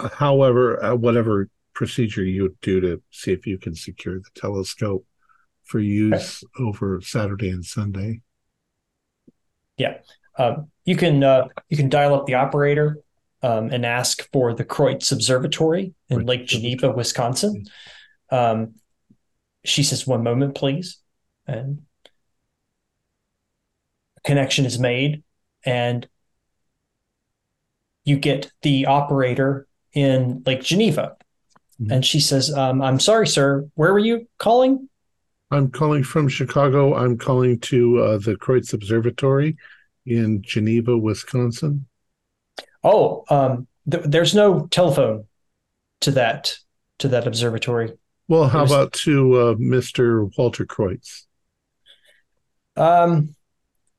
However, 0.00 0.82
uh, 0.82 0.94
whatever 0.96 1.48
procedure 1.74 2.24
you 2.24 2.42
would 2.42 2.60
do 2.60 2.80
to 2.80 3.02
see 3.10 3.32
if 3.32 3.46
you 3.46 3.58
can 3.58 3.74
secure 3.74 4.18
the 4.18 4.30
telescope 4.34 5.06
for 5.64 5.80
use 5.80 6.42
over 6.58 7.00
Saturday 7.00 7.50
and 7.50 7.64
Sunday. 7.64 8.20
Yeah. 9.76 9.98
Um, 10.36 10.70
you 10.84 10.96
can 10.96 11.22
uh, 11.22 11.48
you 11.68 11.76
can 11.76 11.88
dial 11.88 12.14
up 12.14 12.26
the 12.26 12.34
operator 12.34 12.98
um, 13.42 13.70
and 13.70 13.86
ask 13.86 14.30
for 14.32 14.54
the 14.54 14.64
Kreutz 14.64 15.12
Observatory 15.12 15.94
in 16.08 16.20
Kreutz 16.20 16.26
Lake 16.26 16.46
Geneva, 16.46 16.90
Wisconsin. 16.90 17.64
Um, 18.30 18.74
she 19.64 19.82
says, 19.82 20.06
"One 20.06 20.22
moment, 20.22 20.54
please," 20.54 20.98
and 21.46 21.82
connection 24.24 24.66
is 24.66 24.78
made, 24.78 25.22
and 25.64 26.08
you 28.04 28.16
get 28.16 28.52
the 28.62 28.86
operator 28.86 29.66
in 29.92 30.42
Lake 30.46 30.62
Geneva. 30.62 31.16
Mhm. 31.80 31.90
And 31.92 32.04
she 32.06 32.20
says, 32.20 32.52
um, 32.52 32.80
"I'm 32.82 33.00
sorry, 33.00 33.26
sir. 33.26 33.68
Where 33.74 33.92
were 33.92 33.98
you 33.98 34.28
calling?" 34.38 34.88
I'm 35.50 35.70
calling 35.70 36.02
from 36.04 36.28
Chicago. 36.28 36.94
I'm 36.94 37.16
calling 37.18 37.60
to 37.60 37.98
uh, 37.98 38.18
the 38.18 38.34
Kreutz 38.36 38.72
Observatory 38.72 39.56
in 40.06 40.42
Geneva, 40.42 40.96
Wisconsin. 40.96 41.86
Oh, 42.82 43.24
um, 43.30 43.66
th- 43.90 44.04
there's 44.06 44.34
no 44.34 44.66
telephone 44.66 45.26
to 46.02 46.10
that 46.12 46.56
to 46.98 47.08
that 47.08 47.26
observatory. 47.26 47.92
Well, 48.28 48.48
how 48.48 48.58
There's- 48.64 48.70
about 48.72 48.92
to 49.04 49.34
uh, 49.34 49.54
Mr. 49.54 50.30
Walter 50.38 50.64
Kreutz? 50.66 51.24
Um, 52.76 53.34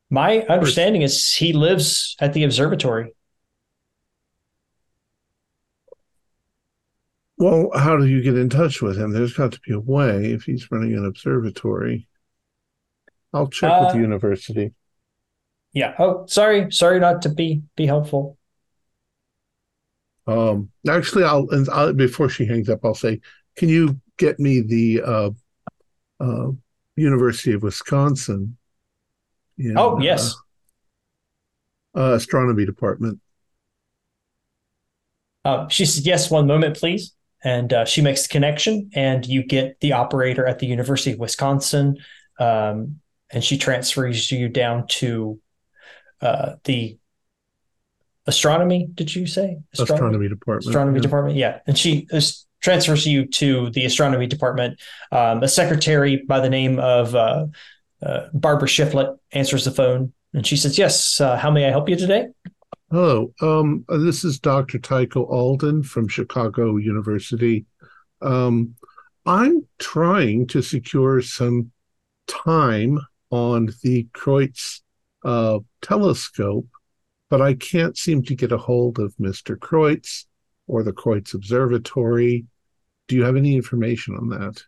my 0.09 0.41
understanding 0.41 1.01
is 1.01 1.33
he 1.33 1.53
lives 1.53 2.15
at 2.19 2.33
the 2.33 2.43
observatory. 2.43 3.14
Well, 7.37 7.69
how 7.73 7.95
do 7.97 8.05
you 8.05 8.21
get 8.21 8.35
in 8.37 8.49
touch 8.49 8.81
with 8.81 8.97
him? 8.97 9.11
There's 9.11 9.33
got 9.33 9.53
to 9.53 9.59
be 9.61 9.73
a 9.73 9.79
way 9.79 10.33
if 10.33 10.43
he's 10.43 10.69
running 10.71 10.93
an 10.95 11.05
observatory. 11.05 12.07
I'll 13.33 13.49
check 13.49 13.79
with 13.79 13.89
Uh, 13.89 13.91
the 13.91 13.99
university. 13.99 14.73
Yeah. 15.73 15.93
Oh, 15.99 16.25
sorry, 16.27 16.71
sorry 16.71 16.99
not 16.99 17.21
to 17.23 17.29
be 17.29 17.63
be 17.75 17.85
helpful. 17.85 18.37
Um, 20.27 20.69
actually, 20.89 21.23
I'll, 21.23 21.47
and 21.51 21.69
I'll 21.69 21.93
before 21.93 22.29
she 22.29 22.45
hangs 22.45 22.69
up, 22.69 22.79
I'll 22.83 22.95
say, 22.95 23.21
can 23.55 23.69
you 23.69 23.99
get 24.17 24.39
me 24.39 24.61
the 24.61 25.01
uh, 25.03 25.29
uh, 26.19 26.51
University 26.95 27.53
of 27.53 27.63
Wisconsin? 27.63 28.57
in, 29.57 29.77
Oh, 29.77 29.99
yes. 30.01 30.43
uh, 31.95 32.01
uh, 32.11 32.13
astronomy 32.13 32.65
department. 32.65 33.19
Uh, 35.43 35.67
she 35.69 35.85
says, 35.85 36.05
"Yes, 36.05 36.29
one 36.31 36.47
moment, 36.47 36.77
please." 36.77 37.14
And 37.45 37.71
uh, 37.71 37.85
she 37.85 38.01
makes 38.01 38.23
the 38.23 38.29
connection, 38.29 38.89
and 38.93 39.25
you 39.25 39.43
get 39.43 39.79
the 39.79 39.93
operator 39.93 40.45
at 40.45 40.59
the 40.59 40.65
University 40.65 41.13
of 41.13 41.19
Wisconsin, 41.19 41.97
um, 42.39 42.99
and 43.31 43.43
she 43.43 43.57
transfers 43.57 44.31
you 44.31 44.49
down 44.49 44.87
to 44.87 45.39
uh, 46.21 46.55
the 46.63 46.97
astronomy. 48.27 48.87
Did 48.93 49.15
you 49.15 49.27
say 49.27 49.57
Astronomy 49.77 50.29
department. 50.29 50.67
astronomy 50.67 50.97
yeah. 50.97 51.01
department 51.01 51.35
yeah 51.37 51.59
and 51.67 51.77
she 51.77 52.07
uh, 52.11 52.21
transfers 52.61 53.05
you 53.05 53.25
to 53.25 53.69
the 53.71 53.85
astronomy 53.85 54.27
department 54.27 54.79
um, 55.11 55.43
a 55.43 55.47
secretary 55.47 56.17
by 56.17 56.39
the 56.39 56.49
name 56.49 56.79
of 56.79 57.13
uh, 57.15 57.45
uh, 58.03 58.27
barbara 58.33 58.67
shiflett 58.67 59.17
answers 59.31 59.65
the 59.65 59.71
phone 59.71 60.13
and 60.33 60.45
she 60.45 60.57
says 60.57 60.77
yes 60.77 61.21
uh, 61.21 61.37
how 61.37 61.51
may 61.51 61.65
i 61.65 61.69
help 61.69 61.87
you 61.89 61.95
today 61.95 62.27
Hello, 62.91 63.33
um, 63.41 63.83
uh, 63.89 63.97
this 63.97 64.23
is 64.23 64.39
Dr. 64.39 64.77
Tycho 64.77 65.23
Alden 65.23 65.83
from 65.83 66.07
Chicago 66.07 66.77
University. 66.77 67.65
Um, 68.21 68.75
I'm 69.25 69.67
trying 69.79 70.47
to 70.47 70.61
secure 70.61 71.21
some 71.21 71.71
time 72.27 72.99
on 73.31 73.69
the 73.81 74.07
Kreutz 74.13 74.81
uh, 75.23 75.59
telescope, 75.81 76.67
but 77.29 77.41
I 77.41 77.55
can't 77.55 77.97
seem 77.97 78.23
to 78.23 78.35
get 78.35 78.51
a 78.51 78.57
hold 78.57 78.99
of 78.99 79.15
Mr. 79.17 79.57
Kreutz 79.57 80.25
or 80.67 80.83
the 80.83 80.93
Kreutz 80.93 81.33
Observatory. 81.33 82.45
Do 83.07 83.15
you 83.15 83.23
have 83.23 83.35
any 83.35 83.55
information 83.55 84.15
on 84.15 84.29
that? 84.29 84.63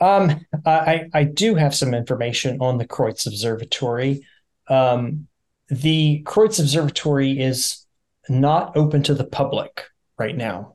um, 0.00 0.40
I, 0.64 1.06
I 1.12 1.24
do 1.24 1.54
have 1.54 1.74
some 1.74 1.92
information 1.94 2.58
on 2.60 2.78
the 2.78 2.86
kreutz 2.86 3.26
observatory 3.26 4.26
um, 4.68 5.26
the 5.70 6.22
kreutz 6.24 6.58
observatory 6.58 7.38
is 7.40 7.86
not 8.28 8.76
open 8.76 9.02
to 9.02 9.14
the 9.14 9.24
public 9.24 9.84
right 10.18 10.36
now 10.36 10.74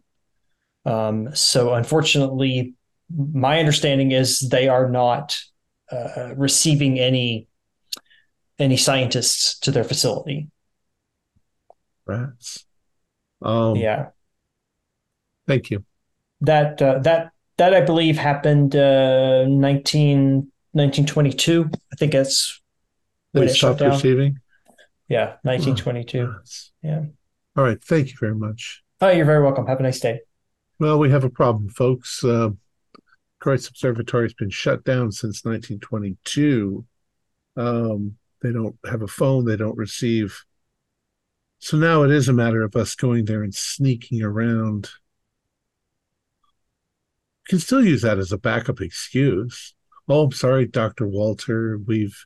um, 0.85 1.33
so 1.35 1.73
unfortunately 1.73 2.73
my 3.33 3.59
understanding 3.59 4.11
is 4.11 4.39
they 4.39 4.67
are 4.67 4.89
not 4.89 5.39
uh, 5.91 6.33
receiving 6.35 6.99
any 6.99 7.47
any 8.57 8.77
scientists 8.77 9.59
to 9.59 9.71
their 9.71 9.83
facility. 9.83 10.49
Rats. 12.05 12.65
Um, 13.41 13.75
yeah, 13.75 14.07
Thank 15.47 15.69
you. 15.69 15.83
that 16.41 16.81
uh, 16.81 16.99
that 16.99 17.31
that 17.57 17.73
I 17.73 17.81
believe 17.81 18.17
happened 18.17 18.75
uh, 18.75 19.45
19, 19.45 20.51
1922. 20.71 21.69
I 21.71 21.95
think 21.95 22.11
that's 22.11 22.61
when 23.31 23.45
They 23.45 23.53
stopped 23.53 23.81
receiving. 23.81 24.39
Yeah, 25.07 25.35
nineteen 25.43 25.75
twenty 25.75 26.03
two. 26.03 26.33
Yeah. 26.81 27.03
All 27.55 27.63
right. 27.63 27.81
Thank 27.83 28.09
you 28.09 28.15
very 28.19 28.35
much. 28.35 28.83
Oh, 29.01 29.09
you're 29.09 29.25
very 29.25 29.43
welcome. 29.43 29.67
Have 29.67 29.79
a 29.79 29.83
nice 29.83 29.99
day. 29.99 30.21
Well, 30.79 30.99
we 30.99 31.09
have 31.11 31.23
a 31.23 31.29
problem, 31.29 31.69
folks. 31.69 32.23
Uh, 32.23 32.49
Kreutz 33.41 33.69
Observatory 33.69 34.25
has 34.25 34.33
been 34.33 34.49
shut 34.49 34.83
down 34.83 35.11
since 35.11 35.45
1922. 35.45 36.85
Um, 37.55 38.17
they 38.41 38.51
don't 38.51 38.75
have 38.89 39.01
a 39.01 39.07
phone, 39.07 39.45
they 39.45 39.55
don't 39.55 39.77
receive. 39.77 40.43
So 41.59 41.77
now 41.77 42.03
it 42.03 42.11
is 42.11 42.27
a 42.27 42.33
matter 42.33 42.63
of 42.63 42.75
us 42.75 42.95
going 42.95 43.25
there 43.25 43.43
and 43.43 43.55
sneaking 43.55 44.21
around. 44.21 44.89
You 47.47 47.49
can 47.49 47.59
still 47.59 47.85
use 47.85 48.01
that 48.01 48.17
as 48.19 48.31
a 48.31 48.37
backup 48.37 48.81
excuse. 48.81 49.73
Oh, 50.07 50.25
I'm 50.25 50.31
sorry, 50.31 50.65
Dr. 50.65 51.07
Walter. 51.07 51.77
We've 51.77 52.25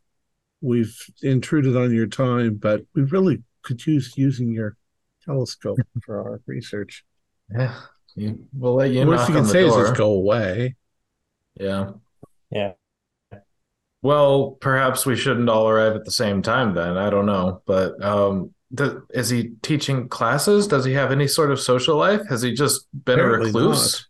we've 0.62 0.96
intruded 1.22 1.76
on 1.76 1.94
your 1.94 2.08
time, 2.08 2.56
but 2.56 2.82
we 2.94 3.04
really 3.04 3.44
could 3.64 3.86
use 3.86 4.14
using 4.18 4.52
your 4.52 4.76
telescope 5.24 5.80
for 6.06 6.20
our 6.22 6.42
research. 6.46 7.04
Yeah, 7.52 7.74
you, 8.16 8.46
we'll 8.54 8.76
let 8.76 8.92
you 8.92 9.06
Worst 9.06 9.22
knock 9.22 9.30
you 9.30 9.36
can 9.36 9.44
the 9.44 9.50
say 9.50 9.66
is 9.66 9.76
just 9.76 9.96
go 9.96 10.12
away. 10.12 10.76
Yeah. 11.56 11.92
Yeah. 12.52 12.74
Well, 14.02 14.52
perhaps 14.62 15.06
we 15.06 15.16
shouldn't 15.16 15.50
all 15.50 15.68
arrive 15.68 15.96
at 15.96 16.06
the 16.06 16.12
same 16.12 16.42
time 16.42 16.74
then. 16.74 16.98
I 16.98 17.10
don't 17.10 17.26
know. 17.26 17.62
But 17.66 18.02
um 18.04 18.54
th- 18.76 18.94
is 19.10 19.30
he 19.30 19.52
teaching 19.62 20.08
classes? 20.08 20.68
Does 20.68 20.86
he 20.86 20.94
have 20.94 21.12
any 21.12 21.28
sort 21.28 21.52
of 21.52 21.60
social 21.60 21.98
life? 21.98 22.22
Has 22.30 22.42
he 22.42 22.54
just 22.54 22.88
been 22.94 23.20
Apparently 23.20 23.50
a 23.50 23.54
recluse? 23.54 23.94
not. 23.94 24.06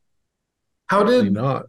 How 0.87 1.01
Apparently 1.01 1.25
did 1.25 1.33
not? 1.33 1.65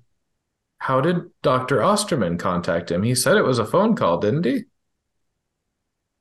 how 0.78 1.00
did 1.00 1.30
Dr. 1.42 1.82
Osterman 1.82 2.38
contact 2.38 2.90
him? 2.90 3.02
He 3.02 3.14
said 3.14 3.36
it 3.36 3.44
was 3.44 3.58
a 3.58 3.66
phone 3.66 3.94
call, 3.94 4.18
didn't 4.18 4.46
he? 4.46 4.64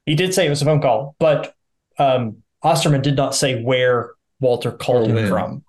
He 0.10 0.16
did 0.16 0.34
say 0.34 0.48
it 0.48 0.50
was 0.50 0.64
a 0.64 0.66
phone 0.66 0.82
call, 0.82 1.16
but 1.20 1.54
um, 2.00 2.38
Osterman 2.64 3.02
did 3.04 3.16
not 3.16 3.36
say 3.36 3.62
where 3.62 4.14
Walter 4.40 4.72
called 4.72 5.06
Or 5.06 5.10
him 5.12 5.16
when. 5.16 5.28
from. 5.30 5.64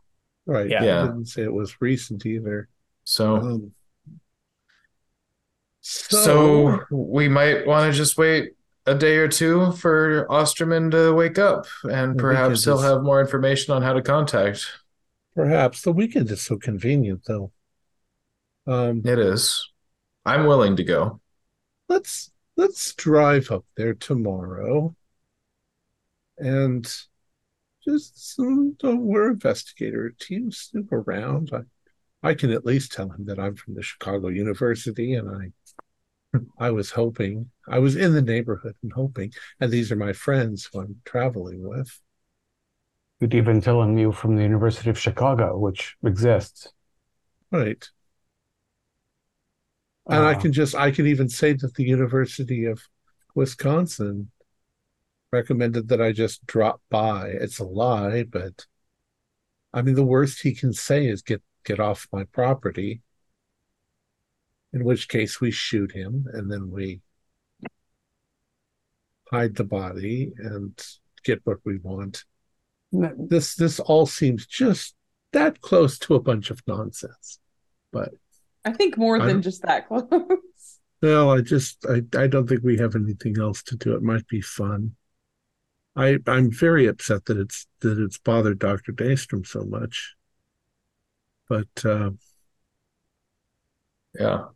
Right. 0.46 0.66
Yeah. 0.70 0.80
He 0.80 0.86
Yeah. 0.86 1.02
didn't 1.02 1.26
say 1.26 1.42
it 1.42 1.52
was 1.52 1.78
recent 1.82 2.24
either. 2.24 2.70
So 3.04 3.36
Um, 3.36 3.72
so 5.82 6.80
we 6.90 7.28
might 7.28 7.66
want 7.66 7.92
to 7.92 7.96
just 7.96 8.16
wait 8.16 8.52
a 8.86 8.94
day 8.94 9.16
or 9.16 9.28
two 9.28 9.72
for 9.72 10.26
Osterman 10.32 10.90
to 10.92 11.12
wake 11.12 11.38
up 11.38 11.66
and 11.84 12.18
perhaps 12.18 12.64
he'll 12.64 12.78
is- 12.78 12.84
have 12.84 13.02
more 13.02 13.20
information 13.20 13.74
on 13.74 13.82
how 13.82 13.92
to 13.92 14.00
contact. 14.02 14.66
perhaps 15.36 15.82
the 15.82 15.92
weekend 15.92 16.30
is 16.30 16.42
so 16.42 16.56
convenient 16.56 17.24
though. 17.26 17.52
Um, 18.66 19.02
It 19.04 19.18
is. 19.18 19.70
I'm 20.24 20.46
willing 20.46 20.76
to 20.76 20.84
go. 20.84 21.20
let's 21.88 22.29
let's 22.60 22.94
drive 22.94 23.50
up 23.50 23.64
there 23.74 23.94
tomorrow 23.94 24.94
and 26.36 26.84
just 27.82 28.36
don't 28.36 29.00
we're 29.00 29.30
investigator 29.30 30.14
team 30.20 30.52
snoop 30.52 30.92
around. 30.92 31.50
I 31.54 31.62
I 32.22 32.34
can 32.34 32.50
at 32.50 32.66
least 32.66 32.92
tell 32.92 33.08
him 33.08 33.24
that 33.24 33.38
I'm 33.38 33.56
from 33.56 33.74
the 33.74 33.82
Chicago 33.82 34.28
University 34.28 35.14
and 35.14 35.30
I 35.30 36.42
I 36.58 36.70
was 36.70 36.90
hoping 36.90 37.50
I 37.66 37.78
was 37.78 37.96
in 37.96 38.12
the 38.12 38.20
neighborhood 38.20 38.76
and 38.82 38.92
hoping, 38.92 39.32
and 39.58 39.70
these 39.70 39.90
are 39.90 39.96
my 39.96 40.12
friends 40.12 40.68
who 40.70 40.80
I'm 40.80 40.96
traveling 41.06 41.66
with. 41.66 41.98
You'd 43.20 43.34
even 43.34 43.62
tell 43.62 43.82
him 43.82 43.96
you 43.96 44.12
from 44.12 44.36
the 44.36 44.42
University 44.42 44.90
of 44.90 44.98
Chicago, 44.98 45.56
which 45.56 45.96
exists. 46.04 46.72
Right. 47.50 47.88
And 50.10 50.24
I 50.24 50.34
can 50.34 50.52
just 50.52 50.74
I 50.74 50.90
can 50.90 51.06
even 51.06 51.28
say 51.28 51.52
that 51.52 51.74
the 51.74 51.84
University 51.84 52.64
of 52.64 52.82
Wisconsin 53.34 54.30
recommended 55.32 55.88
that 55.88 56.02
I 56.02 56.12
just 56.12 56.44
drop 56.46 56.80
by. 56.90 57.28
It's 57.28 57.58
a 57.58 57.64
lie, 57.64 58.24
but 58.24 58.66
I 59.72 59.82
mean 59.82 59.94
the 59.94 60.04
worst 60.04 60.42
he 60.42 60.54
can 60.54 60.72
say 60.72 61.06
is 61.06 61.22
get 61.22 61.42
get 61.64 61.80
off 61.80 62.08
my 62.12 62.24
property. 62.24 63.02
In 64.72 64.84
which 64.84 65.08
case 65.08 65.40
we 65.40 65.50
shoot 65.50 65.92
him 65.92 66.26
and 66.32 66.50
then 66.50 66.70
we 66.70 67.00
hide 69.30 69.56
the 69.56 69.64
body 69.64 70.32
and 70.38 70.80
get 71.24 71.40
what 71.44 71.58
we 71.64 71.78
want. 71.78 72.24
This 72.92 73.54
this 73.54 73.78
all 73.78 74.06
seems 74.06 74.46
just 74.46 74.94
that 75.32 75.60
close 75.60 75.98
to 76.00 76.14
a 76.14 76.20
bunch 76.20 76.50
of 76.50 76.62
nonsense. 76.66 77.38
But 77.92 78.10
I 78.64 78.72
think 78.72 78.96
more 78.96 79.20
I 79.20 79.26
than 79.26 79.42
just 79.42 79.62
that 79.62 79.88
close. 79.88 80.08
well, 81.02 81.30
I 81.30 81.40
just 81.40 81.84
I, 81.86 82.02
I 82.18 82.26
don't 82.26 82.46
think 82.48 82.62
we 82.62 82.78
have 82.78 82.94
anything 82.94 83.38
else 83.38 83.62
to 83.64 83.76
do. 83.76 83.94
It 83.94 84.02
might 84.02 84.26
be 84.28 84.40
fun. 84.40 84.96
I 85.96 86.18
I'm 86.26 86.50
very 86.50 86.86
upset 86.86 87.24
that 87.26 87.38
it's 87.38 87.66
that 87.80 87.98
it's 87.98 88.18
bothered 88.18 88.58
Dr. 88.58 88.92
Daystrom 88.92 89.46
so 89.46 89.64
much. 89.64 90.14
But 91.48 91.84
uh, 91.84 92.10
Yeah. 94.18 94.48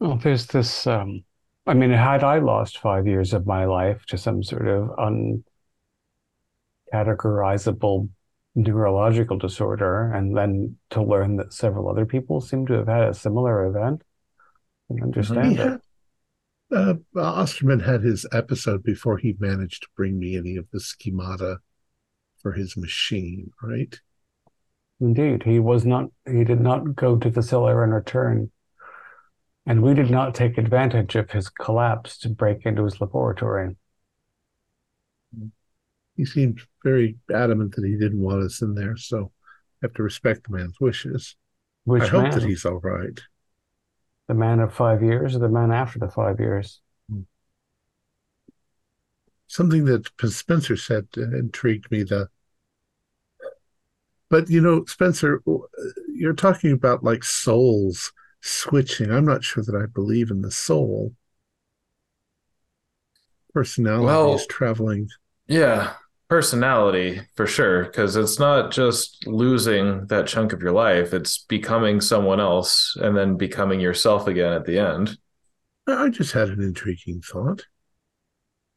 Well, 0.00 0.16
there's 0.18 0.46
this. 0.46 0.86
Um, 0.86 1.24
I 1.66 1.74
mean, 1.74 1.90
had 1.90 2.24
I 2.24 2.38
lost 2.38 2.78
five 2.78 3.06
years 3.06 3.32
of 3.32 3.46
my 3.46 3.64
life 3.64 4.04
to 4.06 4.18
some 4.18 4.42
sort 4.42 4.66
of 4.68 4.90
uncategorizable 6.92 8.08
neurological 8.54 9.38
disorder, 9.38 10.12
and 10.12 10.36
then 10.36 10.76
to 10.90 11.02
learn 11.02 11.36
that 11.36 11.52
several 11.52 11.88
other 11.88 12.04
people 12.04 12.40
seem 12.40 12.66
to 12.66 12.74
have 12.74 12.88
had 12.88 13.08
a 13.08 13.14
similar 13.14 13.64
event, 13.66 14.02
I 14.90 14.94
can 14.94 15.02
understand 15.04 15.56
Yeah. 15.56 15.74
it. 15.74 15.80
uh, 16.70 16.94
Osterman 17.18 17.80
had 17.80 18.02
his 18.02 18.26
episode 18.32 18.82
before 18.82 19.18
he 19.18 19.36
managed 19.38 19.82
to 19.82 19.88
bring 19.96 20.18
me 20.18 20.36
any 20.36 20.56
of 20.56 20.66
the 20.70 20.80
schemata 20.80 21.58
for 22.40 22.52
his 22.52 22.76
machine, 22.76 23.52
right? 23.62 24.00
Indeed, 25.00 25.42
he 25.44 25.58
was 25.58 25.84
not. 25.84 26.10
He 26.26 26.44
did 26.44 26.60
not 26.60 26.94
go 26.94 27.16
to 27.16 27.30
the 27.30 27.42
cellar 27.42 27.82
and 27.82 27.92
return, 27.92 28.50
and 29.66 29.82
we 29.82 29.94
did 29.94 30.10
not 30.10 30.34
take 30.34 30.58
advantage 30.58 31.16
of 31.16 31.30
his 31.30 31.48
collapse 31.48 32.18
to 32.18 32.28
break 32.28 32.64
into 32.64 32.84
his 32.84 33.00
laboratory. 33.00 33.76
He 36.16 36.24
seemed 36.24 36.60
very 36.84 37.16
adamant 37.32 37.74
that 37.76 37.84
he 37.84 37.96
didn't 37.96 38.20
want 38.20 38.42
us 38.42 38.60
in 38.60 38.74
there, 38.74 38.96
so 38.96 39.32
I 39.82 39.86
have 39.86 39.94
to 39.94 40.02
respect 40.02 40.48
the 40.48 40.56
man's 40.56 40.78
wishes. 40.80 41.36
Which 41.84 42.02
I 42.04 42.08
hope 42.08 42.22
man? 42.24 42.30
that 42.32 42.42
he's 42.44 42.64
all 42.64 42.80
right. 42.80 43.18
The 44.28 44.34
man 44.34 44.60
of 44.60 44.72
five 44.72 45.02
years 45.02 45.34
or 45.34 45.40
the 45.40 45.48
man 45.48 45.72
after 45.72 45.98
the 45.98 46.08
five 46.08 46.38
years? 46.38 46.80
Something 49.48 49.84
that 49.86 50.08
Spencer 50.30 50.76
said 50.76 51.08
uh, 51.16 51.36
intrigued 51.36 51.90
me. 51.90 52.04
The 52.04 52.28
but 54.30 54.48
you 54.48 54.62
know, 54.62 54.84
Spencer, 54.86 55.42
you're 56.08 56.32
talking 56.32 56.72
about 56.72 57.04
like 57.04 57.22
souls 57.22 58.12
switching. 58.40 59.10
I'm 59.10 59.26
not 59.26 59.44
sure 59.44 59.62
that 59.62 59.74
I 59.76 59.84
believe 59.86 60.30
in 60.30 60.40
the 60.40 60.50
soul. 60.50 61.14
Personalities 63.52 64.06
Well- 64.06 64.46
traveling. 64.48 65.08
Yeah. 65.48 65.94
Personality 66.32 67.20
for 67.34 67.46
sure. 67.46 67.84
Because 67.84 68.16
it's 68.16 68.38
not 68.38 68.70
just 68.70 69.26
losing 69.26 70.06
that 70.06 70.26
chunk 70.26 70.54
of 70.54 70.62
your 70.62 70.72
life, 70.72 71.12
it's 71.12 71.44
becoming 71.44 72.00
someone 72.00 72.40
else 72.40 72.96
and 72.98 73.14
then 73.14 73.36
becoming 73.36 73.80
yourself 73.80 74.26
again 74.26 74.54
at 74.54 74.64
the 74.64 74.78
end. 74.78 75.18
I 75.86 76.08
just 76.08 76.32
had 76.32 76.48
an 76.48 76.62
intriguing 76.62 77.20
thought. 77.20 77.66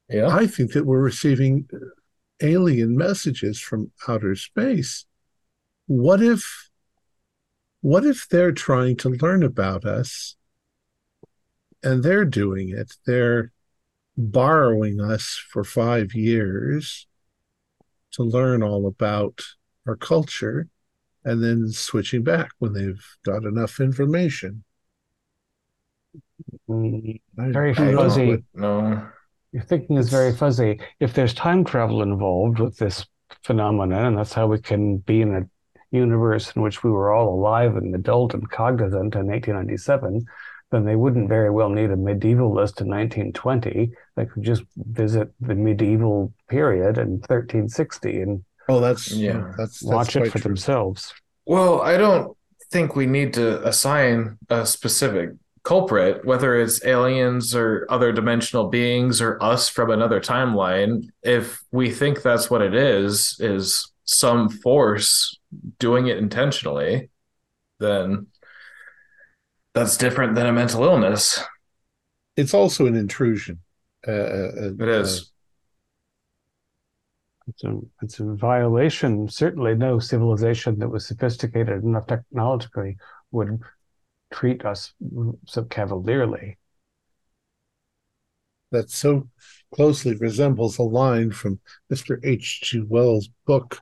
Yeah. 0.10 0.28
I 0.28 0.48
think 0.48 0.74
that 0.74 0.86
we're 0.86 1.00
receiving 1.00 1.70
uh, 1.74 1.78
alien 2.42 2.98
messages 2.98 3.62
from 3.62 3.90
outer 4.06 4.36
space. 4.36 5.06
What 5.88 6.22
if 6.22 6.70
what 7.80 8.04
if 8.04 8.28
they're 8.28 8.52
trying 8.52 8.98
to 8.98 9.12
learn 9.12 9.44
about 9.44 9.86
us 9.86 10.36
and 11.82 12.04
they're 12.04 12.26
doing 12.26 12.72
it? 12.72 12.96
They're 13.06 13.54
borrowing 14.18 15.00
us 15.00 15.42
for 15.54 15.64
5 15.64 16.14
years 16.14 17.08
to 18.16 18.24
learn 18.24 18.64
all 18.64 18.88
about 18.88 19.40
our 19.88 19.96
culture 19.96 20.68
and 21.24 21.44
then 21.44 21.70
switching 21.72 22.24
back 22.24 22.52
when 22.60 22.74
they've 22.74 23.04
got 23.24 23.44
enough 23.44 23.80
information. 23.80 24.64
Mm, 26.70 27.22
Very 27.36 27.72
I 27.72 27.74
don't 27.74 27.92
know 27.92 27.98
fuzzy. 27.98 28.30
what- 28.30 28.42
No. 28.54 29.08
Your 29.52 29.64
thinking 29.64 29.98
is 29.98 30.10
very 30.10 30.34
fuzzy. 30.34 30.80
If 31.00 31.14
there's 31.14 31.34
time 31.34 31.64
travel 31.64 32.02
involved 32.02 32.60
with 32.60 32.78
this 32.78 33.06
phenomenon, 33.44 34.06
and 34.08 34.18
that's 34.18 34.34
how 34.34 34.48
we 34.48 34.60
can 34.60 34.98
be 34.98 35.22
in 35.22 35.34
a 35.34 35.50
universe 35.96 36.54
in 36.56 36.62
which 36.62 36.84
we 36.84 36.92
were 36.92 37.14
all 37.14 37.34
alive 37.34 37.78
and 37.78 37.96
adult 37.96 38.34
and 38.34 38.50
cognizant 38.50 39.16
in 39.16 39.28
1897, 39.28 40.26
then 40.76 40.84
they 40.84 40.98
wouldn't 40.98 41.30
very 41.30 41.50
well 41.50 41.70
need 41.70 41.90
a 41.90 41.96
medievalist 41.96 42.82
in 42.82 42.90
1920. 42.90 43.92
They 44.18 44.26
could 44.26 44.44
just 44.44 44.64
visit 44.76 45.32
the 45.40 45.56
medieval 45.56 46.34
period 46.50 46.98
in 46.98 47.20
1360 47.20 48.22
and 48.22 48.44
Oh, 48.68 48.80
that's 48.82 49.12
Yeah. 49.12 49.54
that's 49.58 49.80
that's 49.80 49.84
watch 49.84 50.16
it 50.18 50.26
for 50.32 50.40
true. 50.40 50.50
themselves. 50.50 51.14
Well, 51.46 51.82
I 51.82 51.98
don't 51.98 52.36
think 52.72 52.96
we 52.96 53.06
need 53.06 53.34
to 53.36 53.66
assign 53.66 54.38
a 54.50 54.66
specific 54.66 55.30
culprit, 55.64 56.26
whether 56.26 56.60
it's 56.60 56.84
aliens 56.84 57.56
or 57.56 57.86
other 57.90 58.12
dimensional 58.12 58.68
beings 58.68 59.22
or 59.22 59.42
us 59.42 59.70
from 59.70 59.92
another 59.92 60.20
timeline. 60.20 61.08
If 61.24 61.64
we 61.72 61.90
think 61.92 62.22
that's 62.22 62.50
what 62.50 62.62
it 62.62 62.74
is, 62.76 63.38
is 63.40 63.92
some 64.04 64.50
force 64.50 65.40
doing 65.80 66.08
it 66.08 66.18
intentionally, 66.18 67.10
then 67.80 68.28
that's 69.76 69.98
different 69.98 70.36
than 70.36 70.48
a 70.48 70.54
mental 70.54 70.84
illness. 70.84 71.44
It's 72.36 72.54
also 72.54 72.88
an 72.88 72.96
intrusion. 72.96 73.60
Uh, 74.08 74.12
uh, 74.12 74.72
It 74.80 74.90
is. 74.90 75.32
It's 77.48 77.64
a, 77.64 77.80
it's 78.02 78.20
a 78.20 78.34
violation. 78.34 79.30
Certainly, 79.30 79.76
no 79.76 80.00
civilization 80.00 80.80
that 80.80 80.90
was 80.90 81.06
sophisticated 81.06 81.84
enough 81.84 82.08
technologically 82.08 82.98
would 83.32 83.60
treat 84.32 84.66
us 84.66 84.94
so 85.46 85.64
cavalierly. 85.66 86.58
that 88.72 88.90
so 88.90 89.30
closely 89.74 90.16
resembles 90.16 90.78
a 90.78 90.84
line 90.84 91.32
from 91.32 91.60
Mr. 91.90 92.20
H.G. 92.24 92.82
Wells' 92.88 93.30
book, 93.46 93.80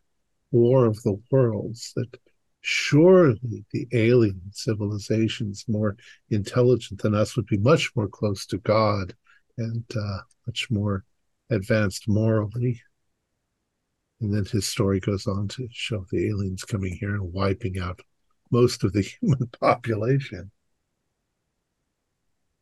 War 0.52 0.86
of 0.86 1.02
the 1.03 1.20
Worlds, 1.32 1.94
that 1.95 2.20
surely 2.64 3.65
the 3.72 3.88
alien 3.91 4.41
civilizations 4.52 5.65
more 5.68 5.98
intelligent 6.30 7.02
than 7.02 7.14
us 7.14 7.35
would 7.35 7.45
be 7.45 7.57
much 7.57 7.91
more 7.95 8.07
close 8.07 8.45
to 8.45 8.57
God 8.60 9.14
and 9.57 9.84
uh, 9.95 10.19
much 10.48 10.72
more 10.72 11.03
advanced 11.49 12.07
morally. 12.07 12.81
And 14.22 14.34
then 14.34 14.45
his 14.45 14.65
story 14.65 15.02
goes 15.02 15.27
on 15.27 15.49
to 15.49 15.68
show 15.72 16.06
the 16.10 16.30
aliens 16.30 16.64
coming 16.64 16.95
here 16.95 17.15
and 17.15 17.34
wiping 17.34 17.80
out 17.80 17.99
most 18.49 18.85
of 18.85 18.94
the 18.94 19.02
human 19.22 19.48
population. 19.60 20.49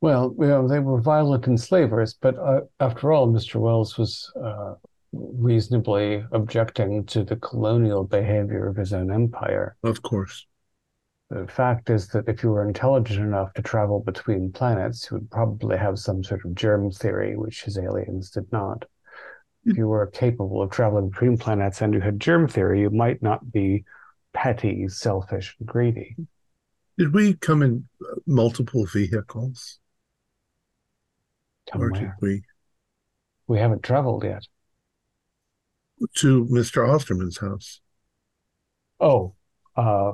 Well, 0.02 0.34
you 0.40 0.48
know, 0.48 0.68
they 0.68 0.80
were 0.80 1.00
violent 1.00 1.48
enslavers, 1.48 2.16
but 2.16 2.36
uh, 2.40 2.62
after 2.80 3.12
all, 3.12 3.28
Mr. 3.28 3.62
Wells 3.62 4.00
was 4.00 4.34
uh, 4.44 4.74
reasonably 5.12 6.24
objecting 6.32 7.06
to 7.06 7.24
the 7.24 7.36
colonial 7.36 8.04
behavior 8.04 8.68
of 8.68 8.76
his 8.76 8.94
own 8.94 9.12
empire. 9.12 9.76
Of 9.84 10.02
course. 10.02 10.46
The 11.30 11.48
fact 11.48 11.90
is 11.90 12.10
that 12.10 12.28
if 12.28 12.44
you 12.44 12.50
were 12.50 12.68
intelligent 12.68 13.22
enough 13.22 13.54
to 13.54 13.62
travel 13.62 14.02
between 14.02 14.52
planets, 14.52 15.10
you 15.10 15.18
would 15.18 15.32
probably 15.32 15.78
have 15.78 15.98
some 15.98 16.24
sort 16.24 16.44
of 16.44 16.56
germ 16.56 16.92
theory, 16.92 17.38
which 17.38 17.64
his 17.64 17.78
aliens 17.78 18.30
did 18.30 18.52
not. 18.52 18.86
If 19.64 19.78
you 19.78 19.88
were 19.88 20.08
capable 20.08 20.62
of 20.62 20.72
traveling 20.72 21.10
between 21.10 21.38
planets 21.38 21.82
and 21.82 21.94
you 21.94 22.02
had 22.02 22.20
germ 22.20 22.48
theory, 22.48 22.82
you 22.82 22.90
might 22.90 23.22
not 23.22 23.52
be 23.52 23.86
petty, 24.34 24.88
selfish, 24.88 25.56
and 25.60 25.68
greedy. 25.68 26.16
Did 26.98 27.14
we 27.14 27.36
come 27.36 27.62
in 27.62 27.88
uh, 28.02 28.16
multiple 28.26 28.86
vehicles? 28.86 29.80
Come 31.72 31.82
or 31.82 31.90
did 31.92 32.12
we 32.22 32.44
We 33.48 33.60
haven't 33.60 33.84
traveled 33.84 34.24
yet. 34.24 34.46
To 36.16 36.46
Mr. 36.46 36.86
Osterman's 36.86 37.38
house? 37.40 37.82
Oh, 39.00 39.36
uh, 39.76 40.14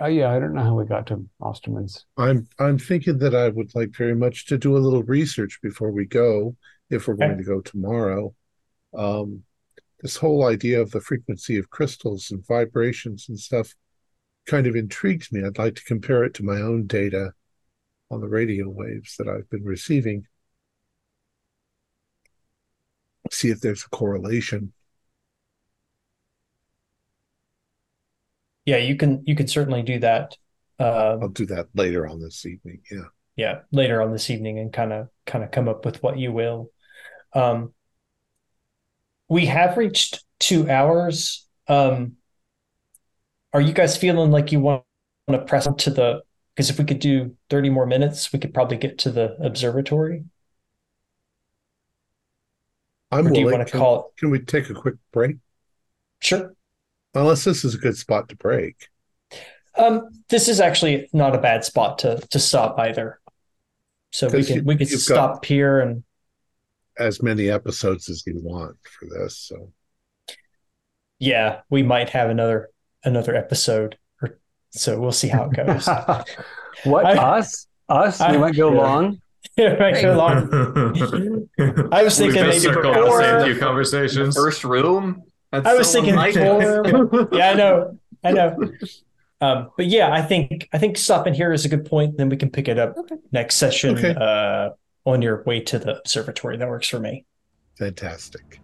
uh, 0.00 0.06
yeah, 0.06 0.30
I 0.32 0.38
don't 0.38 0.54
know 0.54 0.62
how 0.62 0.74
we 0.74 0.86
got 0.86 1.06
to 1.08 1.26
Osterman's. 1.40 2.06
I'm 2.16 2.46
I'm 2.58 2.78
thinking 2.78 3.18
that 3.18 3.34
I 3.34 3.48
would 3.48 3.74
like 3.74 3.90
very 3.96 4.14
much 4.14 4.46
to 4.46 4.58
do 4.58 4.76
a 4.76 4.78
little 4.78 5.02
research 5.02 5.58
before 5.62 5.90
we 5.90 6.04
go, 6.06 6.56
if 6.90 7.06
we're 7.08 7.14
going 7.14 7.30
Okay. 7.30 7.38
to 7.38 7.44
go 7.44 7.60
tomorrow. 7.60 8.34
Um, 8.96 9.44
this 10.00 10.16
whole 10.16 10.46
idea 10.46 10.80
of 10.82 10.92
the 10.92 11.00
frequency 11.00 11.58
of 11.58 11.70
crystals 11.70 12.30
and 12.30 12.46
vibrations 12.46 13.28
and 13.28 13.38
stuff 13.40 13.74
kind 14.46 14.66
of 14.66 14.76
intrigues 14.76 15.32
me. 15.32 15.44
I'd 15.44 15.58
like 15.58 15.76
to 15.76 15.84
compare 15.84 16.24
it 16.24 16.34
to 16.34 16.44
my 16.44 16.58
own 16.60 16.86
data 16.86 17.32
on 18.10 18.20
the 18.20 18.28
radio 18.28 18.68
waves 18.68 19.16
that 19.18 19.28
I've 19.28 19.50
been 19.50 19.64
receiving. 19.64 20.26
See 23.30 23.48
if 23.50 23.60
there's 23.60 23.84
a 23.84 23.88
correlation. 23.88 24.72
Yeah, 28.70 28.76
you 28.76 28.94
can 28.94 29.24
you 29.26 29.34
can 29.34 29.48
certainly 29.48 29.82
do 29.82 29.98
that. 29.98 30.36
Uh, 30.78 31.18
I'll 31.20 31.28
do 31.28 31.44
that 31.46 31.66
later 31.74 32.06
on 32.06 32.20
this 32.20 32.46
evening. 32.46 32.82
Yeah. 32.88 33.08
yeah, 33.34 33.58
later 33.72 34.00
on 34.00 34.12
this 34.12 34.30
evening 34.30 34.60
and 34.60 34.72
kind 34.72 34.92
of 34.92 35.08
kind 35.26 35.42
of 35.42 35.50
come 35.50 35.68
up 35.68 35.84
with 35.84 36.00
what 36.04 36.20
you 36.20 36.30
will. 36.30 36.70
Um, 37.32 37.74
we 39.28 39.46
have 39.46 39.76
reached 39.76 40.22
two 40.38 40.70
hours. 40.70 41.48
Um, 41.66 42.12
are 43.52 43.60
you 43.60 43.72
guys 43.72 43.96
feeling 43.96 44.30
like 44.30 44.52
you 44.52 44.60
want 44.60 44.84
to 45.28 45.38
press 45.40 45.66
on 45.66 45.76
to 45.78 45.90
the? 45.90 46.22
Because 46.54 46.70
if 46.70 46.78
we 46.78 46.84
could 46.84 47.00
do 47.00 47.34
thirty 47.48 47.70
more 47.70 47.86
minutes, 47.86 48.32
we 48.32 48.38
could 48.38 48.54
probably 48.54 48.76
get 48.76 48.98
to 48.98 49.10
the 49.10 49.34
observatory. 49.44 50.26
I'm 53.10 53.26
Or 53.26 53.30
do 53.30 53.40
you 53.40 53.46
want 53.46 53.66
to 53.66 53.70
Can- 53.72 53.80
call 53.80 53.98
it? 53.98 54.20
Can 54.20 54.30
we 54.30 54.38
take 54.38 54.70
a 54.70 54.74
quick 54.74 54.94
break? 55.10 55.38
Sure. 56.20 56.54
Unless 57.14 57.44
this 57.44 57.64
is 57.64 57.74
a 57.74 57.78
good 57.78 57.96
spot 57.96 58.28
to 58.28 58.36
break. 58.36 58.88
Um, 59.76 60.08
this 60.28 60.48
is 60.48 60.60
actually 60.60 61.08
not 61.12 61.34
a 61.34 61.38
bad 61.40 61.64
spot 61.64 61.98
to 62.00 62.18
to 62.30 62.38
stop 62.38 62.78
either. 62.78 63.20
So 64.12 64.28
we 64.28 64.44
can 64.44 64.56
you- 64.56 64.62
we 64.64 64.76
could 64.76 64.88
stop 64.88 65.44
here 65.44 65.80
and 65.80 66.02
As 66.98 67.22
many 67.22 67.48
episodes 67.48 68.08
as 68.10 68.24
you 68.26 68.38
want 68.42 68.76
for 68.82 69.06
this. 69.08 69.36
So 69.38 69.72
yeah, 71.18 71.60
we 71.70 71.82
might 71.82 72.10
have 72.10 72.30
another 72.30 72.70
another 73.04 73.34
episode 73.34 73.96
or 74.22 74.38
so 74.70 75.00
we'll 75.00 75.12
see 75.12 75.28
how 75.28 75.44
it 75.50 75.52
goes. 75.54 75.88
What 76.84 77.04
I- 77.04 77.38
us? 77.38 77.66
Us? 77.88 78.20
I- 78.20 78.32
we 78.32 78.38
might 78.38 78.56
go 78.56 78.72
yeah. 78.72 78.80
long. 78.80 79.20
It 79.56 79.78
might 79.80 80.00
go 80.00 80.14
long. 80.14 81.48
I 81.92 82.02
was 82.04 82.18
We've 82.20 82.32
thinking 82.32 82.44
just 82.52 82.64
maybe 82.64 82.74
circled 82.74 82.94
four. 82.94 83.18
the 83.18 83.40
same 83.40 83.52
few 83.52 83.60
conversations. 83.60 84.34
First 84.36 84.64
room. 84.64 85.22
That's 85.52 85.66
I 85.66 85.74
was 85.74 85.88
so 85.90 85.94
thinking 86.02 86.14
unlikely. 86.14 86.42
four. 86.42 87.28
Yeah, 87.32 87.50
I 87.50 87.54
know. 87.54 87.98
I 88.22 88.32
know. 88.32 88.72
Um, 89.40 89.70
but 89.76 89.86
yeah, 89.86 90.12
I 90.12 90.22
think 90.22 90.68
I 90.72 90.78
think 90.78 90.96
stopping 90.98 91.34
here 91.34 91.52
is 91.52 91.64
a 91.64 91.68
good 91.68 91.84
point. 91.86 92.16
Then 92.18 92.28
we 92.28 92.36
can 92.36 92.50
pick 92.50 92.68
it 92.68 92.78
up 92.78 92.96
Okay. 92.96 93.16
next 93.32 93.56
session 93.56 93.96
Okay. 93.98 94.14
uh, 94.14 94.70
on 95.06 95.22
your 95.22 95.42
way 95.44 95.60
to 95.60 95.78
the 95.78 95.98
observatory. 95.98 96.56
That 96.56 96.68
works 96.68 96.88
for 96.88 97.00
me. 97.00 97.24
fantastic. 97.76 98.60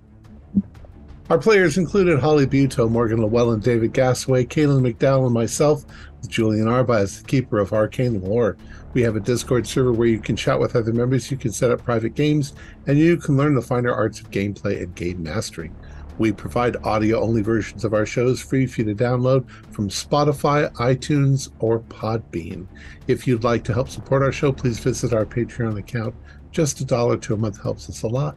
Our 1.29 1.39
players 1.39 1.77
included 1.77 2.21
Holly 2.21 2.47
Buto, 2.47 2.89
Morgan 2.89 3.21
Llewellyn, 3.21 3.59
David 3.59 3.93
Gasaway, 3.93 4.47
Kaylin 4.47 4.81
McDowell, 4.87 5.25
and 5.25 5.35
myself, 5.35 5.85
with 6.21 6.31
Julian 6.31 6.69
Arba 6.69 6.93
as 6.93 7.21
the 7.21 7.27
keeper 7.27 7.59
of 7.59 7.73
arcane 7.73 8.21
lore. 8.23 8.57
We 8.95 9.03
have 9.03 9.17
a 9.17 9.21
Discord 9.21 9.67
server 9.67 9.93
where 9.93 10.07
you 10.07 10.21
can 10.21 10.37
chat 10.37 10.61
with 10.61 10.77
other 10.77 10.93
members, 10.93 11.29
you 11.31 11.37
can 11.37 11.51
set 11.51 11.73
up 11.73 11.83
private 11.83 12.15
games, 12.15 12.53
and 12.87 12.97
you 12.97 13.17
can 13.17 13.37
learn 13.37 13.57
the 13.57 13.61
finer 13.63 13.93
arts 13.93 14.21
of 14.21 14.31
gameplay 14.31 14.81
and 14.85 14.95
game 14.95 15.21
mastering. 15.25 15.75
We 16.19 16.33
provide 16.33 16.77
audio 16.85 17.21
only 17.21 17.43
versions 17.43 17.85
of 17.85 17.93
our 17.93 18.07
shows 18.07 18.41
free 18.41 18.67
for 18.67 18.81
you 18.81 18.95
to 18.95 19.05
download 19.05 19.49
from 19.71 19.89
Spotify, 19.89 20.73
iTunes, 20.75 21.51
or 21.59 21.81
Podbean. 21.81 22.67
If 23.07 23.27
you'd 23.27 23.45
like 23.45 23.65
to 23.65 23.75
help 23.75 23.89
support 23.89 24.23
our 24.23 24.33
show, 24.33 24.53
please 24.53 24.79
visit 24.79 25.13
our 25.13 25.27
Patreon 25.27 25.79
account. 25.79 26.15
Just 26.53 26.81
a 26.81 26.85
dollar 26.85 27.19
to 27.19 27.35
a 27.35 27.37
month 27.37 27.63
helps 27.63 27.89
us 27.91 28.03
a 28.03 28.09
lot. 28.09 28.37